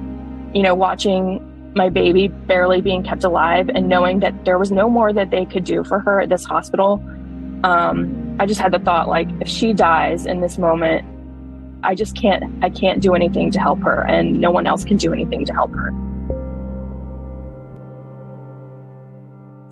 you 0.55 0.63
know, 0.63 0.75
watching 0.75 1.49
my 1.75 1.89
baby 1.89 2.29
barely 2.29 2.81
being 2.81 3.03
kept 3.03 3.25
alive 3.25 3.71
and 3.71 3.89
knowing 3.89 4.21
that 4.21 4.45
there 4.45 4.59
was 4.59 4.71
no 4.71 4.91
more 4.91 5.13
that 5.13 5.31
they 5.31 5.45
could 5.47 5.65
do 5.65 5.83
for 5.83 5.99
her 6.01 6.21
at 6.21 6.29
this 6.29 6.45
hospital 6.45 7.03
um, 7.65 8.37
I 8.41 8.47
just 8.47 8.61
had 8.61 8.73
the 8.73 8.79
thought 8.79 9.09
like 9.09 9.29
if 9.41 9.49
she 9.49 9.73
dies 9.73 10.27
in 10.27 10.41
this 10.41 10.59
moment, 10.59 11.07
I 11.85 11.95
just 11.95 12.17
can't 12.17 12.45
I 12.65 12.71
can't 12.71 13.01
do 13.01 13.15
anything 13.15 13.51
to 13.53 13.61
help 13.61 13.81
her 13.81 14.05
and 14.09 14.41
no 14.41 14.51
one 14.51 14.67
else 14.67 14.85
can 14.85 14.97
do 14.97 15.13
anything 15.13 15.45
to 15.47 15.53
help 15.53 15.73
her. 15.73 15.93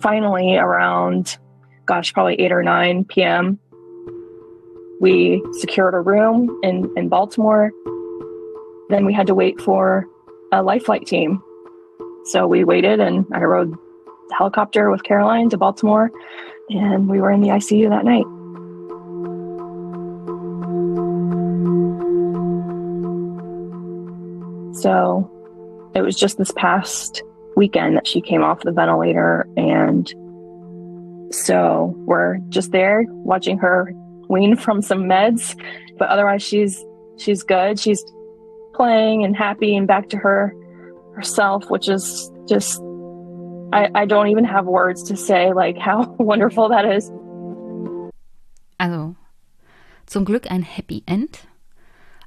Finally 0.01 0.57
around 0.57 1.37
gosh, 1.85 2.13
probably 2.13 2.35
8 2.35 2.51
or 2.51 2.63
9 2.63 3.05
p.m., 3.05 3.59
We 5.01 5.43
secured 5.53 5.93
a 5.93 5.99
room 5.99 6.59
in, 6.63 6.89
in 6.95 7.09
Baltimore. 7.09 7.71
Then 8.89 9.05
we 9.05 9.13
had 9.13 9.27
to 9.27 9.35
wait 9.35 9.59
for 9.59 10.05
a 10.53 10.61
life 10.61 10.85
flight 10.85 11.05
team. 11.05 11.41
So 12.25 12.47
we 12.47 12.63
waited 12.63 12.99
and 12.99 13.25
I 13.33 13.41
rode 13.41 13.71
the 13.71 14.35
helicopter 14.37 14.91
with 14.91 15.03
Caroline 15.03 15.49
to 15.49 15.57
Baltimore 15.57 16.11
and 16.69 17.09
we 17.09 17.19
were 17.19 17.31
in 17.31 17.41
the 17.41 17.49
ICU 17.49 17.89
that 17.89 18.05
night. 18.05 18.25
So 24.81 25.29
it 25.95 26.01
was 26.01 26.15
just 26.15 26.37
this 26.37 26.51
past 26.55 27.23
weekend 27.61 27.95
that 27.95 28.07
she 28.07 28.21
came 28.21 28.43
off 28.43 28.61
the 28.61 28.71
ventilator. 28.71 29.45
And 29.55 30.07
so 31.31 31.93
we're 32.09 32.39
just 32.49 32.71
there 32.71 33.05
watching 33.09 33.59
her 33.59 33.93
wean 34.29 34.55
from 34.55 34.81
some 34.81 35.03
meds. 35.03 35.55
But 35.99 36.09
otherwise 36.09 36.41
she's 36.41 36.83
she's 37.17 37.43
good. 37.43 37.79
She's 37.79 38.03
playing 38.73 39.23
and 39.23 39.35
happy 39.37 39.77
and 39.77 39.85
back 39.87 40.09
to 40.09 40.17
her 40.17 40.55
herself, 41.13 41.69
which 41.69 41.87
is 41.87 42.31
just 42.49 42.81
I, 43.71 43.89
I 43.93 44.05
don't 44.07 44.29
even 44.33 44.45
have 44.45 44.65
words 44.65 45.03
to 45.03 45.15
say 45.15 45.53
like 45.53 45.77
how 45.77 46.15
wonderful 46.31 46.69
that 46.69 46.85
is. 46.85 47.11
Also, 48.79 49.15
zum 50.07 50.25
Glück 50.25 50.49
ein 50.49 50.63
Happy 50.63 51.03
End. 51.05 51.47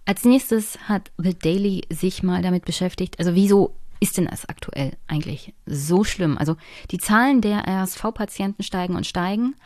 Als 0.06 0.24
nächstes 0.24 0.78
hat 0.88 1.10
The 1.18 1.34
Daily 1.34 1.82
sich 1.90 2.22
mal 2.22 2.42
damit 2.42 2.64
beschäftigt, 2.66 3.18
also 3.18 3.34
wieso 3.34 3.72
ist 4.04 4.18
denn 4.18 4.26
das 4.26 4.46
aktuell 4.46 4.92
eigentlich 5.06 5.54
so 5.64 6.04
schlimm? 6.04 6.36
Also 6.36 6.56
die 6.90 6.98
Zahlen 6.98 7.40
der 7.40 7.66
RSV-Patienten 7.66 8.62
steigen 8.62 8.96
und 8.96 9.06
steigen 9.06 9.56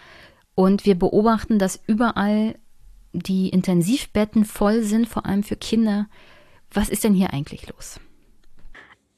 und 0.54 0.86
wir 0.86 0.96
beobachten, 0.96 1.58
dass 1.58 1.82
überall 1.88 2.54
die 3.12 3.48
Intensivbetten 3.48 4.44
voll 4.44 4.82
sind, 4.82 5.08
vor 5.08 5.26
allem 5.26 5.42
für 5.42 5.56
Kinder. 5.56 6.06
Was 6.72 6.88
ist 6.88 7.02
denn 7.02 7.14
hier 7.14 7.32
eigentlich 7.32 7.68
los? 7.68 7.98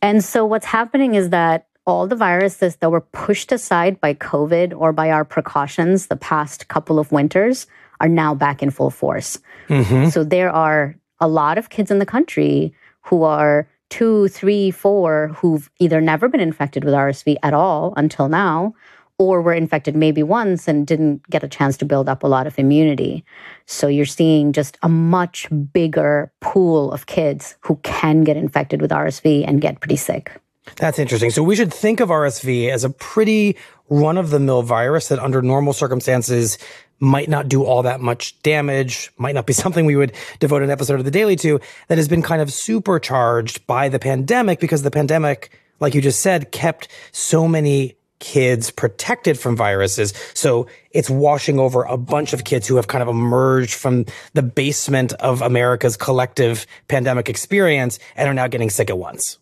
And 0.01 0.23
so 0.23 0.49
what's 0.49 0.73
happening 0.73 1.13
is 1.13 1.29
that 1.29 1.67
all 1.85 2.09
the 2.09 2.17
viruses 2.17 2.79
that 2.79 2.91
were 2.91 3.05
pushed 3.13 3.53
aside 3.53 4.01
by 4.01 4.15
COVID 4.15 4.75
or 4.75 4.95
by 4.95 5.13
our 5.13 5.27
precautions 5.27 6.09
the 6.09 6.17
past 6.17 6.69
couple 6.69 6.99
of 6.99 7.13
winters 7.13 7.67
are 7.99 8.09
now 8.09 8.35
back 8.35 8.63
in 8.63 8.71
full 8.71 8.91
force. 8.91 9.39
Mm-hmm. 9.69 10.09
So 10.09 10.25
there 10.25 10.51
are 10.51 10.95
a 11.19 11.29
lot 11.29 11.59
of 11.59 11.69
kids 11.69 11.91
in 11.91 11.99
the 11.99 12.07
country 12.07 12.73
who 13.03 13.23
are 13.25 13.69
two, 13.91 14.29
three, 14.29 14.71
four, 14.71 15.29
who've 15.37 15.71
either 15.79 16.01
never 16.01 16.29
been 16.29 16.41
infected 16.41 16.85
with 16.85 16.95
RSV 16.95 17.37
at 17.43 17.53
all 17.53 17.93
until 17.97 18.29
now, 18.29 18.75
or 19.19 19.43
were 19.43 19.53
infected 19.53 19.95
maybe 19.95 20.23
once 20.23 20.67
and 20.67 20.87
didn't 20.87 21.29
get 21.29 21.45
a 21.45 21.49
chance 21.49 21.77
to 21.77 21.85
build 21.85 22.09
up 22.09 22.23
a 22.23 22.27
lot 22.27 22.47
of 22.47 22.59
immunity. 22.59 23.23
So 23.67 23.87
you're 23.87 24.07
seeing 24.07 24.53
just 24.53 24.79
a 24.83 24.89
much 24.89 25.47
bigger 25.75 26.33
pool 26.41 26.91
of 26.91 27.05
kids 27.05 27.57
who 27.61 27.77
can 27.83 28.25
get 28.25 28.39
infected 28.39 28.81
with 28.81 28.91
RSV 28.91 29.47
and 29.47 29.61
get 29.61 29.81
pretty 29.81 29.97
sick. 29.97 30.41
That's 30.77 30.99
interesting. 30.99 31.31
So 31.31 31.43
we 31.43 31.57
should 31.57 31.73
think 31.73 32.01
of 32.01 32.09
RSV 32.09 32.71
as 32.71 32.85
a 32.85 32.91
pretty 32.91 33.57
run 33.89 34.17
of 34.17 34.31
the 34.31 34.39
mill 34.39 34.63
virus 34.63 35.09
that 35.09 35.19
under 35.19 35.43
normal 35.43 35.73
circumstances 35.73 36.59
might 37.01 37.29
not 37.29 37.49
do 37.49 37.65
all 37.65 37.83
that 37.83 38.01
much 38.01 38.41
damage, 38.43 39.11
might 39.17 39.35
not 39.35 39.47
be 39.47 39.53
something 39.55 39.87
we 39.87 39.97
would 39.97 40.13
devote 40.39 40.63
an 40.63 40.71
episode 40.71 40.99
of 40.99 41.05
the 41.05 41.11
daily 41.11 41.37
to 41.37 41.61
that 41.89 41.99
has 41.99 42.09
been 42.09 42.23
kind 42.23 42.43
of 42.43 42.53
supercharged 42.53 43.67
by 43.67 43.89
the 43.89 43.99
pandemic 43.99 44.61
because 44.61 44.83
the 44.83 44.91
pandemic, 44.91 45.59
like 45.81 45.95
you 45.95 46.01
just 46.01 46.21
said, 46.21 46.53
kept 46.53 46.89
so 47.13 47.49
many 47.49 47.97
kids 48.21 48.71
protected 48.71 49.39
from 49.39 49.57
viruses. 49.57 50.13
So 50.35 50.67
it's 50.91 51.09
washing 51.09 51.59
over 51.59 51.83
a 51.85 51.97
bunch 51.97 52.35
of 52.35 52.45
kids 52.45 52.69
who 52.69 52.77
have 52.77 52.87
kind 52.87 53.03
of 53.03 53.09
emerged 53.09 53.73
from 53.73 54.05
the 54.35 54.43
basement 54.43 55.15
of 55.15 55.41
America's 55.41 55.97
collective 55.97 56.67
pandemic 56.87 57.31
experience 57.31 57.99
and 58.15 58.29
are 58.29 58.35
now 58.35 58.47
getting 58.47 58.69
sick 58.69 58.91
at 58.91 58.99
once. 58.99 59.39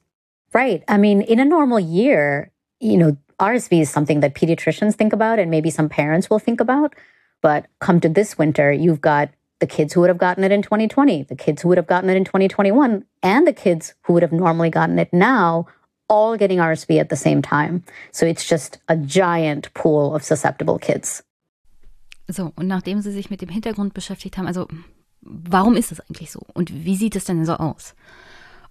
Right. 0.53 0.83
I 0.89 0.97
mean, 0.97 1.23
in 1.23 1.41
a 1.41 1.45
normal 1.45 1.81
year, 1.81 2.51
you 2.81 2.97
know, 2.97 3.17
RSV 3.39 3.83
is 3.83 3.91
something 3.91 4.21
that 4.21 4.35
pediatricians 4.35 4.95
think 4.95 5.13
about 5.13 5.39
and 5.39 5.51
maybe 5.51 5.71
some 5.71 5.89
parents 5.89 6.31
will 6.31 6.39
think 6.39 6.61
about. 6.61 6.95
But 7.41 7.67
come 7.79 8.01
to 8.01 8.09
this 8.09 8.37
winter, 8.37 8.73
you've 8.73 9.01
got 9.01 9.31
the 9.61 9.67
kids 9.67 9.93
who 9.93 10.01
would 10.01 10.09
have 10.09 10.19
gotten 10.19 10.45
it 10.45 10.53
in 10.53 10.63
2020, 10.63 11.25
the 11.25 11.37
kids 11.37 11.63
who 11.63 11.69
would 11.69 11.79
have 11.79 11.87
gotten 11.87 12.11
it 12.11 12.17
in 12.17 12.25
2021, 12.25 13.05
and 13.23 13.47
the 13.47 13.53
kids 13.53 13.95
who 14.03 14.13
would 14.13 14.23
have 14.23 14.33
normally 14.33 14.71
gotten 14.71 14.99
it 14.99 15.13
now, 15.13 15.67
all 16.09 16.37
getting 16.37 16.59
RSV 16.59 16.99
at 17.01 17.11
the 17.11 17.17
same 17.17 17.43
time. 17.43 17.85
So 18.13 18.27
it's 18.27 18.45
just 18.45 18.79
a 18.89 18.97
giant 18.97 19.73
pool 19.75 20.15
of 20.15 20.23
susceptible 20.23 20.79
kids. 20.79 21.23
So, 22.31 22.53
und 22.57 22.69
nachdem 22.69 23.01
Sie 23.01 23.11
sich 23.11 23.31
mit 23.31 23.41
dem 23.41 23.49
Hintergrund 23.49 23.95
beschäftigt 23.95 24.37
haben, 24.37 24.47
also 24.47 24.69
warum 25.23 25.77
ist 25.77 25.91
das 25.91 26.01
eigentlich 26.01 26.31
so? 26.31 26.43
Und 26.55 26.85
wie 26.85 26.97
sieht 26.97 27.17
es 27.17 27.25
denn 27.25 27.45
so 27.45 27.55
aus? 27.55 27.95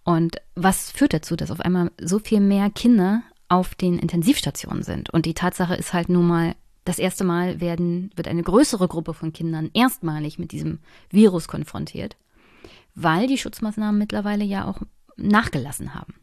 Und 0.07 0.37
was 0.55 0.89
führt 0.89 1.13
dazu, 1.13 1.35
dass 1.35 1.51
auf 1.51 1.59
einmal 1.59 1.91
so 1.99 2.17
viel 2.19 2.39
mehr 2.39 2.69
Kinder 2.69 3.23
auf 3.49 3.75
den 3.75 3.99
Intensivstationen 3.99 4.81
sind? 4.81 5.09
Und 5.09 5.25
die 5.25 5.33
Tatsache 5.33 5.75
ist 5.75 5.91
halt 5.91 6.07
nun 6.07 6.25
mal, 6.25 6.55
das 6.85 6.97
erste 6.97 7.25
Mal 7.25 7.59
werden, 7.59 8.11
wird 8.15 8.29
eine 8.29 8.41
größere 8.41 8.87
Gruppe 8.87 9.13
von 9.13 9.33
Kindern 9.33 9.69
erstmalig 9.73 10.39
mit 10.39 10.53
diesem 10.53 10.79
Virus 11.09 11.49
konfrontiert, 11.49 12.15
weil 12.95 13.27
die 13.27 13.37
Schutzmaßnahmen 13.37 13.99
mittlerweile 13.99 14.45
ja 14.45 14.63
auch 14.69 14.79
nachgelassen 15.17 15.93
haben. 15.93 16.13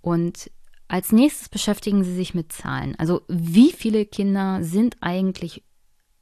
Und 0.00 0.50
als 0.88 1.12
nächstes 1.12 1.50
beschäftigen 1.50 2.02
sie 2.02 2.14
sich 2.14 2.32
mit 2.32 2.50
Zahlen. 2.50 2.94
Also 2.98 3.20
wie 3.28 3.72
viele 3.72 4.06
Kinder 4.06 4.64
sind 4.64 4.96
eigentlich 5.02 5.62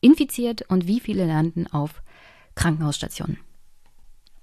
infiziert 0.01 0.63
und 0.63 0.89
wie 0.89 0.99
viele 0.99 1.25
landen 1.25 1.69
auf 1.69 2.03
Krankenhausstationen. 2.57 3.39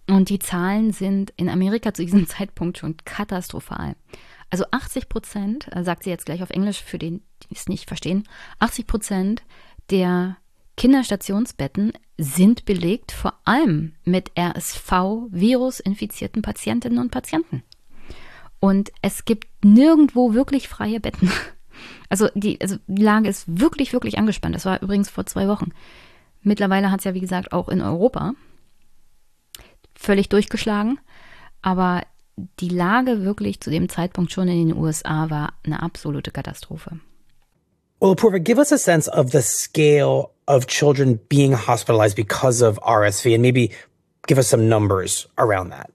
Und 0.10 0.30
die 0.30 0.40
Zahlen 0.40 0.92
sind 0.92 1.32
in 1.38 1.50
Amerika 1.50 1.94
zu 1.94 2.04
diesem 2.04 2.26
Zeitpunkt 2.28 2.80
schon 2.80 2.98
katastrophal. 3.06 3.96
Also 4.50 4.66
80 4.72 5.08
Prozent, 5.08 5.70
äh, 5.72 5.84
sagt 5.84 6.04
sie 6.04 6.10
jetzt 6.10 6.26
gleich 6.26 6.42
auf 6.42 6.50
Englisch 6.50 6.82
für 6.82 6.98
den, 6.98 7.22
die 7.44 7.54
es 7.54 7.68
nicht 7.68 7.88
verstehen, 7.88 8.24
80 8.58 8.88
Prozent 8.88 9.44
der 9.92 10.38
Kinderstationsbetten 10.78 11.94
sind 12.18 12.66
belegt, 12.66 13.12
vor 13.12 13.36
allem 13.46 13.94
mit 14.04 14.32
RSV-Virus-infizierten 14.38 16.42
Patientinnen 16.42 16.98
und 16.98 17.12
Patienten. 17.12 17.62
Und 18.60 18.92
es 19.04 19.26
gibt 19.26 19.48
nirgendwo 19.64 20.34
wirklich 20.34 20.68
freie 20.68 21.00
Betten. 21.00 21.32
Also 22.10 22.28
die, 22.34 22.60
also 22.60 22.76
die 22.88 23.04
Lage 23.04 23.30
ist 23.30 23.46
wirklich, 23.48 23.94
wirklich 23.94 24.18
angespannt. 24.18 24.54
Das 24.54 24.66
war 24.66 24.82
übrigens 24.82 25.10
vor 25.10 25.26
zwei 25.28 25.48
Wochen. 25.48 25.72
Mittlerweile 26.42 26.92
hat 26.92 27.00
es 27.00 27.06
ja, 27.06 27.14
wie 27.14 27.22
gesagt, 27.22 27.54
auch 27.54 27.70
in 27.70 27.82
Europa 27.82 28.34
völlig 30.00 30.30
durchgeschlagen. 30.30 31.00
Aber 31.62 32.04
die 32.60 32.70
Lage 32.70 33.24
wirklich 33.24 33.60
zu 33.60 33.70
dem 33.70 33.90
Zeitpunkt 33.90 34.32
schon 34.32 34.48
in 34.48 34.70
den 34.70 34.78
USA 34.78 35.30
war 35.30 35.54
eine 35.66 35.82
absolute 35.84 36.32
Katastrophe. 36.32 37.00
Well, 38.02 38.14
Apurva, 38.14 38.40
give 38.40 38.58
us 38.60 38.72
a 38.72 38.78
sense 38.78 39.10
of 39.10 39.32
the 39.32 39.42
scale 39.42 40.32
of 40.48 40.68
children 40.68 41.20
being 41.28 41.54
hospitalized 41.54 42.16
because 42.16 42.62
of 42.62 42.80
RSV 42.80 43.34
and 43.34 43.42
maybe 43.42 43.72
give 44.26 44.38
us 44.38 44.48
some 44.48 44.70
numbers 44.70 45.28
around 45.38 45.72
that. 45.72 45.92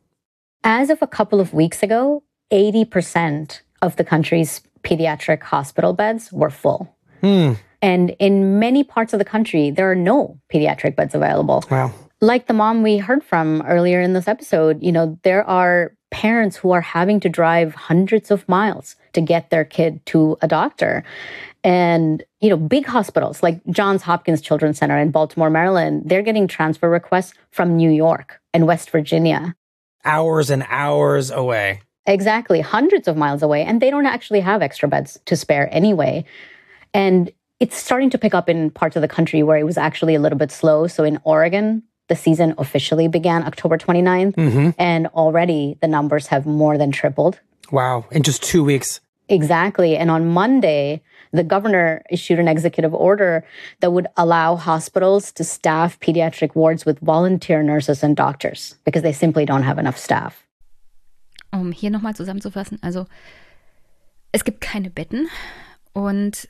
As 0.63 0.91
of 0.91 1.01
a 1.01 1.07
couple 1.07 1.41
of 1.41 1.55
weeks 1.55 1.83
ago, 1.83 2.23
80% 2.53 3.63
of 3.81 3.97
the 3.97 4.05
country's 4.05 4.61
pediatric 4.83 5.43
hospital 5.43 5.95
beds 5.95 6.31
were 6.31 6.51
full. 6.51 6.95
Hmm. 7.23 7.55
And 7.81 8.15
in 8.19 8.59
many 8.59 8.85
parts 8.85 9.13
of 9.13 9.19
the 9.19 9.25
country, 9.25 9.71
there 9.71 9.91
are 9.91 9.97
no 9.97 10.39
pediatric 10.53 10.97
beds 10.97 11.15
available. 11.15 11.65
Wow. 11.71 11.93
Like 12.20 12.47
the 12.47 12.55
mom 12.55 12.82
we 12.82 12.99
heard 12.99 13.23
from 13.23 13.62
earlier 13.62 14.01
in 14.01 14.12
this 14.12 14.28
episode, 14.28 14.82
you 14.82 14.93
know, 14.93 15.19
there 15.23 15.45
are 15.45 15.95
parents 16.11 16.57
who 16.57 16.70
are 16.70 16.81
having 16.81 17.19
to 17.20 17.28
drive 17.28 17.74
hundreds 17.74 18.31
of 18.31 18.49
miles 18.49 18.95
to 19.15 19.20
get 19.20 19.51
their 19.51 19.65
kid 19.65 20.05
to 20.07 20.36
a 20.43 20.49
doctor. 20.49 21.03
And, 21.65 22.23
you 22.41 22.51
know, 22.51 22.57
big 22.57 22.86
hospitals 22.86 23.43
like 23.43 23.61
Johns 23.66 24.03
Hopkins 24.03 24.41
Children's 24.41 24.78
Center 24.78 24.97
in 24.97 25.11
Baltimore, 25.11 25.51
Maryland, 25.51 26.03
they're 26.07 26.23
getting 26.23 26.47
transfer 26.47 26.89
requests 26.89 27.35
from 27.51 27.77
New 27.77 27.91
York 27.91 28.41
and 28.53 28.66
West 28.66 28.91
Virginia. 28.91 29.57
Hours 30.05 30.51
and 30.51 30.65
hours 30.69 31.31
away. 31.31 31.81
Exactly, 32.07 32.61
hundreds 32.61 33.09
of 33.09 33.16
miles 33.16 33.43
away. 33.43 33.65
And 33.65 33.81
they 33.81 33.91
don't 33.91 34.07
actually 34.07 34.41
have 34.41 34.62
extra 34.62 34.89
beds 34.89 35.19
to 35.24 35.36
spare 35.36 35.69
anyway. 35.73 36.24
And 36.93 37.32
it's 37.59 37.77
starting 37.77 38.11
to 38.11 38.19
pick 38.19 38.35
up 38.35 38.49
in 38.49 38.70
parts 38.70 38.95
of 38.95 39.03
the 39.03 39.09
country 39.09 39.43
where 39.43 39.57
it 39.57 39.65
was 39.65 39.78
actually 39.78 40.15
a 40.15 40.20
little 40.20 40.39
bit 40.39 40.53
slow. 40.53 40.86
So 40.86 41.03
in 41.03 41.19
Oregon, 41.24 41.82
the 42.09 42.17
season 42.17 42.55
officially 42.59 43.09
began 43.09 43.45
October 43.45 43.79
29th, 43.79 44.35
mm-hmm. 44.37 44.71
and 44.79 45.07
already 45.09 45.77
the 45.81 45.89
numbers 45.89 46.27
have 46.29 46.47
more 46.47 46.77
than 46.77 46.91
tripled. 46.91 47.41
Wow, 47.73 48.05
in 48.11 48.23
just 48.23 48.43
two 48.43 48.63
weeks. 48.63 49.01
Exactly. 49.29 49.97
And 49.97 50.11
on 50.11 50.29
Monday, 50.29 51.01
the 51.33 51.43
governor 51.43 52.03
issued 52.11 52.39
an 52.39 52.47
executive 52.47 52.93
order 52.93 53.45
that 53.81 53.93
would 53.93 54.07
allow 54.17 54.57
hospitals 54.57 55.33
to 55.33 55.45
staff 55.45 55.99
pediatric 56.01 56.55
wards 56.55 56.85
with 56.85 56.99
volunteer 57.01 57.63
nurses 57.63 58.03
and 58.03 58.17
doctors 58.17 58.77
because 58.85 59.03
they 59.03 59.13
simply 59.13 59.47
don't 59.47 59.63
have 59.63 59.79
enough 59.79 59.99
staff. 59.99 60.45
Um 61.53 61.73
hier 61.73 61.91
nochmal 61.91 62.15
zusammenzufassen, 62.15 62.79
also 62.83 63.07
es 64.33 64.45
gibt 64.45 64.61
keine 64.61 64.91
Betten 64.91 65.29
und 65.93 66.49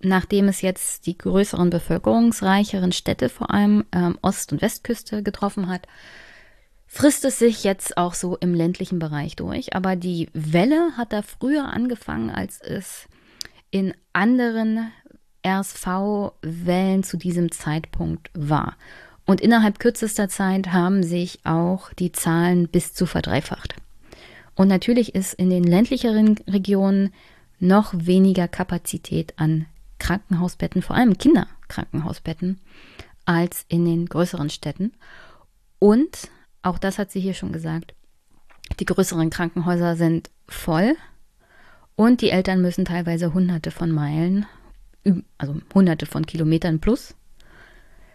nachdem 0.00 0.48
es 0.48 0.62
jetzt 0.62 1.06
die 1.06 1.18
größeren 1.18 1.70
bevölkerungsreicheren 1.70 2.92
Städte, 2.92 3.28
vor 3.28 3.50
allem 3.50 3.84
ähm, 3.92 4.18
Ost- 4.22 4.52
und 4.52 4.62
Westküste, 4.62 5.22
getroffen 5.22 5.68
hat, 5.68 5.86
frisst 6.86 7.24
es 7.24 7.38
sich 7.38 7.64
jetzt 7.64 7.96
auch 7.96 8.14
so 8.14 8.36
im 8.36 8.54
ländlichen 8.54 8.98
Bereich 8.98 9.36
durch. 9.36 9.74
Aber 9.74 9.96
die 9.96 10.28
Welle 10.32 10.92
hat 10.96 11.12
da 11.12 11.22
früher 11.22 11.64
angefangen, 11.64 12.30
als 12.30 12.60
es 12.60 13.08
in 13.70 13.92
anderen 14.12 14.90
RSV-Wellen 15.46 17.02
zu 17.02 17.16
diesem 17.16 17.50
Zeitpunkt 17.50 18.30
war. 18.34 18.76
Und 19.26 19.40
innerhalb 19.40 19.78
kürzester 19.78 20.28
Zeit 20.28 20.72
haben 20.72 21.02
sich 21.02 21.40
auch 21.44 21.92
die 21.92 22.12
Zahlen 22.12 22.68
bis 22.68 22.94
zu 22.94 23.04
verdreifacht. 23.04 23.74
Und 24.54 24.68
natürlich 24.68 25.14
ist 25.14 25.34
in 25.34 25.50
den 25.50 25.64
ländlicheren 25.64 26.36
Regionen 26.48 27.12
noch 27.60 27.92
weniger 27.94 28.48
Kapazität 28.48 29.34
an 29.36 29.66
Krankenhausbetten, 29.98 30.82
vor 30.82 30.96
allem 30.96 31.18
Kinderkrankenhausbetten, 31.18 32.60
als 33.24 33.64
in 33.68 33.84
den 33.84 34.06
größeren 34.06 34.50
Städten. 34.50 34.92
Und, 35.78 36.28
auch 36.62 36.78
das 36.78 36.98
hat 36.98 37.10
sie 37.10 37.20
hier 37.20 37.34
schon 37.34 37.52
gesagt, 37.52 37.94
die 38.80 38.84
größeren 38.84 39.30
Krankenhäuser 39.30 39.96
sind 39.96 40.30
voll 40.46 40.96
und 41.96 42.20
die 42.20 42.30
Eltern 42.30 42.60
müssen 42.60 42.84
teilweise 42.84 43.34
hunderte 43.34 43.70
von 43.70 43.90
Meilen, 43.90 44.46
also 45.36 45.56
hunderte 45.74 46.06
von 46.06 46.26
Kilometern 46.26 46.80
plus, 46.80 47.14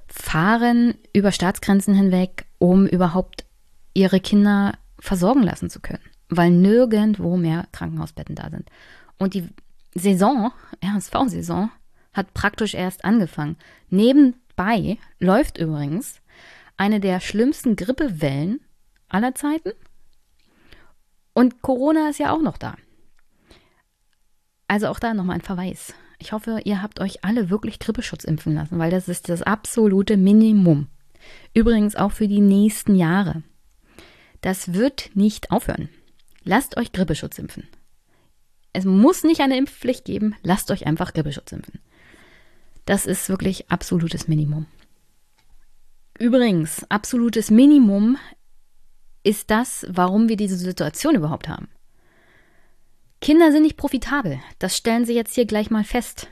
fahren 0.07 0.95
über 1.11 1.31
Staatsgrenzen 1.31 1.93
hinweg, 1.93 2.45
um 2.59 2.85
überhaupt 2.85 3.45
ihre 3.93 4.19
Kinder 4.19 4.77
versorgen 4.99 5.43
lassen 5.43 5.69
zu 5.69 5.79
können, 5.79 6.03
weil 6.29 6.51
nirgendwo 6.51 7.35
mehr 7.35 7.67
Krankenhausbetten 7.71 8.35
da 8.35 8.49
sind. 8.49 8.69
Und 9.17 9.33
die 9.33 9.49
Saison, 9.93 10.51
RSV-Saison, 10.83 11.69
hat 12.13 12.33
praktisch 12.33 12.73
erst 12.73 13.05
angefangen. 13.05 13.57
Nebenbei 13.89 14.97
läuft 15.19 15.57
übrigens 15.57 16.21
eine 16.77 16.99
der 16.99 17.19
schlimmsten 17.19 17.75
Grippewellen 17.75 18.59
aller 19.09 19.35
Zeiten. 19.35 19.71
Und 21.33 21.61
Corona 21.61 22.09
ist 22.09 22.19
ja 22.19 22.31
auch 22.31 22.41
noch 22.41 22.57
da. 22.57 22.75
Also 24.67 24.87
auch 24.87 24.99
da 24.99 25.13
nochmal 25.13 25.35
ein 25.35 25.41
Verweis. 25.41 25.93
Ich 26.19 26.31
hoffe, 26.31 26.61
ihr 26.63 26.81
habt 26.81 26.99
euch 26.99 27.23
alle 27.23 27.49
wirklich 27.49 27.79
Grippeschutz 27.79 28.23
impfen 28.23 28.55
lassen, 28.55 28.79
weil 28.79 28.91
das 28.91 29.09
ist 29.09 29.29
das 29.29 29.41
absolute 29.41 30.17
Minimum. 30.17 30.87
Übrigens 31.53 31.95
auch 31.95 32.11
für 32.11 32.27
die 32.27 32.41
nächsten 32.41 32.95
Jahre. 32.95 33.43
Das 34.41 34.73
wird 34.73 35.11
nicht 35.15 35.51
aufhören. 35.51 35.89
Lasst 36.43 36.77
euch 36.77 36.91
Grippeschutz 36.91 37.39
impfen. 37.39 37.67
Es 38.73 38.85
muss 38.85 39.23
nicht 39.23 39.41
eine 39.41 39.57
Impfpflicht 39.57 40.03
geben, 40.03 40.35
lasst 40.41 40.71
euch 40.71 40.85
einfach 40.87 41.13
Grippeschutz 41.13 41.51
impfen. 41.51 41.79
Das 42.85 43.05
ist 43.05 43.29
wirklich 43.29 43.69
absolutes 43.71 44.27
Minimum. 44.27 44.65
Übrigens, 46.19 46.85
absolutes 46.89 47.49
Minimum 47.49 48.17
ist 49.23 49.49
das, 49.51 49.85
warum 49.89 50.27
wir 50.27 50.35
diese 50.35 50.57
Situation 50.57 51.15
überhaupt 51.15 51.47
haben. 51.47 51.69
Kinder 53.21 53.51
sind 53.51 53.63
nicht 53.63 53.77
profitabel. 53.77 54.39
Das 54.59 54.75
stellen 54.75 55.05
Sie 55.05 55.13
jetzt 55.13 55.33
hier 55.33 55.45
gleich 55.45 55.69
mal 55.69 55.85
fest. 55.85 56.27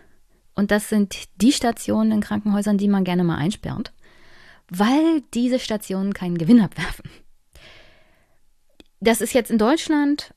Und 0.56 0.72
das 0.72 0.90
sind 0.90 1.30
die 1.42 1.54
Stationen 1.54 2.12
in 2.12 2.22
Krankenhäusern, 2.22 2.78
die 2.78 2.90
man 2.90 3.06
gerne 3.06 3.24
mal 3.24 3.38
einsperrt, 3.38 3.94
weil 4.70 5.22
diese 5.34 5.60
Stationen 5.60 6.14
keinen 6.14 6.38
Gewinn 6.38 6.60
abwerfen. 6.60 7.10
Das 9.00 9.22
ist 9.22 9.34
jetzt 9.34 9.50
in 9.50 9.58
Deutschland 9.58 10.34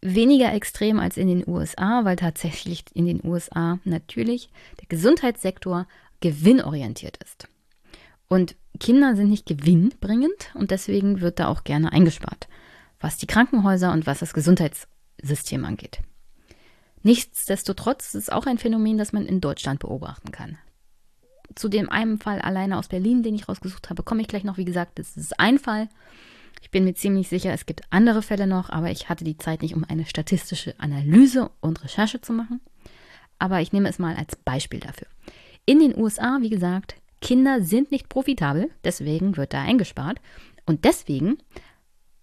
weniger 0.00 0.52
extrem 0.52 1.00
als 1.00 1.16
in 1.16 1.28
den 1.28 1.46
USA, 1.46 2.04
weil 2.04 2.16
tatsächlich 2.16 2.84
in 2.94 3.06
den 3.06 3.24
USA 3.24 3.78
natürlich 3.84 4.50
der 4.80 4.86
Gesundheitssektor 4.88 5.86
gewinnorientiert 6.20 7.18
ist. 7.22 7.48
Und 8.28 8.56
Kinder 8.80 9.16
sind 9.16 9.30
nicht 9.30 9.46
gewinnbringend 9.46 10.50
und 10.54 10.70
deswegen 10.70 11.20
wird 11.20 11.38
da 11.38 11.48
auch 11.48 11.64
gerne 11.64 11.92
eingespart, 11.92 12.48
was 13.00 13.16
die 13.16 13.26
Krankenhäuser 13.26 13.92
und 13.92 14.06
was 14.06 14.18
das 14.18 14.34
Gesundheitssystem 14.34 15.64
angeht. 15.64 16.00
Nichtsdestotrotz 17.02 18.06
ist 18.06 18.14
es 18.14 18.30
auch 18.30 18.46
ein 18.46 18.58
Phänomen, 18.58 18.98
das 18.98 19.12
man 19.12 19.26
in 19.26 19.40
Deutschland 19.40 19.78
beobachten 19.80 20.32
kann. 20.32 20.58
Zu 21.54 21.68
dem 21.68 21.88
einen 21.88 22.18
Fall 22.18 22.40
alleine 22.40 22.78
aus 22.78 22.88
Berlin, 22.88 23.22
den 23.22 23.34
ich 23.34 23.48
rausgesucht 23.48 23.88
habe, 23.88 24.02
komme 24.02 24.22
ich 24.22 24.28
gleich 24.28 24.42
noch. 24.42 24.56
Wie 24.56 24.64
gesagt, 24.64 24.98
das 24.98 25.16
ist 25.16 25.38
ein 25.38 25.58
Fall. 25.58 25.88
Ich 26.60 26.70
bin 26.70 26.84
mir 26.84 26.94
ziemlich 26.94 27.28
sicher, 27.28 27.52
es 27.52 27.66
gibt 27.66 27.82
andere 27.90 28.22
Fälle 28.22 28.46
noch, 28.46 28.70
aber 28.70 28.90
ich 28.90 29.08
hatte 29.08 29.24
die 29.24 29.38
Zeit 29.38 29.62
nicht, 29.62 29.74
um 29.74 29.84
eine 29.84 30.06
statistische 30.06 30.74
Analyse 30.78 31.50
und 31.60 31.82
Recherche 31.82 32.20
zu 32.20 32.32
machen. 32.32 32.60
Aber 33.38 33.60
ich 33.60 33.72
nehme 33.72 33.88
es 33.88 33.98
mal 33.98 34.16
als 34.16 34.36
Beispiel 34.36 34.80
dafür. 34.80 35.06
In 35.64 35.78
den 35.78 35.96
USA, 35.96 36.38
wie 36.40 36.50
gesagt, 36.50 36.96
Kinder 37.20 37.62
sind 37.62 37.90
nicht 37.90 38.08
profitabel, 38.08 38.70
deswegen 38.84 39.36
wird 39.36 39.52
da 39.52 39.62
eingespart. 39.62 40.20
Und 40.64 40.84
deswegen 40.84 41.38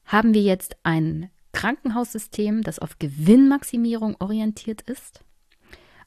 haben 0.05 0.33
wir 0.33 0.41
jetzt 0.41 0.75
ein 0.83 1.29
Krankenhaussystem, 1.51 2.63
das 2.63 2.79
auf 2.79 2.99
Gewinnmaximierung 2.99 4.15
orientiert 4.19 4.81
ist, 4.81 5.21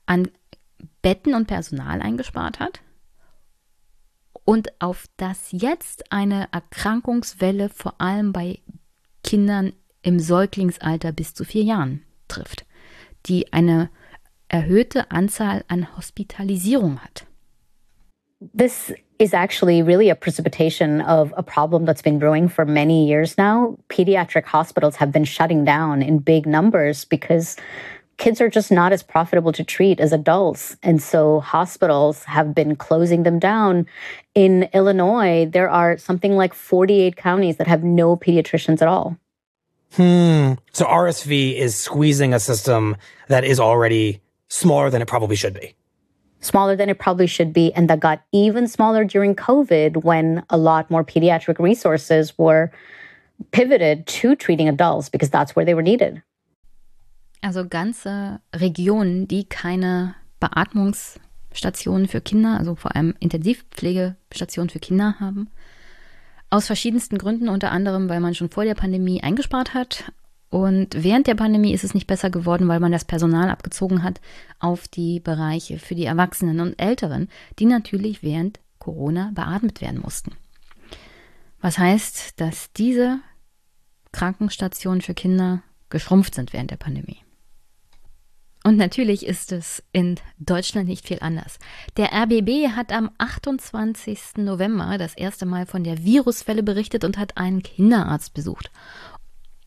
an 0.07 0.29
Betten 1.03 1.35
und 1.35 1.47
Personal 1.47 2.03
eingespart 2.03 2.61
hat 2.61 2.81
und 4.47 4.81
auf 4.81 5.05
das 5.19 5.49
jetzt 5.51 6.11
eine 6.11 6.49
Erkrankungswelle 6.53 7.69
vor 7.69 8.01
allem 8.01 8.33
bei 8.33 8.61
Kindern 9.23 9.75
im 10.03 10.21
Säuglingsalter 10.21 11.13
bis 11.13 11.35
zu 11.35 11.45
vier 11.45 11.65
Jahren 11.65 12.03
trifft, 12.29 12.65
die 13.27 13.53
eine 13.53 13.91
erhöhte 14.49 15.11
Anzahl 15.11 15.65
an 15.69 15.97
Hospitalisierung 15.97 17.01
hat. 17.01 17.27
This 18.57 18.95
is 19.19 19.33
actually 19.33 19.83
really 19.83 20.11
a 20.11 20.15
precipitation 20.15 21.01
of 21.01 21.33
a 21.37 21.43
problem 21.43 21.85
that's 21.85 22.03
been 22.03 22.19
brewing 22.19 22.49
for 22.49 22.65
many 22.65 23.07
years 23.07 23.37
now. 23.37 23.77
Pediatric 23.89 24.45
hospitals 24.45 24.97
have 24.97 25.11
been 25.11 25.25
shutting 25.25 25.65
down 25.65 26.03
in 26.03 26.19
big 26.19 26.47
numbers 26.47 27.05
because 27.05 27.57
kids 28.19 28.41
are 28.41 28.49
just 28.49 28.73
not 28.73 28.93
as 28.93 29.03
profitable 29.03 29.53
to 29.53 29.65
treat 29.65 30.01
as 30.01 30.13
adults. 30.13 30.77
And 30.83 31.03
so 31.03 31.41
hospitals 31.41 32.25
have 32.25 32.55
been 32.55 32.77
closing 32.77 33.23
them 33.25 33.39
down. 33.39 33.87
In 34.35 34.69
Illinois, 34.73 35.47
there 35.51 35.69
are 35.69 35.99
something 35.99 36.37
like 36.37 36.55
48 36.55 37.17
counties 37.17 37.57
that 37.57 37.67
have 37.67 37.85
no 37.85 38.17
pediatricians 38.17 38.81
at 38.81 38.89
all. 38.89 39.17
Hmm. 39.93 40.55
So 40.73 40.85
RSV 40.87 41.57
is 41.57 41.77
squeezing 41.77 42.35
a 42.35 42.41
system 42.41 42.97
that 43.29 43.45
is 43.45 43.61
already 43.61 44.21
smaller 44.49 44.91
than 44.91 45.03
it 45.03 45.09
probably 45.09 45.37
should 45.37 45.55
be. 45.55 45.75
Smaller 46.41 46.77
than 46.77 46.89
it 46.89 46.99
probably 46.99 47.27
should 47.27 47.53
be. 47.53 47.73
And 47.75 47.89
that 47.91 48.01
got 48.01 48.23
even 48.33 48.69
smaller 48.69 49.05
during 49.05 49.35
COVID 49.35 50.05
when 50.05 50.45
a 50.51 50.57
lot 50.57 50.91
more 50.91 51.05
pediatric 51.05 51.59
resources 51.59 52.37
were 52.39 52.71
pivoted 53.53 54.07
to 54.07 54.37
treating 54.37 54.69
adults 54.69 55.09
because 55.09 55.31
that's 55.31 55.57
where 55.57 55.65
they 55.65 55.75
were 55.75 55.83
needed. 55.83 56.23
Also 57.41 57.67
ganze 57.69 58.41
Regionen, 58.55 59.29
die 59.29 59.45
keine 59.45 60.15
Beatmungsstationen 60.41 62.09
für 62.09 62.21
Kinder, 62.21 62.59
also 62.59 62.75
vor 62.75 62.95
allem 62.95 63.15
Intensivpflegestationen 63.21 64.71
für 64.71 64.79
Kinder 64.79 65.17
haben. 65.21 65.49
Aus 66.51 66.67
verschiedensten 66.67 67.19
Gründen, 67.19 67.49
unter 67.49 67.73
anderem, 67.73 68.09
weil 68.09 68.21
man 68.21 68.35
schon 68.35 68.51
vor 68.51 68.65
der 68.65 68.75
Pandemie 68.75 69.23
eingespart 69.23 69.75
hat. 69.75 70.13
Und 70.49 71.03
während 71.03 71.27
der 71.27 71.35
Pandemie 71.35 71.73
ist 71.73 71.85
es 71.85 71.95
nicht 71.95 72.07
besser 72.07 72.31
geworden, 72.31 72.69
weil 72.69 72.81
man 72.81 72.93
das 72.93 73.05
Personal 73.05 73.51
abgezogen 73.51 74.03
hat 74.03 74.21
auf 74.61 74.87
die 74.87 75.21
Bereiche 75.21 75.79
für 75.79 75.95
die 75.95 76.05
Erwachsenen 76.05 76.61
und 76.61 76.81
Älteren, 76.81 77.29
die 77.59 77.67
natürlich 77.67 78.23
während 78.23 78.61
Corona 78.79 79.33
beatmet 79.35 79.81
werden 79.81 80.01
mussten. 80.01 80.33
Was 81.61 81.79
heißt, 81.79 82.41
dass 82.41 82.73
diese 82.73 83.19
Krankenstationen 84.13 85.03
für 85.03 85.15
Kinder 85.15 85.63
geschrumpft 85.91 86.35
sind 86.35 86.53
während 86.53 86.71
der 86.71 86.77
Pandemie. 86.77 87.26
Und 88.67 88.79
natürlich 88.79 89.25
ist 89.25 89.53
es 89.53 89.81
in 89.93 90.17
Deutschland 90.41 90.89
nicht 90.89 91.07
viel 91.07 91.19
anders. 91.21 91.61
Der 91.97 92.13
RBB 92.13 92.75
hat 92.75 92.91
am 92.91 93.13
28. 93.17 94.39
November 94.39 94.99
das 94.99 95.15
erste 95.15 95.47
Mal 95.47 95.67
von 95.67 95.85
der 95.85 96.03
Virusfälle 96.03 96.65
berichtet 96.65 97.05
und 97.05 97.17
hat 97.17 97.37
einen 97.37 97.63
Kinderarzt 97.63 98.35
besucht. 98.35 98.73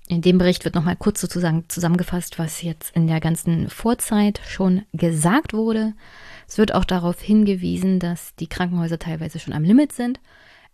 In 0.10 0.22
dem 0.22 0.38
Bericht 0.38 0.66
wird 0.66 0.76
nochmal 0.76 0.98
kurz 0.98 1.22
sozusagen 1.22 1.64
zusammengefasst, 1.70 2.40
was 2.40 2.62
jetzt 2.62 2.94
in 2.94 3.08
der 3.08 3.22
ganzen 3.22 3.70
Vorzeit 3.70 4.42
schon 4.46 4.84
gesagt 4.92 5.54
wurde. 5.54 5.94
Es 6.46 6.58
wird 6.58 6.76
auch 6.76 6.84
darauf 6.84 7.22
hingewiesen, 7.22 8.02
dass 8.02 8.36
die 8.36 8.48
Krankenhäuser 8.48 9.00
teilweise 9.00 9.40
schon 9.40 9.54
am 9.54 9.64
Limit 9.64 9.94
sind. 9.94 10.20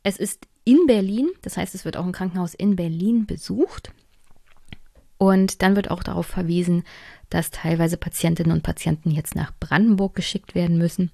Es 0.01 0.17
ist 0.17 0.47
in 0.63 0.87
Berlin, 0.87 1.29
das 1.43 1.57
heißt, 1.57 1.75
es 1.75 1.85
wird 1.85 1.95
auch 1.95 2.05
ein 2.07 2.11
Krankenhaus 2.11 2.55
in 2.55 2.75
Berlin 2.75 3.27
besucht. 3.27 3.91
Und 5.17 5.61
dann 5.61 5.75
wird 5.75 5.91
auch 5.91 6.03
darauf 6.03 6.27
verwiesen, 6.27 6.83
dass 7.29 7.51
teilweise 7.51 7.97
Patientinnen 7.97 8.51
und 8.51 8.63
Patienten 8.63 9.11
jetzt 9.11 9.35
nach 9.35 9.53
Brandenburg 9.59 10.15
geschickt 10.15 10.55
werden 10.55 10.77
müssen. 10.77 11.11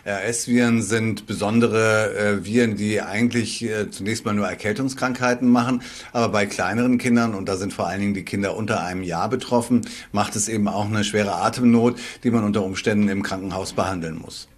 RS-Viren 0.05 0.83
sind 0.83 1.27
besondere 1.27 2.15
äh, 2.17 2.45
Viren, 2.45 2.77
die 2.77 3.01
eigentlich 3.01 3.63
äh, 3.65 3.91
zunächst 3.91 4.25
mal 4.25 4.35
nur 4.35 4.49
Erkältungskrankheiten 4.49 5.49
machen. 5.49 5.83
Aber 6.13 6.29
bei 6.31 6.47
kleineren 6.47 6.99
Kindern, 6.99 7.35
und 7.35 7.49
da 7.49 7.57
sind 7.57 7.73
vor 7.73 7.87
allen 7.87 8.01
Dingen 8.01 8.15
die 8.15 8.25
Kinder 8.25 8.57
unter 8.57 8.83
einem 8.83 9.05
Jahr 9.05 9.29
betroffen, 9.29 9.83
macht 10.11 10.35
es 10.35 10.49
eben 10.49 10.67
auch 10.67 10.87
eine 10.87 11.05
schwere 11.05 11.37
Atemnot, 11.37 12.01
die 12.25 12.31
man 12.33 12.43
unter 12.43 12.65
Umständen 12.65 13.09
im 13.09 13.23
Krankenhaus 13.23 13.75
behandeln 13.75 14.19
muss. 14.19 14.49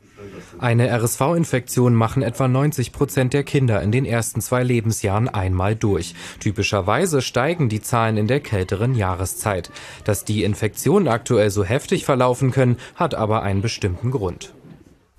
Eine 0.59 0.89
RSV-Infektion 0.89 1.95
machen 1.95 2.23
etwa 2.23 2.49
90 2.49 2.93
Prozent 2.93 3.35
der 3.35 3.43
Kinder 3.43 3.83
in 3.83 3.93
den 3.93 4.07
ersten 4.07 4.41
zwei 4.41 4.63
Lebensjahren 4.63 5.29
einmal 5.29 5.77
durch. 5.77 6.15
Typischerweise 6.41 7.21
steigen 7.21 7.69
die 7.69 7.83
Zahlen 7.83 8.17
in 8.17 8.27
der 8.27 8.41
kälteren 8.41 8.95
Jahreszeit. 8.95 9.71
Dass 10.05 10.25
die 10.25 10.45
Infektionen 10.45 11.09
aktuell 11.09 11.51
so 11.51 11.65
heftig 11.65 12.07
verlaufen 12.07 12.51
können, 12.53 12.79
hat 12.95 13.15
aber 13.15 13.43
einen 13.43 13.61
bestimmten 13.61 14.11
Grund. 14.11 14.55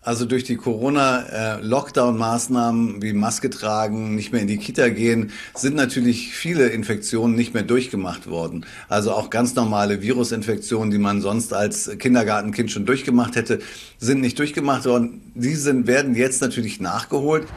Also 0.06 0.26
durch 0.26 0.44
die 0.44 0.56
Corona-Lockdown-Maßnahmen 0.56 3.02
wie 3.02 3.14
Maske 3.14 3.50
tragen, 3.50 4.14
nicht 4.14 4.32
mehr 4.32 4.42
in 4.42 4.48
die 4.48 4.58
Kita 4.58 4.90
gehen, 4.90 5.32
sind 5.56 5.76
natürlich 5.76 6.36
viele 6.36 6.68
Infektionen 6.68 7.34
nicht 7.34 7.56
mehr 7.56 7.64
durchgemacht 7.64 8.28
worden. 8.28 8.68
Also 8.88 9.14
auch 9.14 9.32
ganz 9.32 9.56
normale 9.56 10.04
Virusinfektionen, 10.04 10.92
die 10.92 11.00
man 11.00 11.22
sonst 11.22 11.54
als 11.54 11.90
Kindergartenkind 11.98 12.70
schon 12.70 12.86
durchgemacht 12.86 13.36
hätte, 13.36 13.58
sind 13.98 14.22
nicht 14.22 14.38
durchgemacht 14.38 14.86
worden. 14.86 15.24
Die 15.34 15.56
sind, 15.56 15.88
werden 15.88 16.14
jetzt 16.14 16.40
natürlich 16.40 16.80
nachgeholt. 16.80 17.48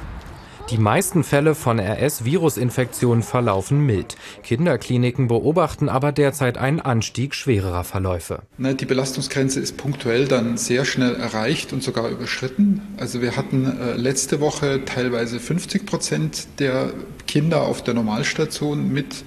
Die 0.71 0.77
meisten 0.77 1.25
Fälle 1.25 1.55
von 1.55 1.79
RS-Virusinfektionen 1.79 3.23
verlaufen 3.23 3.87
mild. 3.87 4.17
Kinderkliniken 4.43 5.27
beobachten 5.27 5.89
aber 5.89 6.13
derzeit 6.13 6.59
einen 6.59 6.81
Anstieg 6.81 7.35
schwererer 7.35 7.85
Verläufe. 7.85 8.43
Die 8.59 8.85
Belastungsgrenze 8.85 9.61
ist 9.61 9.79
punktuell 9.79 10.29
dann 10.29 10.59
sehr 10.59 10.85
schnell 10.85 11.17
erreicht 11.17 11.73
und 11.73 11.83
sogar 11.83 12.11
überschritten. 12.11 12.83
Also 12.99 13.23
wir 13.23 13.37
hatten 13.37 13.79
äh, 13.81 13.95
letzte 13.95 14.41
Woche 14.41 14.85
teilweise 14.85 15.41
50 15.41 15.87
Prozent 15.87 16.49
der 16.59 16.93
Kinder 17.27 17.63
auf 17.63 17.83
der 17.83 17.95
Normalstation 17.95 18.93
mit 18.93 19.25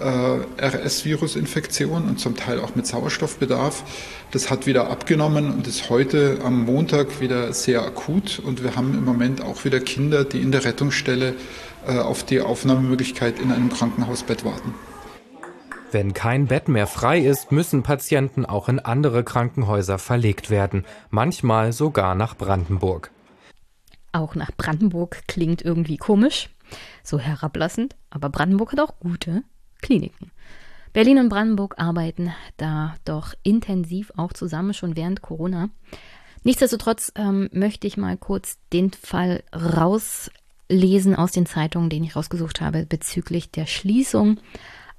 RS-Virusinfektion 0.00 2.08
und 2.08 2.18
zum 2.18 2.36
Teil 2.36 2.60
auch 2.60 2.74
mit 2.74 2.86
Sauerstoffbedarf. 2.86 3.84
Das 4.30 4.50
hat 4.50 4.66
wieder 4.66 4.90
abgenommen 4.90 5.52
und 5.52 5.66
ist 5.66 5.90
heute 5.90 6.38
am 6.44 6.64
Montag 6.64 7.20
wieder 7.20 7.52
sehr 7.52 7.82
akut. 7.82 8.38
Und 8.38 8.62
wir 8.62 8.76
haben 8.76 8.94
im 8.94 9.04
Moment 9.04 9.42
auch 9.42 9.64
wieder 9.64 9.80
Kinder, 9.80 10.24
die 10.24 10.40
in 10.40 10.52
der 10.52 10.64
Rettungsstelle 10.64 11.34
äh, 11.86 11.98
auf 11.98 12.24
die 12.24 12.40
Aufnahmemöglichkeit 12.40 13.38
in 13.38 13.52
einem 13.52 13.70
Krankenhausbett 13.70 14.44
warten. 14.44 14.74
Wenn 15.90 16.14
kein 16.14 16.46
Bett 16.46 16.68
mehr 16.68 16.86
frei 16.86 17.18
ist, 17.18 17.52
müssen 17.52 17.82
Patienten 17.82 18.46
auch 18.46 18.70
in 18.70 18.78
andere 18.78 19.24
Krankenhäuser 19.24 19.98
verlegt 19.98 20.48
werden, 20.48 20.86
manchmal 21.10 21.72
sogar 21.72 22.14
nach 22.14 22.34
Brandenburg. 22.34 23.10
Auch 24.12 24.34
nach 24.34 24.52
Brandenburg 24.56 25.22
klingt 25.28 25.60
irgendwie 25.60 25.98
komisch, 25.98 26.48
so 27.02 27.18
herablassend, 27.18 27.94
aber 28.08 28.30
Brandenburg 28.30 28.72
hat 28.72 28.80
auch 28.80 28.98
gute 29.00 29.42
Kliniken. 29.82 30.30
Berlin 30.92 31.18
und 31.18 31.28
Brandenburg 31.28 31.74
arbeiten 31.78 32.32
da 32.56 32.94
doch 33.04 33.34
intensiv 33.42 34.12
auch 34.16 34.32
zusammen, 34.32 34.74
schon 34.74 34.96
während 34.96 35.22
Corona. 35.22 35.70
Nichtsdestotrotz 36.44 37.12
ähm, 37.14 37.48
möchte 37.52 37.86
ich 37.86 37.96
mal 37.96 38.16
kurz 38.16 38.58
den 38.72 38.90
Fall 38.90 39.42
rauslesen 39.54 41.14
aus 41.14 41.32
den 41.32 41.46
Zeitungen, 41.46 41.88
den 41.88 42.04
ich 42.04 42.16
rausgesucht 42.16 42.60
habe, 42.60 42.84
bezüglich 42.84 43.50
der 43.50 43.66
Schließung 43.66 44.40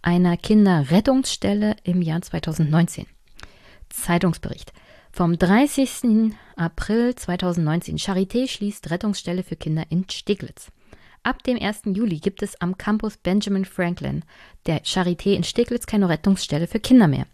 einer 0.01 0.37
Kinderrettungsstelle 0.37 1.75
im 1.83 2.01
Jahr 2.01 2.21
2019. 2.21 3.05
Zeitungsbericht. 3.89 4.73
Vom 5.11 5.37
30. 5.37 6.33
April 6.55 7.13
2019. 7.13 7.97
Charité 7.97 8.47
schließt 8.47 8.89
Rettungsstelle 8.89 9.43
für 9.43 9.55
Kinder 9.55 9.83
in 9.89 10.09
Steglitz. 10.09 10.71
Ab 11.25 11.41
dem 11.43 11.57
1. 11.57 11.83
Juli 11.85 12.19
gibt 12.19 12.43
es 12.43 12.59
am 12.59 12.77
Campus 12.77 13.15
Benjamin 13.15 13.63
Franklin 13.63 14.25
der 14.65 14.83
Charité 14.83 15.33
in 15.33 15.45
Steglitz 15.45 15.85
keine 15.85 16.09
Rettungsstelle 16.09 16.67
für 16.67 16.81
Kinder 16.81 17.07
mehr. 17.07 17.27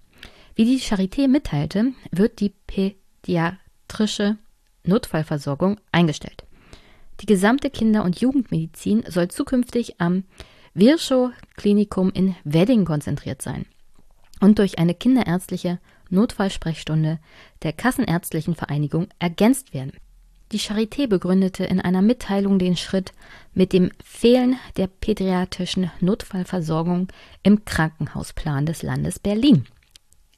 Wie 0.53 0.65
die 0.65 0.79
Charité 0.79 1.27
mitteilte, 1.27 1.93
wird 2.11 2.39
die 2.39 2.53
pädiatrische 2.67 4.37
Notfallversorgung 4.83 5.79
eingestellt. 5.91 6.43
Die 7.21 7.25
gesamte 7.25 7.71
Kinder- 7.71 8.03
und 8.03 8.21
Jugendmedizin 8.21 9.03
soll 9.07 9.29
zukünftig 9.29 9.99
am 9.99 10.23
Virchow 10.75 11.31
Klinikum 11.57 12.11
in 12.11 12.35
Wedding 12.43 12.85
konzentriert 12.85 13.41
sein 13.41 13.65
und 14.39 14.59
durch 14.59 14.77
eine 14.77 14.93
kinderärztliche 14.93 15.79
Notfallsprechstunde 16.11 17.19
der 17.63 17.73
Kassenärztlichen 17.73 18.53
Vereinigung 18.53 19.07
ergänzt 19.17 19.73
werden. 19.73 19.93
Die 20.51 20.59
Charité 20.59 21.07
begründete 21.07 21.63
in 21.65 21.79
einer 21.79 22.01
Mitteilung 22.01 22.57
den 22.57 22.75
Schritt 22.75 23.13
mit 23.59 23.73
dem 23.73 23.91
Fehlen 24.01 24.55
der 24.77 24.87
pädiatrischen 24.87 25.91
Notfallversorgung 25.99 27.09
im 27.43 27.65
Krankenhausplan 27.65 28.65
des 28.65 28.83
Landes 28.83 29.19
Berlin. 29.19 29.65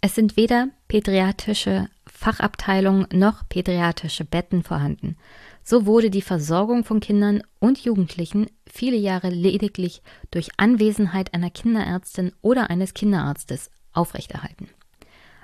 Es 0.01 0.15
sind 0.15 0.37
weder 0.37 0.69
pädiatrische 0.87 1.87
Fachabteilungen 2.07 3.05
noch 3.13 3.47
pädiatrische 3.47 4.25
Betten 4.25 4.63
vorhanden. 4.63 5.17
So 5.63 5.85
wurde 5.85 6.09
die 6.09 6.23
Versorgung 6.23 6.83
von 6.83 6.99
Kindern 6.99 7.43
und 7.59 7.77
Jugendlichen 7.85 8.47
viele 8.65 8.97
Jahre 8.97 9.29
lediglich 9.29 10.01
durch 10.31 10.49
Anwesenheit 10.57 11.35
einer 11.35 11.51
Kinderärztin 11.51 12.31
oder 12.41 12.71
eines 12.71 12.95
Kinderarztes 12.95 13.69
aufrechterhalten. 13.93 14.67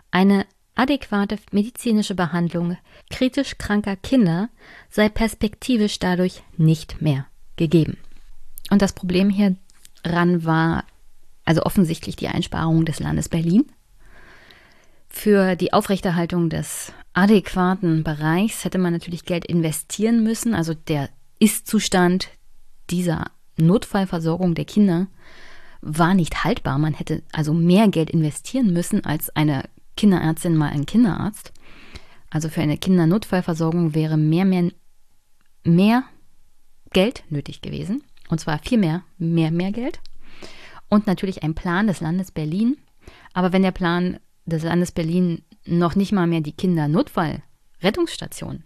Eine 0.09 0.47
adäquate 0.73 1.37
medizinische 1.51 2.15
Behandlung 2.15 2.75
kritisch 3.11 3.59
kranker 3.59 3.97
Kinder 3.97 4.49
sei 4.89 5.09
perspektivisch 5.09 5.99
dadurch 5.99 6.41
nicht 6.57 7.03
mehr 7.03 7.27
gegeben. 7.57 7.97
Und 8.69 8.81
das 8.81 8.93
Problem 8.93 9.29
hieran 9.29 10.45
war 10.45 10.85
also 11.45 11.63
offensichtlich 11.63 12.15
die 12.15 12.27
Einsparung 12.27 12.85
des 12.85 12.99
Landes 12.99 13.29
Berlin. 13.29 13.65
Für 15.07 15.55
die 15.55 15.73
Aufrechterhaltung 15.73 16.49
des 16.49 16.91
adäquaten 17.13 18.03
Bereichs 18.03 18.65
hätte 18.65 18.77
man 18.77 18.93
natürlich 18.93 19.25
Geld 19.25 19.45
investieren 19.45 20.23
müssen. 20.23 20.53
Also 20.53 20.73
der 20.73 21.09
Ist-Zustand 21.39 22.29
dieser 22.89 23.31
Notfallversorgung 23.57 24.55
der 24.55 24.65
Kinder 24.65 25.07
war 25.81 26.13
nicht 26.13 26.43
haltbar. 26.43 26.77
Man 26.77 26.93
hätte 26.93 27.23
also 27.31 27.53
mehr 27.53 27.87
Geld 27.87 28.09
investieren 28.09 28.73
müssen, 28.73 29.05
als 29.05 29.35
eine 29.35 29.63
Kinderärztin 29.95 30.55
mal 30.55 30.69
ein 30.69 30.85
Kinderarzt. 30.85 31.53
Also 32.29 32.49
für 32.49 32.61
eine 32.61 32.77
Kindernotfallversorgung 32.77 33.95
wäre 33.95 34.17
mehr, 34.17 34.45
mehr, 34.45 34.71
mehr 35.63 36.03
Geld 36.97 37.23
nötig 37.29 37.61
gewesen. 37.61 38.03
Und 38.27 38.39
zwar 38.39 38.57
viel 38.57 38.79
mehr, 38.79 39.03
mehr, 39.19 39.51
mehr 39.51 39.71
Geld. 39.71 39.99
Und 40.89 41.05
natürlich 41.05 41.43
ein 41.43 41.53
Plan 41.53 41.85
des 41.85 42.01
Landes 42.01 42.31
Berlin. 42.31 42.75
Aber 43.33 43.53
wenn 43.53 43.61
der 43.61 43.71
Plan 43.71 44.19
des 44.47 44.63
Landes 44.63 44.91
Berlin 44.91 45.43
noch 45.63 45.95
nicht 45.95 46.11
mal 46.11 46.25
mehr 46.25 46.41
die 46.41 46.53
Kindernotfallrettungsstation 46.53 48.63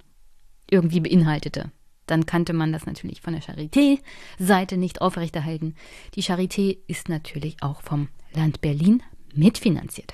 irgendwie 0.70 1.02
beinhaltete, 1.02 1.74
dann 2.06 2.26
kannte 2.26 2.53
man 2.53 2.72
das 2.72 2.86
natürlich 2.86 3.20
von 3.20 3.34
der 3.34 3.41
Charité-Seite 3.41 4.78
nicht 4.78 5.02
aufrechterhalten. 5.02 5.76
Die 6.16 6.24
Charité 6.24 6.78
ist 6.88 7.10
natürlich 7.10 7.62
auch 7.62 7.82
vom 7.82 8.08
Land 8.34 8.62
Berlin 8.62 9.03
mitfinanziert. 9.34 10.14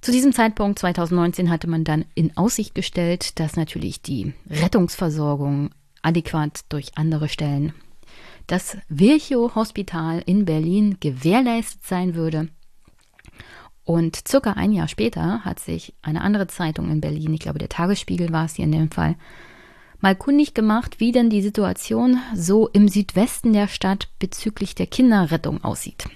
Zu 0.00 0.12
diesem 0.12 0.32
Zeitpunkt 0.32 0.78
2019 0.78 1.50
hatte 1.50 1.66
man 1.66 1.82
dann 1.82 2.04
in 2.14 2.36
Aussicht 2.36 2.76
gestellt, 2.76 3.40
dass 3.40 3.56
natürlich 3.56 4.00
die 4.00 4.32
Rettungsversorgung 4.48 5.70
adäquat 6.02 6.60
durch 6.68 6.96
andere 6.96 7.28
Stellen, 7.28 7.72
das 8.46 8.76
Virchow 8.88 9.54
Hospital 9.54 10.22
in 10.26 10.44
Berlin 10.44 10.96
gewährleistet 11.00 11.84
sein 11.84 12.14
würde. 12.14 12.48
Und 13.84 14.28
circa 14.28 14.52
ein 14.52 14.72
Jahr 14.72 14.88
später 14.88 15.44
hat 15.44 15.58
sich 15.58 15.94
eine 16.02 16.20
andere 16.20 16.46
Zeitung 16.46 16.90
in 16.90 17.00
Berlin, 17.00 17.34
ich 17.34 17.40
glaube 17.40 17.58
der 17.58 17.68
Tagesspiegel 17.68 18.32
war 18.32 18.44
es 18.44 18.54
hier 18.54 18.64
in 18.64 18.72
dem 18.72 18.90
Fall, 18.90 19.16
mal 20.00 20.16
kundig 20.16 20.54
gemacht, 20.54 21.00
wie 21.00 21.12
denn 21.12 21.30
die 21.30 21.42
Situation 21.42 22.18
so 22.34 22.68
im 22.68 22.88
Südwesten 22.88 23.52
der 23.52 23.68
Stadt 23.68 24.08
bezüglich 24.18 24.74
der 24.74 24.86
Kinderrettung 24.86 25.62
aussieht. 25.62 26.08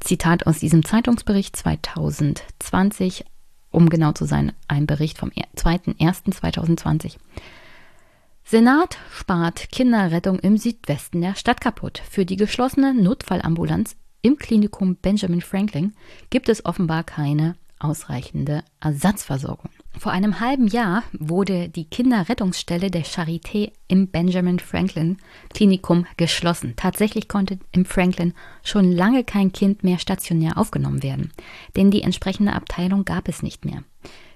Zitat 0.00 0.46
aus 0.46 0.60
diesem 0.60 0.84
Zeitungsbericht 0.84 1.56
2020, 1.56 3.24
um 3.70 3.88
genau 3.88 4.12
zu 4.12 4.24
sein, 4.24 4.52
ein 4.68 4.86
Bericht 4.86 5.18
vom 5.18 5.30
2.1.2020. 5.30 7.16
Senat 8.50 8.96
spart 9.12 9.70
Kinderrettung 9.72 10.38
im 10.38 10.56
Südwesten 10.56 11.20
der 11.20 11.34
Stadt 11.34 11.60
kaputt. 11.60 12.00
Für 12.08 12.24
die 12.24 12.36
geschlossene 12.36 12.94
Notfallambulanz 12.94 13.94
im 14.22 14.38
Klinikum 14.38 14.96
Benjamin 14.96 15.42
Franklin 15.42 15.92
gibt 16.30 16.48
es 16.48 16.64
offenbar 16.64 17.04
keine 17.04 17.56
ausreichende 17.78 18.64
Ersatzversorgung. 18.80 19.68
Vor 19.98 20.12
einem 20.12 20.40
halben 20.40 20.66
Jahr 20.66 21.02
wurde 21.12 21.68
die 21.68 21.84
Kinderrettungsstelle 21.84 22.90
der 22.90 23.04
Charité 23.04 23.72
im 23.86 24.08
Benjamin 24.08 24.60
Franklin 24.60 25.18
Klinikum 25.52 26.06
geschlossen. 26.16 26.72
Tatsächlich 26.74 27.28
konnte 27.28 27.58
im 27.72 27.84
Franklin 27.84 28.32
schon 28.64 28.90
lange 28.90 29.24
kein 29.24 29.52
Kind 29.52 29.84
mehr 29.84 29.98
stationär 29.98 30.56
aufgenommen 30.56 31.02
werden, 31.02 31.32
denn 31.76 31.90
die 31.90 32.00
entsprechende 32.00 32.54
Abteilung 32.54 33.04
gab 33.04 33.28
es 33.28 33.42
nicht 33.42 33.66
mehr. 33.66 33.84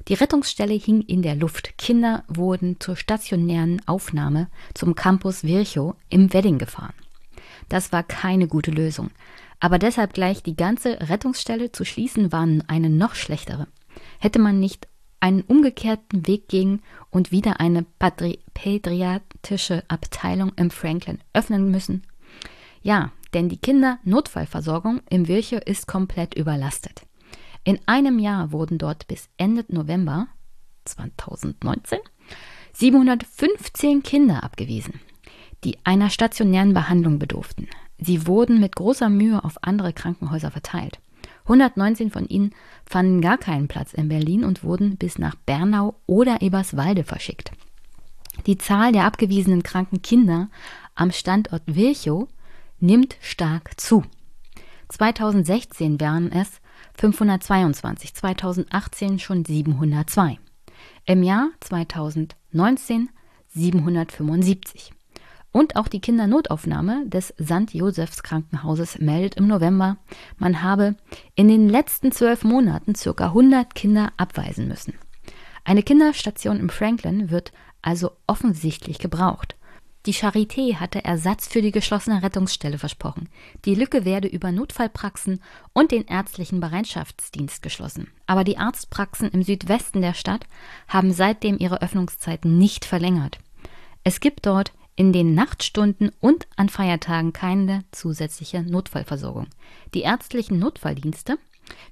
Die 0.09 0.15
Rettungsstelle 0.15 0.75
hing 0.75 1.03
in 1.03 1.23
der 1.23 1.37
Luft. 1.37 1.79
Kinder 1.79 2.25
wurden 2.29 2.81
zur 2.81 2.97
stationären 2.97 3.81
Aufnahme 3.87 4.49
zum 4.75 4.95
Campus 4.95 5.45
Virchow 5.45 5.95
im 6.09 6.33
Wedding 6.33 6.59
gefahren. 6.59 6.95
Das 7.69 7.93
war 7.93 8.03
keine 8.03 8.49
gute 8.49 8.71
Lösung. 8.71 9.11
Aber 9.61 9.79
deshalb 9.79 10.13
gleich 10.13 10.43
die 10.43 10.57
ganze 10.57 11.09
Rettungsstelle 11.09 11.71
zu 11.71 11.85
schließen, 11.85 12.33
war 12.33 12.49
eine 12.67 12.91
noch 12.91 13.15
schlechtere. 13.15 13.69
Hätte 14.19 14.41
man 14.41 14.59
nicht 14.59 14.89
einen 15.21 15.43
umgekehrten 15.43 16.27
Weg 16.27 16.49
gehen 16.49 16.83
und 17.11 17.31
wieder 17.31 17.61
eine 17.61 17.87
pädiatrische 18.55 19.85
Abteilung 19.87 20.51
im 20.57 20.71
Franklin 20.71 21.21
öffnen 21.33 21.71
müssen? 21.71 22.03
Ja, 22.83 23.13
denn 23.33 23.49
die 23.49 23.59
Kindernotfallversorgung 23.59 25.01
im 25.09 25.29
Virchow 25.29 25.61
ist 25.65 25.87
komplett 25.87 26.35
überlastet. 26.35 27.03
In 27.65 27.79
einem 27.87 28.19
Jahr 28.19 28.51
wurden 28.51 28.79
dort 28.79 29.07
bis 29.07 29.29
Ende 29.37 29.65
November 29.69 30.27
2019 30.85 32.01
715 32.73 34.03
Kinder 34.03 34.43
abgewiesen, 34.43 35.01
die 35.63 35.79
einer 35.85 36.11
stationären 36.11 36.75
Behandlung 36.75 37.19
bedurften. 37.19 37.69
Sie 37.99 38.27
wurden 38.27 38.59
mit 38.59 38.75
großer 38.75 39.09
Mühe 39.09 39.45
auf 39.45 39.63
andere 39.63 39.93
Krankenhäuser 39.93 40.51
verteilt. 40.51 40.99
119 41.45 42.11
von 42.11 42.27
ihnen 42.27 42.53
fanden 42.85 43.21
gar 43.21 43.39
keinen 43.39 43.69
Platz 43.69 43.93
in 43.93 44.09
Berlin 44.09 44.45
und 44.45 44.65
wurden 44.65 44.97
bis 44.97 45.19
nach 45.19 45.37
Bernau 45.37 45.95
oder 46.07 46.43
Eberswalde 46.43 47.05
verschickt. 47.05 47.53
Die 48.47 48.59
Zahl 48.59 48.93
der 48.93 49.05
abgewiesenen 49.05 49.63
kranken 49.63 50.03
Kinder 50.03 50.49
am 50.95 51.13
Standort 51.13 51.63
Virchow 51.67 52.29
nimmt 52.81 53.17
stark 53.21 53.79
zu. 53.81 54.05
2016 54.89 56.01
waren 56.01 56.33
es 56.33 56.61
522, 57.03 58.15
2018 58.15 59.19
schon 59.19 59.45
702. 59.45 60.39
Im 61.05 61.25
Jahr 61.25 61.49
2019 61.59 63.11
775. 63.49 64.93
Und 65.51 65.75
auch 65.75 65.89
die 65.89 66.01
Kindernotaufnahme 66.01 67.05
des 67.09 67.35
St. 67.43 67.73
Josephs 67.75 68.23
Krankenhauses 68.23 69.01
meldet 69.01 69.35
im 69.35 69.49
November, 69.49 69.97
man 70.39 70.63
habe 70.63 70.95
in 71.35 71.49
den 71.49 71.69
letzten 71.69 72.13
zwölf 72.13 72.45
Monaten 72.45 72.93
ca. 72.93 73.25
100 73.25 73.75
Kinder 73.75 74.13
abweisen 74.17 74.69
müssen. 74.69 74.95
Eine 75.65 75.83
Kinderstation 75.83 76.61
im 76.61 76.69
Franklin 76.69 77.33
wird 77.33 77.51
also 77.83 78.13
offensichtlich 78.29 79.01
gebraucht. 79.01 79.57
Die 80.05 80.15
Charité 80.15 80.77
hatte 80.77 81.05
Ersatz 81.05 81.47
für 81.47 81.63
die 81.63 81.71
geschlossene 81.71 82.25
Rettungsstelle 82.25 82.77
versprochen. 82.77 83.29
Die 83.65 83.77
Lücke 83.77 84.05
werde 84.05 84.27
über 84.27 84.51
Notfallpraxen 84.51 85.41
und 85.73 85.93
den 85.93 86.07
ärztlichen 86.07 86.59
Bereitschaftsdienst 86.59 87.63
geschlossen. 87.63 88.09
Aber 88.27 88.43
die 88.43 88.59
Arztpraxen 88.59 89.31
im 89.31 89.45
Südwesten 89.45 90.03
der 90.03 90.15
Stadt 90.15 90.47
haben 90.89 91.13
seitdem 91.13 91.57
ihre 91.57 91.83
Öffnungszeiten 91.83 92.59
nicht 92.59 92.85
verlängert. 92.85 93.39
Es 94.03 94.19
gibt 94.19 94.45
dort 94.47 94.73
in 94.97 95.13
den 95.13 95.35
Nachtstunden 95.35 96.11
und 96.21 96.49
an 96.57 96.69
Feiertagen 96.69 97.33
keine 97.33 97.85
zusätzliche 97.93 98.63
Notfallversorgung. 98.63 99.47
Die 99.95 100.03
ärztlichen 100.03 100.59
Notfalldienste 100.59 101.39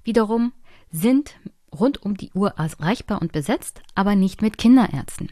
wiederum 0.02 0.52
sind 0.90 1.36
rund 1.72 2.02
um 2.02 2.16
die 2.16 2.32
Uhr 2.32 2.54
erreichbar 2.56 3.22
und 3.22 3.30
besetzt, 3.30 3.82
aber 3.94 4.16
nicht 4.16 4.42
mit 4.42 4.58
Kinderärzten. 4.58 5.30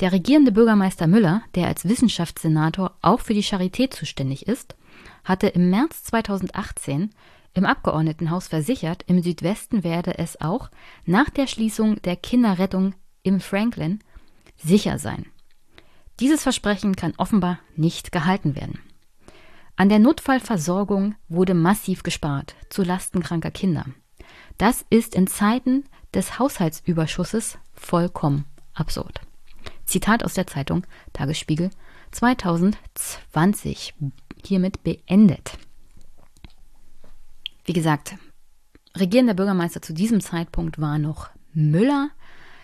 Der 0.00 0.12
regierende 0.12 0.52
Bürgermeister 0.52 1.06
Müller, 1.06 1.42
der 1.54 1.68
als 1.68 1.88
Wissenschaftssenator 1.88 2.96
auch 3.02 3.20
für 3.20 3.34
die 3.34 3.44
Charité 3.44 3.90
zuständig 3.90 4.46
ist, 4.46 4.76
hatte 5.24 5.48
im 5.48 5.70
März 5.70 6.04
2018 6.04 7.10
im 7.54 7.66
Abgeordnetenhaus 7.66 8.48
versichert, 8.48 9.04
im 9.06 9.22
Südwesten 9.22 9.84
werde 9.84 10.18
es 10.18 10.40
auch 10.40 10.70
nach 11.04 11.28
der 11.28 11.46
Schließung 11.46 12.00
der 12.02 12.16
Kinderrettung 12.16 12.94
im 13.22 13.40
Franklin 13.40 14.00
sicher 14.56 14.98
sein. 14.98 15.26
Dieses 16.20 16.42
Versprechen 16.42 16.96
kann 16.96 17.14
offenbar 17.16 17.58
nicht 17.76 18.12
gehalten 18.12 18.54
werden. 18.56 18.78
An 19.76 19.88
der 19.88 19.98
Notfallversorgung 19.98 21.14
wurde 21.28 21.54
massiv 21.54 22.02
gespart, 22.02 22.54
zu 22.68 22.82
Lasten 22.82 23.22
kranker 23.22 23.50
Kinder. 23.50 23.86
Das 24.58 24.84
ist 24.90 25.14
in 25.14 25.26
Zeiten 25.26 25.84
des 26.14 26.38
Haushaltsüberschusses 26.38 27.58
vollkommen 27.74 28.44
absurd. 28.74 29.20
Zitat 29.92 30.24
aus 30.24 30.32
der 30.32 30.46
Zeitung 30.46 30.86
Tagesspiegel 31.12 31.68
2020 32.12 33.94
hiermit 34.42 34.82
beendet. 34.82 35.58
Wie 37.66 37.74
gesagt, 37.74 38.14
regierender 38.96 39.34
Bürgermeister 39.34 39.82
zu 39.82 39.92
diesem 39.92 40.22
Zeitpunkt 40.22 40.80
war 40.80 40.98
noch 40.98 41.28
Müller. 41.52 42.08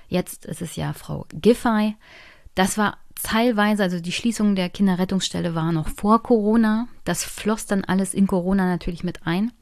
Jetzt 0.08 0.46
ist 0.46 0.62
es 0.62 0.74
ja 0.76 0.94
Frau 0.94 1.26
Giffey. 1.34 1.96
Das 2.54 2.78
war 2.78 2.96
teilweise, 3.22 3.82
also 3.82 4.00
die 4.00 4.12
Schließung 4.12 4.54
der 4.54 4.70
Kinderrettungsstelle 4.70 5.54
war 5.54 5.70
noch 5.70 5.88
vor 5.88 6.22
Corona. 6.22 6.88
Das 7.04 7.24
floss 7.24 7.66
dann 7.66 7.84
alles 7.84 8.14
in 8.14 8.26
Corona 8.26 8.64
natürlich 8.64 9.04
mit 9.04 9.26
ein. 9.26 9.52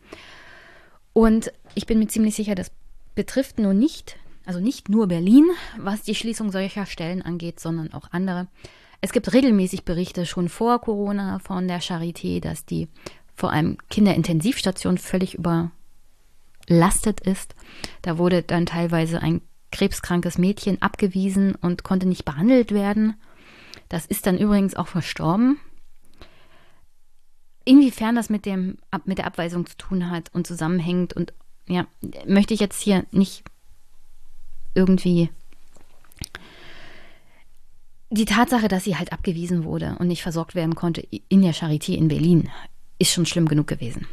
Und 1.13 1.53
ich 1.75 1.87
bin 1.87 1.99
mir 1.99 2.07
ziemlich 2.07 2.37
sicher, 2.37 2.55
das 2.55 2.71
betrifft 3.17 3.59
nur 3.59 3.75
nicht, 3.75 4.19
also 4.47 4.61
nicht 4.61 4.89
nur 4.89 5.09
Berlin, 5.09 5.45
was 5.77 6.03
die 6.03 6.15
Schließung 6.15 6.51
solcher 6.53 6.87
Stellen 6.87 7.21
angeht, 7.21 7.61
sondern 7.61 7.93
auch 7.93 8.09
andere. 8.13 8.47
Es 9.01 9.13
gibt 9.13 9.33
regelmäßig 9.33 9.85
Berichte 9.85 10.25
schon 10.25 10.49
vor 10.49 10.81
Corona 10.81 11.41
von 11.41 11.69
der 11.69 11.83
Charité, 11.83 12.41
dass 12.41 12.65
die 12.65 12.89
vor 13.35 13.53
allem 13.53 13.77
Kinderintensivstation 13.91 14.99
völlig 14.99 15.35
überlastet 15.35 17.21
ist. 17.21 17.55
Da 18.03 18.19
wurde 18.19 18.43
dann 18.43 18.67
teilweise 18.67 19.21
ein 19.21 19.43
krebskrankes 19.73 20.39
Mädchen 20.39 20.81
abgewiesen 20.81 21.55
und 21.57 21.83
konnte 21.83 22.07
nicht 22.07 22.25
behandelt 22.25 22.73
werden. 22.73 23.17
Das 23.89 24.07
ist 24.07 24.27
dann 24.27 24.39
übrigens 24.39 24.75
auch 24.75 24.89
verstorben. 24.89 25.59
Inwiefern 27.65 28.15
das 28.15 28.31
mit, 28.31 28.47
dem, 28.47 28.79
mit 29.05 29.19
der 29.19 29.27
Abweisung 29.27 29.67
zu 29.67 29.77
tun 29.77 30.09
hat 30.09 30.33
und 30.33 30.47
zusammenhängt 30.47 31.13
und 31.15 31.35
ja, 31.69 31.87
möchte 32.27 32.55
ich 32.55 32.61
jetzt 32.61 32.81
hier 32.81 33.05
nicht 33.11 33.45
irgendwie 34.77 35.31
die 38.11 38.25
Tatsache, 38.25 38.69
dass 38.69 38.85
sie 38.85 38.97
halt 38.97 39.13
abgewiesen 39.13 39.65
wurde 39.65 39.97
und 39.99 40.07
nicht 40.07 40.23
versorgt 40.23 40.55
werden 40.55 40.75
konnte 40.75 41.07
in 41.29 41.43
der 41.43 41.55
Charité 41.55 41.95
in 41.95 42.09
Berlin, 42.09 42.51
ist 42.99 43.13
schon 43.13 43.27
schlimm 43.27 43.49
genug 43.49 43.67
gewesen. 43.67 44.07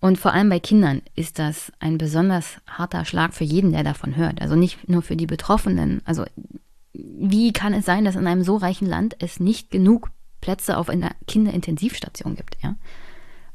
Und 0.00 0.18
vor 0.18 0.32
allem 0.32 0.48
bei 0.50 0.60
Kindern 0.60 1.02
ist 1.14 1.38
das 1.38 1.72
ein 1.80 1.96
besonders 1.96 2.58
harter 2.66 3.04
Schlag 3.04 3.32
für 3.32 3.44
jeden, 3.44 3.72
der 3.72 3.84
davon 3.84 4.16
hört. 4.16 4.40
Also 4.42 4.54
nicht 4.54 4.88
nur 4.88 5.00
für 5.00 5.16
die 5.16 5.26
Betroffenen. 5.26 6.02
Also 6.04 6.24
wie 6.92 7.52
kann 7.52 7.72
es 7.72 7.86
sein, 7.86 8.04
dass 8.04 8.14
in 8.14 8.26
einem 8.26 8.44
so 8.44 8.56
reichen 8.56 8.86
Land 8.86 9.16
es 9.20 9.40
nicht 9.40 9.70
genug 9.70 10.10
Plätze 10.40 10.76
auf 10.76 10.90
einer 10.90 11.12
Kinderintensivstation 11.26 12.36
gibt, 12.36 12.56
ja? 12.62 12.76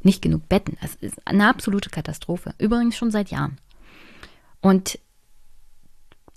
Nicht 0.01 0.21
genug 0.21 0.49
Betten. 0.49 0.77
Das 0.81 0.95
ist 0.95 1.15
eine 1.27 1.47
absolute 1.47 1.89
Katastrophe. 1.89 2.55
Übrigens 2.57 2.97
schon 2.97 3.11
seit 3.11 3.29
Jahren. 3.29 3.59
Und 4.61 4.97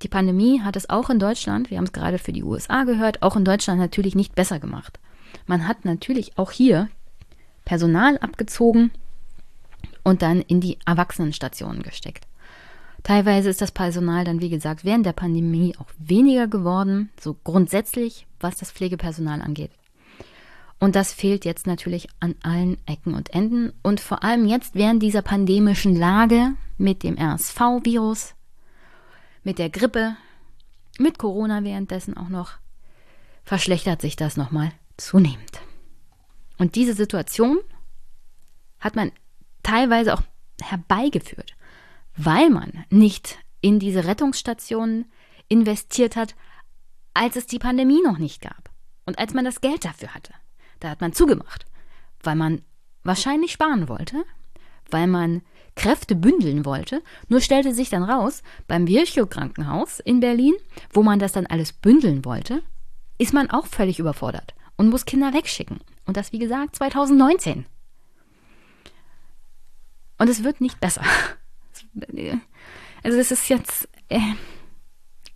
die 0.03 0.09
Pandemie 0.09 0.61
hat 0.61 0.77
es 0.77 0.91
auch 0.91 1.11
in 1.11 1.19
Deutschland, 1.19 1.71
wir 1.71 1.79
haben 1.79 1.85
es 1.85 1.93
gerade 1.93 2.19
für 2.19 2.33
die 2.33 2.43
USA 2.43 2.85
gehört, 2.85 3.23
auch 3.23 3.37
in 3.37 3.45
Deutschland 3.45 3.81
natürlich 3.81 4.15
nicht 4.15 4.35
besser 4.35 4.59
gemacht. 4.59 4.99
Man 5.47 5.67
hat 5.67 5.85
natürlich 5.85 6.39
auch 6.39 6.51
hier 6.51 6.89
Personal 7.65 8.19
abgezogen 8.19 8.91
und 10.03 10.23
dann 10.23 10.41
in 10.41 10.61
die 10.61 10.79
Erwachsenenstationen 10.85 11.83
gesteckt. 11.83 12.27
Teilweise 13.03 13.49
ist 13.51 13.61
das 13.61 13.73
Personal 13.73 14.25
dann, 14.25 14.41
wie 14.41 14.51
gesagt, 14.51 14.85
während 14.85 15.07
der 15.07 15.13
Pandemie 15.13 15.75
auch 15.79 15.89
weniger 15.99 16.47
geworden, 16.47 17.11
so 17.21 17.37
grundsätzlich, 17.43 18.27
was 18.39 18.57
das 18.57 18.71
Pflegepersonal 18.71 19.43
angeht. 19.43 19.71
Und 20.79 20.97
das 20.97 21.13
fehlt 21.13 21.45
jetzt 21.45 21.67
natürlich 21.67 22.09
an 22.19 22.35
allen 22.43 22.77
Ecken 22.87 23.15
und 23.15 23.31
Enden. 23.35 23.73
Und 23.83 24.01
vor 24.01 24.25
allem 24.25 24.47
jetzt 24.47 24.75
während 24.75 25.01
dieser 25.03 25.23
pandemischen 25.23 25.95
Lage 25.95 26.55
mit 26.77 27.05
dem 27.05 27.17
RSV-Virus, 27.17 28.35
mit 29.43 29.59
der 29.59 29.71
Grippe, 29.71 30.17
mit 30.99 31.19
Corona 31.19 31.65
währenddessen 31.65 32.17
auch 32.17 32.29
noch, 32.29 32.53
verschlechtert 33.45 34.01
sich 34.01 34.17
das 34.17 34.37
nochmal 34.37 34.73
zunehmend. 34.97 35.61
Und 36.59 36.75
diese 36.75 36.95
Situation 36.95 37.59
hat 38.79 38.95
man 38.95 39.11
teilweise 39.63 40.15
auch 40.15 40.23
herbeigeführt, 40.61 41.57
weil 42.17 42.51
man 42.51 42.85
nicht 42.91 43.39
in 43.61 43.79
diese 43.79 44.05
Rettungsstationen 44.05 45.11
investiert 45.49 46.17
hat, 46.17 46.35
als 47.15 47.37
es 47.37 47.47
die 47.47 47.59
Pandemie 47.59 48.01
noch 48.03 48.19
nicht 48.19 48.41
gab 48.41 48.71
und 49.07 49.19
als 49.19 49.35
man 49.35 49.45
das 49.45 49.61
Geld 49.61 49.85
dafür 49.85 50.15
hatte. 50.15 50.33
Da 50.81 50.91
hat 50.91 51.01
man 51.01 51.13
zugemacht, 51.13 51.67
weil 52.23 52.37
man 52.37 52.63
wahrscheinlich 53.03 53.53
sparen 53.53 53.89
wollte, 53.89 54.25
weil 54.91 55.07
man 55.07 55.43
Kräfte 55.75 56.15
bündeln 56.15 56.65
wollte. 56.65 57.03
Nur 57.29 57.41
stellte 57.41 57.75
sich 57.75 57.91
dann 57.91 58.03
raus, 58.03 58.43
beim 58.67 58.87
Virchow 58.87 59.29
Krankenhaus 59.29 60.01
in 60.01 60.21
Berlin, 60.21 60.55
wo 60.93 61.03
man 61.03 61.19
das 61.19 61.33
dann 61.33 61.47
alles 61.47 61.73
bündeln 61.73 62.25
wollte, 62.25 62.63
ist 63.19 63.33
man 63.33 63.51
auch 63.51 63.67
völlig 63.67 63.99
überfordert 63.99 64.55
und 64.77 64.91
muss 64.91 65.05
Kinder 65.05 65.33
wegschicken. 65.33 65.81
Und 66.07 66.17
das, 66.17 66.33
wie 66.33 66.39
gesagt, 66.39 66.77
2019. 66.77 67.67
Und 70.19 70.29
es 70.29 70.45
wird 70.45 70.61
nicht 70.61 70.81
besser. 70.81 71.03
Also 73.03 73.19
es 73.19 73.33
ist 73.33 73.49
jetzt, 73.49 73.89
äh, 74.09 74.21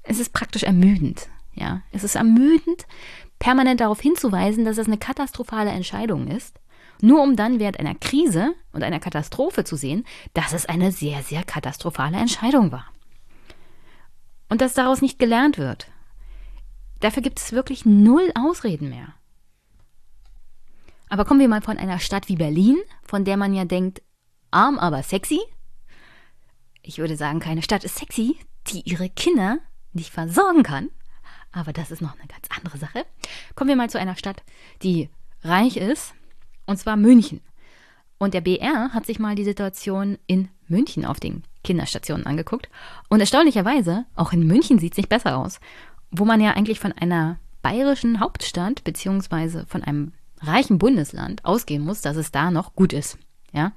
es 0.05 0.21
ist 0.21 0.33
praktisch 0.33 0.63
ermüdend. 0.63 1.29
Ja, 1.55 1.83
es 1.91 2.05
ist 2.05 2.15
ermüdend, 2.15 2.87
permanent 3.39 3.81
darauf 3.81 4.01
hinzuweisen, 4.01 4.65
dass 4.65 4.79
es 4.79 4.87
eine 4.87 4.99
katastrophale 4.99 5.71
Entscheidung 5.71 6.29
ist, 6.29 6.61
nur 7.01 7.23
um 7.23 7.37
dann 7.37 7.59
während 7.59 7.79
einer 7.79 7.95
Krise 7.95 8.55
und 8.73 8.83
einer 8.83 9.01
Katastrophe 9.01 9.65
zu 9.65 9.77
sehen, 9.77 10.05
dass 10.35 10.53
es 10.53 10.67
eine 10.67 10.93
sehr, 10.93 11.23
sehr 11.23 11.45
katastrophale 11.45 12.17
Entscheidung 12.17 12.73
war. 12.73 12.87
Und 14.49 14.61
dass 14.61 14.75
daraus 14.75 15.03
nicht 15.03 15.19
gelernt 15.19 15.59
wird. 15.59 15.89
Dafür 17.01 17.23
gibt 17.23 17.39
es 17.39 17.53
wirklich 17.53 17.85
null 17.85 18.31
Ausreden 18.35 18.89
mehr. 18.89 19.15
Aber 21.09 21.25
kommen 21.25 21.41
wir 21.41 21.49
mal 21.49 21.63
von 21.63 21.79
einer 21.79 21.99
Stadt 21.99 22.29
wie 22.29 22.37
Berlin, 22.37 22.77
von 23.03 23.25
der 23.25 23.37
man 23.37 23.55
ja 23.55 23.65
denkt, 23.65 24.03
arm, 24.51 24.79
aber 24.79 25.03
sexy. 25.03 25.41
Ich 26.83 26.99
würde 26.99 27.17
sagen, 27.17 27.41
keine 27.41 27.63
Stadt 27.63 27.85
ist 27.85 27.97
sexy, 27.97 28.37
die 28.69 28.81
ihre 28.81 29.09
Kinder 29.09 29.59
nicht 29.93 30.13
versorgen 30.13 30.63
kann. 30.63 30.91
Aber 31.53 31.73
das 31.73 31.91
ist 31.91 32.03
noch 32.03 32.13
eine 32.19 32.27
ganz 32.29 32.49
andere 32.57 32.79
Sache. 32.79 33.07
Kommen 33.55 33.69
wir 33.69 33.77
mal 33.77 33.91
zu 33.91 33.99
einer 33.99 34.17
Stadt, 34.17 34.43
die 34.83 35.09
reich 35.43 35.77
ist, 35.77 36.15
und 36.67 36.79
zwar 36.79 36.97
München. 36.97 37.41
Und 38.19 38.35
der 38.35 38.41
BR 38.41 38.93
hat 38.93 39.07
sich 39.07 39.19
mal 39.19 39.35
die 39.35 39.45
Situation 39.45 40.19
in 40.27 40.49
München 40.69 41.05
auf 41.05 41.21
den 41.21 41.43
Kinderstationen 41.65 42.27
angeguckt. 42.27 42.69
Und 43.09 43.21
erstaunlicherweise, 43.21 44.07
auch 44.15 44.33
in 44.33 44.47
München 44.47 44.79
sieht 44.79 44.93
es 44.93 44.97
nicht 44.97 45.09
besser 45.09 45.37
aus, 45.37 45.61
wo 46.11 46.25
man 46.25 46.41
ja 46.41 46.53
eigentlich 46.53 46.81
von 46.81 46.93
einer 46.93 47.39
bayerischen 47.63 48.21
Hauptstadt 48.21 48.85
beziehungsweise 48.85 49.67
von 49.67 49.83
einem 49.83 50.13
reichen 50.41 50.79
Bundesland 50.79 51.45
ausgehen 51.45 51.85
muss, 51.85 52.01
dass 52.01 52.17
es 52.17 52.31
da 52.31 52.51
noch 52.51 52.75
gut 52.75 52.93
ist. 52.93 53.19
Ja, 53.53 53.73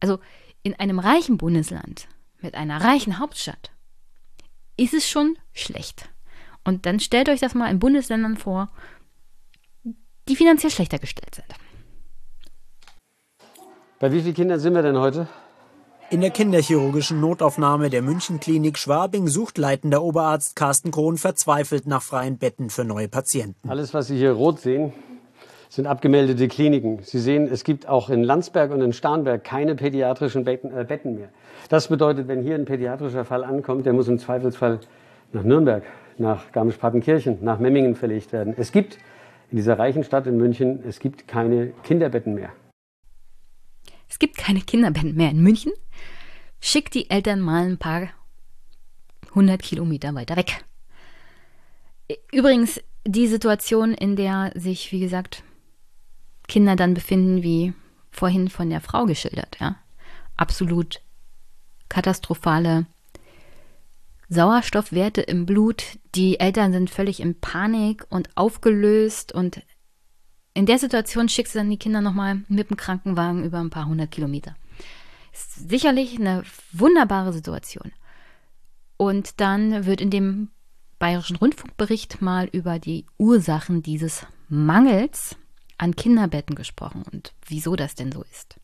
also 0.00 0.18
in 0.62 0.78
einem 0.78 0.98
reichen 0.98 1.38
Bundesland 1.38 2.08
mit 2.40 2.54
einer 2.54 2.80
reichen 2.80 3.18
Hauptstadt 3.18 3.70
ist 4.76 4.94
es 4.94 5.08
schon 5.08 5.36
schlecht. 5.52 6.08
Und 6.64 6.86
dann 6.86 7.00
stellt 7.00 7.28
euch 7.28 7.40
das 7.40 7.54
mal 7.54 7.70
in 7.70 7.78
Bundesländern 7.78 8.36
vor, 8.36 8.70
die 10.28 10.36
finanziell 10.36 10.70
schlechter 10.70 10.98
gestellt 10.98 11.34
sind. 11.34 11.48
Bei 14.02 14.10
wie 14.10 14.20
vielen 14.20 14.34
Kindern 14.34 14.58
sind 14.58 14.74
wir 14.74 14.82
denn 14.82 14.98
heute? 14.98 15.28
In 16.10 16.22
der 16.22 16.30
kinderchirurgischen 16.30 17.20
Notaufnahme 17.20 17.88
der 17.88 18.02
Münchenklinik 18.02 18.76
Schwabing 18.76 19.28
sucht 19.28 19.58
leitender 19.58 20.02
Oberarzt 20.02 20.56
Carsten 20.56 20.90
Krohn 20.90 21.18
verzweifelt 21.18 21.86
nach 21.86 22.02
freien 22.02 22.36
Betten 22.36 22.68
für 22.68 22.82
neue 22.82 23.06
Patienten. 23.06 23.68
Alles, 23.68 23.94
was 23.94 24.08
Sie 24.08 24.16
hier 24.16 24.32
rot 24.32 24.58
sehen, 24.58 24.92
sind 25.68 25.86
abgemeldete 25.86 26.48
Kliniken. 26.48 26.98
Sie 27.04 27.20
sehen, 27.20 27.46
es 27.48 27.62
gibt 27.62 27.88
auch 27.88 28.10
in 28.10 28.24
Landsberg 28.24 28.72
und 28.72 28.80
in 28.80 28.92
Starnberg 28.92 29.44
keine 29.44 29.76
pädiatrischen 29.76 30.42
Betten, 30.42 30.76
äh, 30.76 30.82
Betten 30.82 31.14
mehr. 31.14 31.28
Das 31.68 31.86
bedeutet, 31.86 32.26
wenn 32.26 32.42
hier 32.42 32.56
ein 32.56 32.64
pädiatrischer 32.64 33.24
Fall 33.24 33.44
ankommt, 33.44 33.86
der 33.86 33.92
muss 33.92 34.08
im 34.08 34.18
Zweifelsfall 34.18 34.80
nach 35.32 35.44
Nürnberg, 35.44 35.84
nach 36.18 36.50
Garmisch-Partenkirchen, 36.50 37.38
nach 37.40 37.60
Memmingen 37.60 37.94
verlegt 37.94 38.32
werden. 38.32 38.54
Es 38.56 38.72
gibt 38.72 38.98
in 39.52 39.58
dieser 39.58 39.78
reichen 39.78 40.02
Stadt 40.02 40.26
in 40.26 40.38
München, 40.38 40.80
es 40.88 40.98
gibt 40.98 41.28
keine 41.28 41.68
Kinderbetten 41.84 42.34
mehr. 42.34 42.50
Es 44.12 44.18
gibt 44.18 44.36
keine 44.36 44.60
Kinderbetten 44.60 45.14
mehr 45.14 45.30
in 45.30 45.42
München. 45.42 45.72
Schickt 46.60 46.92
die 46.92 47.08
Eltern 47.08 47.40
mal 47.40 47.64
ein 47.64 47.78
paar 47.78 48.10
hundert 49.34 49.62
Kilometer 49.62 50.14
weiter 50.14 50.36
weg. 50.36 50.62
Übrigens, 52.30 52.78
die 53.06 53.26
Situation, 53.26 53.94
in 53.94 54.14
der 54.14 54.52
sich, 54.54 54.92
wie 54.92 55.00
gesagt, 55.00 55.42
Kinder 56.46 56.76
dann 56.76 56.92
befinden, 56.92 57.42
wie 57.42 57.72
vorhin 58.10 58.50
von 58.50 58.68
der 58.68 58.82
Frau 58.82 59.06
geschildert, 59.06 59.56
ja. 59.60 59.76
Absolut 60.36 61.00
katastrophale 61.88 62.84
Sauerstoffwerte 64.28 65.22
im 65.22 65.46
Blut. 65.46 65.98
Die 66.14 66.38
Eltern 66.38 66.74
sind 66.74 66.90
völlig 66.90 67.18
in 67.20 67.40
Panik 67.40 68.04
und 68.10 68.28
aufgelöst 68.34 69.32
und 69.32 69.62
in 70.54 70.66
der 70.66 70.78
Situation 70.78 71.28
schickst 71.28 71.54
du 71.54 71.58
dann 71.58 71.70
die 71.70 71.78
Kinder 71.78 72.00
nochmal 72.00 72.42
mit 72.48 72.70
dem 72.70 72.76
Krankenwagen 72.76 73.44
über 73.44 73.58
ein 73.58 73.70
paar 73.70 73.86
hundert 73.86 74.10
Kilometer. 74.10 74.56
Ist 75.32 75.68
sicherlich 75.68 76.18
eine 76.18 76.42
wunderbare 76.72 77.32
Situation. 77.32 77.92
Und 78.98 79.40
dann 79.40 79.86
wird 79.86 80.00
in 80.00 80.10
dem 80.10 80.50
Bayerischen 80.98 81.36
Rundfunkbericht 81.36 82.22
mal 82.22 82.48
über 82.52 82.78
die 82.78 83.06
Ursachen 83.18 83.82
dieses 83.82 84.26
Mangels 84.48 85.36
an 85.78 85.96
Kinderbetten 85.96 86.54
gesprochen 86.54 87.02
und 87.10 87.32
wieso 87.46 87.74
das 87.74 87.94
denn 87.94 88.12
so 88.12 88.22
ist. 88.22 88.56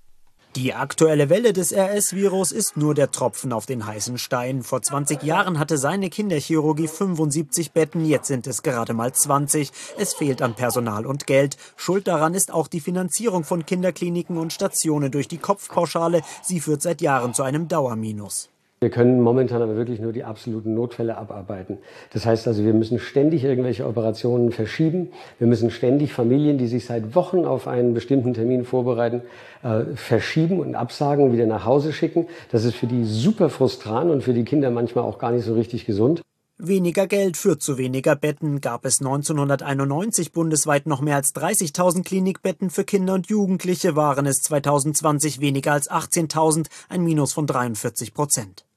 Die 0.61 0.75
aktuelle 0.75 1.31
Welle 1.31 1.53
des 1.53 1.73
RS-Virus 1.73 2.51
ist 2.51 2.77
nur 2.77 2.93
der 2.93 3.13
Tropfen 3.13 3.53
auf 3.53 3.65
den 3.65 3.87
heißen 3.87 4.19
Stein. 4.19 4.65
Vor 4.65 4.83
20 4.83 5.23
Jahren 5.23 5.61
hatte 5.61 5.79
seine 5.79 6.11
Kinderchirurgie 6.11 6.89
75 6.89 7.71
Betten, 7.71 8.05
jetzt 8.05 8.27
sind 8.27 8.45
es 8.49 8.65
gerade 8.65 8.93
mal 8.93 9.13
20. 9.13 9.71
Es 9.99 10.15
fehlt 10.15 10.43
an 10.43 10.55
Personal 10.55 11.07
und 11.07 11.29
Geld. 11.29 11.59
Schuld 11.77 12.09
daran 12.09 12.35
ist 12.35 12.53
auch 12.53 12.67
die 12.67 12.81
Finanzierung 12.81 13.45
von 13.45 13.67
Kinderkliniken 13.67 14.37
und 14.37 14.53
Stationen 14.53 15.13
durch 15.13 15.29
die 15.29 15.39
Kopfpauschale. 15.39 16.23
Sie 16.43 16.59
führt 16.59 16.83
seit 16.83 17.03
Jahren 17.03 17.35
zu 17.35 17.45
einem 17.45 17.69
Dauerminus. 17.69 18.51
Wir 18.81 18.91
können 18.91 19.21
momentan 19.21 19.61
aber 19.61 19.77
wirklich 19.77 19.99
nur 19.99 20.13
die 20.13 20.23
absoluten 20.23 20.73
Notfälle 20.73 21.17
abarbeiten. 21.19 21.79
Das 22.13 22.25
heißt 22.25 22.47
also, 22.47 22.65
wir 22.65 22.75
müssen 22.75 23.01
ständig 23.01 23.43
irgendwelche 23.43 23.85
Operationen 23.85 24.53
verschieben. 24.53 25.09
Wir 25.41 25.49
müssen 25.49 25.73
ständig 25.73 26.13
Familien, 26.13 26.59
die 26.59 26.69
sich 26.69 26.87
seit 26.87 27.17
Wochen 27.17 27.45
auf 27.45 27.67
einen 27.67 27.93
bestimmten 27.93 28.35
Termin 28.35 28.65
vorbereiten, 28.65 29.23
äh, 29.65 29.97
verschieben 29.97 30.61
und 30.61 30.77
absagen 30.77 31.25
und 31.25 31.33
wieder 31.33 31.47
nach 31.47 31.65
Hause 31.65 31.93
schicken. 31.93 32.29
Das 32.53 32.65
ist 32.65 32.77
für 32.77 32.87
die 32.87 33.05
super 33.05 33.51
frustrant 33.51 34.13
und 34.13 34.23
für 34.23 34.33
die 34.33 34.45
Kinder 34.45 34.71
manchmal 34.71 35.03
auch 35.05 35.19
gar 35.19 35.33
nicht 35.33 35.45
so 35.45 35.55
richtig 35.55 35.85
gesund. 35.85 36.23
Weniger 36.61 37.09
Geld 37.09 37.37
führt 37.37 37.63
zu 37.63 37.79
weniger 37.79 38.15
Betten. 38.15 38.61
Gab 38.61 38.85
es 38.85 39.01
1991 39.01 40.31
bundesweit 40.31 40.87
noch 40.87 41.01
mehr 41.01 41.17
als 41.17 41.35
30.000 41.35 42.05
Klinikbetten 42.05 42.71
für 42.71 42.85
Kinder 42.85 43.15
und 43.15 43.29
Jugendliche, 43.29 43.97
waren 43.97 44.27
es 44.27 44.43
2020 44.43 45.41
weniger 45.41 45.73
als 45.73 45.91
18.000, 45.91 46.67
ein 46.89 47.03
Minus 47.03 47.33
von 47.33 47.47
43 47.49 48.15
Prozent. 48.15 48.68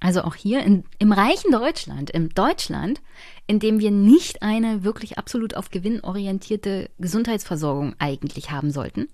Also 0.00 0.22
auch 0.22 0.36
hier 0.36 0.62
in, 0.62 0.84
im 0.98 1.12
reichen 1.12 1.50
Deutschland, 1.50 2.10
im 2.10 2.28
Deutschland, 2.28 3.00
in 3.46 3.58
dem 3.58 3.80
wir 3.80 3.90
nicht 3.90 4.42
eine 4.42 4.84
wirklich 4.84 5.18
absolut 5.18 5.54
auf 5.54 5.70
Gewinn 5.70 6.00
orientierte 6.02 6.90
Gesundheitsversorgung 6.98 7.96
eigentlich 7.98 8.50
haben 8.50 8.70
sollten. 8.70 9.08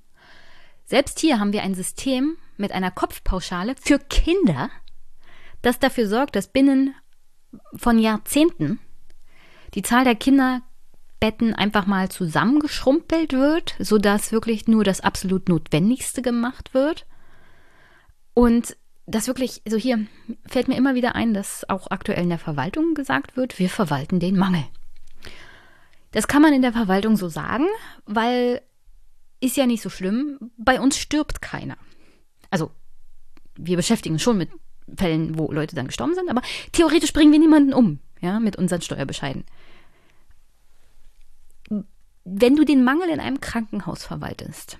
Selbst 0.85 1.19
hier 1.21 1.41
haben 1.41 1.55
wir 1.55 1.63
ein 1.63 1.75
System 1.75 2.37
mit 2.59 2.73
einer 2.73 2.91
Kopfpauschale 2.91 3.75
für 3.81 3.99
Kinder, 3.99 4.71
das 5.63 5.79
dafür 5.79 6.07
sorgt, 6.07 6.37
dass 6.37 6.49
binnen 6.49 6.95
von 7.75 7.99
Jahrzehnten 7.99 8.79
die 9.75 9.83
Zahl 9.83 10.05
der 10.05 10.15
Kinderbetten 10.15 11.55
einfach 11.55 11.87
mal 11.87 12.11
zusammengeschrumpelt 12.11 13.33
wird, 13.33 13.75
sodass 13.79 14.33
wirklich 14.33 14.69
nur 14.69 14.85
das 14.85 15.01
absolut 15.01 15.49
Notwendigste 15.49 16.21
gemacht 16.21 16.75
wird. 16.75 17.07
Und 18.35 18.77
das 19.07 19.27
wirklich, 19.27 19.63
also 19.67 19.77
hier 19.77 20.07
fällt 20.47 20.69
mir 20.69 20.77
immer 20.77 20.95
wieder 20.95 21.15
ein, 21.15 21.35
dass 21.35 21.69
auch 21.69 21.91
aktuell 21.91 22.23
in 22.23 22.31
der 22.31 22.39
Verwaltung 22.39 22.95
gesagt 22.95 23.37
wird, 23.37 23.59
wir 23.59 23.69
verwalten 23.69 24.21
den 24.21 24.37
Mangel. 24.37 24.65
Das 26.13 26.29
kann 26.29 26.43
man 26.43 26.55
in 26.55 26.63
der 26.63 26.73
Verwaltung 26.73 27.17
so 27.17 27.29
sagen, 27.29 27.67
weil 28.07 28.63
ist 29.41 29.57
ja 29.57 29.67
nicht 29.67 29.83
so 29.83 29.91
schlimm, 29.91 30.39
bei 30.57 30.81
uns 30.81 30.97
stirbt 30.97 31.43
keiner. 31.43 31.77
Also, 32.51 32.71
wir 33.57 33.77
beschäftigen 33.77 34.15
uns 34.15 34.23
schon 34.23 34.39
mit 34.39 34.49
Fällen, 34.97 35.39
wo 35.39 35.53
Leute 35.53 35.77
dann 35.77 35.89
gestorben 35.89 36.15
sind, 36.15 36.31
aber 36.31 36.41
theoretisch 36.73 37.13
bringen 37.13 37.33
wir 37.33 37.39
niemanden 37.39 37.75
um, 37.75 37.99
ja, 38.21 38.41
mit 38.41 38.57
unseren 38.57 38.81
Steuerbescheiden. 38.81 39.45
wenn 42.25 42.57
du 42.57 42.65
den 42.65 42.85
Mangel 42.85 43.11
in 43.11 43.21
einem 43.21 43.41
Krankenhaus 43.41 44.03
verwaltest, 44.05 44.79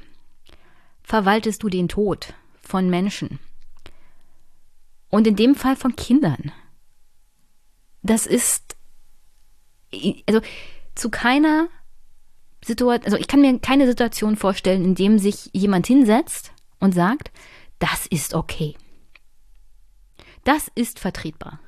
verwaltest 1.03 1.63
du 1.63 1.69
den 1.69 1.89
Tod 1.89 2.33
von 2.63 2.89
Menschen. 2.89 3.39
Und 5.15 5.29
in 5.29 5.37
dem 5.37 5.55
Fall 5.55 5.77
von 5.77 5.95
Kindern. 5.95 6.51
Das 8.03 8.27
ist, 8.27 8.75
also 10.27 10.41
zu 10.97 11.09
keiner 11.09 11.69
Situation, 12.65 13.05
also 13.05 13.17
ich 13.17 13.29
kann 13.29 13.41
mir 13.41 13.57
keine 13.61 13.87
Situation 13.87 14.35
vorstellen, 14.35 14.83
in 14.83 14.97
dem 14.97 15.21
sich 15.21 15.51
jemand 15.53 15.87
hinsetzt 15.87 16.51
und 16.81 16.97
sagt, 16.97 17.31
das 17.79 18.07
ist 18.07 18.35
okay. 18.35 18.75
Das 20.43 20.69
ist 20.75 20.99
vertretbar. 20.99 21.61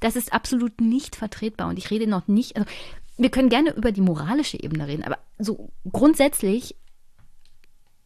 Das 0.00 0.16
ist 0.16 0.32
absolut 0.32 0.80
nicht 0.80 1.16
vertretbar. 1.16 1.68
Und 1.68 1.76
ich 1.76 1.90
rede 1.90 2.06
noch 2.06 2.28
nicht, 2.28 2.56
also 2.56 2.66
wir 3.18 3.30
können 3.30 3.50
gerne 3.50 3.74
über 3.74 3.92
die 3.92 4.00
moralische 4.00 4.58
Ebene 4.58 4.86
reden, 4.86 5.04
aber 5.04 5.18
so 5.38 5.70
grundsätzlich 5.92 6.76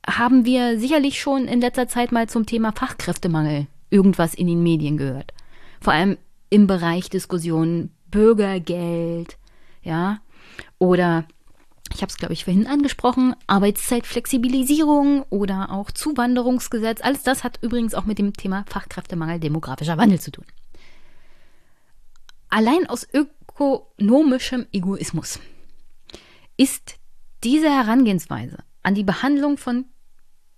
haben 0.04 0.44
wir 0.44 0.80
sicherlich 0.80 1.20
schon 1.20 1.46
in 1.46 1.60
letzter 1.60 1.86
Zeit 1.86 2.10
mal 2.10 2.28
zum 2.28 2.44
Thema 2.44 2.72
Fachkräftemangel 2.72 3.68
irgendwas 3.90 4.34
in 4.34 4.46
den 4.46 4.62
Medien 4.62 4.96
gehört. 4.96 5.32
Vor 5.80 5.92
allem 5.92 6.18
im 6.50 6.66
Bereich 6.66 7.10
Diskussionen 7.10 7.90
Bürgergeld, 8.10 9.38
ja, 9.82 10.20
oder 10.78 11.26
ich 11.92 12.00
habe 12.02 12.10
es, 12.10 12.16
glaube 12.16 12.32
ich, 12.32 12.44
vorhin 12.44 12.66
angesprochen, 12.66 13.36
Arbeitszeitflexibilisierung 13.46 15.24
oder 15.30 15.70
auch 15.70 15.90
Zuwanderungsgesetz. 15.90 17.00
Alles 17.02 17.22
das 17.22 17.44
hat 17.44 17.58
übrigens 17.62 17.94
auch 17.94 18.04
mit 18.04 18.18
dem 18.18 18.32
Thema 18.32 18.64
Fachkräftemangel, 18.68 19.38
demografischer 19.38 19.98
Wandel 19.98 20.20
zu 20.20 20.32
tun. 20.32 20.44
Allein 22.48 22.86
aus 22.88 23.06
ökonomischem 23.12 24.66
Egoismus 24.72 25.40
ist 26.56 26.96
diese 27.42 27.68
Herangehensweise 27.68 28.58
an 28.82 28.94
die 28.94 29.04
Behandlung 29.04 29.56
von 29.56 29.86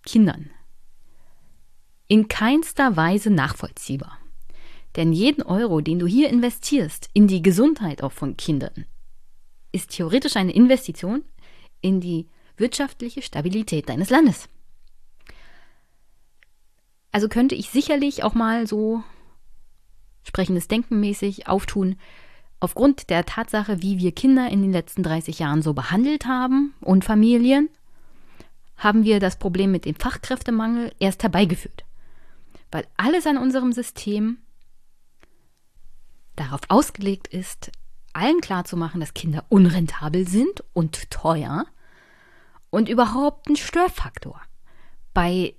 Kindern 0.04 0.50
in 2.08 2.28
keinster 2.28 2.96
Weise 2.96 3.30
nachvollziehbar. 3.30 4.18
Denn 4.96 5.12
jeden 5.12 5.42
Euro, 5.42 5.80
den 5.80 5.98
du 5.98 6.06
hier 6.06 6.30
investierst 6.30 7.10
in 7.12 7.26
die 7.26 7.42
Gesundheit 7.42 8.02
auch 8.02 8.12
von 8.12 8.36
Kindern, 8.36 8.86
ist 9.72 9.90
theoretisch 9.90 10.36
eine 10.36 10.52
Investition 10.52 11.22
in 11.80 12.00
die 12.00 12.28
wirtschaftliche 12.56 13.20
Stabilität 13.22 13.88
deines 13.88 14.08
Landes. 14.08 14.48
Also 17.12 17.28
könnte 17.28 17.54
ich 17.54 17.70
sicherlich 17.70 18.24
auch 18.24 18.34
mal 18.34 18.66
so 18.66 19.02
sprechendes 20.22 20.68
Denken 20.68 21.00
mäßig 21.00 21.48
auftun, 21.48 21.96
aufgrund 22.60 23.10
der 23.10 23.24
Tatsache, 23.24 23.82
wie 23.82 23.98
wir 23.98 24.12
Kinder 24.12 24.48
in 24.48 24.62
den 24.62 24.72
letzten 24.72 25.02
30 25.02 25.38
Jahren 25.38 25.62
so 25.62 25.72
behandelt 25.72 26.26
haben 26.26 26.74
und 26.80 27.04
Familien, 27.04 27.68
haben 28.76 29.04
wir 29.04 29.20
das 29.20 29.38
Problem 29.38 29.72
mit 29.72 29.84
dem 29.84 29.94
Fachkräftemangel 29.94 30.92
erst 30.98 31.22
herbeigeführt. 31.22 31.85
Weil 32.70 32.86
alles 32.96 33.26
an 33.26 33.38
unserem 33.38 33.72
System 33.72 34.38
darauf 36.34 36.60
ausgelegt 36.68 37.28
ist, 37.28 37.70
allen 38.12 38.40
klarzumachen, 38.40 39.00
dass 39.00 39.14
Kinder 39.14 39.44
unrentabel 39.48 40.26
sind 40.26 40.64
und 40.72 41.10
teuer 41.10 41.66
und 42.70 42.88
überhaupt 42.88 43.48
ein 43.48 43.56
Störfaktor 43.56 44.40
bei 45.14 45.54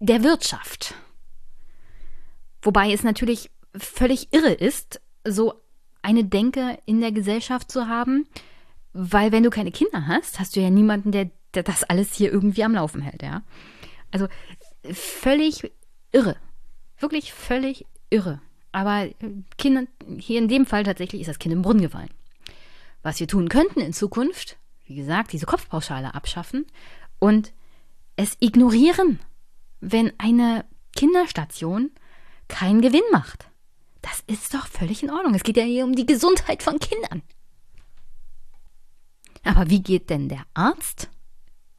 der 0.00 0.22
Wirtschaft. 0.22 0.94
Wobei 2.62 2.92
es 2.92 3.02
natürlich 3.02 3.50
völlig 3.76 4.32
irre 4.32 4.52
ist, 4.52 5.00
so 5.24 5.54
eine 6.02 6.24
Denke 6.24 6.78
in 6.84 7.00
der 7.00 7.12
Gesellschaft 7.12 7.70
zu 7.70 7.88
haben, 7.88 8.26
weil 8.92 9.32
wenn 9.32 9.42
du 9.42 9.50
keine 9.50 9.72
Kinder 9.72 10.06
hast, 10.06 10.38
hast 10.38 10.56
du 10.56 10.60
ja 10.60 10.70
niemanden, 10.70 11.12
der, 11.12 11.30
der 11.54 11.62
das 11.62 11.84
alles 11.84 12.14
hier 12.14 12.32
irgendwie 12.32 12.64
am 12.64 12.74
Laufen 12.74 13.00
hält, 13.00 13.22
ja. 13.22 13.42
Also 14.10 14.28
völlig 14.92 15.72
irre. 16.16 16.36
Wirklich 16.98 17.32
völlig 17.32 17.86
irre. 18.10 18.40
Aber 18.72 19.04
äh, 19.04 19.14
Kinder, 19.58 19.84
hier 20.18 20.38
in 20.38 20.48
dem 20.48 20.66
Fall 20.66 20.82
tatsächlich 20.82 21.20
ist 21.20 21.28
das 21.28 21.38
Kind 21.38 21.52
im 21.52 21.62
Brunnen 21.62 21.82
gefallen. 21.82 22.10
Was 23.02 23.20
wir 23.20 23.28
tun 23.28 23.48
könnten 23.48 23.80
in 23.80 23.92
Zukunft, 23.92 24.56
wie 24.86 24.96
gesagt, 24.96 25.32
diese 25.32 25.46
Kopfpauschale 25.46 26.14
abschaffen 26.14 26.66
und 27.18 27.52
es 28.16 28.36
ignorieren, 28.40 29.20
wenn 29.80 30.12
eine 30.18 30.64
Kinderstation 30.96 31.90
keinen 32.48 32.80
Gewinn 32.80 33.02
macht. 33.12 33.48
Das 34.00 34.22
ist 34.26 34.54
doch 34.54 34.66
völlig 34.66 35.02
in 35.02 35.10
Ordnung. 35.10 35.34
Es 35.34 35.42
geht 35.42 35.56
ja 35.56 35.64
hier 35.64 35.84
um 35.84 35.94
die 35.94 36.06
Gesundheit 36.06 36.62
von 36.62 36.78
Kindern. 36.78 37.22
Aber 39.44 39.68
wie 39.68 39.82
geht 39.82 40.10
denn 40.10 40.28
der 40.28 40.44
Arzt 40.54 41.08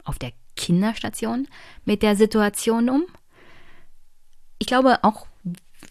auf 0.03 0.19
der 0.19 0.31
Kinderstation 0.55 1.47
mit 1.85 2.03
der 2.03 2.15
Situation 2.15 2.89
um? 2.89 3.05
Ich 4.59 4.67
glaube, 4.67 5.03
auch 5.03 5.27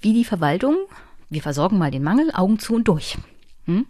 wie 0.01 0.13
die 0.13 0.25
Verwaltung, 0.25 0.77
wir 1.31 1.43
versorgen 1.43 1.79
mal 1.79 1.91
den 1.91 2.03
Mangel, 2.03 2.31
Augen 2.35 2.59
zu 2.59 2.75
und 2.75 2.89
durch. 2.89 3.17
Hm? 3.65 3.87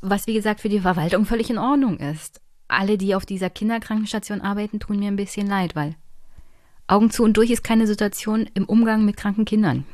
Was, 0.00 0.26
wie 0.26 0.34
gesagt, 0.34 0.60
für 0.60 0.68
die 0.68 0.80
Verwaltung 0.80 1.24
völlig 1.26 1.50
in 1.50 1.58
Ordnung 1.58 1.98
ist. 1.98 2.40
Alle, 2.68 2.98
die 2.98 3.14
auf 3.14 3.26
dieser 3.26 3.50
Kinderkrankenstation 3.50 4.40
arbeiten, 4.40 4.80
tun 4.80 4.98
mir 4.98 5.08
ein 5.08 5.16
bisschen 5.16 5.46
leid, 5.46 5.76
weil 5.76 5.96
Augen 6.86 7.10
zu 7.10 7.22
und 7.22 7.36
durch 7.36 7.50
ist 7.50 7.64
keine 7.64 7.86
Situation 7.86 8.48
im 8.54 8.64
Umgang 8.64 9.04
mit 9.04 9.16
kranken 9.16 9.44
Kindern. 9.44 9.86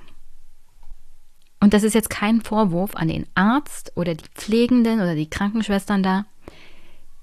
Und 1.60 1.74
das 1.74 1.82
ist 1.82 1.94
jetzt 1.94 2.10
kein 2.10 2.40
Vorwurf 2.40 2.96
an 2.96 3.08
den 3.08 3.26
Arzt 3.34 3.92
oder 3.96 4.14
die 4.14 4.24
Pflegenden 4.34 5.00
oder 5.00 5.14
die 5.14 5.28
Krankenschwestern 5.28 6.02
da, 6.02 6.26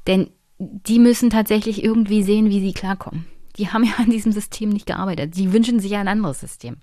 denn 0.06 0.30
die 0.60 1.00
müssen 1.00 1.30
tatsächlich 1.30 1.84
irgendwie 1.84 2.24
sehen, 2.24 2.50
wie 2.50 2.62
sie 2.62 2.74
klarkommen. 2.74 3.26
Die 3.58 3.70
haben 3.70 3.84
ja 3.84 3.94
an 3.98 4.10
diesem 4.10 4.32
System 4.32 4.70
nicht 4.70 4.86
gearbeitet. 4.86 5.36
Die 5.36 5.52
wünschen 5.54 5.80
sich 5.80 5.92
ja 5.92 6.00
ein 6.00 6.08
anderes 6.08 6.40
System. 6.40 6.78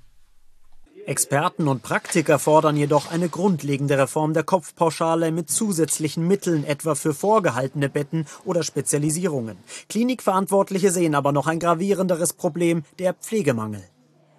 Experten 1.06 1.68
und 1.68 1.82
Praktiker 1.82 2.38
fordern 2.38 2.78
jedoch 2.78 3.10
eine 3.10 3.28
grundlegende 3.28 3.98
Reform 3.98 4.32
der 4.32 4.42
Kopfpauschale 4.42 5.32
mit 5.32 5.50
zusätzlichen 5.50 6.26
Mitteln, 6.26 6.64
etwa 6.64 6.94
für 6.94 7.12
vorgehaltene 7.12 7.90
Betten 7.90 8.26
oder 8.46 8.62
Spezialisierungen. 8.62 9.58
Klinikverantwortliche 9.90 10.90
sehen 10.90 11.14
aber 11.14 11.32
noch 11.32 11.46
ein 11.46 11.58
gravierenderes 11.58 12.32
Problem, 12.32 12.84
der 12.98 13.12
Pflegemangel. 13.12 13.82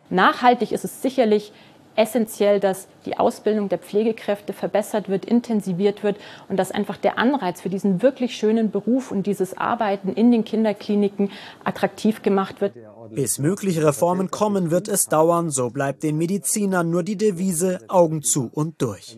Nachhaltig 0.10 0.72
ist 0.72 0.86
es 0.86 1.04
sicherlich 1.04 1.52
essentiell, 1.96 2.60
dass 2.60 2.88
die 3.06 3.18
Ausbildung 3.18 3.70
der 3.70 3.78
Pflegekräfte 3.78 4.54
verbessert 4.54 5.10
wird, 5.10 5.26
intensiviert 5.26 6.04
wird 6.04 6.18
und 6.50 6.58
dass 6.58 6.72
einfach 6.72 6.98
der 6.98 7.18
Anreiz 7.18 7.62
für 7.62 7.70
diesen 7.70 8.02
wirklich 8.02 8.36
schönen 8.36 8.72
Beruf 8.72 9.12
und 9.12 9.28
dieses 9.28 9.58
Arbeiten 9.58 10.10
in 10.14 10.32
den 10.32 10.44
Kinderkliniken 10.44 11.32
attraktiv 11.64 12.22
gemacht 12.22 12.62
wird. 12.62 12.74
Bis 13.12 13.40
mögliche 13.40 13.86
Reformen 13.86 14.32
kommen, 14.32 14.72
wird 14.72 14.88
es 14.88 15.06
dauern, 15.06 15.50
so 15.50 15.70
bleibt 15.70 16.04
den 16.04 16.18
Medizinern 16.18 16.90
nur 16.90 17.04
die 17.04 17.18
Devise 17.18 17.80
Augen 17.88 18.22
zu 18.22 18.50
und 18.52 18.82
durch. 18.82 19.18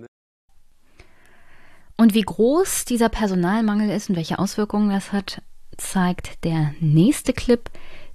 Und 1.97 2.13
wie 2.13 2.21
groß 2.21 2.85
dieser 2.85 3.09
Personalmangel 3.09 3.89
ist 3.89 4.09
und 4.09 4.15
welche 4.15 4.37
Auswirkungen 4.37 4.91
das 4.91 5.11
hat, 5.11 5.41
zeigt 5.77 6.43
der 6.43 6.73
nächste 6.79 7.33
Clip. 7.33 7.69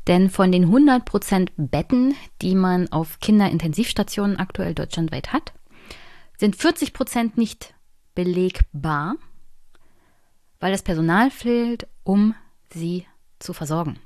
Denn 0.09 0.31
von 0.31 0.51
den 0.51 0.67
100% 0.67 1.51
Betten, 1.57 2.15
die 2.41 2.55
man 2.55 2.91
auf 2.91 3.21
Kinderintensivstationen 3.21 4.37
aktuell 4.39 4.75
deutschlandweit 4.75 5.33
hat, 5.33 5.53
sind 6.39 6.57
40% 6.57 7.33
nicht 7.37 7.75
belegbar, 8.15 9.17
weil 10.59 10.73
das 10.73 10.83
Personal 10.83 11.31
fehlt, 11.31 11.87
um 12.03 12.35
sie 12.73 13.07
zu 13.39 13.53
versorgen. 13.53 13.99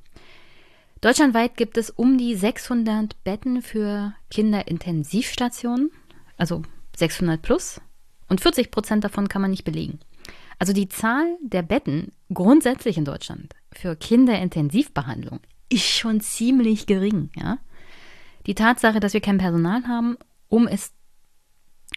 Deutschlandweit 1.01 1.57
gibt 1.57 1.77
es 1.79 1.91
um 1.91 2.19
die 2.19 2.35
600 2.35 3.23
Betten 3.25 3.63
für 3.63 4.15
Kinderintensivstationen, 4.31 5.91
also 6.37 6.63
600 6.97 7.41
plus, 7.41 7.81
und 8.29 8.41
40 8.41 8.71
Prozent 8.71 9.05
davon 9.05 9.29
kann 9.29 9.43
man 9.43 9.51
nicht 9.51 9.65
belegen. 9.65 10.01
Also 10.59 10.73
die 10.73 10.89
Zahl 10.89 11.37
der 11.43 11.63
Betten 11.63 12.13
grundsätzlich 12.33 12.97
in 12.97 13.05
Deutschland 13.05 13.55
für 13.73 13.95
Kinderintensivbehandlung 13.95 15.41
ist 15.69 15.85
schon 15.85 16.21
ziemlich 16.21 16.87
gering, 16.87 17.31
ja. 17.35 17.59
Die 18.47 18.55
Tatsache, 18.55 19.01
dass 19.01 19.13
wir 19.13 19.21
kein 19.21 19.39
Personal 19.39 19.87
haben, 19.89 20.17
um 20.49 20.69
es, 20.69 20.93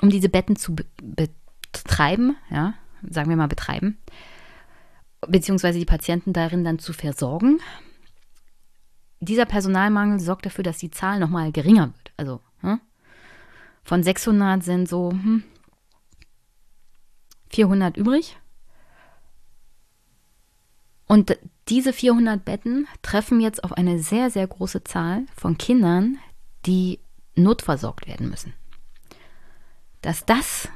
um 0.01 0.09
diese 0.09 0.29
Betten 0.29 0.55
zu 0.55 0.75
be 0.75 0.85
betreiben, 1.71 2.35
ja, 2.49 2.73
sagen 3.07 3.29
wir 3.29 3.37
mal 3.37 3.47
betreiben, 3.47 3.99
beziehungsweise 5.27 5.77
die 5.77 5.85
Patienten 5.85 6.33
darin 6.33 6.63
dann 6.63 6.79
zu 6.79 6.93
versorgen, 6.93 7.59
dieser 9.19 9.45
Personalmangel 9.45 10.19
sorgt 10.19 10.45
dafür, 10.45 10.63
dass 10.63 10.77
die 10.77 10.91
Zahl 10.91 11.19
nochmal 11.19 11.51
geringer 11.51 11.93
wird. 11.95 12.11
Also 12.17 12.41
hm? 12.61 12.79
von 13.83 14.01
600 14.01 14.63
sind 14.63 14.87
so 14.87 15.11
hm, 15.11 15.43
400 17.49 17.97
übrig. 17.97 18.37
Und 21.05 21.37
diese 21.69 21.93
400 21.93 22.43
Betten 22.43 22.87
treffen 23.01 23.39
jetzt 23.39 23.63
auf 23.63 23.73
eine 23.73 23.99
sehr, 23.99 24.29
sehr 24.29 24.47
große 24.47 24.83
Zahl 24.83 25.25
von 25.35 25.57
Kindern, 25.57 26.17
die 26.65 26.99
notversorgt 27.35 28.07
werden 28.07 28.29
müssen. 28.29 28.53
Dass 30.01 30.25
das 30.25 30.69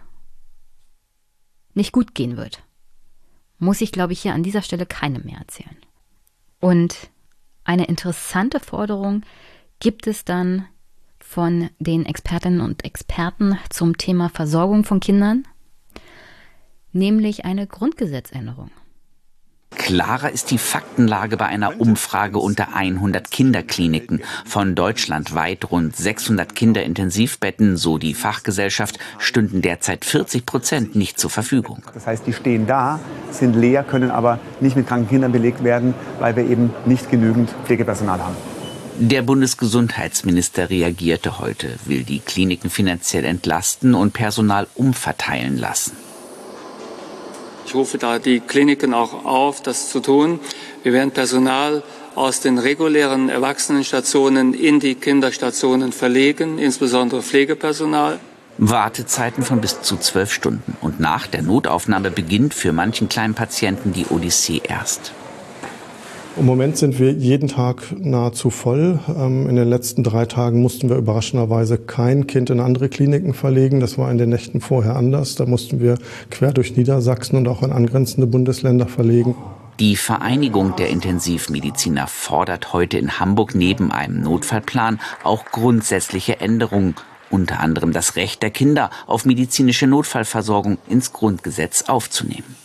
nicht 1.74 1.92
gut 1.92 2.14
gehen 2.14 2.38
wird, 2.38 2.64
muss 3.58 3.82
ich, 3.82 3.92
glaube 3.92 4.14
ich, 4.14 4.22
hier 4.22 4.34
an 4.34 4.44
dieser 4.44 4.62
Stelle 4.62 4.86
keinem 4.86 5.24
mehr 5.24 5.40
erzählen. 5.40 5.78
Und 6.60 7.10
eine 7.64 7.86
interessante 7.86 8.60
Forderung 8.60 9.24
gibt 9.80 10.08
es 10.08 10.26
dann 10.26 10.68
von 11.20 11.70
den 11.80 12.06
Expertinnen 12.06 12.62
und 12.62 12.86
Experten 12.86 13.58
zum 13.70 13.98
Thema 13.98 14.30
Versorgung 14.30 14.84
von 14.84 15.00
Kindern, 15.00 15.48
nämlich 16.92 17.46
eine 17.46 17.66
Grundgesetzänderung. 17.66 18.70
Klarer 19.76 20.32
ist 20.32 20.52
die 20.52 20.58
Faktenlage 20.58 21.38
bei 21.38 21.46
einer 21.46 21.80
Umfrage 21.80 22.40
unter 22.40 22.76
100 22.76 23.32
Kinderkliniken. 23.32 24.22
Von 24.46 24.76
deutschlandweit 24.76 25.70
rund 25.72 25.96
600 25.96 26.56
Kinderintensivbetten, 26.56 27.78
so 27.78 27.98
die 27.98 28.14
Fachgesellschaft, 28.14 29.00
stünden 29.18 29.62
derzeit 29.62 30.06
40 30.06 30.46
Prozent 30.46 30.96
nicht 30.96 31.20
zur 31.20 31.30
Verfügung. 31.30 31.84
Das 31.94 32.08
heißt, 32.08 32.26
die 32.26 32.34
stehen 32.34 32.68
da, 32.68 33.00
sind 33.32 33.56
leer, 33.56 33.84
können 33.84 34.12
aber 34.12 34.40
nicht 34.62 34.76
mit 34.76 34.88
kranken 34.88 35.10
Kindern 35.10 35.32
belegt 35.32 35.64
werden, 35.64 35.94
weil 36.20 36.36
wir 36.36 36.46
eben 36.46 36.72
nicht 36.86 37.10
genügend 37.10 37.54
Pflegepersonal 37.66 38.20
haben. 38.20 38.36
Der 39.00 39.24
Bundesgesundheitsminister 39.24 40.70
reagierte 40.70 41.40
heute, 41.40 41.80
will 41.86 42.04
die 42.04 42.20
Kliniken 42.20 42.70
finanziell 42.70 43.26
entlasten 43.26 43.96
und 43.96 44.14
Personal 44.14 44.68
umverteilen 44.76 45.58
lassen. 45.58 46.03
Ich 47.74 47.80
rufe 47.80 47.98
da 47.98 48.20
die 48.20 48.40
Kliniken 48.40 48.94
auch 48.94 49.26
auf, 49.26 49.64
das 49.64 49.90
zu 49.90 50.00
tun. 50.00 50.40
Wir 50.84 50.94
werden 50.94 51.10
Personal 51.10 51.82
aus 52.14 52.40
den 52.40 52.60
regulären 52.60 53.30
Erwachsenenstationen 53.30 54.54
in 54.54 54.80
die 54.80 54.94
Kinderstationen 54.94 55.92
verlegen, 55.92 56.60
insbesondere 56.60 57.24
Pflegepersonal. 57.24 58.20
Wartezeiten 58.60 59.44
von 59.44 59.60
bis 59.60 59.82
zu 59.82 59.98
zwölf 59.98 60.32
Stunden. 60.32 60.78
Und 60.82 61.00
nach 61.00 61.26
der 61.26 61.42
Notaufnahme 61.42 62.12
beginnt 62.12 62.54
für 62.54 62.74
manchen 62.74 63.10
kleinen 63.10 63.34
Patienten 63.34 63.92
die 63.92 64.06
Odyssee 64.06 64.62
erst. 64.64 65.12
Im 66.36 66.48
Moment 66.48 66.78
sind 66.78 66.98
wir 66.98 67.12
jeden 67.12 67.48
Tag 67.48 67.96
nahezu 68.00 68.50
voll. 68.50 69.00
Ähm, 69.08 69.48
in 69.48 69.56
den 69.56 69.70
letzten 69.70 70.04
drei 70.04 70.26
Tagen 70.26 70.64
mussten 70.64 70.90
wir 70.90 70.96
überraschenderweise 70.96 71.78
kein 71.78 72.26
Kind 72.26 72.50
in 72.50 72.60
andere 72.60 72.90
Kliniken 72.90 73.36
verlegen. 73.36 73.80
Das 73.80 74.00
war 74.00 74.10
in 74.10 74.18
den 74.18 74.30
Nächten 74.30 74.60
vorher 74.60 74.96
anders. 74.96 75.36
Da 75.36 75.46
mussten 75.46 75.80
wir 75.80 76.00
quer 76.32 76.52
durch 76.52 76.76
Niedersachsen 76.76 77.38
und 77.38 77.48
auch 77.48 77.62
in 77.62 77.72
angrenzende 77.72 78.26
Bundesländer 78.26 78.88
verlegen. 78.88 79.36
Die 79.80 79.96
Vereinigung 79.96 80.76
der 80.76 80.90
Intensivmediziner 80.90 82.08
fordert 82.08 82.74
heute 82.74 82.98
in 82.98 83.20
Hamburg 83.20 83.54
neben 83.54 83.92
einem 83.92 84.22
Notfallplan 84.22 85.00
auch 85.24 85.46
grundsätzliche 85.46 86.40
Änderungen, 86.40 86.96
unter 87.30 87.60
anderem 87.60 87.94
das 87.94 88.16
Recht 88.16 88.42
der 88.42 88.50
Kinder 88.50 88.90
auf 89.06 89.26
medizinische 89.26 89.86
Notfallversorgung 89.86 90.80
ins 90.90 91.14
Grundgesetz 91.14 91.84
aufzunehmen. 91.84 92.56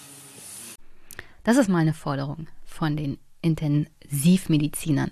Das 1.44 1.58
ist 1.58 1.68
meine 1.68 1.92
Forderung 1.92 2.46
von 2.66 2.96
den 2.96 3.18
Intensivmedizinern. 3.42 5.10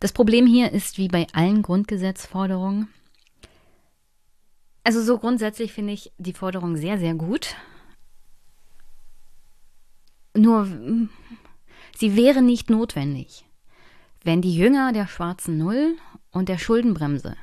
Das 0.00 0.12
Problem 0.12 0.46
hier 0.46 0.72
ist 0.72 0.98
wie 0.98 1.08
bei 1.08 1.26
allen 1.32 1.62
Grundgesetzforderungen. 1.62 2.88
Also 4.84 5.02
so 5.02 5.18
grundsätzlich 5.18 5.72
finde 5.72 5.92
ich 5.92 6.12
die 6.18 6.32
Forderung 6.32 6.76
sehr, 6.76 6.98
sehr 6.98 7.14
gut. 7.14 7.54
Nur 10.34 10.66
sie 11.96 12.16
wäre 12.16 12.42
nicht 12.42 12.68
notwendig, 12.70 13.44
wenn 14.24 14.42
die 14.42 14.56
Jünger 14.56 14.92
der 14.92 15.06
schwarzen 15.06 15.58
Null 15.58 15.96
und 16.32 16.48
der 16.48 16.58
Schuldenbremse 16.58 17.36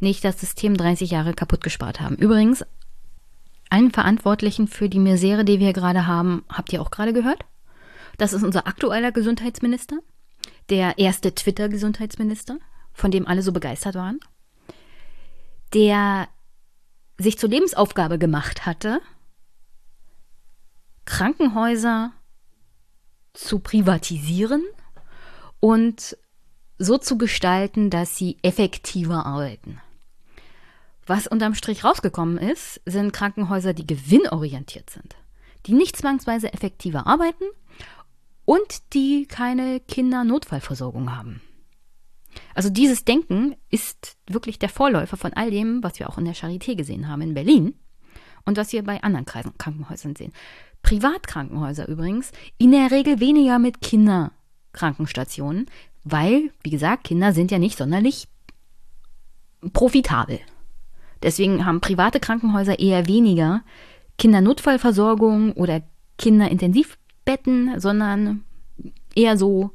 nicht 0.00 0.24
das 0.24 0.38
System 0.38 0.76
30 0.76 1.10
Jahre 1.10 1.32
kaputt 1.32 1.62
gespart 1.62 2.00
haben. 2.00 2.16
Übrigens, 2.16 2.64
einen 3.70 3.90
Verantwortlichen 3.90 4.68
für 4.68 4.88
die 4.88 4.98
Misere, 4.98 5.44
die 5.44 5.60
wir 5.60 5.72
gerade 5.72 6.06
haben, 6.06 6.44
habt 6.48 6.72
ihr 6.72 6.82
auch 6.82 6.90
gerade 6.90 7.12
gehört? 7.12 7.44
Das 8.16 8.32
ist 8.32 8.42
unser 8.42 8.66
aktueller 8.66 9.12
Gesundheitsminister, 9.12 9.98
der 10.70 10.98
erste 10.98 11.34
Twitter-Gesundheitsminister, 11.34 12.58
von 12.92 13.10
dem 13.10 13.26
alle 13.26 13.42
so 13.42 13.52
begeistert 13.52 13.94
waren, 13.94 14.20
der 15.74 16.28
sich 17.18 17.38
zur 17.38 17.50
Lebensaufgabe 17.50 18.18
gemacht 18.18 18.66
hatte, 18.66 19.00
Krankenhäuser 21.04 22.12
zu 23.32 23.58
privatisieren 23.58 24.64
und 25.60 26.16
so 26.78 26.98
zu 26.98 27.16
gestalten, 27.16 27.90
dass 27.90 28.16
sie 28.16 28.38
effektiver 28.42 29.24
arbeiten. 29.24 29.80
Was 31.06 31.26
unterm 31.26 31.54
Strich 31.54 31.84
rausgekommen 31.84 32.38
ist, 32.38 32.80
sind 32.84 33.12
Krankenhäuser, 33.12 33.72
die 33.72 33.86
gewinnorientiert 33.86 34.90
sind, 34.90 35.16
die 35.66 35.72
nicht 35.72 35.96
zwangsweise 35.96 36.52
effektiver 36.52 37.06
arbeiten, 37.06 37.44
und 38.46 38.94
die 38.94 39.26
keine 39.26 39.80
Kindernotfallversorgung 39.80 41.14
haben. 41.14 41.42
Also 42.54 42.70
dieses 42.70 43.04
Denken 43.04 43.54
ist 43.70 44.16
wirklich 44.26 44.58
der 44.58 44.70
Vorläufer 44.70 45.18
von 45.18 45.34
all 45.34 45.50
dem, 45.50 45.82
was 45.82 45.98
wir 45.98 46.08
auch 46.08 46.16
in 46.16 46.24
der 46.24 46.34
Charité 46.34 46.74
gesehen 46.74 47.08
haben 47.08 47.20
in 47.20 47.34
Berlin 47.34 47.74
und 48.46 48.56
was 48.56 48.72
wir 48.72 48.82
bei 48.82 49.02
anderen 49.02 49.26
Krankenhäusern 49.26 50.16
sehen. 50.16 50.32
Privatkrankenhäuser 50.82 51.88
übrigens 51.88 52.32
in 52.56 52.70
der 52.70 52.90
Regel 52.90 53.20
weniger 53.20 53.58
mit 53.58 53.80
Kinderkrankenstationen, 53.80 55.66
weil, 56.04 56.52
wie 56.62 56.70
gesagt, 56.70 57.04
Kinder 57.04 57.32
sind 57.32 57.50
ja 57.50 57.58
nicht 57.58 57.76
sonderlich 57.76 58.28
profitabel. 59.72 60.38
Deswegen 61.22 61.66
haben 61.66 61.80
private 61.80 62.20
Krankenhäuser 62.20 62.78
eher 62.78 63.08
weniger 63.08 63.62
Kindernotfallversorgung 64.18 65.52
oder 65.52 65.82
Kinderintensiv 66.18 66.98
Betten, 67.26 67.78
sondern 67.78 68.44
eher 69.14 69.36
so 69.36 69.72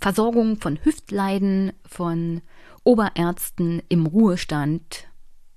Versorgung 0.00 0.56
von 0.58 0.78
Hüftleiden, 0.82 1.74
von 1.84 2.40
Oberärzten 2.84 3.82
im 3.90 4.06
Ruhestand, 4.06 5.06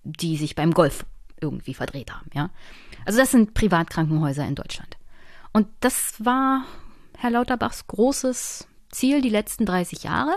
die 0.04 0.36
sich 0.36 0.56
beim 0.56 0.74
Golf 0.74 1.06
irgendwie 1.40 1.74
verdreht 1.74 2.12
haben, 2.12 2.30
ja. 2.34 2.50
Also 3.06 3.20
das 3.20 3.32
sind 3.32 3.54
Privatkrankenhäuser 3.54 4.46
in 4.46 4.56
Deutschland. 4.56 4.98
Und 5.54 5.68
das 5.80 6.16
war 6.24 6.66
Herr 7.18 7.32
Lauterbachs 7.32 7.88
großes 7.88 8.68
Ziel 8.92 9.22
die 9.22 9.30
letzten 9.30 9.66
30 9.66 10.04
Jahre 10.04 10.36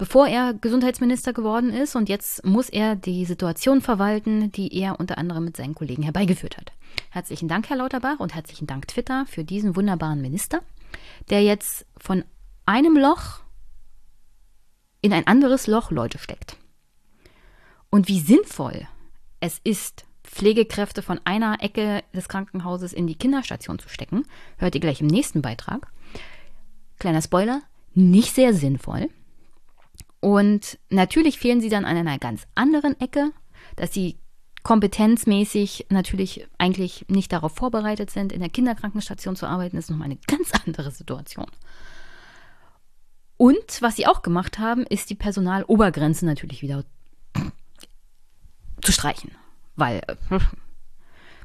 bevor 0.00 0.26
er 0.26 0.54
Gesundheitsminister 0.54 1.34
geworden 1.34 1.74
ist. 1.74 1.94
Und 1.94 2.08
jetzt 2.08 2.42
muss 2.42 2.70
er 2.70 2.96
die 2.96 3.26
Situation 3.26 3.82
verwalten, 3.82 4.50
die 4.50 4.74
er 4.74 4.98
unter 4.98 5.18
anderem 5.18 5.44
mit 5.44 5.58
seinen 5.58 5.74
Kollegen 5.74 6.02
herbeigeführt 6.02 6.56
hat. 6.56 6.72
Herzlichen 7.10 7.48
Dank, 7.48 7.68
Herr 7.68 7.76
Lauterbach, 7.76 8.18
und 8.18 8.34
herzlichen 8.34 8.66
Dank, 8.66 8.88
Twitter, 8.88 9.26
für 9.26 9.44
diesen 9.44 9.76
wunderbaren 9.76 10.22
Minister, 10.22 10.62
der 11.28 11.42
jetzt 11.42 11.84
von 11.98 12.24
einem 12.64 12.96
Loch 12.96 13.40
in 15.02 15.12
ein 15.12 15.26
anderes 15.26 15.66
Loch 15.66 15.90
Leute 15.90 16.16
steckt. 16.16 16.56
Und 17.90 18.08
wie 18.08 18.20
sinnvoll 18.20 18.88
es 19.40 19.60
ist, 19.64 20.06
Pflegekräfte 20.24 21.02
von 21.02 21.20
einer 21.24 21.58
Ecke 21.60 22.02
des 22.14 22.30
Krankenhauses 22.30 22.94
in 22.94 23.06
die 23.06 23.16
Kinderstation 23.16 23.78
zu 23.78 23.90
stecken, 23.90 24.24
hört 24.56 24.74
ihr 24.74 24.80
gleich 24.80 25.02
im 25.02 25.08
nächsten 25.08 25.42
Beitrag. 25.42 25.92
Kleiner 26.98 27.20
Spoiler, 27.20 27.60
nicht 27.92 28.34
sehr 28.34 28.54
sinnvoll. 28.54 29.10
Und 30.20 30.78
natürlich 30.90 31.38
fehlen 31.38 31.60
sie 31.60 31.70
dann 31.70 31.84
an 31.84 31.96
einer 31.96 32.18
ganz 32.18 32.46
anderen 32.54 33.00
Ecke, 33.00 33.32
dass 33.76 33.92
sie 33.92 34.18
kompetenzmäßig 34.62 35.86
natürlich 35.88 36.46
eigentlich 36.58 37.06
nicht 37.08 37.32
darauf 37.32 37.54
vorbereitet 37.54 38.10
sind, 38.10 38.32
in 38.32 38.40
der 38.40 38.50
Kinderkrankenstation 38.50 39.36
zu 39.36 39.46
arbeiten, 39.46 39.78
ist 39.78 39.90
nochmal 39.90 40.06
eine 40.06 40.18
ganz 40.26 40.52
andere 40.66 40.90
Situation. 40.90 41.46
Und 43.38 43.80
was 43.80 43.96
sie 43.96 44.06
auch 44.06 44.20
gemacht 44.20 44.58
haben, 44.58 44.84
ist 44.84 45.08
die 45.08 45.14
Personalobergrenze 45.14 46.26
natürlich 46.26 46.60
wieder 46.60 46.84
zu 48.82 48.92
streichen. 48.92 49.30
Weil, 49.76 50.02
äh, 50.06 50.38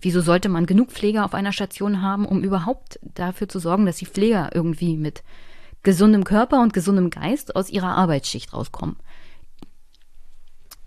wieso 0.02 0.20
sollte 0.20 0.50
man 0.50 0.66
genug 0.66 0.92
Pfleger 0.92 1.24
auf 1.24 1.34
einer 1.34 1.54
Station 1.54 2.02
haben, 2.02 2.26
um 2.26 2.44
überhaupt 2.44 3.00
dafür 3.02 3.48
zu 3.48 3.60
sorgen, 3.60 3.86
dass 3.86 3.96
die 3.96 4.06
Pfleger 4.06 4.50
irgendwie 4.54 4.98
mit 4.98 5.24
gesundem 5.86 6.26
Körper 6.26 6.62
und 6.62 6.74
gesundem 6.74 7.10
Geist 7.10 7.56
aus 7.56 7.70
ihrer 7.70 7.95
Arbeitsschicht 7.95 8.53
rauskommen. 8.53 8.98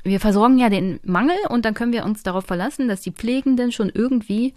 Wir 0.04 0.20
versorgen 0.20 0.58
ja 0.58 0.68
den 0.68 1.00
Mangel 1.02 1.36
und 1.48 1.64
dann 1.64 1.74
können 1.74 1.92
wir 1.92 2.04
uns 2.04 2.22
darauf 2.22 2.44
verlassen, 2.44 2.88
dass 2.88 3.00
die 3.00 3.12
Pflegenden 3.12 3.72
schon 3.72 3.90
irgendwie 3.92 4.54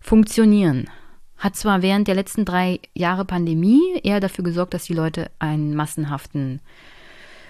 funktionieren. 0.00 0.90
Hat 1.38 1.56
zwar 1.56 1.82
während 1.82 2.08
der 2.08 2.14
letzten 2.14 2.44
drei 2.44 2.80
Jahre 2.94 3.24
Pandemie 3.24 3.80
eher 4.02 4.20
dafür 4.20 4.44
gesorgt, 4.44 4.74
dass 4.74 4.84
die 4.84 4.94
Leute 4.94 5.30
einen 5.38 5.74
massenhaften 5.74 6.60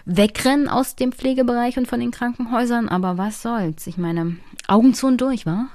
Wegrennen 0.05 0.69
aus 0.69 0.97
dem 0.97 1.13
Pflegebereich 1.13 1.79
und 1.79 1.89
von 1.89 2.01
den 2.01 2.13
Krankenhäusern, 2.13 2.89
aber 2.89 3.19
was 3.19 3.43
soll's? 3.43 3.87
Ich 3.87 3.97
meine, 3.97 4.37
Augen 4.69 4.95
zu 4.95 5.09
und 5.09 5.21
durch, 5.21 5.47
wa? 5.47 5.69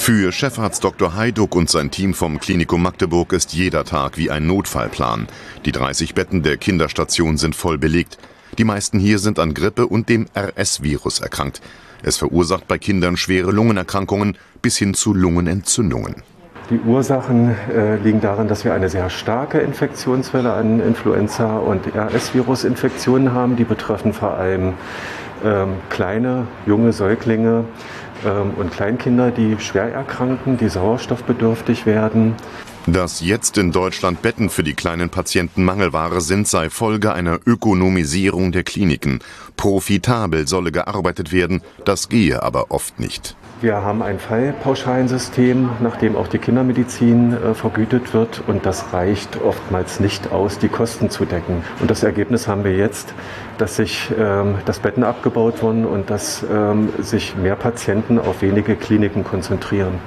Für 0.00 0.32
Chefarzt 0.32 0.82
Dr. 0.82 1.14
Heiduck 1.14 1.54
und 1.54 1.68
sein 1.68 1.90
Team 1.90 2.14
vom 2.14 2.40
Klinikum 2.40 2.82
Magdeburg 2.82 3.34
ist 3.34 3.52
jeder 3.52 3.84
Tag 3.84 4.16
wie 4.16 4.30
ein 4.30 4.46
Notfallplan. 4.46 5.28
Die 5.66 5.72
30 5.72 6.14
Betten 6.14 6.42
der 6.42 6.56
Kinderstation 6.56 7.36
sind 7.36 7.54
voll 7.54 7.76
belegt. 7.76 8.16
Die 8.58 8.64
meisten 8.64 8.98
hier 8.98 9.18
sind 9.18 9.38
an 9.38 9.52
Grippe 9.52 9.86
und 9.86 10.08
dem 10.08 10.26
RS-Virus 10.34 11.20
erkrankt. 11.20 11.60
Es 12.02 12.16
verursacht 12.16 12.66
bei 12.66 12.78
Kindern 12.78 13.16
schwere 13.16 13.52
Lungenerkrankungen 13.52 14.38
bis 14.62 14.78
hin 14.78 14.94
zu 14.94 15.12
Lungenentzündungen. 15.12 16.22
Die 16.70 16.80
Ursachen 16.80 17.54
äh, 17.72 17.96
liegen 17.96 18.20
darin, 18.20 18.48
dass 18.48 18.64
wir 18.64 18.72
eine 18.72 18.88
sehr 18.88 19.10
starke 19.10 19.58
Infektionswelle 19.58 20.52
an 20.52 20.80
Influenza- 20.80 21.58
und 21.58 21.94
RS-Virus-Infektionen 21.94 23.32
haben. 23.32 23.56
Die 23.56 23.64
betreffen 23.64 24.12
vor 24.12 24.34
allem 24.34 24.74
ähm, 25.44 25.74
kleine, 25.88 26.46
junge 26.66 26.92
Säuglinge 26.92 27.64
und 28.24 28.70
Kleinkinder, 28.72 29.30
die 29.30 29.56
schwer 29.58 29.92
erkranken, 29.92 30.56
die 30.56 30.68
sauerstoffbedürftig 30.68 31.86
werden. 31.86 32.34
Dass 32.86 33.20
jetzt 33.20 33.58
in 33.58 33.72
Deutschland 33.72 34.22
Betten 34.22 34.48
für 34.48 34.62
die 34.62 34.74
kleinen 34.74 35.10
Patienten 35.10 35.64
Mangelware 35.64 36.20
sind, 36.20 36.48
sei 36.48 36.70
Folge 36.70 37.12
einer 37.12 37.38
Ökonomisierung 37.46 38.52
der 38.52 38.64
Kliniken. 38.64 39.20
Profitabel 39.56 40.48
solle 40.48 40.72
gearbeitet 40.72 41.30
werden, 41.30 41.60
das 41.84 42.08
gehe 42.08 42.42
aber 42.42 42.70
oft 42.70 42.98
nicht. 42.98 43.36
Wir 43.60 43.82
haben 43.82 44.00
ein 44.00 44.18
Fallpauschalensystem, 44.18 45.68
nach 45.80 45.96
dem 45.96 46.16
auch 46.16 46.28
die 46.28 46.38
Kindermedizin 46.38 47.34
äh, 47.34 47.54
vergütet 47.54 48.14
wird 48.14 48.42
und 48.46 48.64
das 48.64 48.94
reicht 48.94 49.36
oftmals 49.42 50.00
nicht 50.00 50.32
aus, 50.32 50.58
die 50.58 50.68
Kosten 50.68 51.10
zu 51.10 51.26
decken. 51.26 51.62
Und 51.78 51.90
das 51.90 52.02
Ergebnis 52.02 52.48
haben 52.48 52.64
wir 52.64 52.74
jetzt, 52.74 53.12
dass 53.60 53.76
sich 53.76 54.10
ähm, 54.18 54.56
das 54.64 54.78
Betten 54.78 55.04
abgebaut 55.04 55.62
wurden 55.62 55.84
und 55.84 56.10
dass 56.10 56.44
ähm, 56.50 56.90
sich 56.98 57.36
mehr 57.36 57.56
Patienten 57.56 58.18
auf 58.18 58.42
wenige 58.42 58.76
Kliniken 58.76 59.24
konzentrieren. 59.24 59.98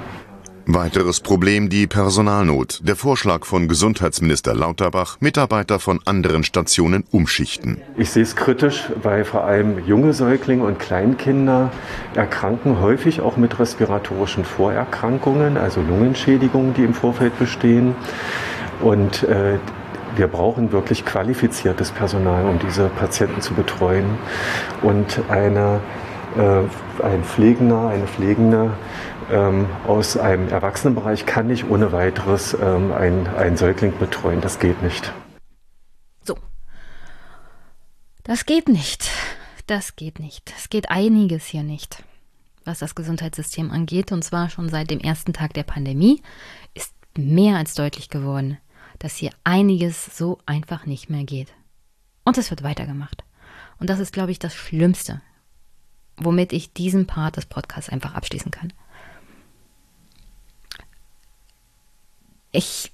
Weiteres 0.66 1.20
Problem 1.20 1.68
die 1.68 1.86
Personalnot. 1.86 2.80
Der 2.84 2.96
Vorschlag 2.96 3.44
von 3.44 3.68
Gesundheitsminister 3.68 4.54
Lauterbach, 4.54 5.18
Mitarbeiter 5.20 5.78
von 5.78 6.00
anderen 6.06 6.42
Stationen 6.42 7.04
umschichten. 7.10 7.82
Ich 7.98 8.10
sehe 8.10 8.22
es 8.22 8.34
kritisch, 8.34 8.90
weil 9.02 9.26
vor 9.26 9.44
allem 9.44 9.86
junge 9.86 10.14
Säuglinge 10.14 10.64
und 10.64 10.78
Kleinkinder 10.78 11.70
erkranken 12.14 12.80
häufig 12.80 13.20
auch 13.20 13.36
mit 13.36 13.58
respiratorischen 13.58 14.46
Vorerkrankungen, 14.46 15.58
also 15.58 15.82
Lungenschädigungen, 15.82 16.72
die 16.72 16.84
im 16.84 16.94
Vorfeld 16.94 17.38
bestehen. 17.38 17.94
Und 18.80 19.22
äh, 19.24 19.58
wir 20.16 20.28
brauchen 20.28 20.72
wirklich 20.72 21.04
qualifiziertes 21.04 21.90
Personal, 21.90 22.46
um 22.46 22.58
diese 22.58 22.88
Patienten 22.88 23.40
zu 23.40 23.54
betreuen. 23.54 24.18
Und 24.82 25.20
eine, 25.28 25.80
äh, 26.36 27.02
ein 27.04 27.24
Pflegender, 27.24 27.88
eine 27.88 28.06
Pflegende 28.06 28.72
ähm, 29.30 29.66
aus 29.86 30.16
einem 30.16 30.48
Erwachsenenbereich 30.48 31.26
kann 31.26 31.46
nicht 31.46 31.68
ohne 31.68 31.92
weiteres 31.92 32.54
ähm, 32.60 32.92
einen 32.92 33.56
Säugling 33.56 33.96
betreuen. 33.98 34.40
Das 34.40 34.58
geht 34.58 34.82
nicht. 34.82 35.12
So. 36.22 36.36
Das 38.22 38.46
geht 38.46 38.68
nicht. 38.68 39.10
Das 39.66 39.96
geht 39.96 40.18
nicht. 40.18 40.52
Es 40.56 40.68
geht 40.68 40.90
einiges 40.90 41.46
hier 41.46 41.62
nicht, 41.62 42.02
was 42.64 42.80
das 42.80 42.94
Gesundheitssystem 42.94 43.70
angeht. 43.70 44.12
Und 44.12 44.22
zwar 44.22 44.50
schon 44.50 44.68
seit 44.68 44.90
dem 44.90 45.00
ersten 45.00 45.32
Tag 45.32 45.54
der 45.54 45.62
Pandemie 45.62 46.22
ist 46.74 46.92
mehr 47.16 47.56
als 47.56 47.74
deutlich 47.74 48.10
geworden, 48.10 48.58
dass 48.98 49.16
hier 49.16 49.30
einiges 49.44 50.16
so 50.16 50.38
einfach 50.46 50.86
nicht 50.86 51.10
mehr 51.10 51.24
geht. 51.24 51.52
Und 52.24 52.38
es 52.38 52.50
wird 52.50 52.62
weitergemacht. 52.62 53.24
Und 53.78 53.90
das 53.90 53.98
ist, 53.98 54.12
glaube 54.12 54.30
ich, 54.30 54.38
das 54.38 54.54
Schlimmste, 54.54 55.20
womit 56.16 56.52
ich 56.52 56.72
diesen 56.72 57.06
Part 57.06 57.36
des 57.36 57.46
Podcasts 57.46 57.90
einfach 57.90 58.14
abschließen 58.14 58.50
kann. 58.50 58.72
ich, 62.54 62.92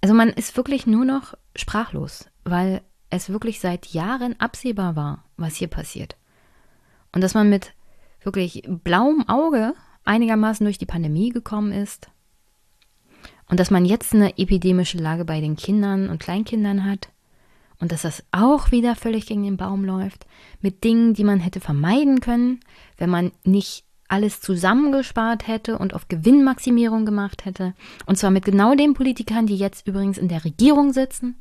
also 0.00 0.14
man 0.14 0.30
ist 0.30 0.56
wirklich 0.56 0.86
nur 0.86 1.04
noch 1.04 1.34
sprachlos, 1.56 2.26
weil 2.44 2.80
es 3.10 3.28
wirklich 3.28 3.60
seit 3.60 3.86
Jahren 3.86 4.38
absehbar 4.40 4.96
war, 4.96 5.24
was 5.36 5.56
hier 5.56 5.68
passiert. 5.68 6.16
Und 7.12 7.20
dass 7.20 7.34
man 7.34 7.50
mit 7.50 7.74
wirklich 8.22 8.62
blauem 8.66 9.28
Auge 9.28 9.74
einigermaßen 10.04 10.64
durch 10.64 10.78
die 10.78 10.86
Pandemie 10.86 11.28
gekommen 11.28 11.72
ist. 11.72 12.08
Und 13.52 13.60
dass 13.60 13.70
man 13.70 13.84
jetzt 13.84 14.14
eine 14.14 14.38
epidemische 14.38 14.96
Lage 14.96 15.26
bei 15.26 15.42
den 15.42 15.56
Kindern 15.56 16.08
und 16.08 16.18
Kleinkindern 16.22 16.86
hat. 16.86 17.10
Und 17.78 17.92
dass 17.92 18.00
das 18.00 18.24
auch 18.30 18.70
wieder 18.70 18.96
völlig 18.96 19.26
gegen 19.26 19.42
den 19.42 19.58
Baum 19.58 19.84
läuft. 19.84 20.24
Mit 20.62 20.84
Dingen, 20.84 21.12
die 21.12 21.22
man 21.22 21.38
hätte 21.38 21.60
vermeiden 21.60 22.20
können, 22.20 22.60
wenn 22.96 23.10
man 23.10 23.30
nicht 23.44 23.84
alles 24.08 24.40
zusammengespart 24.40 25.48
hätte 25.48 25.76
und 25.78 25.92
auf 25.92 26.08
Gewinnmaximierung 26.08 27.04
gemacht 27.04 27.44
hätte. 27.44 27.74
Und 28.06 28.16
zwar 28.16 28.30
mit 28.30 28.46
genau 28.46 28.74
den 28.74 28.94
Politikern, 28.94 29.46
die 29.46 29.56
jetzt 29.56 29.86
übrigens 29.86 30.16
in 30.16 30.28
der 30.28 30.46
Regierung 30.46 30.94
sitzen. 30.94 31.36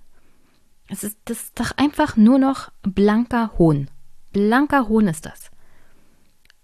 Es 0.89 1.05
ist, 1.05 1.17
das 1.23 1.43
ist 1.43 1.59
doch 1.61 1.71
einfach 1.77 2.17
nur 2.17 2.39
noch 2.39 2.73
blanker 2.81 3.53
Hohn. 3.57 3.89
Blanker 4.33 4.89
Hohn 4.89 5.07
ist 5.07 5.25
das. 5.25 5.49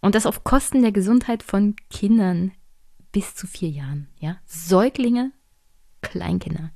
Und 0.02 0.14
das 0.14 0.26
auf 0.26 0.44
Kosten 0.44 0.82
der 0.82 0.92
Gesundheit 0.92 1.42
von 1.42 1.78
Kindern 1.90 2.52
bis 3.14 3.34
zu 3.34 3.48
vier 3.48 3.70
Jahren. 3.70 4.10
Ja? 4.20 4.40
Säuglinge, 4.46 5.32
Kleinkinder. 6.10 6.72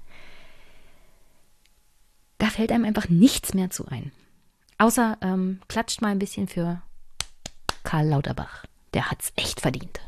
Da 2.37 2.47
fällt 2.47 2.71
einem 2.71 2.85
einfach 2.85 3.09
nichts 3.09 3.53
mehr 3.53 3.69
zu 3.69 3.87
ein. 3.87 4.11
Außer 4.77 5.17
ähm, 5.21 5.59
klatscht 5.67 6.01
mal 6.01 6.09
ein 6.09 6.19
bisschen 6.19 6.47
für 6.47 6.81
Karl 7.83 8.07
Lauterbach 8.07 8.65
der 8.93 9.09
hat's 9.09 9.31
echt 9.35 9.61
verdient. 9.61 9.99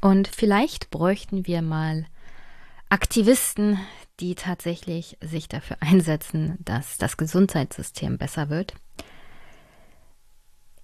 Und 0.00 0.28
vielleicht 0.28 0.90
bräuchten 0.90 1.46
wir 1.46 1.62
mal 1.62 2.06
Aktivisten, 2.88 3.78
die 4.20 4.34
tatsächlich 4.34 5.16
sich 5.20 5.48
dafür 5.48 5.76
einsetzen, 5.80 6.58
dass 6.64 6.98
das 6.98 7.16
Gesundheitssystem 7.16 8.18
besser 8.18 8.50
wird. 8.50 8.74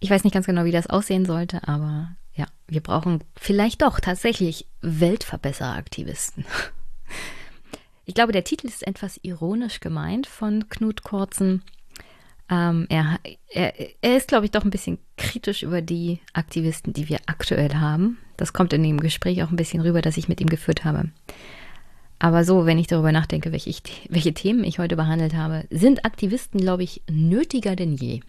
Ich 0.00 0.10
weiß 0.10 0.24
nicht 0.24 0.32
ganz 0.32 0.46
genau, 0.46 0.64
wie 0.64 0.72
das 0.72 0.86
aussehen 0.86 1.26
sollte, 1.26 1.66
aber 1.66 2.16
ja, 2.34 2.46
wir 2.68 2.80
brauchen 2.80 3.24
vielleicht 3.36 3.82
doch 3.82 3.98
tatsächlich 3.98 4.66
Weltverbesseraktivisten. 4.80 6.44
Ich 8.04 8.14
glaube, 8.14 8.32
der 8.32 8.44
Titel 8.44 8.68
ist 8.68 8.86
etwas 8.86 9.20
ironisch 9.22 9.80
gemeint 9.80 10.26
von 10.26 10.68
Knut 10.70 11.02
Korzen. 11.02 11.62
Ähm, 12.48 12.86
er, 12.88 13.18
er, 13.50 13.74
er 14.00 14.16
ist, 14.16 14.28
glaube 14.28 14.46
ich, 14.46 14.50
doch 14.50 14.64
ein 14.64 14.70
bisschen 14.70 14.98
kritisch 15.18 15.62
über 15.62 15.82
die 15.82 16.20
Aktivisten, 16.32 16.94
die 16.94 17.10
wir 17.10 17.18
aktuell 17.26 17.74
haben. 17.74 18.16
Das 18.38 18.54
kommt 18.54 18.72
in 18.72 18.82
dem 18.82 18.98
Gespräch 18.98 19.42
auch 19.42 19.50
ein 19.50 19.56
bisschen 19.56 19.82
rüber, 19.82 20.00
das 20.00 20.16
ich 20.16 20.26
mit 20.26 20.40
ihm 20.40 20.48
geführt 20.48 20.84
habe. 20.84 21.10
Aber 22.18 22.44
so, 22.44 22.66
wenn 22.66 22.78
ich 22.78 22.88
darüber 22.88 23.12
nachdenke, 23.12 23.52
welche, 23.52 23.70
ich, 23.70 23.82
welche 24.08 24.34
Themen 24.34 24.64
ich 24.64 24.78
heute 24.78 24.96
behandelt 24.96 25.34
habe, 25.34 25.66
sind 25.70 26.04
Aktivisten, 26.04 26.60
glaube 26.60 26.82
ich, 26.82 27.02
nötiger 27.08 27.76
denn 27.76 27.94
je. 27.94 28.20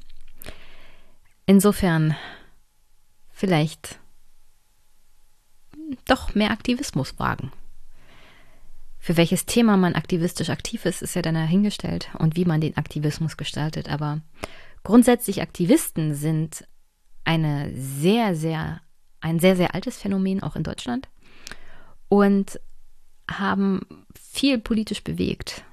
Insofern 1.45 2.15
vielleicht 3.31 3.99
doch 6.05 6.35
mehr 6.35 6.51
Aktivismus 6.51 7.17
wagen. 7.17 7.51
Für 8.99 9.17
welches 9.17 9.45
Thema 9.45 9.77
man 9.77 9.95
aktivistisch 9.95 10.49
aktiv 10.49 10.85
ist, 10.85 11.01
ist 11.01 11.15
ja 11.15 11.21
dann 11.21 11.35
dahingestellt 11.35 12.09
und 12.19 12.35
wie 12.35 12.45
man 12.45 12.61
den 12.61 12.77
Aktivismus 12.77 13.37
gestaltet. 13.37 13.89
Aber 13.89 14.21
grundsätzlich 14.83 15.41
Aktivisten 15.41 16.13
sind 16.13 16.67
eine 17.23 17.71
sehr, 17.73 18.35
sehr, 18.35 18.81
ein 19.21 19.39
sehr, 19.39 19.55
sehr 19.55 19.73
altes 19.73 19.97
Phänomen 19.97 20.43
auch 20.43 20.55
in 20.55 20.63
Deutschland 20.63 21.07
und 22.09 22.59
haben 23.29 23.81
viel 24.19 24.59
politisch 24.59 25.03
bewegt, 25.03 25.63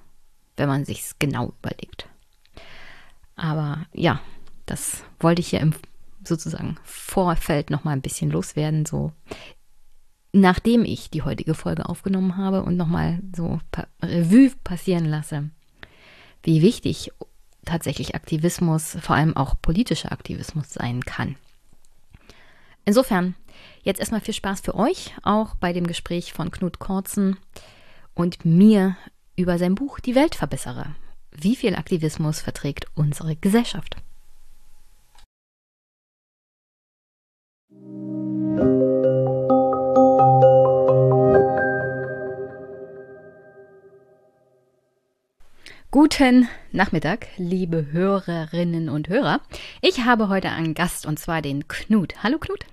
wenn 0.57 0.69
man 0.69 0.85
sich 0.85 1.01
es 1.01 1.19
genau 1.19 1.55
überlegt. 1.61 2.09
Aber 3.37 3.87
ja, 3.93 4.21
das 4.67 5.03
wollte 5.21 5.41
ich 5.41 5.49
hier 5.49 5.61
im 5.61 5.75
sozusagen 6.25 6.77
Vorfeld 6.85 7.71
noch 7.71 7.85
mal 7.85 7.93
ein 7.93 8.03
bisschen 8.03 8.31
loswerden, 8.31 8.85
so 8.85 9.13
nachdem 10.33 10.85
ich 10.85 11.11
die 11.11 11.23
heutige 11.23 11.55
Folge 11.55 11.89
aufgenommen 11.89 12.37
habe 12.37 12.63
und 12.63 12.77
noch 12.77 12.89
mal 12.89 13.21
so 13.35 13.61
Revue 14.03 14.51
passieren 14.65 15.07
lasse, 15.07 15.51
wie 16.43 16.63
wichtig 16.63 17.13
tatsächlich 17.65 18.15
Aktivismus, 18.15 18.97
vor 19.01 19.17
allem 19.17 19.37
auch 19.37 19.55
politischer 19.61 20.13
Aktivismus 20.13 20.71
sein 20.71 21.05
kann. 21.05 21.37
Insofern, 22.85 23.35
jetzt 23.83 24.01
erstmal 24.01 24.21
viel 24.21 24.35
Spaß 24.35 24.61
für 24.61 24.75
euch, 24.75 25.15
auch 25.23 25.55
bei 25.57 25.73
dem 25.73 25.87
Gespräch 25.87 26.33
von 26.33 26.51
Knut 26.51 26.79
Korzen 26.79 27.37
und 28.15 28.45
mir 28.45 28.97
über 29.37 29.59
sein 29.59 29.75
Buch 29.75 30.01
Die 30.01 30.15
Welt 30.15 30.35
verbessere. 30.35 30.95
Wie 31.31 31.57
viel 31.57 31.77
Aktivismus 31.77 32.41
verträgt 32.41 32.87
unsere 32.95 33.37
Gesellschaft? 33.37 33.97
Guten 45.93 46.47
Nachmittag, 46.73 47.29
liebe 47.39 47.87
Hörerinnen 47.91 48.91
und 48.91 49.09
Hörer. 49.09 49.41
Ich 49.81 50.05
habe 50.05 50.29
heute 50.29 50.51
einen 50.51 50.75
Gast 50.75 51.07
und 51.07 51.19
zwar 51.19 51.41
den 51.41 51.69
Knut. 51.69 52.23
Hallo 52.23 52.39
Knut. 52.39 52.67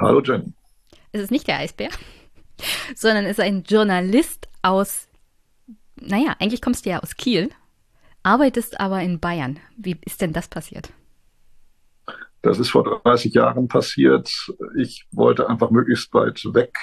Hallo 0.00 0.20
Jen. 0.22 0.54
Es 1.12 1.22
ist 1.22 1.30
nicht 1.30 1.46
der 1.46 1.58
Eisbär. 1.58 1.90
sondern 2.94 3.26
ist 3.26 3.40
ein 3.40 3.62
Journalist 3.62 4.48
aus, 4.62 5.08
naja, 5.96 6.34
eigentlich 6.38 6.62
kommst 6.62 6.86
du 6.86 6.90
ja 6.90 7.00
aus 7.00 7.16
Kiel, 7.16 7.50
arbeitest 8.22 8.80
aber 8.80 9.00
in 9.02 9.20
Bayern. 9.20 9.58
Wie 9.76 9.96
ist 10.04 10.20
denn 10.20 10.32
das 10.32 10.48
passiert? 10.48 10.92
Das 12.42 12.58
ist 12.58 12.70
vor 12.70 13.00
30 13.04 13.34
Jahren 13.34 13.68
passiert. 13.68 14.30
Ich 14.78 15.06
wollte 15.12 15.48
einfach 15.48 15.70
möglichst 15.70 16.12
weit 16.14 16.42
weg 16.54 16.76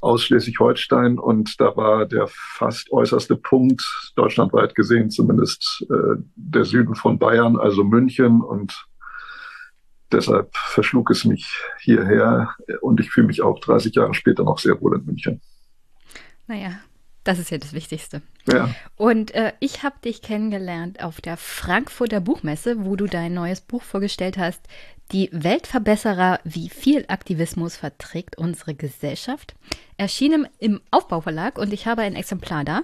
aus 0.00 0.22
Schleswig-Holstein 0.22 1.18
und 1.18 1.60
da 1.60 1.76
war 1.76 2.06
der 2.06 2.28
fast 2.28 2.92
äußerste 2.92 3.34
Punkt, 3.34 3.82
deutschlandweit 4.14 4.76
gesehen 4.76 5.10
zumindest, 5.10 5.84
äh, 5.90 6.22
der 6.36 6.64
Süden 6.64 6.94
von 6.94 7.18
Bayern, 7.18 7.58
also 7.58 7.82
München 7.82 8.40
und 8.40 8.86
deshalb 10.12 10.56
verschlug 10.56 11.10
es 11.10 11.24
mich 11.24 11.54
hierher 11.80 12.54
und 12.80 13.00
ich 13.00 13.10
fühle 13.10 13.26
mich 13.26 13.42
auch 13.42 13.60
30 13.60 13.94
Jahre 13.94 14.14
später 14.14 14.44
noch 14.44 14.58
sehr 14.58 14.80
wohl 14.80 14.96
in 14.96 15.04
München. 15.04 15.40
Naja, 16.46 16.80
das 17.24 17.38
ist 17.38 17.50
ja 17.50 17.58
das 17.58 17.74
Wichtigste. 17.74 18.22
Ja. 18.50 18.74
Und 18.96 19.34
äh, 19.34 19.52
ich 19.60 19.82
habe 19.82 19.96
dich 20.02 20.22
kennengelernt 20.22 21.04
auf 21.04 21.20
der 21.20 21.36
Frankfurter 21.36 22.20
Buchmesse, 22.20 22.86
wo 22.86 22.96
du 22.96 23.06
dein 23.06 23.34
neues 23.34 23.60
Buch 23.60 23.82
vorgestellt 23.82 24.38
hast. 24.38 24.62
Die 25.12 25.28
Weltverbesserer, 25.32 26.40
wie 26.44 26.70
viel 26.70 27.04
Aktivismus 27.08 27.76
verträgt 27.76 28.38
unsere 28.38 28.74
Gesellschaft. 28.74 29.54
Erschienen 29.98 30.48
im 30.58 30.80
Aufbauverlag 30.90 31.58
und 31.58 31.72
ich 31.74 31.86
habe 31.86 32.00
ein 32.00 32.16
Exemplar 32.16 32.64
da. 32.64 32.80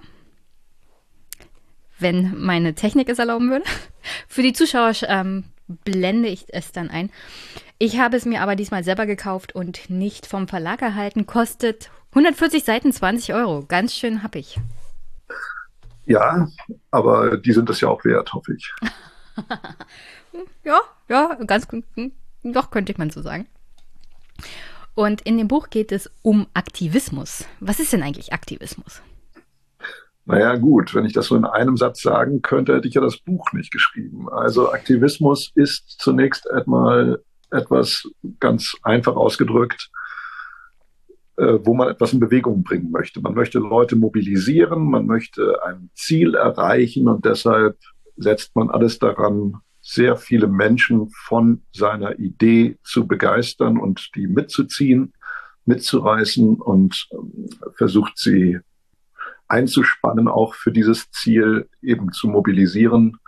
Wenn 1.98 2.38
meine 2.38 2.74
Technik 2.74 3.08
es 3.08 3.18
erlauben 3.18 3.50
würde. 3.50 3.64
Für 4.28 4.42
die 4.42 4.52
Zuschauer 4.52 4.92
ähm, 5.08 5.44
blende 5.66 6.28
ich 6.28 6.46
es 6.48 6.72
dann 6.72 6.90
ein. 6.90 7.10
Ich 7.78 7.98
habe 7.98 8.16
es 8.16 8.24
mir 8.24 8.40
aber 8.40 8.56
diesmal 8.56 8.84
selber 8.84 9.06
gekauft 9.06 9.54
und 9.54 9.90
nicht 9.90 10.26
vom 10.26 10.48
Verlag 10.48 10.82
erhalten. 10.82 11.26
Kostet 11.26 11.90
140 12.10 12.64
Seiten, 12.64 12.92
20 12.92 13.34
Euro. 13.34 13.64
Ganz 13.66 13.94
schön 13.94 14.22
happig. 14.22 14.60
Ja, 16.06 16.48
aber 16.90 17.38
die 17.38 17.52
sind 17.52 17.70
es 17.70 17.80
ja 17.80 17.88
auch 17.88 18.04
wert, 18.04 18.32
hoffe 18.32 18.54
ich. 18.54 18.72
ja, 20.64 20.80
ja, 21.08 21.38
ganz 21.46 21.66
doch 22.42 22.70
könnte 22.70 22.94
man 22.98 23.10
so 23.10 23.22
sagen. 23.22 23.46
Und 24.94 25.22
in 25.22 25.38
dem 25.38 25.48
Buch 25.48 25.70
geht 25.70 25.90
es 25.92 26.10
um 26.22 26.46
Aktivismus. 26.54 27.46
Was 27.58 27.80
ist 27.80 27.92
denn 27.92 28.02
eigentlich 28.02 28.32
Aktivismus? 28.32 29.02
Naja, 30.26 30.56
gut, 30.56 30.94
wenn 30.94 31.04
ich 31.04 31.12
das 31.12 31.26
so 31.26 31.36
in 31.36 31.44
einem 31.44 31.76
Satz 31.76 32.00
sagen 32.00 32.40
könnte, 32.40 32.74
hätte 32.74 32.88
ich 32.88 32.94
ja 32.94 33.02
das 33.02 33.18
Buch 33.18 33.52
nicht 33.52 33.70
geschrieben. 33.70 34.28
Also 34.30 34.72
Aktivismus 34.72 35.52
ist 35.54 35.96
zunächst 35.98 36.50
einmal 36.50 37.22
etwas 37.50 38.08
ganz 38.40 38.74
einfach 38.82 39.16
ausgedrückt, 39.16 39.90
äh, 41.36 41.58
wo 41.62 41.74
man 41.74 41.88
etwas 41.88 42.14
in 42.14 42.20
Bewegung 42.20 42.62
bringen 42.62 42.90
möchte. 42.90 43.20
Man 43.20 43.34
möchte 43.34 43.58
Leute 43.58 43.96
mobilisieren, 43.96 44.90
man 44.90 45.06
möchte 45.06 45.62
ein 45.62 45.90
Ziel 45.94 46.34
erreichen 46.34 47.06
und 47.08 47.24
deshalb 47.24 47.76
setzt 48.16 48.56
man 48.56 48.70
alles 48.70 48.98
daran, 48.98 49.58
sehr 49.82 50.16
viele 50.16 50.46
Menschen 50.46 51.10
von 51.26 51.62
seiner 51.72 52.18
Idee 52.18 52.78
zu 52.82 53.06
begeistern 53.06 53.78
und 53.78 54.10
die 54.14 54.26
mitzuziehen, 54.26 55.12
mitzureißen 55.66 56.54
und 56.62 57.08
ähm, 57.12 57.48
versucht 57.76 58.16
sie 58.16 58.60
einzuspannen, 59.48 60.28
auch 60.28 60.54
für 60.54 60.72
dieses 60.72 61.10
Ziel 61.10 61.68
eben 61.82 62.12
zu 62.12 62.28
mobilisieren, 62.28 63.18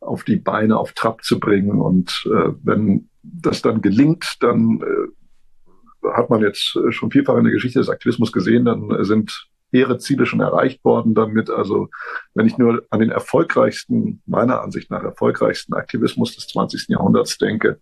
auf 0.00 0.24
die 0.24 0.36
Beine 0.36 0.78
auf 0.78 0.92
Trab 0.92 1.22
zu 1.22 1.38
bringen. 1.38 1.80
Und 1.80 2.24
äh, 2.26 2.52
wenn 2.62 3.08
das 3.22 3.62
dann 3.62 3.82
gelingt, 3.82 4.36
dann 4.40 4.80
äh, 4.80 6.08
hat 6.14 6.30
man 6.30 6.40
jetzt 6.40 6.78
schon 6.90 7.10
vielfach 7.10 7.36
in 7.36 7.44
der 7.44 7.52
Geschichte 7.52 7.78
des 7.78 7.90
Aktivismus 7.90 8.32
gesehen, 8.32 8.64
dann 8.64 9.04
sind 9.04 9.50
hehre 9.72 9.98
Ziele 9.98 10.26
schon 10.26 10.40
erreicht 10.40 10.84
worden 10.84 11.14
damit. 11.14 11.50
Also 11.50 11.88
wenn 12.34 12.46
ich 12.46 12.58
nur 12.58 12.82
an 12.90 13.00
den 13.00 13.10
erfolgreichsten, 13.10 14.22
meiner 14.26 14.62
Ansicht 14.62 14.90
nach 14.90 15.02
erfolgreichsten 15.02 15.74
Aktivismus 15.74 16.34
des 16.34 16.48
20. 16.48 16.88
Jahrhunderts 16.88 17.38
denke, 17.38 17.80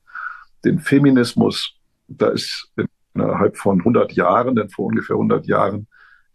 den 0.65 0.81
Feminismus, 0.81 1.77
da 2.09 2.29
ist 2.29 2.73
innerhalb 3.15 3.57
von 3.57 3.79
100 3.79 4.13
Jahren, 4.13 4.57
denn 4.57 4.71
vor 4.71 4.87
ungefähr 4.87 5.17
100 5.17 5.47
Jahren 5.47 5.88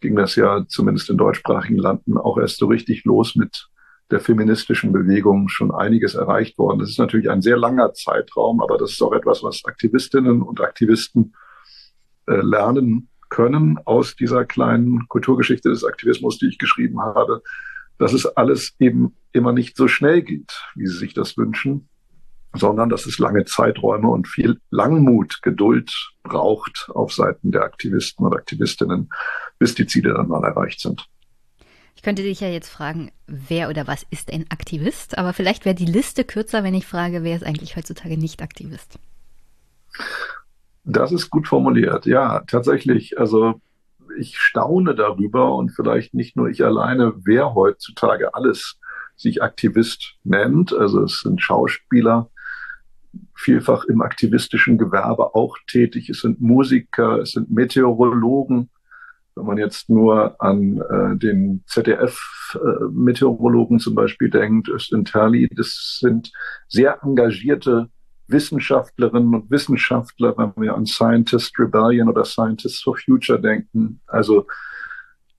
ging 0.04 0.16
das 0.16 0.36
ja 0.36 0.66
zumindest 0.68 1.08
in 1.08 1.16
deutschsprachigen 1.16 1.78
Landen 1.78 2.18
auch 2.18 2.36
erst 2.36 2.58
so 2.58 2.66
richtig 2.66 3.04
los 3.04 3.36
mit 3.36 3.68
der 4.10 4.20
feministischen 4.20 4.92
Bewegung 4.92 5.48
schon 5.48 5.70
einiges 5.70 6.14
erreicht 6.14 6.58
worden. 6.58 6.78
Das 6.78 6.90
ist 6.90 6.98
natürlich 6.98 7.30
ein 7.30 7.40
sehr 7.40 7.56
langer 7.56 7.94
Zeitraum, 7.94 8.60
aber 8.60 8.76
das 8.76 8.92
ist 8.92 9.02
auch 9.02 9.14
etwas, 9.14 9.42
was 9.42 9.64
Aktivistinnen 9.64 10.42
und 10.42 10.60
Aktivisten 10.60 11.34
äh, 12.26 12.34
lernen 12.34 13.08
können 13.30 13.78
aus 13.86 14.14
dieser 14.14 14.44
kleinen 14.44 15.08
Kulturgeschichte 15.08 15.70
des 15.70 15.84
Aktivismus, 15.84 16.38
die 16.38 16.48
ich 16.48 16.58
geschrieben 16.58 17.00
habe, 17.00 17.42
dass 17.98 18.12
es 18.12 18.26
alles 18.26 18.74
eben 18.78 19.16
immer 19.32 19.54
nicht 19.54 19.74
so 19.74 19.88
schnell 19.88 20.20
geht, 20.20 20.52
wie 20.74 20.86
sie 20.86 20.98
sich 20.98 21.14
das 21.14 21.38
wünschen, 21.38 21.88
sondern 22.54 22.88
dass 22.88 23.06
es 23.06 23.18
lange 23.18 23.44
Zeiträume 23.44 24.08
und 24.08 24.28
viel 24.28 24.60
Langmut, 24.70 25.40
Geduld 25.42 25.92
braucht 26.22 26.88
auf 26.94 27.12
Seiten 27.12 27.52
der 27.52 27.62
Aktivisten 27.62 28.24
und 28.24 28.34
Aktivistinnen, 28.34 29.10
bis 29.58 29.74
die 29.74 29.86
Ziele 29.86 30.14
dann 30.14 30.28
mal 30.28 30.44
erreicht 30.44 30.80
sind. 30.80 31.06
Ich 31.96 32.02
könnte 32.02 32.22
dich 32.22 32.40
ja 32.40 32.48
jetzt 32.48 32.68
fragen, 32.68 33.10
wer 33.26 33.70
oder 33.70 33.86
was 33.86 34.04
ist 34.10 34.32
ein 34.32 34.46
Aktivist? 34.50 35.16
Aber 35.16 35.32
vielleicht 35.32 35.64
wäre 35.64 35.74
die 35.74 35.86
Liste 35.86 36.24
kürzer, 36.24 36.62
wenn 36.62 36.74
ich 36.74 36.86
frage, 36.86 37.22
wer 37.22 37.36
ist 37.36 37.44
eigentlich 37.44 37.76
heutzutage 37.76 38.18
nicht 38.18 38.42
Aktivist? 38.42 38.98
Das 40.84 41.12
ist 41.12 41.30
gut 41.30 41.48
formuliert. 41.48 42.04
Ja, 42.06 42.40
tatsächlich. 42.46 43.18
Also 43.18 43.60
ich 44.18 44.38
staune 44.38 44.94
darüber 44.94 45.54
und 45.56 45.70
vielleicht 45.70 46.14
nicht 46.14 46.36
nur 46.36 46.48
ich 46.48 46.64
alleine, 46.64 47.14
wer 47.24 47.54
heutzutage 47.54 48.34
alles 48.34 48.78
sich 49.16 49.42
Aktivist 49.42 50.16
nennt. 50.24 50.72
Also 50.72 51.02
es 51.02 51.20
sind 51.20 51.40
Schauspieler, 51.40 52.30
vielfach 53.36 53.84
im 53.84 54.02
aktivistischen 54.02 54.76
Gewerbe 54.78 55.34
auch 55.34 55.56
tätig. 55.66 56.10
Es 56.10 56.20
sind 56.20 56.40
Musiker, 56.40 57.18
es 57.20 57.32
sind 57.32 57.50
Meteorologen. 57.50 58.70
Wenn 59.36 59.46
man 59.46 59.58
jetzt 59.58 59.90
nur 59.90 60.40
an 60.40 60.80
äh, 60.80 61.16
den 61.16 61.64
ZDF-Meteorologen 61.66 63.78
äh, 63.78 63.80
zum 63.80 63.96
Beispiel 63.96 64.30
denkt, 64.30 64.68
Östin 64.68 65.04
Terli, 65.04 65.50
das 65.54 65.98
sind 66.00 66.30
sehr 66.68 67.02
engagierte 67.02 67.88
Wissenschaftlerinnen 68.28 69.34
und 69.34 69.50
Wissenschaftler, 69.50 70.38
wenn 70.38 70.52
wir 70.56 70.74
an 70.74 70.86
Scientist 70.86 71.58
Rebellion 71.58 72.08
oder 72.08 72.24
Scientists 72.24 72.82
for 72.82 72.96
Future 72.96 73.40
denken, 73.40 74.00
also 74.06 74.46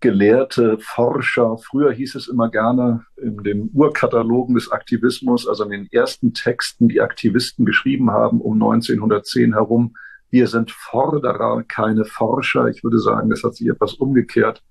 Gelehrte, 0.05 0.77
Forscher. 0.79 1.57
Früher 1.57 1.91
hieß 1.91 2.13
es 2.13 2.27
immer 2.27 2.51
gerne 2.51 3.07
in 3.17 3.37
den 3.37 3.71
Urkatalogen 3.73 4.53
des 4.53 4.71
Aktivismus, 4.71 5.47
also 5.47 5.63
in 5.63 5.71
den 5.71 5.87
ersten 5.91 6.31
Texten, 6.31 6.87
die 6.87 7.01
Aktivisten 7.01 7.65
geschrieben 7.65 8.11
haben 8.11 8.39
um 8.39 8.53
1910 8.53 9.53
herum, 9.53 9.95
wir 10.29 10.45
sind 10.45 10.69
Forderer, 10.69 11.63
keine 11.63 12.05
Forscher. 12.05 12.67
Ich 12.67 12.83
würde 12.83 12.99
sagen, 12.99 13.31
das 13.31 13.43
hat 13.43 13.55
sich 13.55 13.67
etwas 13.67 13.95
umgekehrt 13.95 14.61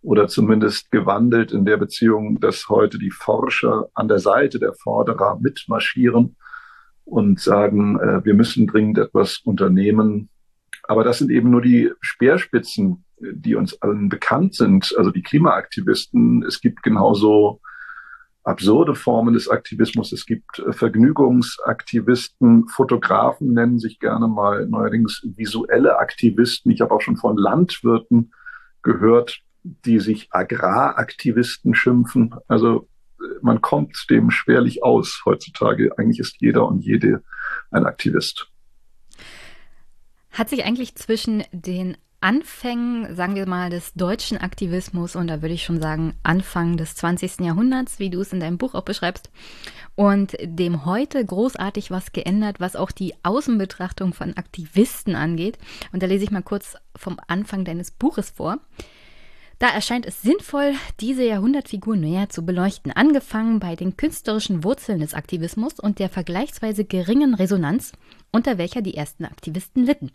oder 0.00 0.26
zumindest 0.26 0.90
gewandelt 0.90 1.52
in 1.52 1.66
der 1.66 1.76
Beziehung, 1.76 2.40
dass 2.40 2.70
heute 2.70 2.98
die 2.98 3.10
Forscher 3.10 3.90
an 3.92 4.08
der 4.08 4.20
Seite 4.20 4.58
der 4.58 4.72
Forderer 4.72 5.38
mitmarschieren 5.38 6.36
und 7.04 7.40
sagen, 7.40 8.00
äh, 8.00 8.24
wir 8.24 8.32
müssen 8.32 8.66
dringend 8.66 8.96
etwas 8.96 9.36
unternehmen. 9.44 10.30
Aber 10.84 11.04
das 11.04 11.18
sind 11.18 11.30
eben 11.30 11.50
nur 11.50 11.60
die 11.60 11.92
Speerspitzen, 12.00 13.04
die 13.20 13.54
uns 13.54 13.80
allen 13.82 14.08
bekannt 14.08 14.54
sind, 14.54 14.94
also 14.96 15.10
die 15.10 15.22
Klimaaktivisten. 15.22 16.42
Es 16.44 16.60
gibt 16.60 16.82
genauso 16.82 17.60
absurde 18.44 18.94
Formen 18.94 19.34
des 19.34 19.48
Aktivismus. 19.48 20.12
Es 20.12 20.24
gibt 20.24 20.58
äh, 20.58 20.72
Vergnügungsaktivisten, 20.72 22.66
Fotografen 22.68 23.52
nennen 23.52 23.78
sich 23.78 23.98
gerne 23.98 24.26
mal 24.26 24.66
neuerdings 24.66 25.22
visuelle 25.36 25.98
Aktivisten. 25.98 26.70
Ich 26.72 26.80
habe 26.80 26.94
auch 26.94 27.02
schon 27.02 27.16
von 27.16 27.36
Landwirten 27.36 28.32
gehört, 28.82 29.40
die 29.62 30.00
sich 30.00 30.28
Agraraktivisten 30.30 31.74
schimpfen. 31.74 32.34
Also 32.46 32.88
man 33.42 33.60
kommt 33.60 34.06
dem 34.10 34.30
schwerlich 34.30 34.82
aus 34.82 35.22
heutzutage. 35.24 35.96
Eigentlich 35.98 36.20
ist 36.20 36.36
jeder 36.40 36.66
und 36.66 36.80
jede 36.80 37.22
ein 37.70 37.84
Aktivist. 37.84 38.48
Hat 40.30 40.48
sich 40.48 40.64
eigentlich 40.64 40.94
zwischen 40.94 41.44
den 41.52 41.96
Anfängen, 42.20 43.14
sagen 43.14 43.36
wir 43.36 43.46
mal, 43.46 43.70
des 43.70 43.94
deutschen 43.94 44.38
Aktivismus 44.38 45.14
und 45.14 45.28
da 45.28 45.40
würde 45.40 45.54
ich 45.54 45.62
schon 45.62 45.80
sagen 45.80 46.14
Anfang 46.24 46.76
des 46.76 46.96
20. 46.96 47.40
Jahrhunderts, 47.40 48.00
wie 48.00 48.10
du 48.10 48.20
es 48.20 48.32
in 48.32 48.40
deinem 48.40 48.58
Buch 48.58 48.74
auch 48.74 48.82
beschreibst, 48.82 49.30
und 49.94 50.36
dem 50.42 50.84
heute 50.84 51.24
großartig 51.24 51.92
was 51.92 52.12
geändert, 52.12 52.58
was 52.58 52.74
auch 52.74 52.90
die 52.90 53.14
Außenbetrachtung 53.22 54.14
von 54.14 54.36
Aktivisten 54.36 55.14
angeht. 55.14 55.58
Und 55.92 56.02
da 56.02 56.06
lese 56.06 56.24
ich 56.24 56.30
mal 56.32 56.42
kurz 56.42 56.76
vom 56.96 57.18
Anfang 57.28 57.64
deines 57.64 57.92
Buches 57.92 58.30
vor. 58.30 58.58
Da 59.60 59.68
erscheint 59.68 60.06
es 60.06 60.22
sinnvoll, 60.22 60.74
diese 61.00 61.24
Jahrhundertfigur 61.24 61.96
näher 61.96 62.28
zu 62.28 62.44
beleuchten, 62.44 62.92
angefangen 62.92 63.58
bei 63.58 63.74
den 63.74 63.96
künstlerischen 63.96 64.62
Wurzeln 64.62 65.00
des 65.00 65.14
Aktivismus 65.14 65.80
und 65.80 65.98
der 65.98 66.08
vergleichsweise 66.08 66.84
geringen 66.84 67.34
Resonanz, 67.34 67.92
unter 68.30 68.56
welcher 68.56 68.82
die 68.82 68.94
ersten 68.94 69.24
Aktivisten 69.24 69.84
litten. 69.84 70.12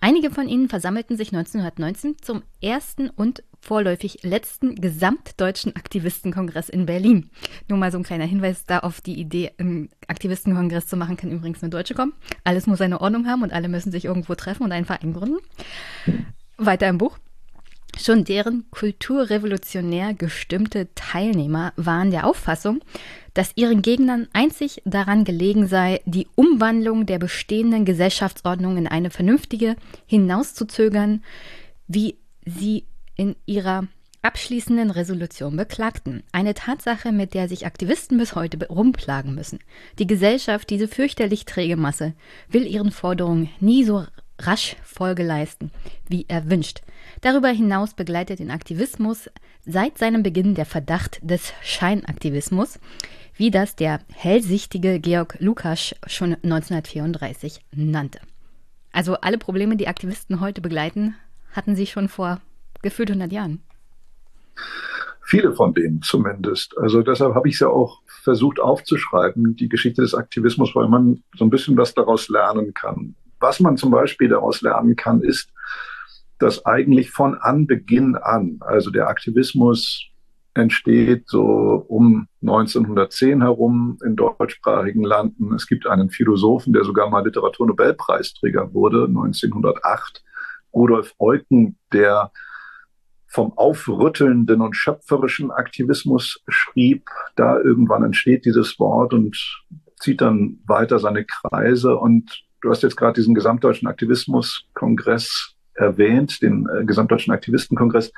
Einige 0.00 0.30
von 0.30 0.48
ihnen 0.48 0.68
versammelten 0.68 1.16
sich 1.16 1.28
1919 1.28 2.16
zum 2.20 2.42
ersten 2.60 3.08
und 3.10 3.42
vorläufig 3.60 4.22
letzten 4.22 4.76
gesamtdeutschen 4.76 5.74
Aktivistenkongress 5.74 6.68
in 6.68 6.86
Berlin. 6.86 7.30
Nur 7.68 7.78
mal 7.78 7.90
so 7.90 7.98
ein 7.98 8.04
kleiner 8.04 8.24
Hinweis 8.24 8.64
da 8.66 8.80
auf 8.80 9.00
die 9.00 9.18
Idee, 9.18 9.52
einen 9.58 9.88
Aktivistenkongress 10.06 10.86
zu 10.86 10.96
machen, 10.96 11.16
kann 11.16 11.32
übrigens 11.32 11.62
eine 11.62 11.70
Deutsche 11.70 11.94
kommen. 11.94 12.12
Alles 12.44 12.66
muss 12.66 12.78
seine 12.78 13.00
Ordnung 13.00 13.26
haben 13.26 13.42
und 13.42 13.52
alle 13.52 13.68
müssen 13.68 13.90
sich 13.90 14.04
irgendwo 14.04 14.34
treffen 14.34 14.64
und 14.64 14.72
einen 14.72 14.86
Verein 14.86 15.12
gründen. 15.12 15.38
Weiter 16.58 16.88
im 16.88 16.98
Buch. 16.98 17.18
Schon 17.98 18.24
deren 18.24 18.70
kulturrevolutionär 18.70 20.12
gestimmte 20.12 20.88
Teilnehmer 20.94 21.72
waren 21.76 22.10
der 22.10 22.26
Auffassung, 22.26 22.80
dass 23.32 23.52
ihren 23.56 23.80
Gegnern 23.80 24.28
einzig 24.34 24.82
daran 24.84 25.24
gelegen 25.24 25.66
sei, 25.66 26.00
die 26.04 26.28
Umwandlung 26.34 27.06
der 27.06 27.18
bestehenden 27.18 27.86
Gesellschaftsordnung 27.86 28.76
in 28.76 28.86
eine 28.86 29.10
vernünftige 29.10 29.76
hinauszuzögern, 30.06 31.24
wie 31.88 32.16
sie 32.44 32.84
in 33.16 33.34
ihrer 33.46 33.88
abschließenden 34.26 34.90
Resolution 34.90 35.56
beklagten. 35.56 36.22
Eine 36.32 36.54
Tatsache, 36.54 37.12
mit 37.12 37.32
der 37.32 37.48
sich 37.48 37.64
Aktivisten 37.64 38.18
bis 38.18 38.34
heute 38.34 38.58
rumplagen 38.66 39.34
müssen. 39.34 39.60
Die 39.98 40.06
Gesellschaft, 40.06 40.68
diese 40.68 40.88
fürchterlich 40.88 41.44
träge 41.44 41.76
Masse, 41.76 42.12
will 42.48 42.66
ihren 42.66 42.90
Forderungen 42.90 43.50
nie 43.60 43.84
so 43.84 44.04
rasch 44.38 44.76
Folge 44.84 45.22
leisten, 45.22 45.70
wie 46.08 46.26
erwünscht. 46.28 46.82
Darüber 47.20 47.48
hinaus 47.48 47.94
begleitet 47.94 48.38
den 48.38 48.50
Aktivismus 48.50 49.30
seit 49.64 49.98
seinem 49.98 50.22
Beginn 50.22 50.54
der 50.54 50.66
Verdacht 50.66 51.18
des 51.22 51.52
Scheinaktivismus, 51.62 52.78
wie 53.36 53.50
das 53.50 53.76
der 53.76 54.00
hellsichtige 54.14 55.00
Georg 55.00 55.36
Lukasch 55.40 55.94
schon 56.06 56.34
1934 56.34 57.60
nannte. 57.74 58.20
Also 58.92 59.16
alle 59.16 59.38
Probleme, 59.38 59.76
die 59.76 59.88
Aktivisten 59.88 60.40
heute 60.40 60.60
begleiten, 60.60 61.14
hatten 61.52 61.76
sie 61.76 61.86
schon 61.86 62.08
vor 62.08 62.40
gefühlt 62.82 63.10
100 63.10 63.32
Jahren. 63.32 63.60
Viele 65.22 65.52
von 65.54 65.74
denen 65.74 66.02
zumindest. 66.02 66.78
Also 66.78 67.02
deshalb 67.02 67.34
habe 67.34 67.48
ich 67.48 67.54
es 67.54 67.60
ja 67.60 67.68
auch 67.68 68.00
versucht 68.06 68.60
aufzuschreiben, 68.60 69.56
die 69.56 69.68
Geschichte 69.68 70.02
des 70.02 70.14
Aktivismus, 70.14 70.74
weil 70.74 70.88
man 70.88 71.22
so 71.36 71.44
ein 71.44 71.50
bisschen 71.50 71.76
was 71.76 71.94
daraus 71.94 72.28
lernen 72.28 72.72
kann. 72.74 73.16
Was 73.40 73.60
man 73.60 73.76
zum 73.76 73.90
Beispiel 73.90 74.28
daraus 74.28 74.60
lernen 74.62 74.96
kann, 74.96 75.22
ist, 75.22 75.52
dass 76.38 76.64
eigentlich 76.66 77.10
von 77.10 77.34
Anbeginn 77.34 78.16
an, 78.16 78.58
also 78.60 78.90
der 78.90 79.08
Aktivismus 79.08 80.10
entsteht 80.54 81.28
so 81.28 81.84
um 81.88 82.28
1910 82.42 83.42
herum 83.42 83.98
in 84.04 84.16
deutschsprachigen 84.16 85.04
Landen. 85.04 85.54
Es 85.54 85.66
gibt 85.66 85.86
einen 85.86 86.10
Philosophen, 86.10 86.72
der 86.72 86.84
sogar 86.84 87.10
mal 87.10 87.24
Literaturnobelpreisträger 87.24 88.72
wurde, 88.72 89.04
1908, 89.04 90.24
Rudolf 90.72 91.14
Eucken, 91.18 91.78
der 91.92 92.32
vom 93.26 93.52
aufrüttelnden 93.56 94.62
und 94.62 94.76
schöpferischen 94.76 95.50
Aktivismus 95.50 96.42
schrieb. 96.48 97.10
Da 97.34 97.58
irgendwann 97.58 98.04
entsteht 98.04 98.46
dieses 98.46 98.78
Wort 98.78 99.12
und 99.12 99.36
zieht 100.00 100.22
dann 100.22 100.58
weiter 100.66 100.98
seine 100.98 101.24
Kreise. 101.24 101.96
Und 101.96 102.45
du 102.66 102.72
hast 102.72 102.82
jetzt 102.82 102.96
gerade 102.96 103.14
diesen 103.14 103.34
gesamtdeutschen 103.34 103.88
Aktivismuskongress 103.88 105.54
erwähnt, 105.74 106.42
den 106.42 106.68
äh, 106.68 106.84
gesamtdeutschen 106.84 107.32
Aktivistenkongress. 107.32 108.12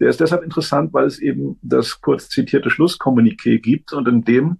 Der 0.00 0.08
ist 0.08 0.20
deshalb 0.20 0.42
interessant, 0.42 0.94
weil 0.94 1.06
es 1.06 1.18
eben 1.18 1.58
das 1.60 2.00
kurz 2.00 2.28
zitierte 2.28 2.70
Schlusskommuniqué 2.70 3.60
gibt 3.60 3.92
und 3.92 4.08
in 4.08 4.24
dem 4.24 4.58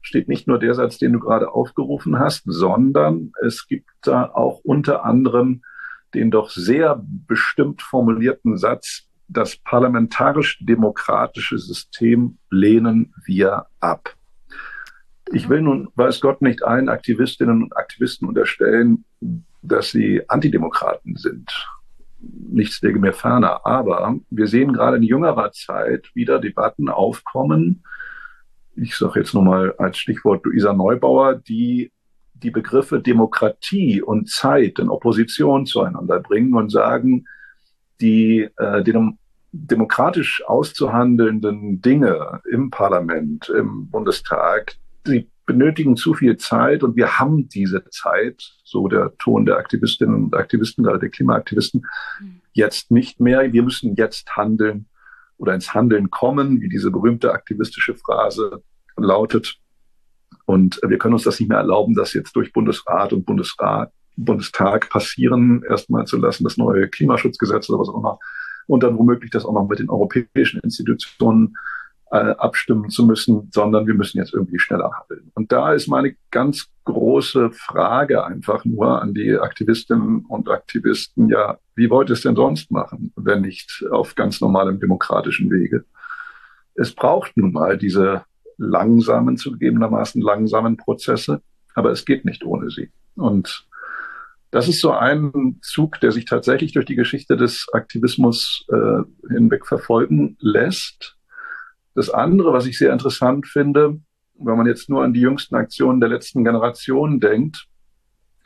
steht 0.00 0.28
nicht 0.28 0.46
nur 0.46 0.58
der 0.58 0.74
Satz, 0.74 0.96
den 0.96 1.12
du 1.12 1.20
gerade 1.20 1.52
aufgerufen 1.52 2.18
hast, 2.18 2.42
sondern 2.46 3.32
es 3.44 3.66
gibt 3.66 3.90
da 4.00 4.24
auch 4.24 4.60
unter 4.64 5.04
anderem 5.04 5.62
den 6.14 6.30
doch 6.30 6.50
sehr 6.50 7.04
bestimmt 7.04 7.82
formulierten 7.82 8.56
Satz, 8.56 9.06
das 9.28 9.56
parlamentarisch-demokratische 9.56 11.58
System 11.58 12.38
lehnen 12.50 13.14
wir 13.24 13.66
ab. 13.78 14.16
Ich 15.32 15.48
will 15.48 15.62
nun, 15.62 15.88
weiß 15.94 16.20
Gott, 16.20 16.42
nicht 16.42 16.64
allen 16.64 16.88
Aktivistinnen 16.88 17.62
und 17.62 17.76
Aktivisten 17.76 18.26
unterstellen, 18.26 19.04
dass 19.62 19.90
sie 19.90 20.28
Antidemokraten 20.28 21.16
sind 21.16 21.50
nichts 22.22 22.80
lege 22.82 22.98
mir 22.98 23.12
ferner. 23.12 23.64
Aber 23.66 24.16
wir 24.30 24.46
sehen 24.46 24.72
gerade 24.72 24.96
in 24.96 25.02
jüngerer 25.02 25.52
Zeit 25.52 26.10
wieder 26.14 26.38
Debatten 26.38 26.88
aufkommen. 26.88 27.84
Ich 28.76 28.96
sage 28.96 29.20
jetzt 29.20 29.34
nur 29.34 29.44
mal 29.44 29.74
als 29.78 29.98
Stichwort 29.98 30.44
Luisa 30.44 30.72
Neubauer, 30.72 31.34
die 31.34 31.92
die 32.34 32.50
Begriffe 32.50 33.00
Demokratie 33.00 34.00
und 34.00 34.30
Zeit 34.30 34.78
in 34.78 34.88
Opposition 34.88 35.66
zueinander 35.66 36.20
bringen 36.20 36.54
und 36.54 36.70
sagen, 36.70 37.26
die, 38.00 38.48
äh, 38.56 38.82
die 38.82 38.94
demokratisch 39.52 40.42
auszuhandelnden 40.46 41.82
Dinge 41.82 42.40
im 42.50 42.70
Parlament, 42.70 43.50
im 43.50 43.90
Bundestag, 43.90 44.76
die 45.06 45.28
benötigen 45.46 45.96
zu 45.96 46.14
viel 46.14 46.36
Zeit 46.36 46.84
und 46.84 46.94
wir 46.94 47.18
haben 47.18 47.48
diese 47.48 47.84
Zeit, 47.90 48.52
so 48.62 48.86
der 48.86 49.16
Ton 49.18 49.46
der 49.46 49.56
Aktivistinnen 49.56 50.24
und 50.24 50.34
Aktivisten, 50.36 50.84
gerade 50.84 51.00
der 51.00 51.08
Klimaaktivisten, 51.08 51.84
mhm. 52.20 52.40
jetzt 52.52 52.90
nicht 52.90 53.18
mehr. 53.18 53.52
Wir 53.52 53.62
müssen 53.62 53.96
jetzt 53.96 54.36
handeln 54.36 54.86
oder 55.38 55.54
ins 55.54 55.74
Handeln 55.74 56.10
kommen, 56.10 56.60
wie 56.60 56.68
diese 56.68 56.90
berühmte 56.90 57.32
aktivistische 57.32 57.96
Phrase 57.96 58.62
lautet. 58.96 59.58
Und 60.44 60.80
wir 60.86 60.98
können 60.98 61.14
uns 61.14 61.24
das 61.24 61.40
nicht 61.40 61.48
mehr 61.48 61.58
erlauben, 61.58 61.94
das 61.94 62.12
jetzt 62.12 62.36
durch 62.36 62.52
Bundesrat 62.52 63.12
und 63.12 63.24
Bundesrat, 63.24 63.92
Bundestag 64.16 64.90
passieren, 64.90 65.62
erstmal 65.68 66.04
zu 66.06 66.18
lassen, 66.18 66.44
das 66.44 66.58
neue 66.58 66.88
Klimaschutzgesetz 66.88 67.70
oder 67.70 67.80
was 67.80 67.88
auch 67.88 67.98
immer. 67.98 68.18
Und 68.66 68.82
dann 68.82 68.98
womöglich 68.98 69.30
das 69.30 69.44
auch 69.44 69.54
noch 69.54 69.66
mit 69.66 69.78
den 69.78 69.90
europäischen 69.90 70.60
Institutionen 70.60 71.56
äh, 72.10 72.16
abstimmen 72.16 72.90
zu 72.90 73.06
müssen, 73.06 73.48
sondern 73.52 73.86
wir 73.86 73.94
müssen 73.94 74.18
jetzt 74.18 74.34
irgendwie 74.34 74.58
schneller 74.58 74.90
handeln. 74.92 75.30
Und 75.34 75.52
da 75.52 75.72
ist 75.72 75.88
meine 75.88 76.16
ganz 76.30 76.68
große 76.84 77.50
Frage 77.52 78.24
einfach 78.24 78.64
nur 78.64 79.00
an 79.00 79.14
die 79.14 79.36
Aktivistinnen 79.36 80.24
und 80.26 80.48
Aktivisten, 80.48 81.28
ja, 81.28 81.58
wie 81.76 81.88
wollt 81.88 82.10
ihr 82.10 82.14
es 82.14 82.22
denn 82.22 82.36
sonst 82.36 82.70
machen, 82.70 83.12
wenn 83.16 83.42
nicht 83.42 83.84
auf 83.90 84.14
ganz 84.16 84.40
normalem 84.40 84.80
demokratischen 84.80 85.50
Wege? 85.50 85.84
Es 86.74 86.94
braucht 86.94 87.36
nun 87.36 87.52
mal 87.52 87.78
diese 87.78 88.24
langsamen, 88.58 89.36
zugegebenermaßen 89.36 90.20
langsamen 90.20 90.76
Prozesse, 90.76 91.42
aber 91.74 91.90
es 91.90 92.04
geht 92.04 92.24
nicht 92.24 92.44
ohne 92.44 92.70
sie. 92.70 92.90
Und 93.14 93.66
das 94.50 94.66
ist 94.66 94.80
so 94.80 94.90
ein 94.90 95.60
Zug, 95.62 96.00
der 96.00 96.10
sich 96.10 96.24
tatsächlich 96.24 96.72
durch 96.72 96.86
die 96.86 96.96
Geschichte 96.96 97.36
des 97.36 97.66
Aktivismus 97.72 98.66
äh, 98.72 99.02
hinweg 99.28 99.66
verfolgen 99.66 100.36
lässt. 100.40 101.16
Das 101.94 102.10
andere, 102.10 102.52
was 102.52 102.66
ich 102.66 102.78
sehr 102.78 102.92
interessant 102.92 103.46
finde, 103.46 104.00
wenn 104.34 104.56
man 104.56 104.66
jetzt 104.66 104.88
nur 104.88 105.04
an 105.04 105.12
die 105.12 105.20
jüngsten 105.20 105.54
Aktionen 105.54 106.00
der 106.00 106.08
letzten 106.08 106.44
Generation 106.44 107.20
denkt, 107.20 107.66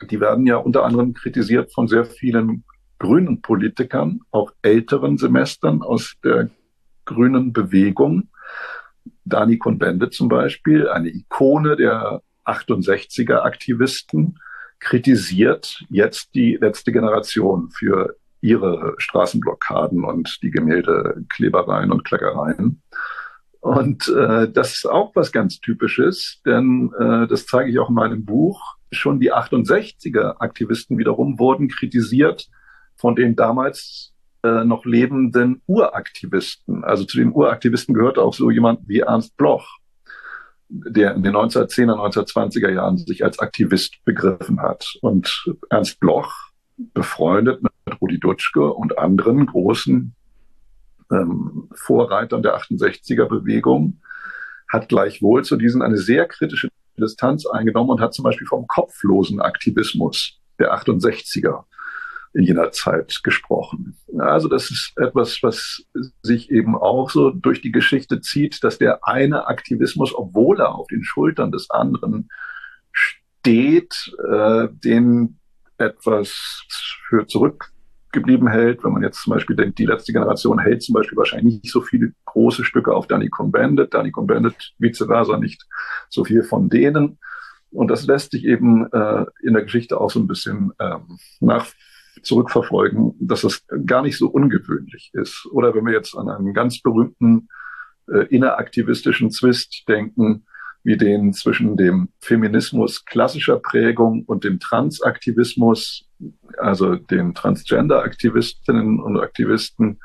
die 0.09 0.19
werden 0.19 0.45
ja 0.45 0.57
unter 0.57 0.83
anderem 0.83 1.13
kritisiert 1.13 1.71
von 1.73 1.87
sehr 1.87 2.05
vielen 2.05 2.65
grünen 2.99 3.41
Politikern, 3.41 4.21
auch 4.31 4.51
älteren 4.61 5.17
Semestern 5.17 5.81
aus 5.81 6.15
der 6.23 6.49
grünen 7.05 7.53
Bewegung. 7.53 8.29
Dani 9.23 9.57
Cohn-Bendit 9.57 10.13
zum 10.13 10.27
Beispiel, 10.27 10.89
eine 10.89 11.09
Ikone 11.09 11.75
der 11.75 12.21
68er 12.45 13.41
Aktivisten, 13.41 14.39
kritisiert 14.79 15.83
jetzt 15.89 16.35
die 16.35 16.57
letzte 16.59 16.91
Generation 16.91 17.69
für 17.71 18.15
ihre 18.41 18.93
Straßenblockaden 18.97 20.03
und 20.03 20.39
die 20.43 20.51
Gemäldeklebereien 20.51 21.91
und 21.91 22.03
Kleckereien. 22.03 22.81
Und 23.65 24.07
äh, 24.09 24.47
das 24.47 24.75
ist 24.75 24.85
auch 24.87 25.15
was 25.15 25.31
ganz 25.31 25.59
Typisches, 25.59 26.39
denn 26.45 26.93
äh, 26.99 27.25
das 27.25 27.47
zeige 27.47 27.71
ich 27.71 27.79
auch 27.79 27.89
in 27.89 27.95
meinem 27.95 28.23
Buch. 28.23 28.61
Schon 28.91 29.19
die 29.19 29.33
68er 29.33 30.39
Aktivisten 30.39 30.99
wiederum 30.99 31.39
wurden 31.39 31.67
kritisiert 31.67 32.45
von 32.95 33.15
den 33.15 33.35
damals 33.35 34.13
äh, 34.43 34.63
noch 34.63 34.85
lebenden 34.85 35.63
Uraktivisten. 35.65 36.83
Also 36.83 37.05
zu 37.05 37.17
den 37.17 37.33
Uraktivisten 37.33 37.95
gehörte 37.95 38.21
auch 38.21 38.35
so 38.35 38.51
jemand 38.51 38.87
wie 38.87 38.99
Ernst 38.99 39.35
Bloch, 39.35 39.79
der 40.69 41.15
in 41.15 41.23
den 41.23 41.33
1910er, 41.33 41.95
1920er 41.95 42.69
Jahren 42.69 42.97
sich 42.99 43.23
als 43.23 43.39
Aktivist 43.39 43.95
begriffen 44.05 44.61
hat. 44.61 44.93
Und 45.01 45.51
Ernst 45.71 45.99
Bloch, 45.99 46.31
befreundet 46.77 47.63
mit 47.63 47.99
Rudi 47.99 48.19
Dutschke 48.19 48.71
und 48.71 48.99
anderen 48.99 49.47
großen 49.47 50.13
ähm, 51.11 51.69
Vorreitern 51.75 52.43
der 52.43 52.57
68er 52.57 53.25
Bewegung, 53.25 54.01
hat 54.67 54.89
gleichwohl 54.89 55.43
zu 55.43 55.57
diesen 55.57 55.81
eine 55.81 55.97
sehr 55.97 56.27
kritische 56.27 56.69
Distanz 56.97 57.45
eingenommen 57.45 57.91
und 57.91 58.01
hat 58.01 58.13
zum 58.13 58.23
Beispiel 58.23 58.47
vom 58.47 58.67
kopflosen 58.67 59.41
Aktivismus 59.41 60.39
der 60.59 60.73
68er 60.73 61.65
in 62.33 62.43
jener 62.43 62.71
Zeit 62.71 63.21
gesprochen. 63.23 63.97
Also 64.17 64.49
das 64.49 64.69
ist 64.69 64.93
etwas, 64.97 65.41
was 65.41 65.85
sich 66.21 66.51
eben 66.51 66.75
auch 66.75 67.09
so 67.09 67.29
durch 67.29 67.61
die 67.61 67.71
Geschichte 67.71 68.19
zieht, 68.19 68.63
dass 68.63 68.77
der 68.77 69.07
eine 69.07 69.47
Aktivismus, 69.47 70.13
obwohl 70.13 70.59
er 70.59 70.75
auf 70.75 70.87
den 70.87 71.03
Schultern 71.03 71.51
des 71.51 71.69
anderen 71.69 72.29
steht, 72.91 74.13
äh, 74.29 74.67
den 74.69 75.39
etwas 75.77 76.65
für 77.07 77.25
zurückgeblieben 78.15 78.47
hält. 78.47 78.83
Wenn 78.83 78.93
man 78.93 79.03
jetzt 79.03 79.21
zum 79.21 79.33
Beispiel 79.33 79.55
denkt, 79.55 79.77
die 79.77 79.85
letzte 79.85 80.13
Generation 80.13 80.59
hält 80.59 80.81
zum 80.83 80.93
Beispiel 80.93 81.17
wahrscheinlich 81.17 81.61
nicht 81.61 81.71
so 81.71 81.81
viele 81.81 82.13
große 82.25 82.63
Stücke 82.63 82.93
auf 82.93 83.07
Danny 83.07 83.29
Cohn-Bendit, 83.29 83.93
Danny 83.93 84.11
Cohn-Bendit 84.11 84.73
vice 84.79 85.05
versa 85.05 85.37
nicht 85.37 85.65
so 86.09 86.23
viel 86.23 86.43
von 86.43 86.69
denen. 86.69 87.19
Und 87.71 87.89
das 87.89 88.05
lässt 88.07 88.31
sich 88.31 88.45
eben 88.45 88.91
äh, 88.91 89.25
in 89.43 89.53
der 89.53 89.63
Geschichte 89.63 89.99
auch 89.99 90.09
so 90.09 90.19
ein 90.19 90.27
bisschen 90.27 90.71
ähm, 90.79 91.17
nach 91.41 91.67
zurückverfolgen, 92.21 93.15
dass 93.19 93.41
das 93.41 93.65
gar 93.85 94.01
nicht 94.01 94.17
so 94.17 94.29
ungewöhnlich 94.29 95.11
ist. 95.13 95.45
Oder 95.51 95.75
wenn 95.75 95.85
wir 95.85 95.93
jetzt 95.93 96.15
an 96.15 96.29
einen 96.29 96.53
ganz 96.53 96.81
berühmten 96.81 97.49
äh, 98.07 98.25
inneraktivistischen 98.27 99.29
Zwist 99.29 99.83
denken, 99.89 100.45
wie 100.83 100.95
den 100.95 101.33
zwischen 101.33 101.75
dem 101.75 102.09
Feminismus 102.19 103.03
klassischer 103.03 103.57
Prägung 103.57 104.23
und 104.25 104.43
dem 104.43 104.59
Transaktivismus, 104.59 106.04
also 106.57 106.95
den 106.95 107.33
Transgender-Aktivistinnen 107.33 108.99
und 108.99 109.19
Aktivisten, 109.19 109.99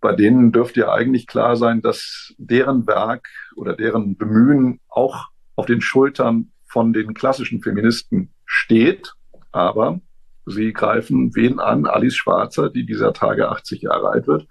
bei 0.00 0.14
denen 0.14 0.52
dürfte 0.52 0.80
ja 0.80 0.92
eigentlich 0.92 1.26
klar 1.26 1.56
sein, 1.56 1.82
dass 1.82 2.34
deren 2.38 2.86
Werk 2.86 3.28
oder 3.56 3.74
deren 3.74 4.16
Bemühen 4.16 4.80
auch 4.88 5.28
auf 5.56 5.66
den 5.66 5.80
Schultern 5.80 6.52
von 6.66 6.92
den 6.92 7.14
klassischen 7.14 7.62
Feministen 7.62 8.30
steht. 8.44 9.14
Aber 9.52 10.00
sie 10.44 10.72
greifen 10.72 11.34
wen 11.34 11.58
an? 11.58 11.86
Alice 11.86 12.14
Schwarzer, 12.16 12.70
die 12.70 12.84
dieser 12.84 13.12
Tage 13.12 13.48
80 13.48 13.82
Jahre 13.82 14.10
alt 14.10 14.26
wird 14.26 14.46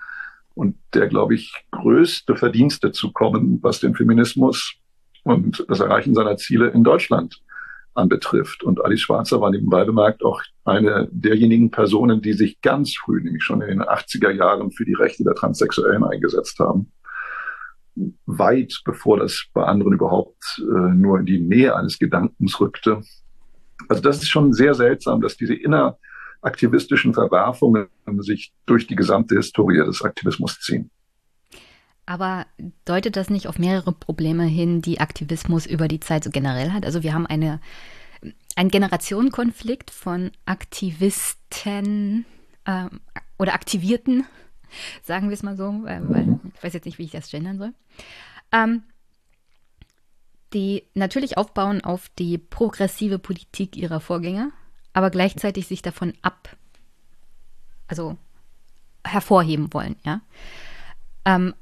und 0.55 0.77
der, 0.93 1.07
glaube 1.07 1.35
ich, 1.35 1.53
größte 1.71 2.35
Verdienste 2.35 2.91
zu 2.91 3.11
kommen, 3.11 3.59
was 3.61 3.79
den 3.79 3.93
Feminismus 3.93 4.75
und 5.23 5.65
das 5.67 5.79
Erreichen 5.79 6.15
seiner 6.15 6.37
Ziele 6.37 6.69
in 6.69 6.83
Deutschland 6.83 7.41
anbetrifft. 7.95 8.63
Und 8.63 8.83
Alice 8.83 9.01
Schwarzer 9.01 9.41
war 9.41 9.51
nebenbei 9.51 9.85
bemerkt 9.85 10.23
auch 10.23 10.41
eine 10.63 11.07
derjenigen 11.11 11.71
Personen, 11.71 12.21
die 12.21 12.33
sich 12.33 12.61
ganz 12.61 12.95
früh, 12.95 13.21
nämlich 13.21 13.43
schon 13.43 13.61
in 13.61 13.69
den 13.69 13.81
80er 13.81 14.31
Jahren, 14.31 14.71
für 14.71 14.85
die 14.85 14.93
Rechte 14.93 15.23
der 15.23 15.35
Transsexuellen 15.35 16.03
eingesetzt 16.03 16.59
haben. 16.59 16.91
Weit 18.25 18.81
bevor 18.83 19.17
das 19.17 19.45
bei 19.53 19.63
anderen 19.63 19.93
überhaupt 19.93 20.43
äh, 20.59 20.93
nur 20.93 21.19
in 21.19 21.25
die 21.25 21.39
Nähe 21.39 21.75
eines 21.75 21.97
Gedankens 21.97 22.59
rückte. 22.59 23.01
Also 23.87 24.01
das 24.01 24.17
ist 24.17 24.29
schon 24.29 24.51
sehr 24.53 24.73
seltsam, 24.73 25.21
dass 25.21 25.37
diese 25.37 25.55
inner 25.55 25.97
aktivistischen 26.41 27.13
Verwerfungen 27.13 27.87
sich 28.19 28.53
durch 28.65 28.87
die 28.87 28.95
gesamte 28.95 29.35
Historie 29.35 29.77
des 29.77 30.01
Aktivismus 30.01 30.59
ziehen. 30.59 30.91
Aber 32.05 32.45
deutet 32.85 33.15
das 33.15 33.29
nicht 33.29 33.47
auf 33.47 33.57
mehrere 33.57 33.91
Probleme 33.91 34.43
hin, 34.43 34.81
die 34.81 34.99
Aktivismus 34.99 35.65
über 35.65 35.87
die 35.87 35.99
Zeit 35.99 36.23
so 36.23 36.29
generell 36.29 36.71
hat? 36.71 36.85
Also 36.85 37.01
wir 37.01 37.13
haben 37.13 37.25
eine, 37.25 37.59
einen 38.55 38.69
Generationenkonflikt 38.69 39.89
von 39.89 40.31
Aktivisten 40.45 42.25
äh, 42.65 42.85
oder 43.39 43.53
Aktivierten, 43.53 44.25
sagen 45.03 45.29
wir 45.29 45.33
es 45.33 45.43
mal 45.43 45.57
so, 45.57 45.81
weil, 45.83 46.07
weil, 46.09 46.39
ich 46.55 46.63
weiß 46.63 46.73
jetzt 46.73 46.85
nicht, 46.85 46.99
wie 46.99 47.05
ich 47.05 47.11
das 47.11 47.29
gendern 47.29 47.57
soll, 47.57 47.73
ähm, 48.51 48.83
die 50.53 50.83
natürlich 50.93 51.37
aufbauen 51.37 51.83
auf 51.83 52.09
die 52.19 52.37
progressive 52.37 53.17
Politik 53.17 53.75
ihrer 53.75 53.99
Vorgänger, 53.99 54.51
aber 54.93 55.09
gleichzeitig 55.09 55.67
sich 55.67 55.81
davon 55.81 56.13
ab, 56.21 56.55
also 57.87 58.15
hervorheben 59.03 59.73
wollen, 59.73 59.95
ja. 60.05 60.21
Ähm, 61.25 61.55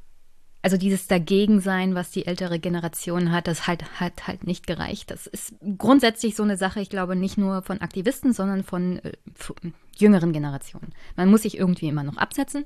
also 0.64 0.78
dieses 0.78 1.08
Dagegensein, 1.08 1.94
was 1.94 2.10
die 2.10 2.26
ältere 2.26 2.58
Generation 2.58 3.32
hat, 3.32 3.48
das 3.48 3.68
halt, 3.68 4.00
hat 4.00 4.28
halt 4.28 4.48
nicht 4.48 4.66
gereicht. 4.66 5.12
Das 5.12 5.28
ist 5.28 5.54
grundsätzlich 5.78 6.36
so 6.36 6.44
eine 6.44 6.56
Sache, 6.56 6.80
ich 6.80 6.90
glaube, 6.90 7.18
nicht 7.18 7.38
nur 7.38 7.62
von 7.64 7.82
Aktivisten, 7.82 8.32
sondern 8.32 8.64
von 8.64 9.00
äh, 9.00 9.12
jüngeren 9.98 10.32
Generationen. 10.32 10.94
Man 11.18 11.30
muss 11.30 11.42
sich 11.42 11.58
irgendwie 11.58 11.90
immer 11.90 12.04
noch 12.04 12.16
absetzen 12.16 12.66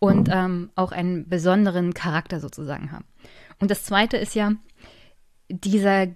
und 0.00 0.28
ähm, 0.32 0.70
auch 0.74 0.90
einen 0.90 1.28
besonderen 1.28 1.94
Charakter 1.94 2.40
sozusagen 2.40 2.90
haben. 2.90 3.04
Und 3.60 3.70
das 3.70 3.84
Zweite 3.84 4.16
ist 4.16 4.34
ja 4.34 4.52
dieser 5.48 6.08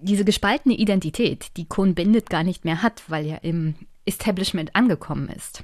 diese 0.00 0.24
gespaltene 0.24 0.74
Identität, 0.74 1.56
die 1.56 1.66
Cohn 1.66 1.94
Bendit 1.94 2.30
gar 2.30 2.42
nicht 2.42 2.64
mehr 2.64 2.82
hat, 2.82 3.02
weil 3.08 3.26
er 3.26 3.44
im 3.44 3.74
Establishment 4.06 4.74
angekommen 4.74 5.28
ist. 5.28 5.62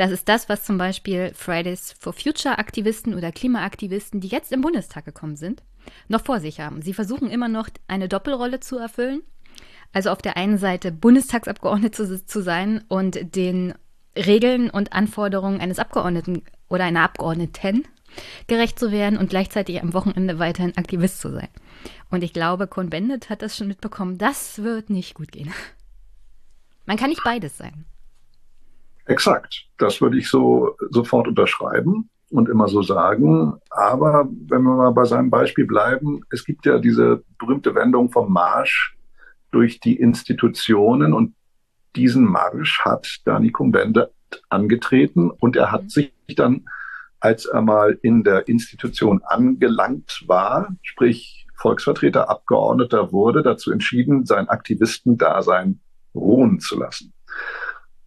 Das 0.00 0.12
ist 0.12 0.30
das, 0.30 0.48
was 0.48 0.64
zum 0.64 0.78
Beispiel 0.78 1.30
Fridays 1.34 1.92
for 1.92 2.14
Future 2.14 2.56
Aktivisten 2.56 3.12
oder 3.12 3.32
Klimaaktivisten, 3.32 4.18
die 4.18 4.28
jetzt 4.28 4.50
im 4.50 4.62
Bundestag 4.62 5.04
gekommen 5.04 5.36
sind, 5.36 5.62
noch 6.08 6.24
vor 6.24 6.40
sich 6.40 6.58
haben. 6.58 6.80
Sie 6.80 6.94
versuchen 6.94 7.28
immer 7.30 7.48
noch 7.48 7.68
eine 7.86 8.08
Doppelrolle 8.08 8.60
zu 8.60 8.78
erfüllen. 8.78 9.20
Also 9.92 10.08
auf 10.08 10.22
der 10.22 10.38
einen 10.38 10.56
Seite 10.56 10.90
Bundestagsabgeordnete 10.90 12.06
zu, 12.06 12.24
zu 12.24 12.40
sein 12.40 12.82
und 12.88 13.36
den 13.36 13.74
Regeln 14.16 14.70
und 14.70 14.94
Anforderungen 14.94 15.60
eines 15.60 15.78
Abgeordneten 15.78 16.44
oder 16.70 16.84
einer 16.84 17.02
Abgeordneten 17.02 17.86
gerecht 18.46 18.78
zu 18.78 18.92
werden 18.92 19.18
und 19.18 19.28
gleichzeitig 19.28 19.82
am 19.82 19.92
Wochenende 19.92 20.38
weiterhin 20.38 20.78
Aktivist 20.78 21.20
zu 21.20 21.30
sein. 21.30 21.48
Und 22.10 22.24
ich 22.24 22.32
glaube, 22.32 22.68
Cohn-Bendit 22.68 23.28
hat 23.28 23.42
das 23.42 23.54
schon 23.54 23.68
mitbekommen. 23.68 24.16
Das 24.16 24.62
wird 24.62 24.88
nicht 24.88 25.12
gut 25.12 25.30
gehen. 25.30 25.52
Man 26.86 26.96
kann 26.96 27.10
nicht 27.10 27.22
beides 27.22 27.58
sein. 27.58 27.84
Exakt. 29.10 29.66
Das 29.76 30.00
würde 30.00 30.18
ich 30.18 30.30
so 30.30 30.76
sofort 30.90 31.26
unterschreiben 31.26 32.08
und 32.30 32.48
immer 32.48 32.68
so 32.68 32.80
sagen. 32.80 33.54
Aber 33.70 34.28
wenn 34.48 34.62
wir 34.62 34.76
mal 34.76 34.92
bei 34.92 35.04
seinem 35.04 35.30
Beispiel 35.30 35.66
bleiben, 35.66 36.20
es 36.30 36.44
gibt 36.44 36.64
ja 36.64 36.78
diese 36.78 37.24
berühmte 37.38 37.74
Wendung 37.74 38.10
vom 38.10 38.32
Marsch 38.32 38.96
durch 39.50 39.80
die 39.80 39.96
Institutionen 39.96 41.12
und 41.12 41.34
diesen 41.96 42.24
Marsch 42.24 42.80
hat 42.84 43.20
Dani 43.24 43.50
Cohn-Bendit 43.50 44.10
angetreten 44.48 45.30
und 45.30 45.56
er 45.56 45.72
hat 45.72 45.82
mhm. 45.82 45.88
sich 45.88 46.12
dann, 46.36 46.66
als 47.18 47.46
er 47.46 47.62
mal 47.62 47.98
in 48.02 48.22
der 48.22 48.46
Institution 48.46 49.22
angelangt 49.24 50.22
war, 50.28 50.68
sprich 50.82 51.48
Volksvertreter, 51.56 52.30
Abgeordneter 52.30 53.10
wurde, 53.10 53.42
dazu 53.42 53.72
entschieden, 53.72 54.24
sein 54.24 54.48
Aktivistendasein 54.48 55.80
ruhen 56.14 56.60
zu 56.60 56.78
lassen. 56.78 57.12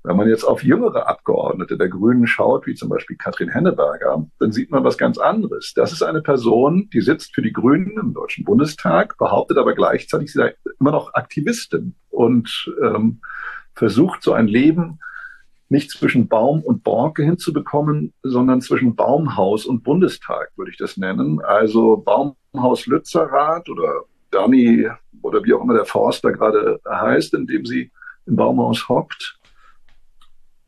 Wenn 0.04 0.18
man 0.18 0.28
jetzt 0.28 0.44
auf 0.44 0.64
jüngere 0.64 1.08
Abgeordnete 1.08 1.78
der 1.78 1.88
Grünen 1.88 2.28
schaut, 2.28 2.68
wie 2.68 2.76
zum 2.76 2.90
Beispiel 2.90 3.16
Katrin 3.16 3.50
Henneberger, 3.50 4.26
dann 4.38 4.52
sieht 4.52 4.70
man 4.70 4.84
was 4.84 4.98
ganz 4.98 5.18
anderes. 5.18 5.74
Das 5.74 5.94
ist 5.94 6.04
eine 6.04 6.22
Person, 6.22 6.90
die 6.92 7.00
sitzt 7.00 7.34
für 7.34 7.42
die 7.42 7.54
Grünen 7.54 7.98
im 7.98 8.14
Deutschen 8.14 8.44
Bundestag, 8.44 9.18
behauptet 9.18 9.58
aber 9.58 9.74
gleichzeitig, 9.74 10.34
sie 10.34 10.40
sei 10.40 10.56
immer 10.80 10.92
noch 10.92 11.14
Aktivistin 11.14 11.96
und 12.10 12.70
ähm, 12.84 13.22
versucht 13.76 14.24
so 14.24 14.34
ein 14.34 14.48
Leben 14.48 15.00
nicht 15.70 15.90
zwischen 15.90 16.28
Baum 16.28 16.62
und 16.62 16.84
Borke 16.84 17.24
hinzubekommen, 17.24 18.14
sondern 18.22 18.62
zwischen 18.62 18.96
Baumhaus 18.96 19.66
und 19.66 19.84
Bundestag, 19.84 20.52
würde 20.56 20.72
ich 20.72 20.78
das 20.78 20.98
nennen. 20.98 21.42
Also 21.42 21.98
Baumhaus 21.98 22.86
Lützerath 22.86 23.70
oder 23.70 24.04
Dani 24.32 24.88
oder 25.22 25.44
wie 25.44 25.54
auch 25.54 25.62
immer 25.62 25.74
der 25.74 25.86
Forster 25.86 26.32
gerade 26.32 26.80
heißt, 26.88 27.34
in 27.34 27.48
dem 27.48 27.66
sie 27.66 27.92
im 28.26 28.36
Baumhaus 28.36 28.88
hockt. 28.90 29.40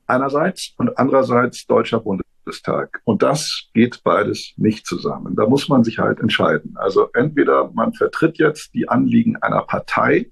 Einerseits 0.07 0.73
und 0.77 0.97
andererseits 0.97 1.65
Deutscher 1.65 1.99
Bundestag. 1.99 3.01
Und 3.03 3.23
das 3.23 3.69
geht 3.73 4.03
beides 4.03 4.53
nicht 4.57 4.85
zusammen. 4.85 5.35
Da 5.35 5.47
muss 5.47 5.67
man 5.67 5.83
sich 5.83 5.99
halt 5.99 6.19
entscheiden. 6.19 6.75
Also 6.75 7.09
entweder 7.13 7.71
man 7.73 7.93
vertritt 7.93 8.37
jetzt 8.37 8.73
die 8.73 8.87
Anliegen 8.87 9.37
einer 9.37 9.63
Partei 9.63 10.29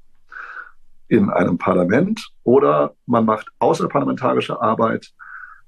in 1.08 1.30
einem 1.30 1.58
Parlament 1.58 2.30
oder 2.44 2.96
man 3.06 3.26
macht 3.26 3.48
außerparlamentarische 3.60 4.62
Arbeit 4.62 5.12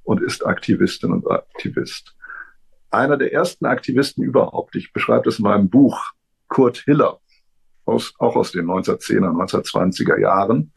und 0.04 0.22
ist 0.22 0.46
Aktivistin 0.46 1.12
und 1.12 1.30
Aktivist. 1.30 2.16
Einer 2.92 3.18
der 3.18 3.34
ersten 3.34 3.66
Aktivisten 3.66 4.24
überhaupt, 4.24 4.76
ich 4.76 4.94
beschreibe 4.94 5.26
das 5.26 5.40
in 5.40 5.44
meinem 5.44 5.70
Buch, 5.70 6.12
Kurt 6.48 6.78
Hiller, 6.78 7.20
aus, 7.86 8.14
auch 8.20 8.36
aus 8.36 8.52
den 8.52 8.66
1910er, 8.66 9.32
1920er 9.32 10.20
Jahren, 10.20 10.72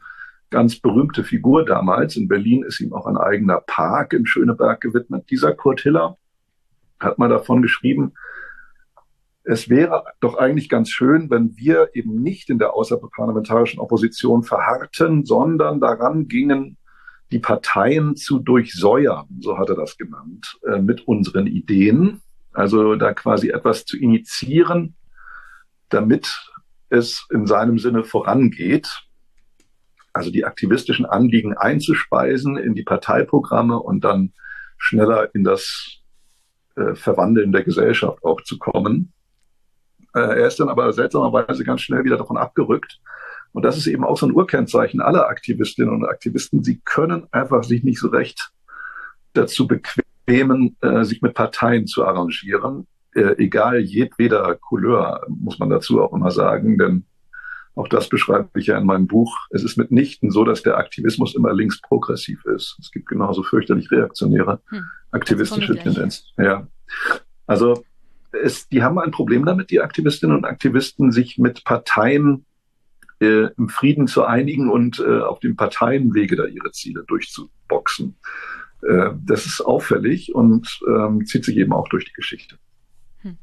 ganz 0.49 0.79
berühmte 0.79 1.23
Figur 1.23 1.65
damals. 1.65 2.15
In 2.15 2.27
Berlin 2.27 2.63
ist 2.63 2.79
ihm 2.79 2.93
auch 2.93 3.05
ein 3.05 3.17
eigener 3.17 3.61
Park 3.61 4.13
in 4.13 4.25
Schöneberg 4.25 4.81
gewidmet. 4.81 5.29
Dieser 5.29 5.53
Kurt 5.53 5.81
Hiller 5.81 6.17
hat 6.99 7.17
mal 7.17 7.29
davon 7.29 7.61
geschrieben, 7.61 8.13
es 9.43 9.69
wäre 9.69 10.03
doch 10.19 10.37
eigentlich 10.37 10.69
ganz 10.69 10.89
schön, 10.89 11.29
wenn 11.29 11.57
wir 11.57 11.89
eben 11.93 12.21
nicht 12.21 12.49
in 12.49 12.59
der 12.59 12.73
außerparlamentarischen 12.73 13.79
Opposition 13.79 14.43
verharrten, 14.43 15.25
sondern 15.25 15.79
daran 15.79 16.27
gingen, 16.27 16.77
die 17.31 17.39
Parteien 17.39 18.15
zu 18.15 18.39
durchsäuern, 18.39 19.27
so 19.39 19.57
hat 19.57 19.69
er 19.69 19.75
das 19.75 19.97
genannt, 19.97 20.59
äh, 20.67 20.79
mit 20.79 21.07
unseren 21.07 21.47
Ideen. 21.47 22.21
Also 22.53 22.95
da 22.95 23.13
quasi 23.13 23.49
etwas 23.49 23.85
zu 23.85 23.97
initiieren, 23.97 24.95
damit 25.89 26.31
es 26.89 27.27
in 27.31 27.45
seinem 27.45 27.77
Sinne 27.77 28.03
vorangeht. 28.03 29.07
Also 30.13 30.31
die 30.31 30.45
aktivistischen 30.45 31.05
Anliegen 31.05 31.55
einzuspeisen 31.55 32.57
in 32.57 32.75
die 32.75 32.83
Parteiprogramme 32.83 33.79
und 33.79 34.03
dann 34.03 34.33
schneller 34.77 35.33
in 35.35 35.43
das 35.43 35.99
äh, 36.75 36.95
Verwandeln 36.95 37.51
der 37.51 37.63
Gesellschaft 37.63 38.23
auch 38.23 38.41
zu 38.41 38.57
kommen. 38.57 39.13
Äh, 40.15 40.19
er 40.19 40.47
ist 40.47 40.59
dann 40.59 40.69
aber 40.69 40.91
seltsamerweise 40.93 41.63
ganz 41.63 41.81
schnell 41.81 42.03
wieder 42.03 42.17
davon 42.17 42.37
abgerückt, 42.37 42.99
Und 43.51 43.63
das 43.63 43.77
ist 43.77 43.87
eben 43.87 44.03
auch 44.03 44.17
so 44.17 44.25
ein 44.25 44.33
Urkennzeichen 44.33 45.01
aller 45.01 45.27
Aktivistinnen 45.27 45.93
und 45.93 46.05
Aktivisten. 46.05 46.63
Sie 46.63 46.81
können 46.85 47.27
einfach 47.31 47.63
sich 47.63 47.83
nicht 47.83 47.99
so 47.99 48.09
recht 48.09 48.51
dazu 49.33 49.67
bequemen, 49.67 50.77
äh, 50.81 51.03
sich 51.03 51.21
mit 51.21 51.33
Parteien 51.33 51.87
zu 51.87 52.05
arrangieren, 52.05 52.87
äh, 53.13 53.35
egal 53.37 53.79
jedweder 53.79 54.55
Couleur, 54.55 55.25
muss 55.27 55.59
man 55.59 55.69
dazu 55.69 56.01
auch 56.01 56.13
immer 56.13 56.31
sagen, 56.31 56.77
denn 56.77 57.05
auch 57.79 57.87
das 57.87 58.09
beschreibe 58.09 58.59
ich 58.59 58.67
ja 58.67 58.77
in 58.77 58.85
meinem 58.85 59.07
Buch. 59.07 59.33
Es 59.51 59.63
ist 59.63 59.77
mitnichten 59.77 60.31
so, 60.31 60.43
dass 60.43 60.63
der 60.63 60.77
Aktivismus 60.77 61.33
immer 61.33 61.53
links-progressiv 61.53 62.43
ist. 62.43 62.77
Es 62.77 62.91
gibt 62.91 63.07
genauso 63.07 63.41
fürchterlich 63.41 63.89
reaktionäre 63.89 64.61
hm, 64.67 64.83
aktivistische 65.11 65.77
Tendenzen. 65.77 66.25
Ja. 66.37 66.67
Also 67.47 67.85
es, 68.33 68.67
die 68.67 68.83
haben 68.83 68.99
ein 68.99 69.11
Problem 69.11 69.45
damit, 69.45 69.71
die 69.71 69.79
Aktivistinnen 69.79 70.35
und 70.35 70.43
Aktivisten, 70.43 71.13
sich 71.13 71.37
mit 71.37 71.63
Parteien 71.63 72.45
äh, 73.21 73.47
im 73.57 73.69
Frieden 73.69 74.07
zu 74.07 74.25
einigen 74.25 74.69
und 74.69 74.99
äh, 74.99 75.21
auf 75.21 75.39
dem 75.39 75.55
Parteienwege 75.55 76.35
da 76.35 76.45
ihre 76.45 76.71
Ziele 76.71 77.05
durchzuboxen. 77.07 78.17
Äh, 78.81 79.11
das 79.25 79.45
ist 79.45 79.61
auffällig 79.61 80.35
und 80.35 80.81
ähm, 80.85 81.25
zieht 81.25 81.45
sich 81.45 81.55
eben 81.55 81.71
auch 81.71 81.87
durch 81.87 82.03
die 82.03 82.13
Geschichte. 82.13 82.57
Hm. 83.19 83.37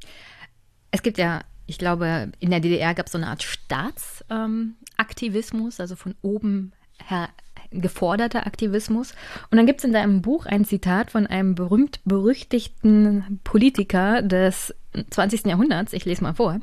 Es 0.91 1.03
gibt 1.03 1.17
ja 1.17 1.41
ich 1.67 1.79
glaube, 1.79 2.31
in 2.39 2.51
der 2.51 2.61
DDR 2.61 2.95
gab 2.95 3.07
es 3.07 3.13
so 3.13 3.19
eine 3.19 3.29
Art 3.29 3.43
Staatsaktivismus, 3.43 5.79
ähm, 5.79 5.83
also 5.83 5.97
von 5.97 6.15
oben 6.23 6.73
her 7.05 7.29
geforderter 7.71 8.47
Aktivismus. 8.47 9.13
Und 9.51 9.57
dann 9.57 9.67
gibt 9.67 9.81
es 9.81 9.85
in 9.85 9.93
deinem 9.93 10.23
Buch 10.23 10.47
ein 10.47 10.65
Zitat 10.65 11.11
von 11.11 11.27
einem 11.27 11.55
berühmt-berüchtigten 11.55 13.41
Politiker 13.45 14.23
des 14.23 14.75
20. 15.11 15.47
Jahrhunderts. 15.47 15.93
Ich 15.93 16.05
lese 16.05 16.23
mal 16.23 16.35
vor. 16.35 16.61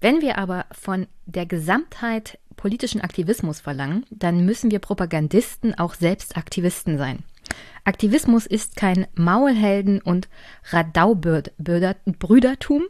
Wenn 0.00 0.20
wir 0.20 0.38
aber 0.38 0.66
von 0.72 1.06
der 1.26 1.46
Gesamtheit 1.46 2.38
politischen 2.56 3.00
Aktivismus 3.00 3.60
verlangen, 3.60 4.04
dann 4.10 4.44
müssen 4.44 4.70
wir 4.70 4.80
Propagandisten 4.80 5.78
auch 5.78 5.94
selbst 5.94 6.36
Aktivisten 6.36 6.98
sein. 6.98 7.20
Aktivismus 7.84 8.46
ist 8.46 8.76
kein 8.76 9.06
Maulhelden- 9.14 10.02
und 10.02 10.28
Radaubrüdertum, 10.70 12.82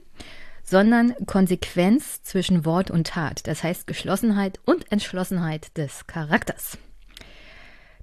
sondern 0.70 1.14
Konsequenz 1.26 2.22
zwischen 2.22 2.64
Wort 2.64 2.92
und 2.92 3.08
Tat, 3.08 3.48
das 3.48 3.64
heißt 3.64 3.88
Geschlossenheit 3.88 4.60
und 4.64 4.90
Entschlossenheit 4.92 5.76
des 5.76 6.06
Charakters. 6.06 6.78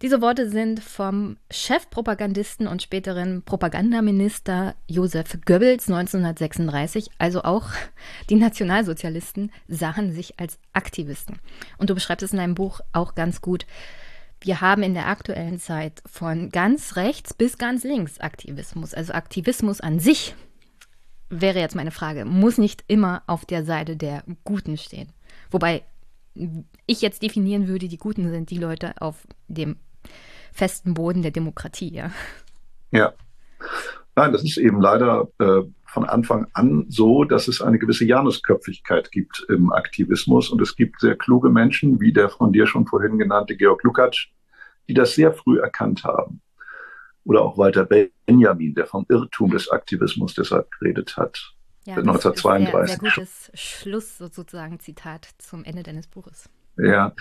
Diese 0.02 0.22
Worte 0.22 0.49
sind 0.49 0.81
vom 0.81 1.38
Chefpropagandisten 1.49 2.68
und 2.68 2.84
späteren 2.84 3.41
Propagandaminister 3.41 4.76
Josef 4.85 5.39
Goebbels 5.45 5.89
1936, 5.89 7.10
also 7.18 7.44
auch 7.44 7.69
die 8.30 8.35
Nationalsozialisten 8.35 9.52
sahen 9.69 10.11
sich 10.11 10.38
als 10.38 10.60
Aktivisten. 10.73 11.39
Und 11.77 11.89
du 11.89 11.95
beschreibst 11.95 12.23
es 12.23 12.34
in 12.34 12.38
deinem 12.38 12.53
Buch 12.53 12.81
auch 12.91 13.15
ganz 13.15 13.39
gut. 13.41 13.65
Wir 14.41 14.60
haben 14.60 14.84
in 14.84 14.94
der 14.94 15.07
aktuellen 15.07 15.57
Zeit 15.57 16.03
von 16.06 16.49
ganz 16.49 16.98
rechts 16.98 17.34
bis 17.34 17.57
ganz 17.57 17.85
links 17.85 18.19
Aktivismus, 18.19 18.94
also 18.94 19.14
Aktivismus 19.14 19.80
an 19.80 19.99
sich 19.99 20.35
wäre 21.30 21.60
jetzt 21.60 21.76
meine 21.76 21.91
Frage, 21.91 22.26
muss 22.26 22.58
nicht 22.58 22.84
immer 22.88 23.24
auf 23.28 23.45
der 23.45 23.64
Seite 23.64 23.95
der 23.95 24.24
Guten 24.44 24.78
stehen. 24.78 25.10
Wobei 25.52 25.84
ich 26.86 27.02
jetzt 27.02 27.24
definieren 27.24 27.68
würde, 27.68 27.88
die 27.88 27.98
Guten 27.98 28.30
sind 28.30 28.49
die 28.49 28.58
Leute 28.58 28.94
auf 29.02 29.28
dem 29.48 29.78
festen 30.54 30.94
Boden 30.94 31.22
der 31.22 31.32
Demokratie, 31.32 31.94
ja. 31.94 32.12
Ja. 32.91 33.14
Nein, 34.16 34.32
das 34.32 34.44
ist 34.44 34.58
eben 34.58 34.82
leider 34.82 35.30
äh, 35.40 35.62
von 35.86 36.06
Anfang 36.06 36.48
an 36.54 36.86
so, 36.90 37.24
dass 37.24 37.48
es 37.48 37.62
eine 37.62 37.78
gewisse 37.78 38.06
Janusköpfigkeit 38.06 39.12
gibt 39.12 39.45
im 39.49 39.72
Aktivismus 39.72 40.49
und 40.49 40.62
es 40.62 40.76
gibt 40.76 40.99
sehr 40.99 41.16
kluge 41.16 41.49
Menschen, 41.49 41.99
wie 41.99 42.14
der 42.14 42.30
von 42.30 42.52
dir 42.52 42.66
schon 42.66 42.88
vorhin 42.88 43.18
genannte 43.18 43.56
Georg 43.56 43.84
Lukacs, 43.84 44.28
die 44.88 44.94
das 44.94 45.16
sehr 45.16 45.34
früh 45.34 45.60
erkannt 45.60 46.04
haben 46.04 46.41
oder 47.28 47.41
auch 47.41 47.58
Walter 47.58 47.86
Benjamin, 47.86 48.74
der 48.74 48.88
vom 48.88 49.06
Irrtum 49.10 49.52
des 49.52 49.70
Aktivismus 49.70 50.34
deshalb 50.34 50.72
geredet 50.72 51.18
hat. 51.18 51.54
Ja, 51.86 51.98
1932. 51.98 52.72
Sehr, 52.72 52.88
sehr 52.88 52.98
gutes 52.98 53.51
Schluss 53.53 54.18
sozusagen 54.18 54.80
Zitat 54.80 55.30
zum 55.38 55.64
Ende 55.66 55.84
deines 55.84 56.08
Buches. 56.08 56.50
Ja, 56.77 57.14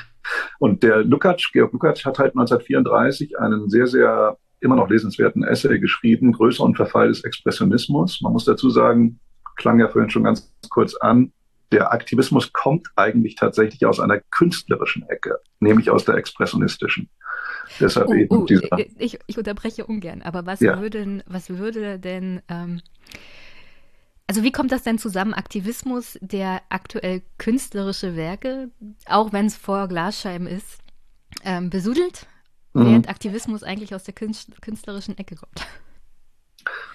und 0.59 0.83
der 0.83 1.03
Lukács, 1.03 1.51
Georg 1.53 1.73
Lukács 1.73 2.05
hat 2.05 2.19
halt 2.19 2.37
1934 2.37 3.39
einen 3.39 3.69
sehr, 3.69 3.87
sehr 3.87 4.39
immer 4.61 4.77
noch 4.77 4.89
lesenswerten 4.89 5.45
Essay 5.45 5.79
geschrieben, 5.79 6.33
Größe 6.33 6.63
und 6.63 6.77
Verfall 6.77 7.09
des 7.09 7.25
Expressionismus. 7.25 8.21
Man 8.23 8.33
muss 8.33 8.45
dazu 8.45 8.71
sagen, 8.71 9.19
klang 9.57 9.81
ja 9.81 9.89
vorhin 9.89 10.11
schon 10.11 10.25
ganz 10.25 10.53
kurz 10.69 10.95
an, 10.97 11.33
der 11.73 11.93
Aktivismus 11.93 12.53
kommt 12.53 12.89
eigentlich 12.95 13.35
tatsächlich 13.35 13.85
aus 13.87 13.99
einer 13.99 14.21
künstlerischen 14.31 15.09
Ecke, 15.09 15.39
nämlich 15.59 15.91
aus 15.91 16.05
der 16.05 16.15
expressionistischen. 16.15 17.09
Deshalb 17.81 18.09
uh, 18.09 18.15
eben 18.15 18.37
uh, 18.37 18.45
dieser. 18.45 18.79
Ich, 18.99 19.19
ich, 19.27 19.39
unterbreche 19.39 19.87
ungern, 19.87 20.23
aber 20.23 20.47
was 20.47 20.61
ja. 20.61 20.81
würde, 20.81 21.23
was 21.27 21.51
würde 21.51 21.99
denn, 21.99 22.43
ähm, 22.49 22.81
also 24.27 24.43
wie 24.43 24.53
kommt 24.53 24.73
das 24.73 24.83
denn 24.83 24.99
zusammen, 24.99 25.35
Aktivismus, 25.35 26.19
der 26.21 26.63
aktuell 26.69 27.23
künstlerische 27.39 28.17
Werke, 28.17 28.71
auch 29.07 29.33
wenn 29.33 29.47
es 29.47 29.57
vor 29.57 29.89
Glasscheiben 29.89 30.47
ist, 30.47 30.81
ähm, 31.45 31.71
besudelt, 31.71 32.27
mhm. 32.73 32.87
während 32.87 33.09
Aktivismus 33.09 33.63
eigentlich 33.63 33.95
aus 33.95 34.05
der 34.05 34.15
künstlerischen 34.15 35.19
Ecke 35.19 35.37
kommt? 35.37 35.67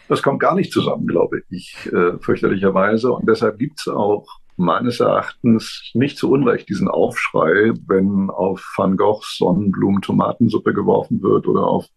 Das 0.07 0.21
kommt 0.21 0.41
gar 0.41 0.55
nicht 0.55 0.73
zusammen, 0.73 1.07
glaube 1.07 1.43
ich, 1.49 1.89
äh, 1.93 2.17
fürchterlicherweise. 2.19 3.13
Und 3.13 3.29
deshalb 3.29 3.59
gibt 3.59 3.79
es 3.79 3.87
auch 3.87 4.27
meines 4.61 4.99
Erachtens 4.99 5.91
nicht 5.93 6.17
zu 6.17 6.31
Unrecht 6.31 6.69
diesen 6.69 6.87
Aufschrei, 6.87 7.73
wenn 7.87 8.29
auf 8.29 8.63
Van 8.77 8.97
Goghs 8.97 9.35
Sonnenblumen 9.37 10.01
Tomatensuppe 10.01 10.73
geworfen 10.73 11.21
wird 11.21 11.47
oder 11.47 11.63
auf 11.63 11.87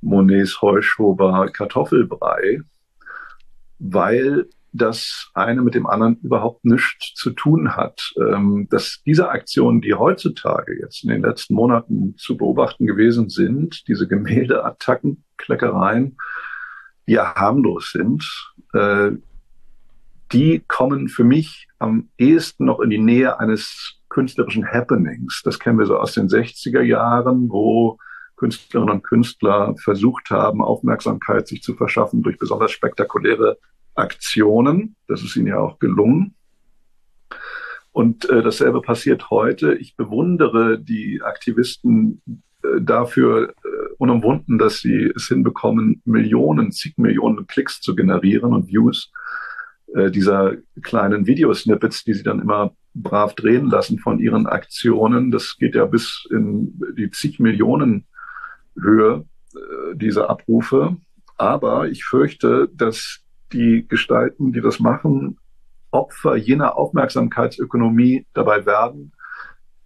Monets 0.00 0.60
Heuschober 0.62 1.48
Kartoffelbrei, 1.52 2.60
weil 3.78 4.46
das 4.72 5.30
eine 5.34 5.62
mit 5.62 5.74
dem 5.74 5.86
anderen 5.86 6.18
überhaupt 6.22 6.64
nichts 6.64 7.14
zu 7.14 7.30
tun 7.30 7.76
hat. 7.76 8.12
Ähm, 8.18 8.68
dass 8.70 9.02
diese 9.04 9.28
Aktionen, 9.30 9.80
die 9.80 9.94
heutzutage 9.94 10.78
jetzt 10.78 11.02
in 11.04 11.10
den 11.10 11.22
letzten 11.22 11.54
Monaten 11.54 12.14
zu 12.16 12.36
beobachten 12.36 12.86
gewesen 12.86 13.28
sind, 13.28 13.88
diese 13.88 14.06
Gemäldeattacken, 14.06 15.24
Kleckereien, 15.38 16.16
die 17.06 17.12
ja 17.12 17.34
harmlos 17.34 17.92
sind, 17.92 18.24
äh, 18.74 19.12
die 20.32 20.64
kommen 20.66 21.08
für 21.08 21.24
mich 21.24 21.68
am 21.78 22.08
ehesten 22.18 22.64
noch 22.64 22.80
in 22.80 22.90
die 22.90 22.98
Nähe 22.98 23.38
eines 23.38 24.00
künstlerischen 24.08 24.66
Happenings. 24.66 25.42
Das 25.44 25.58
kennen 25.58 25.78
wir 25.78 25.86
so 25.86 25.98
aus 25.98 26.14
den 26.14 26.28
60er 26.28 26.82
Jahren, 26.82 27.48
wo 27.50 27.98
Künstlerinnen 28.36 28.96
und 28.96 29.02
Künstler 29.02 29.74
versucht 29.82 30.30
haben, 30.30 30.62
Aufmerksamkeit 30.62 31.48
sich 31.48 31.62
zu 31.62 31.74
verschaffen 31.74 32.22
durch 32.22 32.38
besonders 32.38 32.70
spektakuläre 32.70 33.58
Aktionen. 33.94 34.96
Das 35.08 35.22
ist 35.22 35.36
ihnen 35.36 35.48
ja 35.48 35.58
auch 35.58 35.78
gelungen. 35.78 36.34
Und 37.92 38.28
äh, 38.28 38.42
dasselbe 38.42 38.82
passiert 38.82 39.30
heute. 39.30 39.74
Ich 39.74 39.96
bewundere 39.96 40.78
die 40.78 41.22
Aktivisten 41.22 42.20
äh, 42.62 42.82
dafür 42.82 43.50
äh, 43.50 43.54
unumwunden, 43.96 44.58
dass 44.58 44.80
sie 44.80 45.10
es 45.16 45.28
hinbekommen, 45.28 46.02
Millionen, 46.04 46.72
zig 46.72 46.98
Millionen 46.98 47.46
Klicks 47.46 47.80
zu 47.80 47.96
generieren 47.96 48.52
und 48.52 48.68
Views 48.68 49.10
äh, 49.94 50.10
dieser 50.10 50.54
kleinen 50.82 51.26
Videosnippets, 51.26 52.04
die 52.04 52.14
sie 52.14 52.22
dann 52.22 52.40
immer 52.40 52.74
brav 52.94 53.34
drehen 53.34 53.66
lassen 53.66 53.98
von 53.98 54.18
ihren 54.18 54.46
Aktionen. 54.46 55.30
Das 55.30 55.56
geht 55.58 55.74
ja 55.74 55.84
bis 55.86 56.26
in 56.30 56.80
die 56.96 57.10
zig 57.10 57.38
Millionen 57.38 58.06
Höhe 58.80 59.24
äh, 59.54 59.96
dieser 59.96 60.30
Abrufe. 60.30 60.96
Aber 61.36 61.88
ich 61.88 62.04
fürchte, 62.04 62.68
dass 62.74 63.20
die 63.52 63.86
Gestalten, 63.86 64.52
die 64.52 64.60
das 64.60 64.80
machen, 64.80 65.38
Opfer 65.90 66.36
jener 66.36 66.76
Aufmerksamkeitsökonomie 66.76 68.26
dabei 68.34 68.66
werden, 68.66 69.12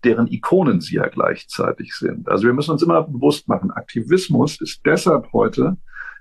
deren 0.05 0.29
Ikonen 0.29 0.81
sie 0.81 0.97
ja 0.97 1.09
gleichzeitig 1.09 1.95
sind. 1.95 2.29
Also 2.29 2.45
wir 2.45 2.55
müssen 2.55 2.71
uns 2.71 2.83
immer 2.83 3.03
bewusst 3.03 3.49
machen, 3.49 3.71
Aktivismus 3.71 4.61
ist 4.61 4.81
deshalb 4.87 5.33
heute 5.33 5.77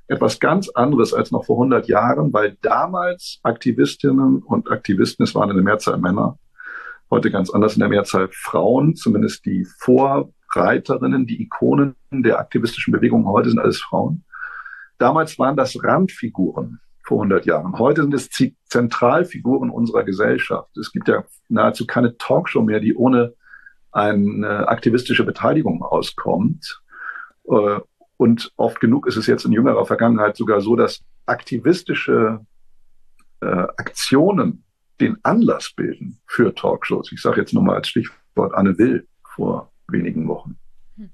etwas 0.10 0.40
ganz 0.40 0.70
anderes 0.70 1.14
als 1.14 1.32
noch 1.32 1.46
vor 1.46 1.58
100 1.58 1.88
Jahren, 1.88 2.34
weil 2.34 2.58
damals 2.62 3.40
Aktivistinnen 3.44 4.42
und 4.44 4.70
Aktivisten, 4.72 5.24
es 5.24 5.36
waren 5.36 5.52
in 5.52 5.56
der 5.56 5.64
Mehrzahl 5.64 5.98
Männer, 5.98 6.38
heute 7.12 7.30
ganz 7.32 7.50
anders 7.52 7.76
in 7.76 7.80
der 7.80 7.90
Mehrzahl 7.90 8.28
Frauen, 8.32 8.96
zumindest 8.96 9.46
die 9.46 9.66
Vorreiterinnen, 9.80 11.28
die 11.28 11.42
Ikonen 11.44 11.96
der 12.12 12.40
aktivistischen 12.40 12.92
Bewegung 12.92 13.28
heute 13.28 13.50
sind 13.50 13.60
alles 13.60 13.80
Frauen. 13.80 14.26
Damals 14.98 15.38
waren 15.38 15.56
das 15.56 15.82
Randfiguren 15.82 16.80
vor 17.04 17.20
100 17.20 17.46
Jahren. 17.46 17.78
Heute 17.78 18.02
sind 18.02 18.14
es 18.14 18.30
Zentralfiguren 18.66 19.70
unserer 19.70 20.04
Gesellschaft. 20.04 20.76
Es 20.76 20.92
gibt 20.92 21.08
ja 21.08 21.24
nahezu 21.50 21.86
keine 21.86 22.18
Talkshow 22.18 22.64
mehr, 22.64 22.80
die 22.80 22.96
ohne 22.96 23.34
eine 23.92 24.68
aktivistische 24.68 25.24
Beteiligung 25.24 25.84
auskommt. 25.84 26.82
Und 28.19 28.51
oft 28.57 28.81
genug 28.81 29.07
ist 29.07 29.15
es 29.15 29.27
jetzt 29.27 29.45
in 29.45 29.53
jüngerer 29.53 29.85
Vergangenheit 29.85 30.35
sogar 30.35 30.59
so, 30.59 30.75
dass 30.75 30.99
aktivistische 31.25 32.45
äh, 33.39 33.45
Aktionen 33.45 34.65
den 34.99 35.17
Anlass 35.23 35.72
bilden 35.73 36.19
für 36.27 36.53
Talkshows. 36.53 37.14
Ich 37.14 37.22
sage 37.22 37.39
jetzt 37.39 37.53
nur 37.53 37.64
mal 37.64 37.77
als 37.77 37.88
Stichwort 37.88 38.53
Anne 38.56 38.77
Will 38.77 39.07
vor 39.23 39.72
wenigen 39.88 40.27
Wochen. 40.27 40.57
Hm. 40.98 41.11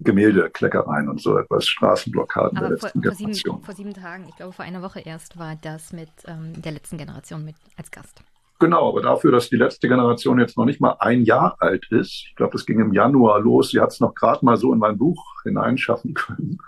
Gemäldekleckereien 0.00 1.08
und 1.08 1.22
so 1.22 1.38
etwas, 1.38 1.66
Straßenblockaden 1.66 2.58
Aber 2.58 2.68
der 2.68 2.76
vor, 2.76 2.88
letzten 2.88 3.02
vor, 3.02 3.12
sieben, 3.14 3.32
Generation. 3.32 3.62
vor 3.62 3.74
sieben 3.74 3.94
Tagen, 3.94 4.26
ich 4.28 4.36
glaube 4.36 4.52
vor 4.52 4.66
einer 4.66 4.82
Woche 4.82 5.00
erst, 5.00 5.38
war 5.38 5.56
das 5.56 5.94
mit 5.94 6.10
ähm, 6.26 6.60
der 6.60 6.72
letzten 6.72 6.98
Generation 6.98 7.46
mit 7.46 7.56
als 7.78 7.90
Gast. 7.90 8.22
Genau, 8.60 8.88
aber 8.88 9.02
dafür, 9.02 9.32
dass 9.32 9.50
die 9.50 9.56
letzte 9.56 9.88
Generation 9.88 10.38
jetzt 10.38 10.56
noch 10.56 10.64
nicht 10.64 10.80
mal 10.80 10.96
ein 11.00 11.24
Jahr 11.24 11.56
alt 11.58 11.90
ist, 11.90 12.26
ich 12.28 12.34
glaube, 12.36 12.52
das 12.52 12.66
ging 12.66 12.78
im 12.78 12.92
Januar 12.92 13.40
los, 13.40 13.70
sie 13.70 13.80
hat 13.80 13.92
es 13.92 14.00
noch 14.00 14.14
gerade 14.14 14.44
mal 14.44 14.56
so 14.56 14.72
in 14.72 14.78
mein 14.78 14.96
Buch 14.96 15.42
hineinschaffen 15.42 16.14
können, 16.14 16.58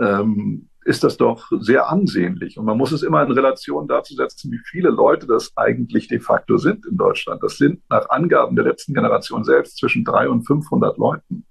ähm, 0.00 0.68
ist 0.84 1.04
das 1.04 1.16
doch 1.16 1.50
sehr 1.60 1.88
ansehnlich. 1.88 2.58
Und 2.58 2.66
man 2.66 2.76
muss 2.76 2.92
es 2.92 3.02
immer 3.02 3.22
in 3.22 3.32
Relation 3.32 3.88
dazu 3.88 4.14
setzen, 4.14 4.52
wie 4.52 4.60
viele 4.66 4.90
Leute 4.90 5.26
das 5.26 5.52
eigentlich 5.56 6.08
de 6.08 6.20
facto 6.20 6.58
sind 6.58 6.84
in 6.84 6.96
Deutschland. 6.96 7.42
Das 7.42 7.56
sind 7.56 7.80
nach 7.88 8.10
Angaben 8.10 8.54
der 8.56 8.66
letzten 8.66 8.92
Generation 8.92 9.44
selbst 9.44 9.78
zwischen 9.78 10.04
300 10.04 10.30
und 10.30 10.42
500 10.42 10.98
Leuten. 10.98 11.46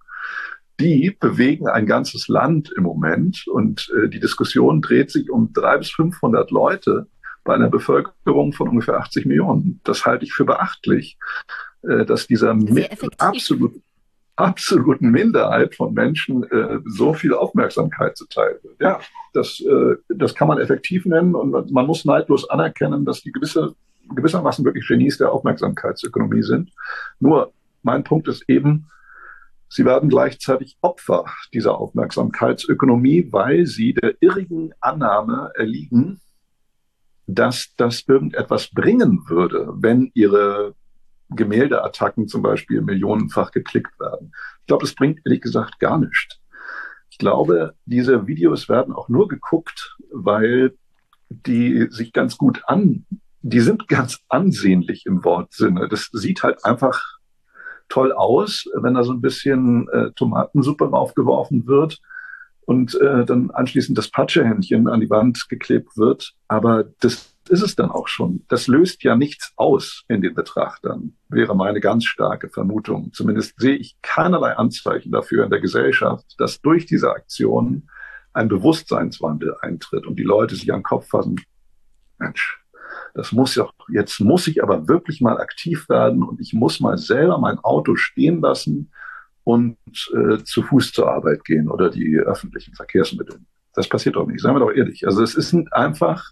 Die 0.79 1.15
bewegen 1.19 1.67
ein 1.67 1.85
ganzes 1.85 2.27
Land 2.27 2.71
im 2.75 2.83
Moment 2.83 3.45
und 3.47 3.91
äh, 3.97 4.09
die 4.09 4.19
Diskussion 4.19 4.81
dreht 4.81 5.09
sich 5.09 5.31
um 5.31 5.53
300 5.53 5.79
bis 5.79 5.91
500 5.91 6.51
Leute 6.51 7.07
bei 7.43 7.55
einer 7.55 7.69
Bevölkerung 7.69 8.53
von 8.53 8.69
ungefähr 8.69 8.97
80 8.97 9.25
Millionen. 9.25 9.81
Das 9.83 10.05
halte 10.05 10.25
ich 10.25 10.33
für 10.33 10.45
beachtlich, 10.45 11.17
äh, 11.83 12.05
dass 12.05 12.27
dieser 12.27 12.57
absolut 13.17 13.81
absoluten 14.35 15.11
Minderheit 15.11 15.75
von 15.75 15.93
Menschen 15.93 16.43
äh, 16.43 16.79
so 16.85 17.13
viel 17.13 17.33
Aufmerksamkeit 17.33 18.17
zuteil 18.17 18.59
wird. 18.63 18.81
Ja, 18.81 18.99
das, 19.33 19.59
äh, 19.61 19.95
das 20.09 20.33
kann 20.33 20.47
man 20.47 20.57
effektiv 20.57 21.05
nennen 21.05 21.35
und 21.35 21.71
man 21.71 21.85
muss 21.85 22.05
neidlos 22.05 22.49
anerkennen, 22.49 23.05
dass 23.05 23.21
die 23.21 23.31
gewisse, 23.31 23.75
gewissermaßen 24.15 24.65
wirklich 24.65 24.87
Genies 24.87 25.17
der 25.17 25.31
Aufmerksamkeitsökonomie 25.31 26.43
sind. 26.43 26.71
Nur 27.19 27.53
mein 27.83 28.03
Punkt 28.03 28.27
ist 28.27 28.49
eben, 28.49 28.87
sie 29.69 29.85
werden 29.85 30.09
gleichzeitig 30.09 30.77
Opfer 30.81 31.25
dieser 31.53 31.77
Aufmerksamkeitsökonomie, 31.77 33.27
weil 33.31 33.65
sie 33.65 33.93
der 33.93 34.15
irrigen 34.19 34.71
Annahme 34.79 35.51
erliegen, 35.55 36.21
dass 37.27 37.73
das 37.77 38.03
irgendetwas 38.07 38.69
bringen 38.69 39.23
würde, 39.27 39.69
wenn 39.75 40.11
ihre 40.13 40.75
Gemäldeattacken 41.29 42.27
zum 42.27 42.41
Beispiel 42.41 42.81
millionenfach 42.81 43.51
geklickt 43.51 43.99
werden. 43.99 44.33
Ich 44.61 44.67
glaube, 44.67 44.85
das 44.85 44.95
bringt 44.95 45.19
ehrlich 45.25 45.41
gesagt 45.41 45.79
gar 45.79 45.97
nichts. 45.97 46.39
Ich 47.09 47.17
glaube, 47.17 47.75
diese 47.85 48.27
Videos 48.27 48.69
werden 48.69 48.93
auch 48.93 49.09
nur 49.09 49.27
geguckt, 49.27 49.97
weil 50.11 50.73
die 51.29 51.87
sich 51.89 52.11
ganz 52.11 52.37
gut 52.37 52.63
an, 52.67 53.05
die 53.41 53.59
sind 53.59 53.87
ganz 53.87 54.19
ansehnlich 54.29 55.05
im 55.05 55.23
Wortsinne. 55.23 55.87
Das 55.89 56.09
sieht 56.11 56.43
halt 56.43 56.63
einfach 56.65 57.01
toll 57.89 58.11
aus, 58.13 58.65
wenn 58.75 58.93
da 58.93 59.03
so 59.03 59.11
ein 59.11 59.21
bisschen 59.21 59.87
äh, 59.89 60.11
Tomatensuppe 60.15 60.87
draufgeworfen 60.87 61.67
wird 61.67 61.99
und 62.65 62.95
äh, 62.95 63.25
dann 63.25 63.51
anschließend 63.51 63.97
das 63.97 64.09
Patschehändchen 64.09 64.87
an 64.87 64.99
die 64.99 65.09
Wand 65.09 65.47
geklebt 65.49 65.97
wird. 65.97 66.33
Aber 66.47 66.85
das 66.99 67.33
ist 67.49 67.61
es 67.61 67.75
dann 67.75 67.91
auch 67.91 68.07
schon. 68.07 68.45
Das 68.47 68.67
löst 68.67 69.03
ja 69.03 69.15
nichts 69.15 69.51
aus 69.57 70.03
in 70.07 70.21
den 70.21 70.33
Betrachtern, 70.33 71.15
wäre 71.29 71.55
meine 71.55 71.81
ganz 71.81 72.05
starke 72.05 72.49
Vermutung. 72.49 73.11
Zumindest 73.13 73.59
sehe 73.59 73.75
ich 73.75 73.97
keinerlei 74.01 74.55
Anzeichen 74.55 75.11
dafür 75.11 75.43
in 75.43 75.49
der 75.49 75.59
Gesellschaft, 75.59 76.35
dass 76.37 76.61
durch 76.61 76.85
diese 76.85 77.11
Aktion 77.11 77.89
ein 78.33 78.47
Bewusstseinswandel 78.47 79.55
eintritt 79.61 80.07
und 80.07 80.17
die 80.17 80.23
Leute 80.23 80.55
sich 80.55 80.71
an 80.71 80.79
den 80.79 80.83
Kopf 80.83 81.09
fassen. 81.09 81.35
Mensch, 82.17 82.59
das 83.13 83.31
muss 83.31 83.55
ja, 83.55 83.69
jetzt 83.89 84.19
muss 84.21 84.47
ich 84.47 84.63
aber 84.63 84.87
wirklich 84.87 85.21
mal 85.21 85.39
aktiv 85.39 85.87
werden 85.89 86.23
und 86.23 86.39
ich 86.39 86.53
muss 86.53 86.79
mal 86.79 86.97
selber 86.97 87.37
mein 87.37 87.59
Auto 87.59 87.95
stehen 87.95 88.41
lassen 88.41 88.91
und 89.43 89.77
äh, 90.15 90.43
zu 90.43 90.63
Fuß 90.63 90.91
zur 90.91 91.11
Arbeit 91.11 91.43
gehen 91.43 91.69
oder 91.69 91.89
die 91.89 92.17
öffentlichen 92.17 92.75
Verkehrsmittel. 92.75 93.39
Das 93.73 93.89
passiert 93.89 94.15
doch 94.15 94.27
nicht, 94.27 94.41
seien 94.41 94.55
wir 94.55 94.59
doch 94.59 94.71
ehrlich. 94.71 95.05
Also 95.05 95.23
es 95.23 95.33
sind 95.33 95.73
einfach 95.73 96.31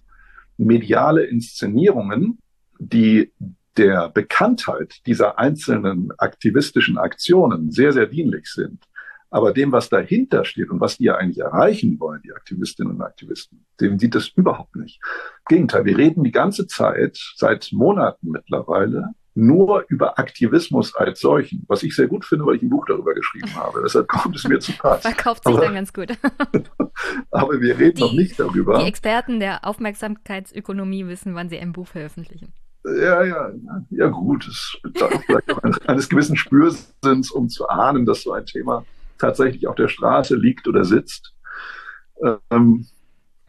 mediale 0.57 1.23
Inszenierungen, 1.23 2.39
die 2.79 3.33
der 3.77 4.09
Bekanntheit 4.09 4.95
dieser 5.05 5.39
einzelnen 5.39 6.11
aktivistischen 6.17 6.97
Aktionen 6.97 7.71
sehr, 7.71 7.93
sehr 7.93 8.07
dienlich 8.07 8.47
sind. 8.47 8.83
Aber 9.29 9.53
dem, 9.53 9.71
was 9.71 9.87
dahinter 9.87 10.43
steht 10.43 10.69
und 10.69 10.81
was 10.81 10.97
die 10.97 11.05
ja 11.05 11.15
eigentlich 11.15 11.39
erreichen 11.39 11.99
wollen, 12.01 12.21
die 12.21 12.33
Aktivistinnen 12.33 12.95
und 12.95 13.01
Aktivisten, 13.01 13.65
dem 13.79 13.97
sieht 13.97 14.13
das 14.13 14.27
überhaupt 14.27 14.75
nicht. 14.75 14.99
Gegenteil, 15.47 15.85
wir 15.85 15.97
reden 15.97 16.25
die 16.25 16.33
ganze 16.33 16.67
Zeit, 16.67 17.17
seit 17.37 17.69
Monaten 17.71 18.29
mittlerweile, 18.29 19.13
nur 19.33 19.85
über 19.87 20.19
Aktivismus 20.19 20.95
als 20.95 21.21
solchen, 21.21 21.63
was 21.67 21.83
ich 21.83 21.95
sehr 21.95 22.07
gut 22.07 22.25
finde, 22.25 22.45
weil 22.45 22.55
ich 22.55 22.61
ein 22.61 22.69
Buch 22.69 22.85
darüber 22.85 23.13
geschrieben 23.13 23.53
habe. 23.55 23.81
Deshalb 23.83 24.07
kommt 24.07 24.35
es 24.35 24.43
mir 24.43 24.59
zu 24.59 24.73
Pass. 24.73 25.01
Verkauft 25.01 25.43
sich 25.43 25.53
aber, 25.53 25.65
dann 25.65 25.73
ganz 25.73 25.93
gut. 25.93 26.17
aber 27.31 27.61
wir 27.61 27.77
reden 27.79 27.95
die, 27.95 28.01
noch 28.01 28.13
nicht 28.13 28.39
darüber. 28.39 28.79
Die 28.79 28.85
Experten 28.85 29.39
der 29.39 29.65
Aufmerksamkeitsökonomie 29.65 31.07
wissen, 31.07 31.35
wann 31.35 31.49
sie 31.49 31.59
ein 31.59 31.71
Buch 31.71 31.87
veröffentlichen. 31.87 32.53
Ja, 32.83 33.23
ja, 33.23 33.51
ja, 33.91 34.07
gut. 34.07 34.47
Es 34.47 34.77
bedarf 34.81 35.13
vielleicht 35.25 35.51
auch 35.51 35.63
eines, 35.63 35.79
eines 35.87 36.09
gewissen 36.09 36.35
Spürsinns, 36.35 37.31
um 37.31 37.47
zu 37.47 37.69
ahnen, 37.69 38.05
dass 38.05 38.23
so 38.23 38.33
ein 38.33 38.45
Thema 38.45 38.85
tatsächlich 39.17 39.67
auf 39.67 39.75
der 39.75 39.87
Straße 39.87 40.35
liegt 40.35 40.67
oder 40.67 40.83
sitzt. 40.83 41.33
Ähm, 42.49 42.87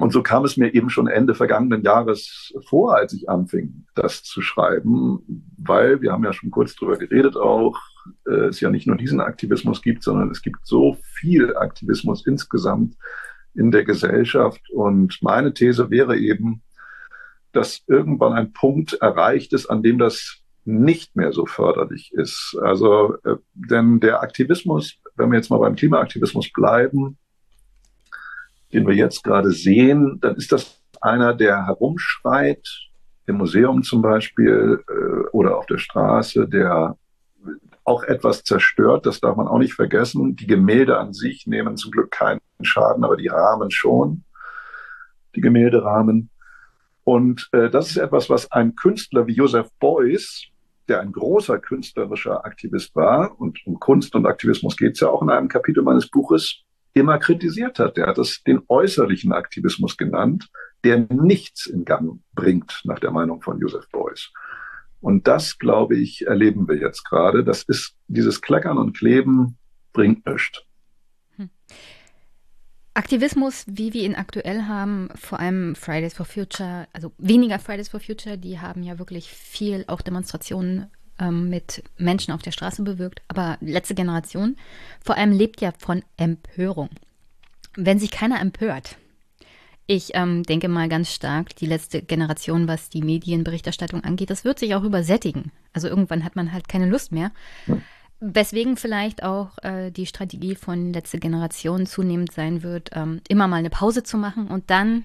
und 0.03 0.13
so 0.13 0.21
kam 0.21 0.45
es 0.45 0.57
mir 0.57 0.75
eben 0.75 0.91
schon 0.91 1.07
Ende 1.07 1.33
vergangenen 1.33 1.85
Jahres 1.85 2.53
vor, 2.67 2.97
als 2.97 3.13
ich 3.13 3.29
anfing, 3.29 3.87
das 3.95 4.25
zu 4.25 4.43
schreiben, 4.43 5.47
weil 5.57 6.03
wir 6.03 6.11
haben 6.11 6.25
ja 6.25 6.33
schon 6.33 6.51
kurz 6.51 6.75
drüber 6.75 6.97
geredet 6.97 7.37
auch, 7.37 7.79
äh, 8.27 8.47
es 8.47 8.59
ja 8.59 8.69
nicht 8.69 8.89
nur 8.89 8.97
diesen 8.97 9.21
Aktivismus 9.21 9.81
gibt, 9.81 10.03
sondern 10.03 10.29
es 10.33 10.43
gibt 10.43 10.67
so 10.67 10.97
viel 11.05 11.57
Aktivismus 11.57 12.27
insgesamt 12.27 12.97
in 13.55 13.71
der 13.71 13.85
Gesellschaft. 13.85 14.69
Und 14.73 15.19
meine 15.23 15.55
These 15.55 15.89
wäre 15.89 16.19
eben, 16.19 16.63
dass 17.53 17.85
irgendwann 17.87 18.33
ein 18.33 18.53
Punkt 18.53 18.95
erreicht 18.95 19.53
ist, 19.53 19.67
an 19.67 19.85
dem 19.85 19.99
das 19.99 20.41
nicht 20.65 21.15
mehr 21.15 21.31
so 21.31 21.47
förderlich 21.47 22.11
ist. 22.13 22.59
Also, 22.61 23.19
äh, 23.23 23.37
denn 23.55 24.01
der 24.01 24.21
Aktivismus, 24.21 24.99
wenn 25.15 25.31
wir 25.31 25.37
jetzt 25.37 25.51
mal 25.51 25.59
beim 25.59 25.77
Klimaaktivismus 25.77 26.51
bleiben, 26.53 27.19
den 28.73 28.87
wir 28.87 28.95
jetzt 28.95 29.23
gerade 29.25 29.51
sehen, 29.51 30.19
dann 30.21 30.37
ist 30.37 30.53
das 30.53 30.83
einer, 31.01 31.35
der 31.35 31.67
herumschreit, 31.67 32.67
im 33.27 33.37
Museum 33.37 33.83
zum 33.83 34.03
Beispiel 34.03 34.83
äh, 34.89 35.29
oder 35.31 35.57
auf 35.57 35.67
der 35.67 35.79
Straße, 35.79 36.49
der 36.49 36.97
auch 37.85 38.05
etwas 38.05 38.45
zerstört, 38.45 39.07
das 39.07 39.21
darf 39.21 39.37
man 39.37 39.49
auch 39.49 39.59
nicht 39.59 39.75
vergessen. 39.75 40.37
Die 40.37 40.47
Gemälde 40.47 40.99
an 40.99 41.13
sich 41.13 41.47
nehmen 41.47 41.77
zum 41.77 41.91
Glück 41.91 42.11
keinen 42.11 42.41
Schaden, 42.63 43.05
aber 43.05 43.17
die 43.17 43.29
Rahmen 43.29 43.71
schon, 43.71 44.25
die 45.35 45.41
Gemälderahmen. 45.41 46.31
Und 47.05 47.49
äh, 47.53 47.71
das 47.71 47.91
ist 47.91 47.97
etwas, 47.97 48.31
was 48.31 48.51
ein 48.53 48.77
Künstler 48.77 49.27
wie 49.27 49.35
Joseph 49.35 49.69
Beuys, 49.81 50.45
der 50.89 51.01
ein 51.01 51.13
großer 51.13 51.59
künstlerischer 51.59 52.45
Aktivist 52.45 52.95
war, 52.95 53.41
und 53.41 53.59
um 53.67 53.81
Kunst 53.81 54.15
und 54.15 54.27
Aktivismus 54.27 54.77
geht 54.77 54.93
es 54.93 55.01
ja 55.01 55.09
auch 55.09 55.23
in 55.23 55.31
einem 55.31 55.49
Kapitel 55.49 55.83
meines 55.83 56.09
Buches, 56.09 56.63
immer 56.95 57.19
kritisiert 57.19 57.79
hat. 57.79 57.97
Der 57.97 58.07
hat 58.07 58.19
es 58.19 58.43
den 58.43 58.63
äußerlichen 58.69 59.33
Aktivismus 59.33 59.97
genannt, 59.97 60.49
der 60.85 60.99
nichts 60.99 61.67
in 61.67 61.85
Gang 61.85 62.21
bringt, 62.35 62.81
nach 62.85 62.99
der 62.99 63.11
Meinung 63.11 63.41
von 63.41 63.59
Joseph 63.59 63.89
Beuys. 63.91 64.31
Und 65.01 65.27
das, 65.27 65.59
glaube 65.59 65.97
ich, 65.97 66.27
erleben 66.27 66.69
wir 66.69 66.77
jetzt 66.77 67.05
gerade. 67.05 67.45
Das 67.45 67.63
ist 67.65 67.97
dieses 68.07 68.41
Kleckern 68.41 68.79
und 68.79 68.97
Kleben 68.97 69.59
bringt 69.93 70.25
nichts. 70.27 70.65
Hm. 71.37 71.51
Aktivismus, 72.95 73.65
wie 73.67 73.95
wir 73.95 74.03
ihn 74.03 74.15
aktuell 74.15 74.63
haben, 74.63 75.09
vor 75.15 75.41
allem 75.41 75.75
Fridays 75.75 76.15
for 76.15 76.27
Future, 76.27 76.87
also 76.93 77.13
weniger 77.19 77.59
Fridays 77.59 77.89
for 77.89 78.01
Future, 78.01 78.37
die 78.37 78.61
haben 78.61 78.83
ja 78.83 78.99
wirklich 78.99 79.31
viel 79.33 79.85
auch 79.89 80.03
Demonstrationen 80.03 80.91
ähm, 81.19 81.49
mit 81.49 81.83
Menschen 81.99 82.33
auf 82.33 82.43
der 82.43 82.53
Straße 82.53 82.83
bewirkt. 82.83 83.23
Aber 83.29 83.59
letzte 83.61 83.95
Generation 83.95 84.57
vor 85.05 85.17
allem 85.17 85.33
lebt 85.33 85.61
ja 85.61 85.73
von 85.79 86.03
Empörung. 86.17 86.91
Wenn 87.75 87.99
sich 87.99 88.11
keiner 88.11 88.41
empört, 88.41 88.97
ich 89.87 90.11
ähm, 90.15 90.43
denke 90.45 90.69
mal 90.69 90.89
ganz 90.89 91.13
stark, 91.13 91.57
die 91.57 91.67
letzte 91.67 92.03
Generation, 92.03 92.69
was 92.69 92.89
die 92.89 93.03
Medienberichterstattung 93.03 94.05
angeht, 94.05 94.31
das 94.31 94.45
wird 94.45 94.59
sich 94.59 94.75
auch 94.75 94.85
übersättigen. 94.85 95.51
Also 95.73 95.89
irgendwann 95.89 96.25
hat 96.25 96.37
man 96.37 96.53
halt 96.53 96.69
keine 96.69 96.87
Lust 96.87 97.13
mehr. 97.13 97.33
Weswegen 98.21 98.77
vielleicht 98.77 99.25
auch 99.25 99.59
äh, 99.63 99.91
die 99.91 100.07
Strategie 100.07 100.55
von 100.55 100.93
letzte 100.93 101.19
Generation 101.19 101.87
zunehmend 101.87 102.33
sein 102.33 102.63
wird, 102.63 102.91
ähm, 102.93 103.21
immer 103.29 103.49
mal 103.49 103.57
eine 103.57 103.71
Pause 103.71 104.05
zu 104.05 104.17
machen 104.17 104.47
und 104.47 104.71
dann 104.71 105.05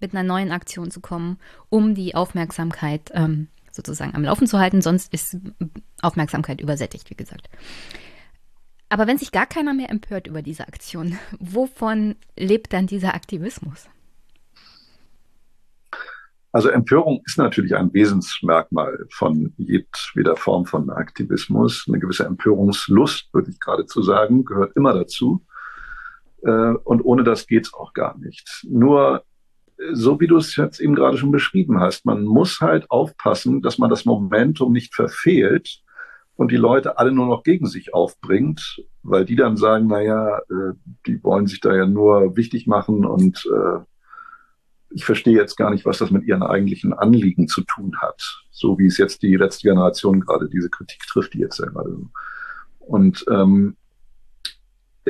mit 0.00 0.14
einer 0.14 0.24
neuen 0.24 0.50
Aktion 0.50 0.90
zu 0.90 1.00
kommen, 1.00 1.38
um 1.68 1.94
die 1.94 2.14
Aufmerksamkeit 2.14 3.10
ähm, 3.14 3.48
sozusagen 3.70 4.14
am 4.14 4.24
Laufen 4.24 4.46
zu 4.46 4.58
halten. 4.58 4.82
Sonst 4.82 5.12
ist 5.12 5.38
Aufmerksamkeit 6.02 6.60
übersättigt, 6.60 7.10
wie 7.10 7.16
gesagt. 7.16 7.48
Aber 8.88 9.06
wenn 9.06 9.18
sich 9.18 9.30
gar 9.30 9.46
keiner 9.46 9.72
mehr 9.72 9.90
empört 9.90 10.26
über 10.26 10.42
diese 10.42 10.66
Aktion, 10.66 11.18
wovon 11.38 12.16
lebt 12.36 12.72
dann 12.72 12.86
dieser 12.86 13.14
Aktivismus? 13.14 13.88
Also 16.52 16.68
Empörung 16.68 17.22
ist 17.24 17.38
natürlich 17.38 17.76
ein 17.76 17.94
Wesensmerkmal 17.94 19.06
von 19.12 19.54
jedweder 19.56 20.34
Form 20.34 20.66
von 20.66 20.90
Aktivismus. 20.90 21.84
Eine 21.86 22.00
gewisse 22.00 22.24
Empörungslust, 22.24 23.32
würde 23.32 23.52
ich 23.52 23.60
geradezu 23.60 24.02
sagen, 24.02 24.44
gehört 24.44 24.74
immer 24.74 24.92
dazu. 24.92 25.46
Äh, 26.42 26.50
und 26.50 27.02
ohne 27.02 27.22
das 27.22 27.46
geht's 27.46 27.72
auch 27.72 27.92
gar 27.92 28.18
nicht. 28.18 28.66
Nur 28.68 29.22
so 29.92 30.20
wie 30.20 30.26
du 30.26 30.36
es 30.36 30.56
jetzt 30.56 30.80
eben 30.80 30.94
gerade 30.94 31.16
schon 31.16 31.32
beschrieben 31.32 31.80
hast, 31.80 32.04
man 32.04 32.24
muss 32.24 32.60
halt 32.60 32.90
aufpassen, 32.90 33.62
dass 33.62 33.78
man 33.78 33.90
das 33.90 34.04
Momentum 34.04 34.72
nicht 34.72 34.94
verfehlt 34.94 35.82
und 36.36 36.50
die 36.50 36.56
Leute 36.56 36.98
alle 36.98 37.12
nur 37.12 37.26
noch 37.26 37.42
gegen 37.42 37.66
sich 37.66 37.94
aufbringt, 37.94 38.82
weil 39.02 39.24
die 39.24 39.36
dann 39.36 39.56
sagen, 39.56 39.86
naja, 39.86 40.38
äh, 40.38 40.74
die 41.06 41.22
wollen 41.22 41.46
sich 41.46 41.60
da 41.60 41.74
ja 41.74 41.86
nur 41.86 42.36
wichtig 42.36 42.66
machen 42.66 43.04
und 43.04 43.46
äh, 43.46 43.80
ich 44.90 45.04
verstehe 45.04 45.36
jetzt 45.36 45.56
gar 45.56 45.70
nicht, 45.70 45.84
was 45.86 45.98
das 45.98 46.10
mit 46.10 46.24
ihren 46.24 46.42
eigentlichen 46.42 46.92
Anliegen 46.92 47.46
zu 47.46 47.62
tun 47.62 47.96
hat, 48.00 48.20
so 48.50 48.78
wie 48.78 48.86
es 48.86 48.98
jetzt 48.98 49.22
die 49.22 49.36
letzte 49.36 49.68
Generation 49.68 50.20
gerade 50.20 50.48
diese 50.48 50.68
Kritik 50.68 51.00
trifft, 51.06 51.34
die 51.34 51.38
jetzt 51.38 51.58
ja 51.58 51.66
gerade. 51.66 51.96
Und 52.80 53.24
ähm, 53.30 53.76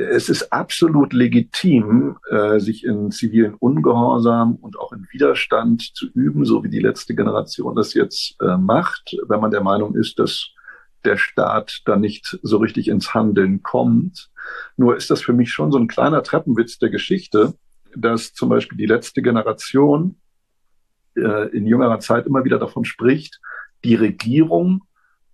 es 0.09 0.29
ist 0.29 0.51
absolut 0.51 1.13
legitim, 1.13 2.17
äh, 2.29 2.59
sich 2.59 2.83
in 2.83 3.11
zivilen 3.11 3.55
Ungehorsam 3.55 4.55
und 4.55 4.77
auch 4.79 4.91
in 4.91 5.07
Widerstand 5.11 5.81
zu 5.95 6.07
üben, 6.13 6.45
so 6.45 6.63
wie 6.63 6.69
die 6.69 6.79
letzte 6.79 7.15
Generation 7.15 7.75
das 7.75 7.93
jetzt 7.93 8.35
äh, 8.41 8.57
macht, 8.57 9.15
wenn 9.27 9.39
man 9.39 9.51
der 9.51 9.61
Meinung 9.61 9.95
ist, 9.95 10.19
dass 10.19 10.49
der 11.03 11.17
Staat 11.17 11.81
da 11.85 11.95
nicht 11.95 12.39
so 12.43 12.57
richtig 12.57 12.87
ins 12.87 13.13
Handeln 13.13 13.63
kommt. 13.63 14.29
Nur 14.77 14.95
ist 14.95 15.09
das 15.09 15.21
für 15.21 15.33
mich 15.33 15.51
schon 15.51 15.71
so 15.71 15.77
ein 15.77 15.87
kleiner 15.87 16.23
Treppenwitz 16.23 16.77
der 16.77 16.89
Geschichte, 16.89 17.53
dass 17.95 18.33
zum 18.33 18.49
Beispiel 18.49 18.77
die 18.77 18.85
letzte 18.85 19.21
Generation 19.21 20.17
äh, 21.15 21.49
in 21.49 21.65
jüngerer 21.65 21.99
Zeit 21.99 22.25
immer 22.27 22.43
wieder 22.45 22.59
davon 22.59 22.85
spricht, 22.85 23.39
die 23.83 23.95
Regierung 23.95 24.83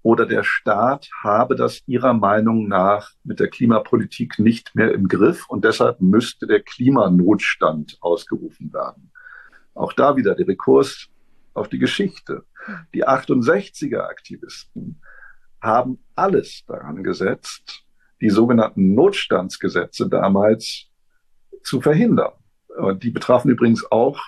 oder 0.08 0.26
der 0.26 0.44
Staat 0.44 1.10
habe 1.22 1.58
das 1.58 1.84
ihrer 1.86 2.14
Meinung 2.14 2.70
nach 2.70 3.12
mit 3.26 3.42
der 3.42 3.50
Klimapolitik 3.50 4.40
nicht 4.40 4.74
mehr 4.74 4.94
im 4.94 5.10
Griff 5.10 5.50
und 5.50 5.66
deshalb 5.66 6.00
müsste 6.00 6.48
der 6.48 6.62
Klimanotstand 6.62 7.98
ausgerufen 8.00 8.72
werden. 8.72 9.12
Auch 9.74 9.92
da 9.92 10.16
wieder 10.16 10.34
der 10.34 10.48
Rekurs 10.48 11.10
auf 11.54 11.68
die 11.68 11.78
Geschichte. 11.78 12.46
Die 12.94 13.06
68er 13.06 14.08
Aktivisten 14.08 15.02
haben 15.62 16.00
alles 16.16 16.64
daran 16.66 17.04
gesetzt, 17.04 17.84
die 18.22 18.30
sogenannten 18.30 18.96
Notstandsgesetze 18.96 20.08
damals 20.08 20.90
zu 21.64 21.82
verhindern. 21.82 22.32
Die 23.02 23.12
betrafen 23.12 23.52
übrigens 23.52 23.84
auch 23.92 24.22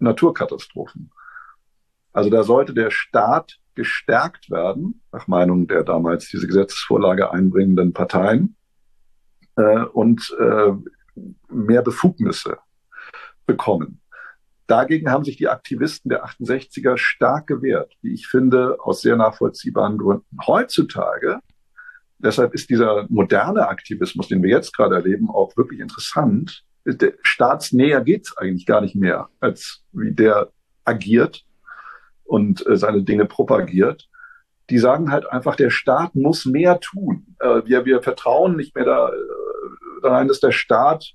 Naturkatastrophen. 0.00 1.12
Also 2.12 2.30
da 2.30 2.42
sollte 2.42 2.74
der 2.74 2.90
Staat 2.90 3.59
gestärkt 3.74 4.50
werden, 4.50 5.02
nach 5.12 5.26
Meinung 5.28 5.66
der 5.66 5.84
damals 5.84 6.28
diese 6.28 6.46
Gesetzesvorlage 6.46 7.30
einbringenden 7.32 7.92
Parteien, 7.92 8.56
äh, 9.56 9.84
und 9.84 10.34
äh, 10.38 10.72
mehr 11.48 11.82
Befugnisse 11.82 12.58
bekommen. 13.46 14.00
Dagegen 14.66 15.10
haben 15.10 15.24
sich 15.24 15.36
die 15.36 15.48
Aktivisten 15.48 16.10
der 16.10 16.24
68er 16.24 16.96
stark 16.96 17.48
gewehrt, 17.48 17.94
wie 18.02 18.14
ich 18.14 18.28
finde, 18.28 18.78
aus 18.80 19.02
sehr 19.02 19.16
nachvollziehbaren 19.16 19.98
Gründen. 19.98 20.38
Heutzutage, 20.46 21.40
deshalb 22.18 22.54
ist 22.54 22.70
dieser 22.70 23.06
moderne 23.08 23.68
Aktivismus, 23.68 24.28
den 24.28 24.42
wir 24.42 24.50
jetzt 24.50 24.76
gerade 24.76 24.94
erleben, 24.94 25.28
auch 25.28 25.56
wirklich 25.56 25.80
interessant. 25.80 26.64
Staatsnäher 27.22 28.00
geht's 28.02 28.36
eigentlich 28.36 28.64
gar 28.64 28.80
nicht 28.80 28.94
mehr, 28.94 29.28
als 29.40 29.84
wie 29.92 30.12
der 30.12 30.52
agiert 30.84 31.44
und 32.30 32.64
äh, 32.66 32.76
seine 32.76 33.02
Dinge 33.02 33.26
propagiert. 33.26 34.08
Die 34.70 34.78
sagen 34.78 35.10
halt 35.10 35.30
einfach, 35.30 35.56
der 35.56 35.70
Staat 35.70 36.14
muss 36.14 36.46
mehr 36.46 36.78
tun. 36.78 37.34
Äh, 37.40 37.62
wir, 37.64 37.84
wir 37.84 38.02
vertrauen 38.02 38.56
nicht 38.56 38.74
mehr 38.76 38.84
da, 38.84 39.08
äh, 39.08 39.12
daran, 40.00 40.28
dass 40.28 40.38
der 40.38 40.52
Staat 40.52 41.12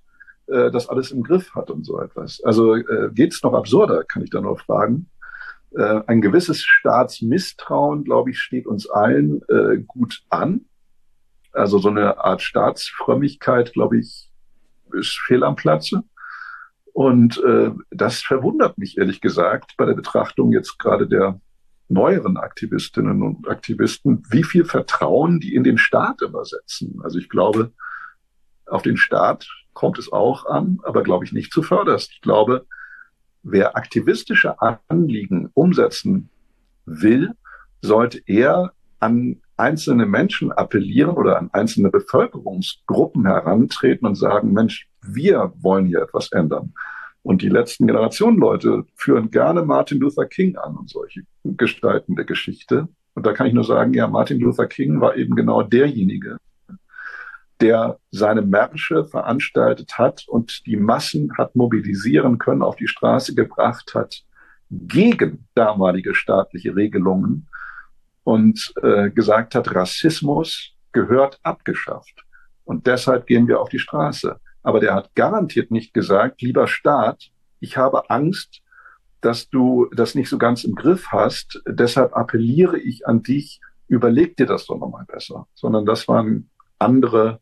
äh, 0.48 0.70
das 0.72 0.90
alles 0.90 1.12
im 1.12 1.24
Griff 1.24 1.56
hat 1.56 1.72
und 1.72 1.86
so 1.86 2.02
etwas. 2.02 2.42
Also 2.44 2.76
äh, 2.76 3.10
geht 3.14 3.40
noch 3.44 3.54
absurder, 3.54 4.04
kann 4.04 4.24
ich 4.24 4.30
da 4.30 4.42
nur 4.42 4.60
fragen. 4.60 5.10
Äh, 5.72 6.02
ein 6.06 6.22
gewisses 6.22 6.62
Staatsmisstrauen, 6.62 8.04
glaube 8.04 8.32
ich, 8.32 8.40
steht 8.40 8.68
uns 8.68 8.90
allen 8.90 9.42
äh, 9.48 9.78
gut 9.88 10.22
an. 10.30 10.66
Also 11.54 11.78
so 11.80 11.88
eine 11.88 12.20
Art 12.20 12.42
Staatsfrömmigkeit, 12.42 13.72
glaube 13.72 14.00
ich, 14.00 14.30
ist 14.92 15.18
fehl 15.26 15.46
am 15.46 15.56
Platze. 15.56 16.04
Und 16.96 17.44
äh, 17.44 17.72
das 17.92 18.22
verwundert 18.22 18.78
mich 18.78 18.98
ehrlich 18.98 19.20
gesagt 19.20 19.74
bei 19.76 19.84
der 19.84 19.96
Betrachtung 19.96 20.54
jetzt 20.54 20.80
gerade 20.80 21.10
der 21.10 21.42
neueren 21.90 22.38
Aktivistinnen 22.38 23.22
und 23.22 23.50
Aktivisten, 23.50 24.24
wie 24.30 24.46
viel 24.46 24.64
Vertrauen 24.64 25.42
die 25.42 25.56
in 25.56 25.66
den 25.66 25.78
Staat 25.78 26.22
übersetzen. 26.22 27.02
Also 27.04 27.20
ich 27.20 27.28
glaube, 27.28 27.74
auf 28.66 28.82
den 28.82 28.96
Staat 28.96 29.46
kommt 29.74 30.00
es 30.00 30.10
auch 30.14 30.46
an, 30.46 30.80
aber 30.84 31.04
glaube 31.04 31.26
ich 31.26 31.34
nicht 31.34 31.52
zuvörderst. 31.52 32.12
Ich 32.14 32.22
glaube, 32.22 32.66
wer 33.44 33.76
aktivistische 33.76 34.56
Anliegen 34.88 35.50
umsetzen 35.54 36.30
will, 36.86 37.32
sollte 37.82 38.22
eher 38.26 38.72
an 39.02 39.42
einzelne 39.58 40.06
Menschen 40.06 40.54
appellieren 40.54 41.18
oder 41.18 41.40
an 41.40 41.50
einzelne 41.52 41.90
Bevölkerungsgruppen 41.90 43.26
herantreten 43.26 44.08
und 44.08 44.16
sagen, 44.16 44.54
Mensch, 44.54 44.88
wir 45.08 45.54
wollen 45.58 45.86
hier 45.86 46.02
etwas 46.02 46.32
ändern. 46.32 46.74
Und 47.22 47.42
die 47.42 47.50
letzten 47.50 47.88
Generationen 47.88 48.38
Leute 48.38 48.86
führen 48.96 49.32
gerne 49.32 49.64
Martin 49.64 50.00
Luther 50.00 50.26
King 50.26 50.58
an 50.58 50.76
und 50.76 50.90
solche 50.90 51.22
Gestalten 51.44 52.16
der 52.16 52.26
Geschichte. 52.26 52.88
Und 53.16 53.26
da 53.26 53.34
kann 53.34 53.48
ich 53.48 53.54
nur 53.54 53.64
sagen, 53.64 53.94
ja, 53.94 54.08
Martin 54.08 54.40
Luther 54.40 54.68
King 54.68 55.02
war 55.02 55.16
eben 55.16 55.36
genau 55.36 55.64
derjenige, 55.64 56.38
der 57.62 57.98
seine 58.12 58.42
Märsche 58.42 59.06
veranstaltet 59.06 59.98
hat 59.98 60.26
und 60.28 60.66
die 60.68 60.78
Massen 60.78 61.32
hat 61.38 61.56
mobilisieren 61.56 62.38
können, 62.38 62.62
auf 62.62 62.76
die 62.76 62.88
Straße 62.88 63.34
gebracht 63.34 63.96
hat, 63.96 64.24
gegen 64.70 65.48
damalige 65.56 66.14
staatliche 66.14 66.76
Regelungen 66.76 67.48
und 68.24 68.74
äh, 68.82 69.10
gesagt 69.10 69.56
hat, 69.56 69.74
Rassismus 69.74 70.74
gehört 70.92 71.40
abgeschafft. 71.44 72.24
Und 72.66 72.88
deshalb 72.88 73.28
gehen 73.28 73.48
wir 73.48 73.62
auf 73.62 73.70
die 73.70 73.80
Straße. 73.80 74.40
Aber 74.66 74.80
der 74.80 74.96
hat 74.96 75.14
garantiert 75.14 75.70
nicht 75.70 75.94
gesagt, 75.94 76.42
lieber 76.42 76.68
Staat, 76.68 77.30
ich 77.60 77.78
habe 77.78 78.10
Angst, 78.10 78.64
dass 79.22 79.48
du 79.48 79.88
das 79.96 80.16
nicht 80.16 80.28
so 80.28 80.40
ganz 80.40 80.64
im 80.64 80.74
Griff 80.74 81.10
hast. 81.12 81.62
Deshalb 81.68 82.18
appelliere 82.18 82.80
ich 82.80 83.08
an 83.08 83.22
dich, 83.22 83.62
überleg 83.88 84.36
dir 84.38 84.48
das 84.48 84.66
doch 84.66 84.80
nochmal 84.80 85.06
besser. 85.06 85.48
Sondern 85.54 85.86
das 85.86 86.08
waren 86.08 86.50
andere 86.80 87.42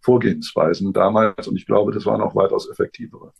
Vorgehensweisen 0.00 0.94
damals 0.94 1.46
und 1.46 1.56
ich 1.56 1.66
glaube, 1.66 1.92
das 1.92 2.06
waren 2.06 2.22
auch 2.22 2.34
weitaus 2.34 2.68
effektivere. 2.70 3.34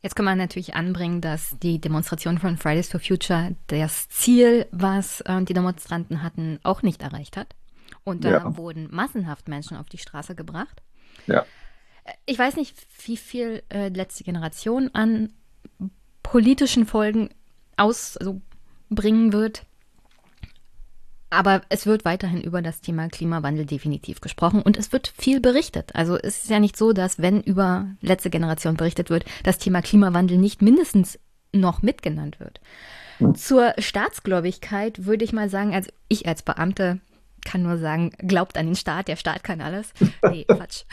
Jetzt 0.00 0.14
kann 0.14 0.24
man 0.24 0.38
natürlich 0.38 0.74
anbringen, 0.74 1.20
dass 1.20 1.58
die 1.58 1.80
Demonstration 1.80 2.38
von 2.38 2.58
Fridays 2.58 2.92
for 2.92 3.00
Future 3.00 3.56
das 3.66 4.08
Ziel, 4.08 4.66
was 4.70 5.20
äh, 5.22 5.42
die 5.42 5.54
Demonstranten 5.54 6.22
hatten, 6.22 6.60
auch 6.62 6.82
nicht 6.82 7.02
erreicht 7.02 7.36
hat. 7.36 7.56
Und 8.04 8.24
da 8.24 8.30
ja. 8.30 8.56
wurden 8.56 8.88
massenhaft 8.92 9.48
Menschen 9.48 9.76
auf 9.76 9.88
die 9.88 9.98
Straße 9.98 10.36
gebracht. 10.36 10.80
Ja. 11.26 11.44
Ich 12.26 12.38
weiß 12.38 12.56
nicht, 12.56 12.76
wie 13.06 13.16
viel 13.16 13.62
äh, 13.70 13.88
letzte 13.88 14.24
Generation 14.24 14.90
an 14.92 15.32
politischen 16.22 16.86
Folgen 16.86 17.30
aus, 17.76 18.16
also 18.16 18.40
wird. 18.90 19.66
Aber 21.30 21.62
es 21.68 21.84
wird 21.84 22.04
weiterhin 22.04 22.40
über 22.40 22.62
das 22.62 22.80
Thema 22.80 23.08
Klimawandel 23.08 23.66
definitiv 23.66 24.20
gesprochen 24.20 24.62
und 24.62 24.76
es 24.76 24.92
wird 24.92 25.12
viel 25.16 25.40
berichtet. 25.40 25.94
Also 25.94 26.16
es 26.16 26.44
ist 26.44 26.50
ja 26.50 26.60
nicht 26.60 26.76
so, 26.76 26.92
dass 26.92 27.18
wenn 27.18 27.40
über 27.42 27.88
letzte 28.00 28.30
Generation 28.30 28.76
berichtet 28.76 29.10
wird, 29.10 29.24
das 29.42 29.58
Thema 29.58 29.82
Klimawandel 29.82 30.38
nicht 30.38 30.62
mindestens 30.62 31.18
noch 31.52 31.82
mitgenannt 31.82 32.38
wird. 32.38 32.60
Zur 33.34 33.74
Staatsgläubigkeit 33.78 35.06
würde 35.06 35.24
ich 35.24 35.32
mal 35.32 35.48
sagen, 35.48 35.74
also 35.74 35.90
ich 36.08 36.28
als 36.28 36.42
Beamte 36.42 37.00
kann 37.44 37.62
nur 37.62 37.78
sagen, 37.78 38.10
glaubt 38.18 38.56
an 38.56 38.66
den 38.66 38.76
Staat, 38.76 39.08
der 39.08 39.16
Staat 39.16 39.44
kann 39.44 39.60
alles. 39.60 39.92
Nee, 40.28 40.44
Quatsch. 40.48 40.84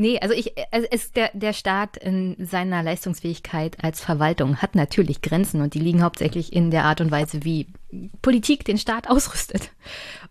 Nee, 0.00 0.20
also 0.20 0.32
ich, 0.32 0.52
also 0.70 0.86
es, 0.92 1.10
der, 1.10 1.32
der 1.34 1.52
Staat 1.52 1.96
in 1.96 2.36
seiner 2.38 2.84
Leistungsfähigkeit 2.84 3.82
als 3.82 4.00
Verwaltung 4.00 4.58
hat 4.58 4.76
natürlich 4.76 5.22
Grenzen 5.22 5.60
und 5.60 5.74
die 5.74 5.80
liegen 5.80 6.04
hauptsächlich 6.04 6.52
in 6.52 6.70
der 6.70 6.84
Art 6.84 7.00
und 7.00 7.10
Weise, 7.10 7.42
wie 7.42 7.66
Politik 8.22 8.64
den 8.64 8.78
Staat 8.78 9.10
ausrüstet. 9.10 9.72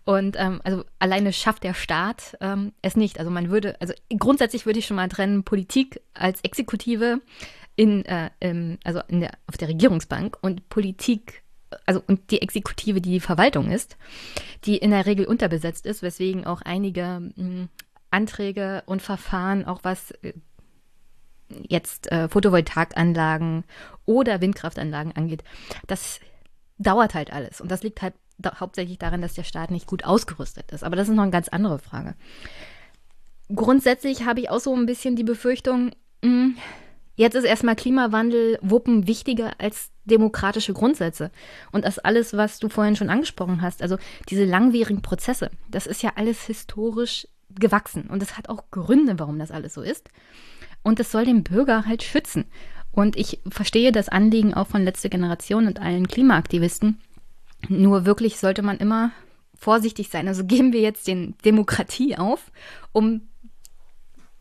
Und 0.06 0.36
ähm, 0.38 0.62
also 0.64 0.84
alleine 0.98 1.34
schafft 1.34 1.64
der 1.64 1.74
Staat 1.74 2.38
ähm, 2.40 2.72
es 2.80 2.96
nicht. 2.96 3.18
Also 3.18 3.30
man 3.30 3.50
würde, 3.50 3.78
also 3.78 3.92
grundsätzlich 4.18 4.64
würde 4.64 4.78
ich 4.78 4.86
schon 4.86 4.96
mal 4.96 5.10
trennen, 5.10 5.44
Politik 5.44 6.00
als 6.14 6.40
Exekutive 6.40 7.20
in, 7.76 8.06
äh, 8.06 8.30
im, 8.40 8.78
also 8.84 9.02
in 9.08 9.20
der, 9.20 9.32
auf 9.48 9.58
der 9.58 9.68
Regierungsbank 9.68 10.38
und 10.40 10.70
Politik 10.70 11.42
also 11.84 12.02
und 12.06 12.30
die 12.30 12.40
Exekutive, 12.40 13.02
die 13.02 13.10
die 13.10 13.20
Verwaltung 13.20 13.70
ist, 13.70 13.98
die 14.64 14.78
in 14.78 14.90
der 14.90 15.04
Regel 15.04 15.26
unterbesetzt 15.26 15.84
ist, 15.84 16.02
weswegen 16.02 16.46
auch 16.46 16.62
einige 16.62 17.20
mh, 17.20 17.32
hm, 17.36 17.68
Anträge 18.10 18.82
und 18.86 19.02
Verfahren, 19.02 19.64
auch 19.64 19.80
was 19.82 20.10
äh, 20.22 20.32
jetzt 21.68 22.10
äh, 22.12 22.28
Photovoltaikanlagen 22.28 23.64
oder 24.06 24.40
Windkraftanlagen 24.40 25.12
angeht, 25.16 25.44
das 25.86 26.20
dauert 26.78 27.14
halt 27.14 27.32
alles. 27.32 27.60
Und 27.60 27.70
das 27.70 27.82
liegt 27.82 28.02
halt 28.02 28.14
hauptsächlich 28.60 28.98
daran, 28.98 29.22
dass 29.22 29.34
der 29.34 29.44
Staat 29.44 29.70
nicht 29.70 29.86
gut 29.86 30.04
ausgerüstet 30.04 30.70
ist. 30.70 30.84
Aber 30.84 30.96
das 30.96 31.08
ist 31.08 31.14
noch 31.14 31.22
eine 31.22 31.32
ganz 31.32 31.48
andere 31.48 31.78
Frage. 31.78 32.14
Grundsätzlich 33.54 34.24
habe 34.24 34.40
ich 34.40 34.50
auch 34.50 34.60
so 34.60 34.74
ein 34.74 34.86
bisschen 34.86 35.16
die 35.16 35.24
Befürchtung, 35.24 35.90
mh, 36.22 36.30
hm, 36.30 36.56
jetzt 37.16 37.34
ist 37.34 37.44
erstmal 37.44 37.76
Klimawandel 37.76 38.58
wuppen 38.62 39.06
wichtiger 39.06 39.52
als 39.58 39.90
demokratische 40.04 40.72
Grundsätze. 40.72 41.30
Und 41.72 41.84
das 41.84 41.98
alles, 41.98 42.36
was 42.36 42.58
du 42.58 42.68
vorhin 42.68 42.96
schon 42.96 43.10
angesprochen 43.10 43.60
hast, 43.60 43.82
also 43.82 43.98
diese 44.28 44.44
langwierigen 44.44 45.02
Prozesse, 45.02 45.50
das 45.70 45.86
ist 45.86 46.02
ja 46.02 46.12
alles 46.14 46.44
historisch 46.44 47.26
gewachsen. 47.50 48.08
Und 48.08 48.22
es 48.22 48.36
hat 48.36 48.48
auch 48.48 48.70
Gründe, 48.70 49.18
warum 49.18 49.38
das 49.38 49.50
alles 49.50 49.74
so 49.74 49.82
ist. 49.82 50.08
Und 50.82 51.00
es 51.00 51.10
soll 51.10 51.24
den 51.24 51.44
Bürger 51.44 51.86
halt 51.86 52.02
schützen. 52.02 52.46
Und 52.92 53.16
ich 53.16 53.40
verstehe 53.48 53.92
das 53.92 54.08
Anliegen 54.08 54.54
auch 54.54 54.66
von 54.66 54.84
letzter 54.84 55.08
Generation 55.08 55.66
und 55.66 55.80
allen 55.80 56.08
Klimaaktivisten. 56.08 57.00
Nur 57.68 58.06
wirklich 58.06 58.38
sollte 58.38 58.62
man 58.62 58.78
immer 58.78 59.12
vorsichtig 59.54 60.08
sein. 60.08 60.28
Also 60.28 60.44
geben 60.44 60.72
wir 60.72 60.80
jetzt 60.80 61.06
den 61.06 61.36
Demokratie 61.44 62.16
auf, 62.16 62.50
um 62.92 63.28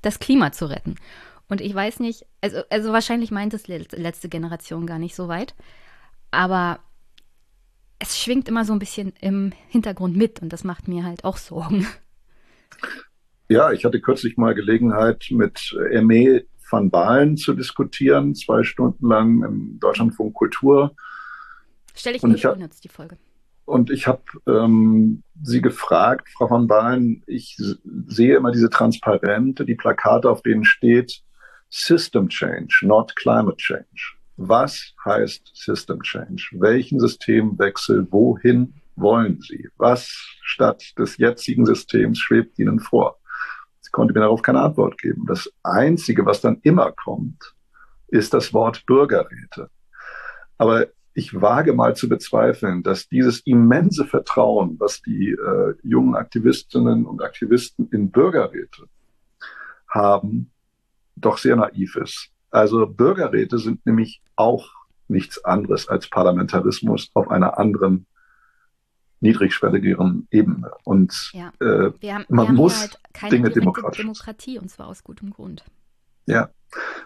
das 0.01 0.19
Klima 0.19 0.51
zu 0.51 0.69
retten. 0.69 0.95
Und 1.49 1.61
ich 1.61 1.73
weiß 1.73 1.99
nicht, 1.99 2.25
also, 2.41 2.61
also 2.69 2.91
wahrscheinlich 2.91 3.31
meint 3.31 3.53
es 3.53 3.67
letzte 3.67 4.29
Generation 4.29 4.85
gar 4.85 4.99
nicht 4.99 5.15
so 5.15 5.27
weit, 5.27 5.55
aber 6.29 6.79
es 7.99 8.19
schwingt 8.19 8.47
immer 8.47 8.65
so 8.65 8.73
ein 8.73 8.79
bisschen 8.79 9.13
im 9.21 9.53
Hintergrund 9.69 10.15
mit 10.15 10.41
und 10.41 10.51
das 10.53 10.63
macht 10.63 10.87
mir 10.87 11.03
halt 11.03 11.23
auch 11.23 11.37
Sorgen. 11.37 11.87
Ja, 13.49 13.71
ich 13.71 13.85
hatte 13.85 14.01
kürzlich 14.01 14.37
mal 14.37 14.55
Gelegenheit, 14.55 15.27
mit 15.31 15.75
Aimee 15.93 16.45
van 16.69 16.89
Baalen 16.89 17.37
zu 17.37 17.53
diskutieren, 17.53 18.35
zwei 18.35 18.63
Stunden 18.63 19.07
lang 19.07 19.43
im 19.43 19.79
Deutschlandfunk 19.79 20.33
Kultur. 20.33 20.95
Stelle 21.95 22.17
ich 22.17 22.23
mir 22.23 22.37
vor, 22.37 22.55
nutzt 22.57 22.83
die 22.83 22.89
Folge. 22.89 23.17
Und 23.65 23.89
ich 23.89 24.07
habe 24.07 24.23
ähm, 24.47 25.23
sie 25.41 25.61
gefragt, 25.61 26.29
Frau 26.29 26.49
van 26.49 26.67
Baalen, 26.67 27.23
ich 27.27 27.57
sehe 28.07 28.37
immer 28.37 28.51
diese 28.51 28.69
Transparente, 28.69 29.65
die 29.65 29.75
Plakate, 29.75 30.29
auf 30.29 30.41
denen 30.41 30.63
steht 30.63 31.21
System 31.69 32.29
Change, 32.29 32.79
not 32.83 33.15
Climate 33.15 33.57
Change. 33.57 34.15
Was 34.37 34.93
heißt 35.03 35.51
System 35.53 36.01
Change? 36.01 36.49
Welchen 36.53 36.99
Systemwechsel, 36.99 38.07
wohin 38.11 38.73
wollen 38.97 39.39
Sie? 39.41 39.69
Was 39.77 40.09
statt 40.41 40.83
des 40.97 41.17
jetzigen 41.17 41.65
Systems 41.65 42.19
schwebt 42.19 42.59
Ihnen 42.59 42.79
vor? 42.79 43.17
Sie 43.79 43.91
konnte 43.91 44.13
mir 44.13 44.21
darauf 44.21 44.41
keine 44.41 44.61
Antwort 44.61 44.97
geben. 44.97 45.25
Das 45.27 45.49
Einzige, 45.63 46.25
was 46.25 46.41
dann 46.41 46.59
immer 46.63 46.91
kommt, 46.91 47.55
ist 48.07 48.33
das 48.33 48.53
Wort 48.53 48.85
Bürgerräte. 48.85 49.69
Aber 50.57 50.87
ich 51.13 51.41
wage 51.41 51.73
mal 51.73 51.95
zu 51.95 52.09
bezweifeln, 52.09 52.83
dass 52.83 53.07
dieses 53.07 53.39
immense 53.39 54.05
Vertrauen, 54.05 54.75
was 54.79 55.01
die 55.01 55.31
äh, 55.31 55.73
jungen 55.83 56.15
Aktivistinnen 56.15 57.05
und 57.05 57.23
Aktivisten 57.23 57.89
in 57.91 58.11
Bürgerräte 58.11 58.83
haben, 59.87 60.51
doch 61.15 61.37
sehr 61.37 61.55
naiv 61.55 61.95
ist. 61.95 62.29
Also 62.51 62.85
Bürgerräte 62.85 63.57
sind 63.57 63.85
nämlich 63.85 64.21
auch 64.35 64.69
nichts 65.07 65.43
anderes 65.43 65.87
als 65.87 66.09
Parlamentarismus 66.09 67.09
auf 67.13 67.29
einer 67.29 67.57
anderen 67.57 68.05
niedrigschwelligeren 69.19 70.27
Ebene. 70.31 70.71
Und 70.83 71.31
ja. 71.33 71.51
äh, 71.59 71.91
haben, 72.11 72.25
man 72.29 72.55
muss 72.55 72.79
halt 72.81 72.99
keine 73.13 73.31
Dinge 73.31 73.49
demokratisch. 73.49 74.01
Demokratie 74.01 74.59
und 74.59 74.69
zwar 74.69 74.87
aus 74.87 75.03
gutem 75.03 75.31
Grund. 75.31 75.63
Ja. 76.25 76.49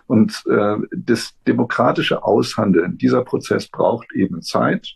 Und 0.07 0.43
äh, 0.49 0.77
das 0.91 1.33
demokratische 1.47 2.23
Aushandeln, 2.23 2.97
dieser 2.97 3.23
Prozess 3.23 3.67
braucht 3.67 4.11
eben 4.13 4.41
Zeit. 4.41 4.95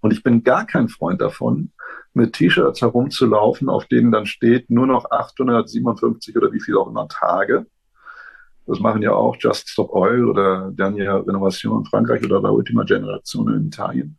Und 0.00 0.12
ich 0.12 0.22
bin 0.22 0.42
gar 0.42 0.66
kein 0.66 0.88
Freund 0.88 1.20
davon, 1.20 1.72
mit 2.14 2.34
T-Shirts 2.34 2.82
herumzulaufen, 2.82 3.68
auf 3.68 3.86
denen 3.86 4.12
dann 4.12 4.26
steht 4.26 4.68
nur 4.68 4.86
noch 4.86 5.10
857 5.10 6.36
oder 6.36 6.52
wie 6.52 6.60
viel 6.60 6.76
auch 6.76 6.88
immer 6.88 7.08
Tage. 7.08 7.66
Das 8.66 8.80
machen 8.80 9.02
ja 9.02 9.12
auch 9.12 9.36
Just 9.38 9.70
Stop 9.70 9.92
Oil 9.92 10.28
oder 10.28 10.70
Dernier 10.72 11.26
Renovation 11.26 11.78
in 11.78 11.84
Frankreich 11.84 12.22
oder 12.24 12.40
La 12.40 12.50
Ultima 12.50 12.84
Generation 12.84 13.52
in 13.54 13.66
Italien. 13.66 14.18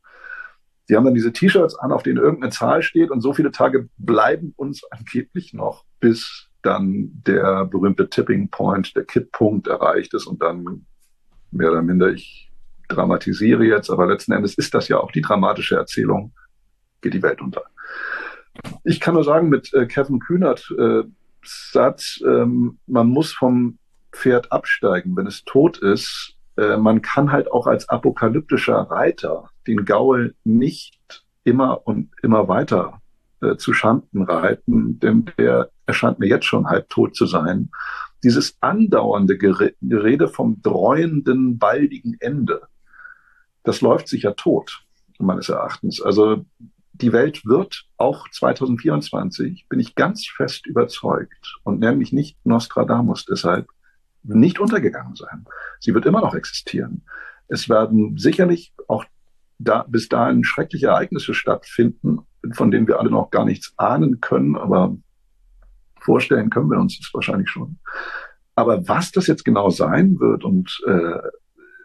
Die 0.93 0.97
haben 0.97 1.05
dann 1.05 1.15
diese 1.15 1.33
T-Shirts 1.33 1.73
an, 1.73 1.91
auf 1.91 2.03
denen 2.03 2.19
irgendeine 2.19 2.51
Zahl 2.51 2.83
steht 2.83 3.09
und 3.09 3.21
so 3.21 3.33
viele 3.33 3.49
Tage 3.49 3.89
bleiben 3.97 4.53
uns 4.55 4.83
angeblich 4.91 5.51
noch, 5.51 5.85
bis 5.99 6.49
dann 6.61 7.09
der 7.25 7.65
berühmte 7.65 8.11
Tipping 8.11 8.49
Point, 8.49 8.95
der 8.95 9.03
Kipppunkt 9.03 9.65
erreicht 9.65 10.13
ist 10.13 10.27
und 10.27 10.43
dann 10.43 10.85
mehr 11.49 11.71
oder 11.71 11.81
minder, 11.81 12.09
ich 12.09 12.51
dramatisiere 12.89 13.63
jetzt, 13.65 13.89
aber 13.89 14.05
letzten 14.05 14.33
Endes 14.33 14.53
ist 14.53 14.75
das 14.75 14.87
ja 14.87 14.99
auch 14.99 15.11
die 15.11 15.21
dramatische 15.21 15.77
Erzählung, 15.77 16.31
geht 17.01 17.15
die 17.15 17.23
Welt 17.23 17.41
unter. 17.41 17.63
Ich 18.83 18.99
kann 18.99 19.15
nur 19.15 19.23
sagen, 19.23 19.49
mit 19.49 19.73
äh, 19.73 19.87
Kevin 19.87 20.19
Kühnert 20.19 20.71
äh, 20.77 21.05
Satz, 21.43 22.21
ähm, 22.23 22.77
man 22.85 23.07
muss 23.07 23.33
vom 23.33 23.79
Pferd 24.11 24.51
absteigen, 24.51 25.17
wenn 25.17 25.25
es 25.25 25.43
tot 25.43 25.79
ist. 25.79 26.35
Äh, 26.57 26.77
man 26.77 27.01
kann 27.01 27.31
halt 27.31 27.51
auch 27.51 27.67
als 27.67 27.89
apokalyptischer 27.89 28.75
Reiter 28.75 29.49
den 29.67 29.85
Gaul 29.85 30.35
nicht 30.43 31.25
immer 31.43 31.85
und 31.85 32.11
immer 32.21 32.47
weiter 32.47 33.01
äh, 33.41 33.57
zu 33.57 33.73
Schanden 33.73 34.23
reiten, 34.23 34.99
denn 34.99 35.25
der 35.37 35.69
erscheint 35.85 36.19
mir 36.19 36.27
jetzt 36.27 36.45
schon 36.45 36.67
halb 36.67 36.89
tot 36.89 37.15
zu 37.15 37.25
sein. 37.25 37.69
Dieses 38.23 38.57
andauernde 38.61 39.37
Gerede 39.37 40.29
vom 40.29 40.61
dreuenden, 40.61 41.57
baldigen 41.57 42.15
Ende, 42.21 42.61
das 43.63 43.81
läuft 43.81 44.07
sich 44.07 44.23
ja 44.23 44.31
tot, 44.31 44.83
meines 45.19 45.49
Erachtens. 45.49 46.01
Also 46.01 46.45
die 46.93 47.11
Welt 47.11 47.45
wird 47.45 47.85
auch 47.97 48.29
2024, 48.29 49.65
bin 49.67 49.79
ich 49.79 49.95
ganz 49.95 50.25
fest 50.27 50.67
überzeugt, 50.67 51.57
und 51.63 51.79
nämlich 51.79 52.13
nicht 52.13 52.37
Nostradamus 52.45 53.25
deshalb, 53.25 53.67
nicht 54.23 54.59
untergegangen 54.59 55.15
sein. 55.15 55.45
Sie 55.79 55.93
wird 55.93 56.05
immer 56.05 56.21
noch 56.21 56.35
existieren. 56.35 57.03
Es 57.47 57.69
werden 57.69 58.17
sicherlich 58.17 58.73
auch 58.87 59.05
da, 59.59 59.85
bis 59.87 60.09
dahin 60.09 60.43
schreckliche 60.43 60.87
Ereignisse 60.87 61.33
stattfinden, 61.33 62.19
von 62.53 62.71
denen 62.71 62.87
wir 62.87 62.99
alle 62.99 63.11
noch 63.11 63.29
gar 63.31 63.45
nichts 63.45 63.73
ahnen 63.77 64.19
können, 64.21 64.55
aber 64.55 64.97
vorstellen 65.99 66.49
können 66.49 66.69
wir 66.69 66.79
uns 66.79 66.97
das 66.97 67.13
wahrscheinlich 67.13 67.49
schon. 67.49 67.79
Aber 68.55 68.87
was 68.87 69.11
das 69.11 69.27
jetzt 69.27 69.45
genau 69.45 69.69
sein 69.69 70.19
wird 70.19 70.43
und 70.43 70.81
äh, 70.85 71.19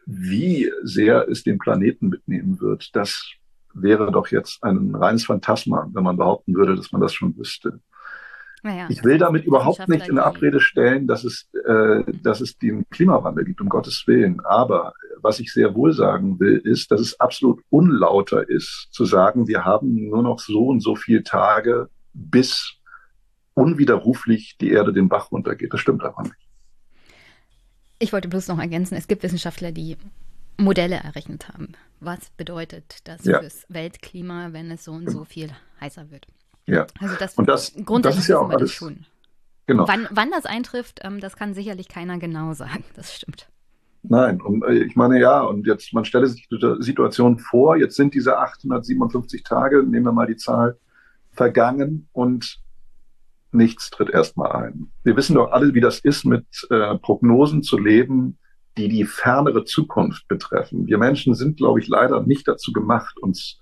wie 0.07 0.71
sehr 0.83 1.29
es 1.29 1.43
den 1.43 1.59
Planeten 1.59 2.09
mitnehmen 2.09 2.61
wird, 2.61 2.95
das 2.97 3.33
wäre 3.75 4.11
doch 4.11 4.29
jetzt 4.29 4.63
ein 4.65 4.95
reines 4.95 5.27
Phantasma, 5.27 5.89
wenn 5.93 6.03
man 6.03 6.17
behaupten 6.17 6.55
würde, 6.55 6.75
dass 6.75 6.93
man 6.93 7.01
das 7.01 7.15
schon 7.15 7.37
wüsste. 7.37 7.81
Naja, 8.63 8.87
ich 8.89 9.05
will 9.05 9.19
damit 9.19 9.45
überhaupt 9.45 9.89
nicht 9.89 10.09
in 10.09 10.19
Abrede 10.19 10.61
stellen, 10.61 11.07
dass 11.07 11.25
es, 11.25 11.49
äh, 11.67 12.03
dass 12.23 12.41
es 12.41 12.59
den 12.59 12.89
Klimawandel 12.91 13.45
gibt, 13.45 13.61
um 13.61 13.69
Gottes 13.69 14.05
Willen. 14.07 14.41
Aber 14.41 14.93
was 15.23 15.41
ich 15.41 15.53
sehr 15.53 15.75
wohl 15.75 15.93
sagen 15.93 16.39
will, 16.41 16.59
ist, 16.59 16.91
dass 16.91 17.01
es 17.01 17.19
absolut 17.21 17.63
unlauter 17.71 18.49
ist, 18.49 18.89
zu 18.91 19.05
sagen, 19.05 19.49
wir 19.49 19.65
haben 19.65 20.09
nur 20.09 20.23
noch 20.23 20.39
so 20.39 20.67
und 20.67 20.81
so 20.81 20.97
viele 20.97 21.23
Tage, 21.23 21.89
bis 22.13 22.75
unwiderruflich 23.55 24.57
die 24.61 24.71
Erde 24.71 24.93
den 24.93 25.09
Bach 25.09 25.33
runtergeht. 25.33 25.73
Das 25.73 25.81
stimmt 25.81 26.05
einfach 26.05 26.23
nicht. 26.23 26.49
Ich 27.99 28.13
wollte 28.13 28.29
bloß 28.29 28.49
noch 28.49 28.59
ergänzen, 28.59 28.97
es 28.97 29.09
gibt 29.09 29.25
Wissenschaftler, 29.25 29.73
die 29.73 29.97
Modelle 30.57 30.97
errechnet 30.97 31.49
haben. 31.49 31.73
Was 32.01 32.31
bedeutet 32.37 32.99
das 33.05 33.25
ja. 33.25 33.41
fürs 33.41 33.65
Weltklima, 33.69 34.53
wenn 34.53 34.71
es 34.71 34.85
so 34.85 34.93
und 34.93 35.11
so 35.11 35.25
viel 35.25 35.51
heißer 35.81 36.11
wird? 36.11 36.27
Ja. 36.69 36.87
Also 37.01 37.15
das, 37.19 37.35
und 37.35 37.49
das, 37.49 37.73
grundsätzlich 37.85 38.17
das 38.17 38.25
ist 38.25 38.29
ja 38.29 38.39
auch 38.39 38.51
alles, 38.51 38.73
schon. 38.73 39.07
Genau. 39.67 39.89
Wann, 39.89 40.07
wann 40.11 40.31
das 40.31 40.45
eintrifft, 40.47 41.01
ähm, 41.03 41.21
das 41.21 41.37
kann 41.37 41.55
sicherlich 41.55 41.89
keiner 41.89 42.19
genau 42.19 42.53
sagen. 42.55 42.85
Das 42.95 43.15
stimmt. 43.15 43.49
Nein, 44.03 44.41
und 44.41 44.65
äh, 44.65 44.85
ich 44.85 44.97
meine 44.97 45.19
ja, 45.19 45.41
und 45.41 45.67
jetzt, 45.67 45.93
man 45.93 46.05
stelle 46.05 46.27
sich 46.27 46.49
die 46.49 46.59
Situation 46.79 47.39
vor, 47.39 47.77
jetzt 47.77 47.97
sind 47.97 48.15
diese 48.15 48.39
857 48.39 49.43
Tage, 49.43 49.83
nehmen 49.83 50.07
wir 50.07 50.13
mal 50.13 50.27
die 50.27 50.37
Zahl, 50.37 50.79
vergangen 51.33 52.09
und 52.13 52.61
nichts 53.51 53.91
tritt 53.91 54.11
erstmal 54.11 54.53
ein. 54.53 54.91
Wir 55.05 55.17
wissen 55.17 55.35
doch 55.35 55.53
alle, 55.53 55.75
wie 55.75 55.81
das 55.81 55.99
ist, 56.01 56.25
mit 56.25 56.47
äh, 56.71 56.97
Prognosen 56.99 57.63
zu 57.63 57.79
leben, 57.79 58.39
die 58.77 58.89
die 58.89 59.05
fernere 59.05 59.65
Zukunft 59.65 60.29
betreffen. 60.29 60.87
Wir 60.87 60.99
Menschen 60.99 61.35
sind, 61.35 61.57
glaube 61.57 61.81
ich, 61.81 61.89
leider 61.89 62.23
nicht 62.23 62.47
dazu 62.47 62.73
gemacht, 62.73 63.19
uns 63.19 63.59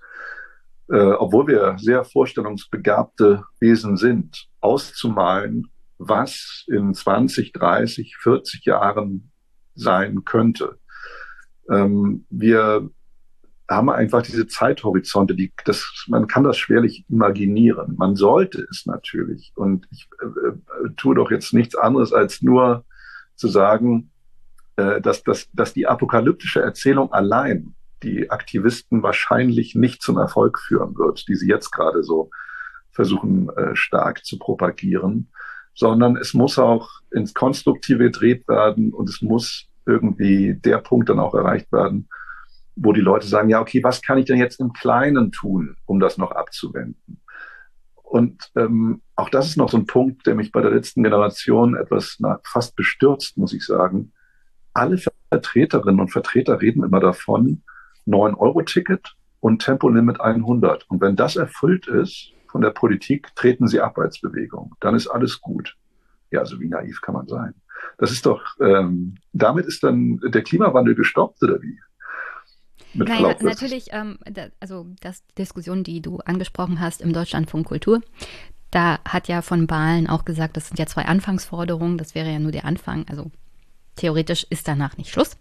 äh, 0.89 1.11
obwohl 1.11 1.47
wir 1.47 1.75
sehr 1.77 2.03
vorstellungsbegabte 2.03 3.43
Wesen 3.59 3.97
sind, 3.97 4.47
auszumalen, 4.61 5.67
was 5.97 6.65
in 6.67 6.93
20, 6.93 7.53
30, 7.53 8.17
40 8.17 8.65
Jahren 8.65 9.31
sein 9.75 10.23
könnte. 10.23 10.77
Ähm, 11.69 12.25
wir 12.29 12.89
haben 13.69 13.89
einfach 13.89 14.21
diese 14.21 14.47
Zeithorizonte, 14.47 15.35
die, 15.35 15.51
das, 15.65 16.05
man 16.07 16.27
kann 16.27 16.43
das 16.43 16.57
schwerlich 16.57 17.05
imaginieren. 17.09 17.95
Man 17.97 18.15
sollte 18.15 18.65
es 18.71 18.85
natürlich. 18.85 19.51
Und 19.55 19.87
ich 19.91 20.07
äh, 20.21 20.25
äh 20.25 20.89
tue 20.95 21.15
doch 21.15 21.31
jetzt 21.31 21.53
nichts 21.53 21.75
anderes, 21.75 22.13
als 22.13 22.41
nur 22.41 22.85
zu 23.35 23.49
sagen, 23.49 24.11
äh, 24.77 25.01
dass, 25.01 25.23
dass, 25.23 25.49
dass 25.51 25.73
die 25.73 25.85
apokalyptische 25.85 26.61
Erzählung 26.61 27.11
allein 27.11 27.75
die 28.03 28.29
Aktivisten 28.29 29.03
wahrscheinlich 29.03 29.75
nicht 29.75 30.01
zum 30.01 30.17
Erfolg 30.17 30.59
führen 30.59 30.97
wird, 30.97 31.27
die 31.27 31.35
sie 31.35 31.47
jetzt 31.47 31.71
gerade 31.71 32.03
so 32.03 32.29
versuchen 32.91 33.49
äh, 33.49 33.75
stark 33.75 34.25
zu 34.25 34.39
propagieren, 34.39 35.31
sondern 35.73 36.17
es 36.17 36.33
muss 36.33 36.57
auch 36.57 36.89
ins 37.11 37.33
Konstruktive 37.33 38.05
gedreht 38.05 38.47
werden 38.47 38.93
und 38.93 39.09
es 39.09 39.21
muss 39.21 39.67
irgendwie 39.85 40.55
der 40.55 40.79
Punkt 40.79 41.09
dann 41.09 41.19
auch 41.19 41.35
erreicht 41.35 41.71
werden, 41.71 42.09
wo 42.75 42.93
die 42.93 43.01
Leute 43.01 43.27
sagen, 43.27 43.49
ja, 43.49 43.61
okay, 43.61 43.83
was 43.83 44.01
kann 44.01 44.17
ich 44.17 44.25
denn 44.25 44.37
jetzt 44.37 44.59
im 44.59 44.73
Kleinen 44.73 45.31
tun, 45.31 45.77
um 45.85 45.99
das 45.99 46.17
noch 46.17 46.31
abzuwenden? 46.31 47.21
Und 47.95 48.51
ähm, 48.55 49.01
auch 49.15 49.29
das 49.29 49.49
ist 49.49 49.57
noch 49.57 49.69
so 49.69 49.77
ein 49.77 49.85
Punkt, 49.85 50.25
der 50.25 50.35
mich 50.35 50.51
bei 50.51 50.61
der 50.61 50.71
letzten 50.71 51.03
Generation 51.03 51.75
etwas 51.75 52.17
na, 52.19 52.39
fast 52.43 52.75
bestürzt, 52.75 53.37
muss 53.37 53.53
ich 53.53 53.65
sagen. 53.65 54.13
Alle 54.73 54.97
Vertreterinnen 55.29 55.99
und 55.99 56.11
Vertreter 56.11 56.61
reden 56.61 56.83
immer 56.83 57.01
davon, 57.01 57.63
9-Euro-Ticket 58.07 59.15
und 59.39 59.61
Tempolimit 59.61 60.19
100. 60.21 60.89
Und 60.89 61.01
wenn 61.01 61.15
das 61.15 61.35
erfüllt 61.35 61.87
ist 61.87 62.31
von 62.47 62.61
der 62.61 62.71
Politik, 62.71 63.35
treten 63.35 63.67
sie 63.67 63.81
ab 63.81 63.97
als 63.97 64.19
Bewegung. 64.19 64.75
Dann 64.79 64.95
ist 64.95 65.07
alles 65.07 65.41
gut. 65.41 65.75
Ja, 66.31 66.39
also 66.39 66.59
wie 66.59 66.67
naiv 66.67 67.01
kann 67.01 67.13
man 67.13 67.27
sein? 67.27 67.53
Das 67.97 68.11
ist 68.11 68.25
doch, 68.25 68.41
ähm, 68.59 69.15
damit 69.33 69.65
ist 69.65 69.83
dann 69.83 70.19
der 70.23 70.41
Klimawandel 70.41 70.95
gestoppt 70.95 71.43
oder 71.43 71.61
wie? 71.61 71.79
mit 72.93 73.07
naja, 73.07 73.19
Verlaub, 73.21 73.43
natürlich, 73.43 73.87
ähm, 73.91 74.17
da, 74.25 74.47
also 74.59 74.87
das 75.01 75.23
Diskussion, 75.37 75.83
die 75.83 76.01
du 76.01 76.19
angesprochen 76.19 76.79
hast 76.79 77.01
im 77.01 77.13
Deutschlandfunk 77.13 77.67
Kultur, 77.67 78.01
da 78.71 78.99
hat 79.05 79.27
ja 79.27 79.41
von 79.41 79.67
Bahlen 79.67 80.07
auch 80.07 80.25
gesagt, 80.25 80.57
das 80.57 80.67
sind 80.67 80.79
ja 80.79 80.85
zwei 80.87 81.05
Anfangsforderungen, 81.05 81.97
das 81.97 82.15
wäre 82.15 82.31
ja 82.31 82.39
nur 82.39 82.51
der 82.51 82.65
Anfang, 82.65 83.05
also 83.07 83.31
theoretisch 83.95 84.45
ist 84.49 84.67
danach 84.67 84.97
nicht 84.97 85.11
Schluss. 85.11 85.37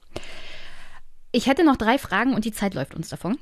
Ich 1.36 1.47
hätte 1.47 1.66
noch 1.66 1.76
drei 1.76 1.98
Fragen 1.98 2.32
und 2.32 2.47
die 2.47 2.50
Zeit 2.50 2.73
läuft 2.73 2.94
uns 2.94 3.10
davon. 3.10 3.36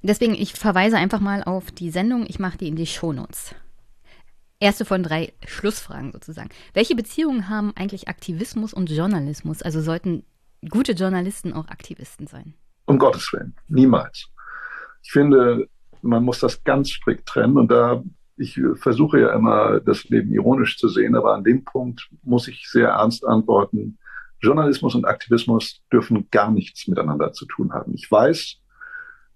Deswegen, 0.00 0.32
ich 0.32 0.54
verweise 0.54 0.96
einfach 0.96 1.20
mal 1.20 1.44
auf 1.44 1.70
die 1.70 1.90
Sendung, 1.90 2.24
ich 2.26 2.38
mache 2.38 2.56
die 2.56 2.66
in 2.66 2.76
die 2.76 2.86
Shownotes. 2.86 3.54
Erste 4.58 4.86
von 4.86 5.02
drei 5.02 5.34
Schlussfragen 5.46 6.12
sozusagen. 6.12 6.48
Welche 6.72 6.94
Beziehungen 6.94 7.50
haben 7.50 7.74
eigentlich 7.76 8.08
Aktivismus 8.08 8.72
und 8.72 8.90
Journalismus? 8.90 9.60
Also 9.60 9.82
sollten 9.82 10.24
gute 10.66 10.92
Journalisten 10.92 11.52
auch 11.52 11.68
Aktivisten 11.68 12.26
sein? 12.26 12.54
Um 12.86 12.98
Gottes 12.98 13.30
Willen, 13.34 13.54
niemals. 13.68 14.30
Ich 15.02 15.12
finde, 15.12 15.68
man 16.00 16.24
muss 16.24 16.40
das 16.40 16.64
ganz 16.64 16.88
strikt 16.88 17.26
trennen 17.26 17.58
und 17.58 17.70
da 17.70 18.02
ich 18.38 18.58
versuche 18.76 19.20
ja 19.20 19.34
immer, 19.34 19.78
das 19.80 20.04
Leben 20.04 20.32
ironisch 20.32 20.78
zu 20.78 20.88
sehen, 20.88 21.16
aber 21.16 21.34
an 21.34 21.44
dem 21.44 21.64
Punkt 21.64 22.08
muss 22.22 22.48
ich 22.48 22.66
sehr 22.70 22.88
ernst 22.88 23.26
antworten. 23.26 23.98
Journalismus 24.44 24.94
und 24.94 25.06
Aktivismus 25.06 25.80
dürfen 25.92 26.28
gar 26.30 26.50
nichts 26.50 26.86
miteinander 26.86 27.32
zu 27.32 27.46
tun 27.46 27.72
haben. 27.72 27.94
Ich 27.94 28.10
weiß, 28.10 28.56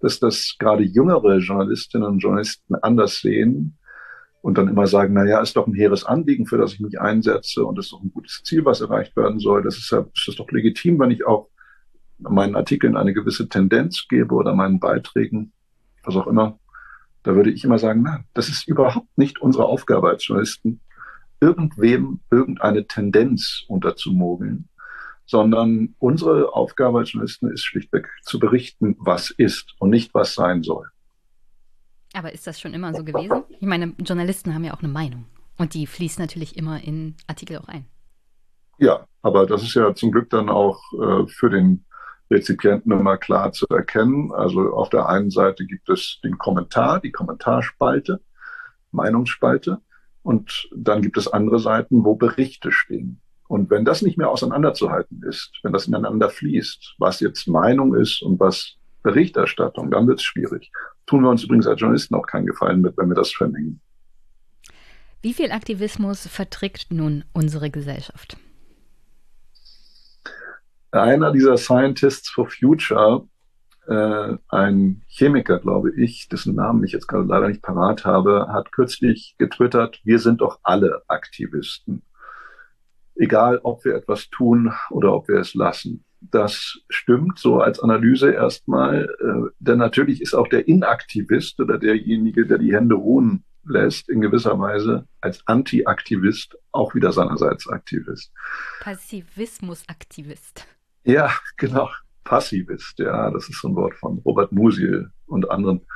dass 0.00 0.20
das 0.20 0.56
gerade 0.58 0.84
jüngere 0.84 1.38
Journalistinnen 1.38 2.06
und 2.06 2.18
Journalisten 2.18 2.74
anders 2.76 3.20
sehen 3.20 3.78
und 4.40 4.56
dann 4.56 4.68
immer 4.68 4.86
sagen, 4.86 5.14
na 5.14 5.24
ja, 5.24 5.40
ist 5.40 5.56
doch 5.56 5.66
ein 5.66 5.74
hehres 5.74 6.04
Anliegen, 6.04 6.46
für 6.46 6.58
das 6.58 6.74
ich 6.74 6.80
mich 6.80 7.00
einsetze 7.00 7.64
und 7.64 7.78
ist 7.78 7.92
doch 7.92 8.02
ein 8.02 8.12
gutes 8.12 8.42
Ziel, 8.44 8.64
was 8.64 8.80
erreicht 8.80 9.16
werden 9.16 9.40
soll. 9.40 9.62
Das 9.62 9.76
ist 9.76 9.90
ja, 9.90 10.00
ist 10.00 10.28
das 10.28 10.36
doch 10.36 10.50
legitim, 10.50 11.00
wenn 11.00 11.10
ich 11.10 11.26
auch 11.26 11.48
meinen 12.18 12.56
Artikeln 12.56 12.96
eine 12.96 13.12
gewisse 13.12 13.48
Tendenz 13.48 14.06
gebe 14.08 14.34
oder 14.34 14.54
meinen 14.54 14.80
Beiträgen, 14.80 15.52
was 16.04 16.16
auch 16.16 16.26
immer, 16.26 16.58
da 17.22 17.34
würde 17.34 17.50
ich 17.50 17.64
immer 17.64 17.78
sagen, 17.78 18.02
nein, 18.02 18.24
das 18.34 18.48
ist 18.48 18.68
überhaupt 18.68 19.16
nicht 19.16 19.40
unsere 19.40 19.66
Aufgabe 19.66 20.08
als 20.08 20.26
Journalisten, 20.26 20.80
irgendwem 21.40 22.20
irgendeine 22.30 22.86
Tendenz 22.86 23.64
unterzumogeln, 23.68 24.68
sondern 25.28 25.94
unsere 25.98 26.54
Aufgabe 26.54 26.98
als 26.98 27.12
Journalisten 27.12 27.52
ist 27.52 27.62
schlichtweg 27.62 28.08
zu 28.22 28.38
berichten, 28.38 28.96
was 28.98 29.30
ist 29.30 29.74
und 29.78 29.90
nicht 29.90 30.14
was 30.14 30.34
sein 30.34 30.62
soll. 30.62 30.88
Aber 32.14 32.32
ist 32.32 32.46
das 32.46 32.58
schon 32.58 32.72
immer 32.72 32.94
so 32.94 33.04
gewesen? 33.04 33.44
Ich 33.60 33.66
meine, 33.66 33.94
Journalisten 33.98 34.54
haben 34.54 34.64
ja 34.64 34.74
auch 34.74 34.82
eine 34.82 34.88
Meinung 34.88 35.26
und 35.58 35.74
die 35.74 35.86
fließt 35.86 36.18
natürlich 36.18 36.56
immer 36.56 36.82
in 36.82 37.14
Artikel 37.26 37.58
auch 37.58 37.68
ein. 37.68 37.84
Ja, 38.78 39.06
aber 39.20 39.44
das 39.46 39.62
ist 39.62 39.74
ja 39.74 39.94
zum 39.94 40.12
Glück 40.12 40.30
dann 40.30 40.48
auch 40.48 40.80
äh, 40.94 41.26
für 41.26 41.50
den 41.50 41.84
Rezipienten 42.30 42.92
immer 42.92 43.18
klar 43.18 43.52
zu 43.52 43.66
erkennen. 43.68 44.32
Also 44.32 44.72
auf 44.72 44.88
der 44.88 45.08
einen 45.08 45.30
Seite 45.30 45.66
gibt 45.66 45.90
es 45.90 46.20
den 46.24 46.38
Kommentar, 46.38 47.00
die 47.00 47.12
Kommentarspalte, 47.12 48.20
Meinungsspalte. 48.92 49.82
Und 50.22 50.70
dann 50.74 51.02
gibt 51.02 51.18
es 51.18 51.28
andere 51.28 51.58
Seiten, 51.58 52.04
wo 52.04 52.14
Berichte 52.14 52.72
stehen. 52.72 53.20
Und 53.48 53.70
wenn 53.70 53.84
das 53.84 54.02
nicht 54.02 54.18
mehr 54.18 54.30
auseinanderzuhalten 54.30 55.22
ist, 55.28 55.52
wenn 55.62 55.72
das 55.72 55.88
ineinander 55.88 56.30
fließt, 56.30 56.94
was 56.98 57.20
jetzt 57.20 57.48
Meinung 57.48 57.94
ist 57.94 58.22
und 58.22 58.38
was 58.38 58.76
Berichterstattung, 59.02 59.90
dann 59.90 60.06
wird 60.06 60.20
es 60.20 60.24
schwierig. 60.24 60.70
Tun 61.06 61.22
wir 61.22 61.30
uns 61.30 61.42
übrigens 61.42 61.66
als 61.66 61.80
Journalisten 61.80 62.14
auch 62.14 62.26
keinen 62.26 62.46
Gefallen 62.46 62.82
mit, 62.82 62.96
wenn 62.96 63.08
wir 63.08 63.14
das 63.14 63.32
vermengen. 63.32 63.80
Wie 65.22 65.32
viel 65.32 65.50
Aktivismus 65.50 66.28
verträgt 66.28 66.92
nun 66.92 67.24
unsere 67.32 67.70
Gesellschaft? 67.70 68.36
einer 70.92 71.32
dieser 71.32 71.56
Scientists 71.56 72.30
for 72.30 72.48
Future, 72.48 73.28
äh, 73.86 74.36
ein 74.48 75.02
Chemiker, 75.08 75.58
glaube 75.58 75.92
ich, 75.96 76.28
dessen 76.28 76.54
Namen 76.54 76.84
ich 76.84 76.92
jetzt 76.92 77.08
gerade 77.08 77.26
leider 77.26 77.48
nicht 77.48 77.62
parat 77.62 78.04
habe, 78.04 78.48
hat 78.48 78.72
kürzlich 78.72 79.34
getwittert, 79.38 80.00
wir 80.04 80.18
sind 80.18 80.40
doch 80.40 80.60
alle 80.62 81.02
Aktivisten. 81.08 82.02
Egal, 83.18 83.60
ob 83.62 83.84
wir 83.84 83.94
etwas 83.94 84.30
tun 84.30 84.72
oder 84.90 85.12
ob 85.12 85.28
wir 85.28 85.36
es 85.36 85.54
lassen. 85.54 86.04
Das 86.20 86.78
stimmt 86.88 87.38
so 87.38 87.60
als 87.60 87.80
Analyse 87.80 88.32
erstmal, 88.32 89.04
äh, 89.04 89.50
denn 89.60 89.78
natürlich 89.78 90.20
ist 90.20 90.34
auch 90.34 90.48
der 90.48 90.66
Inaktivist 90.66 91.60
oder 91.60 91.78
derjenige, 91.78 92.46
der 92.46 92.58
die 92.58 92.74
Hände 92.74 92.96
ruhen 92.96 93.44
lässt, 93.64 94.08
in 94.08 94.20
gewisser 94.20 94.58
Weise 94.58 95.06
als 95.20 95.46
Anti-Aktivist 95.46 96.56
auch 96.72 96.94
wieder 96.94 97.12
seinerseits 97.12 97.68
Aktivist. 97.68 98.32
Passivismus-Aktivist. 98.80 100.66
Ja, 101.04 101.32
genau. 101.56 101.90
Passivist, 102.24 102.98
ja, 102.98 103.30
das 103.30 103.48
ist 103.48 103.60
so 103.60 103.68
ein 103.68 103.76
Wort 103.76 103.94
von 103.94 104.18
Robert 104.18 104.52
Musil 104.52 105.10
und 105.26 105.50
anderen 105.50 105.86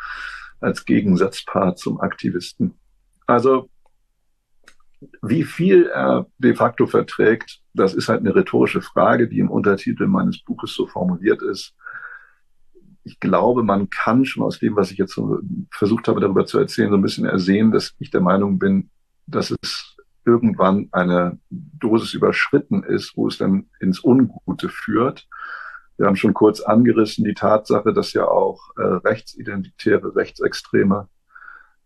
als 0.61 0.87
Gegensatzpaar 0.87 1.77
zum 1.77 2.01
Aktivisten. 2.01 2.75
Also, 3.27 3.69
wie 5.23 5.45
viel 5.45 5.87
er 5.87 6.27
de 6.39 6.55
facto 6.55 6.87
verträgt, 6.87 7.61
das 7.75 7.95
ist 7.95 8.09
halt 8.09 8.21
eine 8.21 8.35
rhetorische 8.35 8.83
Frage, 8.83 9.29
die 9.29 9.39
im 9.39 9.51
Untertitel 9.51 10.07
meines 10.07 10.43
Buches 10.43 10.75
so 10.75 10.87
formuliert 10.87 11.43
ist. 11.43 11.75
Ich 13.05 13.19
glaube, 13.19 13.63
man 13.65 13.91
kann 13.91 14.25
schon 14.25 14.45
aus 14.45 14.59
dem, 14.59 14.77
was 14.77 14.91
ich 14.93 14.99
jetzt 14.99 15.15
so 15.15 15.41
versucht 15.71 16.07
habe, 16.07 16.21
darüber 16.21 16.47
zu 16.47 16.59
erzählen, 16.59 16.91
so 16.91 16.97
ein 16.97 17.03
bisschen 17.03 17.25
ersehen, 17.25 17.73
dass 17.73 17.95
ich 17.99 18.11
der 18.11 18.21
Meinung 18.21 18.59
bin, 18.59 18.91
dass 19.27 19.55
es 19.63 19.97
irgendwann 20.25 20.89
eine 20.93 21.39
Dosis 21.51 22.15
überschritten 22.15 22.85
ist, 22.85 23.17
wo 23.17 23.27
es 23.27 23.39
dann 23.39 23.69
ins 23.81 24.05
Ungute 24.05 24.69
führt. 24.69 25.27
Wir 25.97 26.07
haben 26.07 26.17
schon 26.17 26.35
kurz 26.35 26.61
angerissen 26.61 27.25
die 27.25 27.35
Tatsache, 27.35 27.93
dass 27.93 28.13
ja 28.13 28.27
auch 28.27 28.71
äh, 28.77 28.83
Rechtsidentitäre, 28.83 30.15
Rechtsextreme 30.15 31.09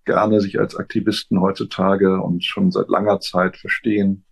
gerne 0.06 0.40
sich 0.40 0.58
als 0.58 0.76
Aktivisten 0.76 1.40
heutzutage 1.40 2.20
und 2.22 2.44
schon 2.44 2.70
seit 2.70 2.88
langer 2.88 3.20
Zeit 3.20 3.56
verstehen 3.56 4.24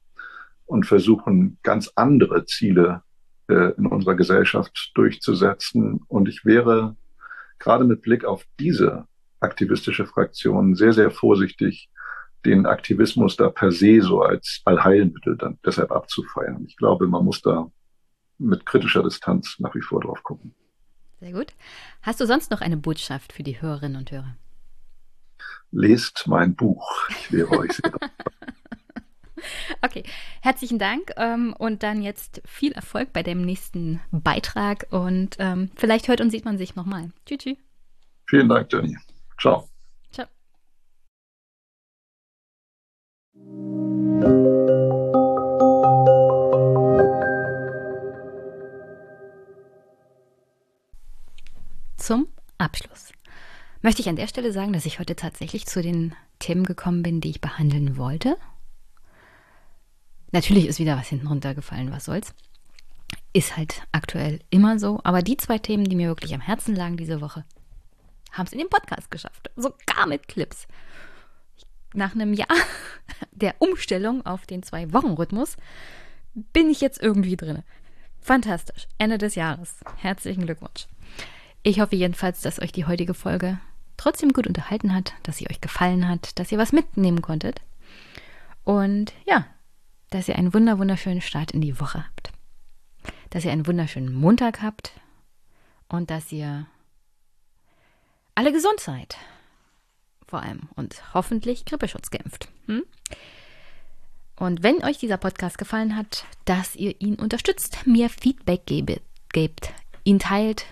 und 0.65 0.87
versuchen, 0.87 1.59
ganz 1.63 1.93
andere 1.95 2.47
Ziele 2.47 3.03
äh, 3.49 3.73
in 3.77 3.87
unserer 3.87 4.15
Gesellschaft 4.15 4.93
durchzusetzen. 4.95 6.01
Und 6.09 6.29
ich 6.29 6.45
wäre 6.45 6.97
gerade 7.59 7.85
mit 7.85 8.03
Blick 8.03 8.25
auf 8.25 8.45
diese 8.59 9.07
aktivistische 9.41 10.07
Fraktion 10.07 10.75
sehr, 10.75 10.93
sehr 10.93 11.11
vorsichtig, 11.11 11.91
den 12.45 12.67
Aktivismus 12.67 13.37
da 13.37 13.49
per 13.51 13.73
se 13.73 14.01
so 14.01 14.23
als 14.23 14.61
Allheilmittel 14.65 15.37
dann 15.37 15.59
deshalb 15.65 15.91
abzufeiern. 15.91 16.65
Ich 16.67 16.77
glaube, 16.77 17.07
man 17.09 17.25
muss 17.25 17.43
da 17.43 17.71
mit 18.39 18.67
kritischer 18.67 19.03
Distanz 19.03 19.57
nach 19.59 19.75
wie 19.75 19.81
vor 19.81 20.01
drauf 20.01 20.23
gucken. 20.23 20.55
Sehr 21.21 21.33
gut. 21.33 21.55
Hast 22.03 22.21
du 22.21 22.27
sonst 22.27 22.51
noch 22.51 22.61
eine 22.61 22.77
Botschaft 22.77 23.33
für 23.33 23.43
die 23.43 23.61
Hörerinnen 23.61 23.97
und 23.97 24.11
Hörer? 24.11 24.37
Lest 25.71 26.25
mein 26.27 26.55
Buch. 26.55 27.09
Ich 27.11 27.33
wäre 27.33 27.51
euch 27.51 27.73
sehr 27.73 27.93
Okay, 29.83 30.05
herzlichen 30.41 30.79
Dank 30.79 31.13
ähm, 31.17 31.55
und 31.59 31.83
dann 31.83 32.03
jetzt 32.03 32.41
viel 32.47 32.73
Erfolg 32.73 33.13
bei 33.13 33.23
dem 33.23 33.43
nächsten 33.43 34.01
Beitrag 34.11 34.87
und 34.91 35.37
ähm, 35.39 35.71
vielleicht 35.77 36.09
hört 36.09 36.21
und 36.21 36.31
sieht 36.31 36.45
man 36.45 36.57
sich 36.59 36.77
nochmal. 36.77 37.11
Tschüss. 37.27 37.39
Tschü. 37.39 37.57
Vielen 38.27 38.49
Dank, 38.49 38.73
Jenny. 38.73 38.97
Ciao. 39.39 39.69
Zum 51.97 52.29
Abschluss 52.59 53.13
möchte 53.85 54.01
ich 54.01 54.09
an 54.09 54.17
der 54.17 54.29
Stelle 54.29 54.51
sagen, 54.51 54.73
dass 54.73 54.87
ich 54.87 54.99
heute 54.99 55.15
tatsächlich 55.15 55.67
zu 55.67 55.83
den 55.83 56.17
Themen 56.39 56.65
gekommen 56.65 57.03
bin, 57.03 57.21
die 57.21 57.29
ich 57.29 57.43
behandeln 57.43 57.99
wollte. 57.99 58.39
Natürlich 60.33 60.67
ist 60.67 60.79
wieder 60.79 60.97
was 60.97 61.09
hinten 61.09 61.27
runtergefallen, 61.27 61.93
was 61.93 62.07
soll's. 62.07 62.35
ist 63.35 63.59
halt 63.59 63.83
aktuell 63.93 64.41
immer 64.49 64.79
so. 64.79 65.01
Aber 65.05 65.21
die 65.21 65.37
zwei 65.37 65.59
Themen, 65.59 65.85
die 65.85 65.97
mir 65.97 66.09
wirklich 66.09 66.33
am 66.33 66.41
Herzen 66.41 66.75
lagen 66.75 66.97
diese 66.97 67.21
Woche, 67.21 67.45
haben 68.33 68.47
es 68.47 68.53
in 68.53 68.59
den 68.59 68.71
Podcast 68.71 69.11
geschafft. 69.11 69.51
Sogar 69.55 70.07
mit 70.07 70.29
Clips. 70.29 70.67
Nach 71.93 72.15
einem 72.15 72.33
Jahr 72.33 72.49
der 73.33 73.55
Umstellung 73.59 74.25
auf 74.25 74.47
den 74.47 74.63
Zwei-Wochen-Rhythmus 74.63 75.59
bin 76.33 76.71
ich 76.71 76.81
jetzt 76.81 77.03
irgendwie 77.03 77.37
drin. 77.37 77.63
Fantastisch. 78.23 78.89
Ende 78.97 79.19
des 79.19 79.35
Jahres. 79.35 79.77
Herzlichen 79.99 80.47
Glückwunsch. 80.47 80.87
Ich 81.63 81.81
hoffe 81.81 81.97
jedenfalls, 81.97 82.41
dass 82.41 82.63
euch 82.63 82.73
die 82.73 82.87
heutige 82.87 83.13
Folge 83.13 83.59
trotzdem 83.97 84.33
gut 84.33 84.47
unterhalten 84.47 84.95
hat, 84.95 85.15
dass 85.23 85.39
sie 85.39 85.49
euch 85.51 85.61
gefallen 85.61 86.09
hat, 86.09 86.39
dass 86.39 86.53
ihr 86.53 86.59
was 86.59 86.73
mitnehmen 86.73 87.23
konntet. 87.23 87.61
Und 88.65 89.13
ja, 89.27 89.47
dass 90.11 90.29
ihr 90.29 90.37
einen 90.37 90.55
wunder 90.55 90.79
wunderschönen 90.79 91.21
Start 91.21 91.51
in 91.51 91.61
die 91.61 91.81
Woche 91.81 92.05
habt. 92.05 92.33
Dass 93.31 93.45
ihr 93.45 93.53
einen 93.53 93.67
wunderschönen 93.67 94.15
Montag 94.15 94.63
habt 94.63 94.93
und 95.89 96.11
dass 96.11 96.33
ihr 96.33 96.67
alle 98.35 98.53
gesund 98.53 98.81
seid. 98.81 99.17
Vor 100.27 100.43
allem 100.43 100.69
und 100.75 101.15
hoffentlich 101.15 101.65
Grippeschutz 101.65 102.11
geimpft. 102.11 102.49
Hm? 102.67 102.85
Und 104.37 104.63
wenn 104.63 104.83
euch 104.83 104.99
dieser 104.99 105.17
Podcast 105.17 105.59
gefallen 105.59 105.97
hat, 105.97 106.25
dass 106.45 106.75
ihr 106.75 107.01
ihn 107.01 107.15
unterstützt, 107.17 107.87
mir 107.87 108.09
Feedback 108.09 108.67
gebe, 108.67 109.01
gebt, 109.33 109.73
ihn 110.03 110.19
teilt 110.19 110.67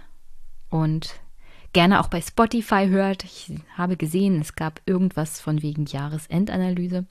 und 0.68 1.14
gerne 1.72 2.00
auch 2.00 2.08
bei 2.08 2.20
Spotify 2.20 2.88
hört. 2.88 3.24
Ich 3.24 3.52
habe 3.76 3.96
gesehen, 3.96 4.40
es 4.40 4.54
gab 4.54 4.80
irgendwas 4.86 5.40
von 5.40 5.62
wegen 5.62 5.86
Jahresendanalyse. 5.86 7.06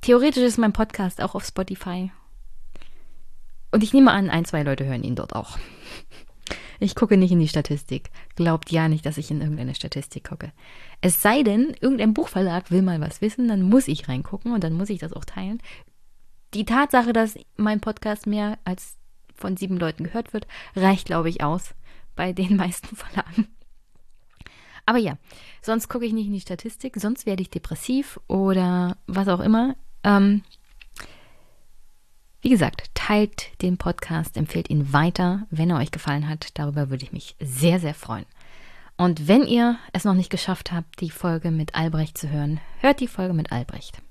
Theoretisch 0.00 0.42
ist 0.42 0.58
mein 0.58 0.72
Podcast 0.72 1.20
auch 1.22 1.34
auf 1.34 1.44
Spotify. 1.44 2.10
Und 3.70 3.82
ich 3.82 3.92
nehme 3.92 4.10
an, 4.10 4.30
ein, 4.30 4.44
zwei 4.44 4.62
Leute 4.62 4.84
hören 4.84 5.04
ihn 5.04 5.14
dort 5.14 5.34
auch. 5.34 5.58
Ich 6.82 6.94
gucke 6.94 7.18
nicht 7.18 7.30
in 7.30 7.38
die 7.38 7.48
Statistik. 7.48 8.10
Glaubt 8.36 8.70
ja 8.70 8.88
nicht, 8.88 9.04
dass 9.04 9.18
ich 9.18 9.30
in 9.30 9.42
irgendeine 9.42 9.74
Statistik 9.74 10.28
gucke. 10.28 10.50
Es 11.02 11.20
sei 11.20 11.42
denn, 11.42 11.74
irgendein 11.80 12.14
Buchverlag 12.14 12.70
will 12.70 12.80
mal 12.80 13.00
was 13.00 13.20
wissen, 13.20 13.48
dann 13.48 13.62
muss 13.62 13.86
ich 13.86 14.08
reingucken 14.08 14.52
und 14.52 14.64
dann 14.64 14.72
muss 14.72 14.88
ich 14.88 14.98
das 14.98 15.12
auch 15.12 15.26
teilen. 15.26 15.62
Die 16.54 16.64
Tatsache, 16.64 17.12
dass 17.12 17.38
mein 17.56 17.80
Podcast 17.80 18.26
mehr 18.26 18.58
als 18.64 18.96
von 19.34 19.58
sieben 19.58 19.76
Leuten 19.76 20.04
gehört 20.04 20.32
wird, 20.32 20.46
reicht, 20.74 21.06
glaube 21.06 21.28
ich, 21.28 21.42
aus 21.42 21.74
bei 22.16 22.32
den 22.32 22.56
meisten 22.56 22.96
Verlagen. 22.96 23.48
Aber 24.86 24.98
ja, 24.98 25.18
sonst 25.62 25.88
gucke 25.88 26.06
ich 26.06 26.12
nicht 26.12 26.26
in 26.26 26.32
die 26.32 26.40
Statistik, 26.40 26.96
sonst 26.96 27.26
werde 27.26 27.42
ich 27.42 27.50
depressiv 27.50 28.18
oder 28.26 28.96
was 29.06 29.28
auch 29.28 29.40
immer. 29.40 29.76
Ähm, 30.04 30.42
wie 32.42 32.50
gesagt, 32.50 32.90
teilt 32.94 33.60
den 33.60 33.76
Podcast, 33.76 34.36
empfehlt 34.36 34.70
ihn 34.70 34.92
weiter, 34.92 35.46
wenn 35.50 35.70
er 35.70 35.78
euch 35.78 35.90
gefallen 35.90 36.28
hat. 36.28 36.58
Darüber 36.58 36.88
würde 36.88 37.04
ich 37.04 37.12
mich 37.12 37.36
sehr, 37.38 37.78
sehr 37.78 37.94
freuen. 37.94 38.26
Und 38.96 39.28
wenn 39.28 39.46
ihr 39.46 39.78
es 39.92 40.04
noch 40.04 40.14
nicht 40.14 40.30
geschafft 40.30 40.72
habt, 40.72 41.00
die 41.00 41.10
Folge 41.10 41.50
mit 41.50 41.74
Albrecht 41.74 42.18
zu 42.18 42.30
hören, 42.30 42.60
hört 42.80 43.00
die 43.00 43.08
Folge 43.08 43.34
mit 43.34 43.52
Albrecht. 43.52 44.02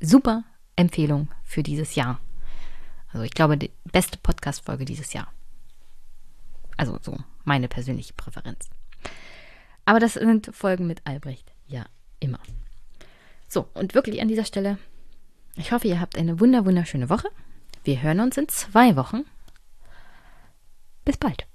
Super 0.00 0.44
Empfehlung 0.76 1.28
für 1.44 1.62
dieses 1.62 1.94
Jahr. 1.94 2.20
Also 3.12 3.24
ich 3.24 3.32
glaube, 3.32 3.56
die 3.56 3.70
beste 3.90 4.18
Podcast-Folge 4.18 4.84
dieses 4.84 5.12
Jahr. 5.12 5.28
Also 6.76 6.98
so 7.02 7.16
meine 7.44 7.68
persönliche 7.68 8.14
Präferenz. 8.14 8.70
Aber 9.90 9.98
das 9.98 10.14
sind 10.14 10.54
Folgen 10.54 10.86
mit 10.86 11.04
Albrecht 11.04 11.52
ja 11.66 11.84
immer. 12.20 12.38
So, 13.48 13.66
und 13.74 13.94
wirklich 13.94 14.22
an 14.22 14.28
dieser 14.28 14.44
Stelle 14.44 14.78
ich 15.56 15.72
hoffe, 15.72 15.88
ihr 15.88 16.00
habt 16.00 16.16
eine 16.16 16.40
wunder 16.40 16.64
wunderschöne 16.64 17.10
Woche. 17.10 17.28
Wir 17.84 18.02
hören 18.02 18.20
uns 18.20 18.36
in 18.36 18.48
zwei 18.48 18.96
Wochen. 18.96 19.24
Bis 21.04 21.16
bald. 21.16 21.46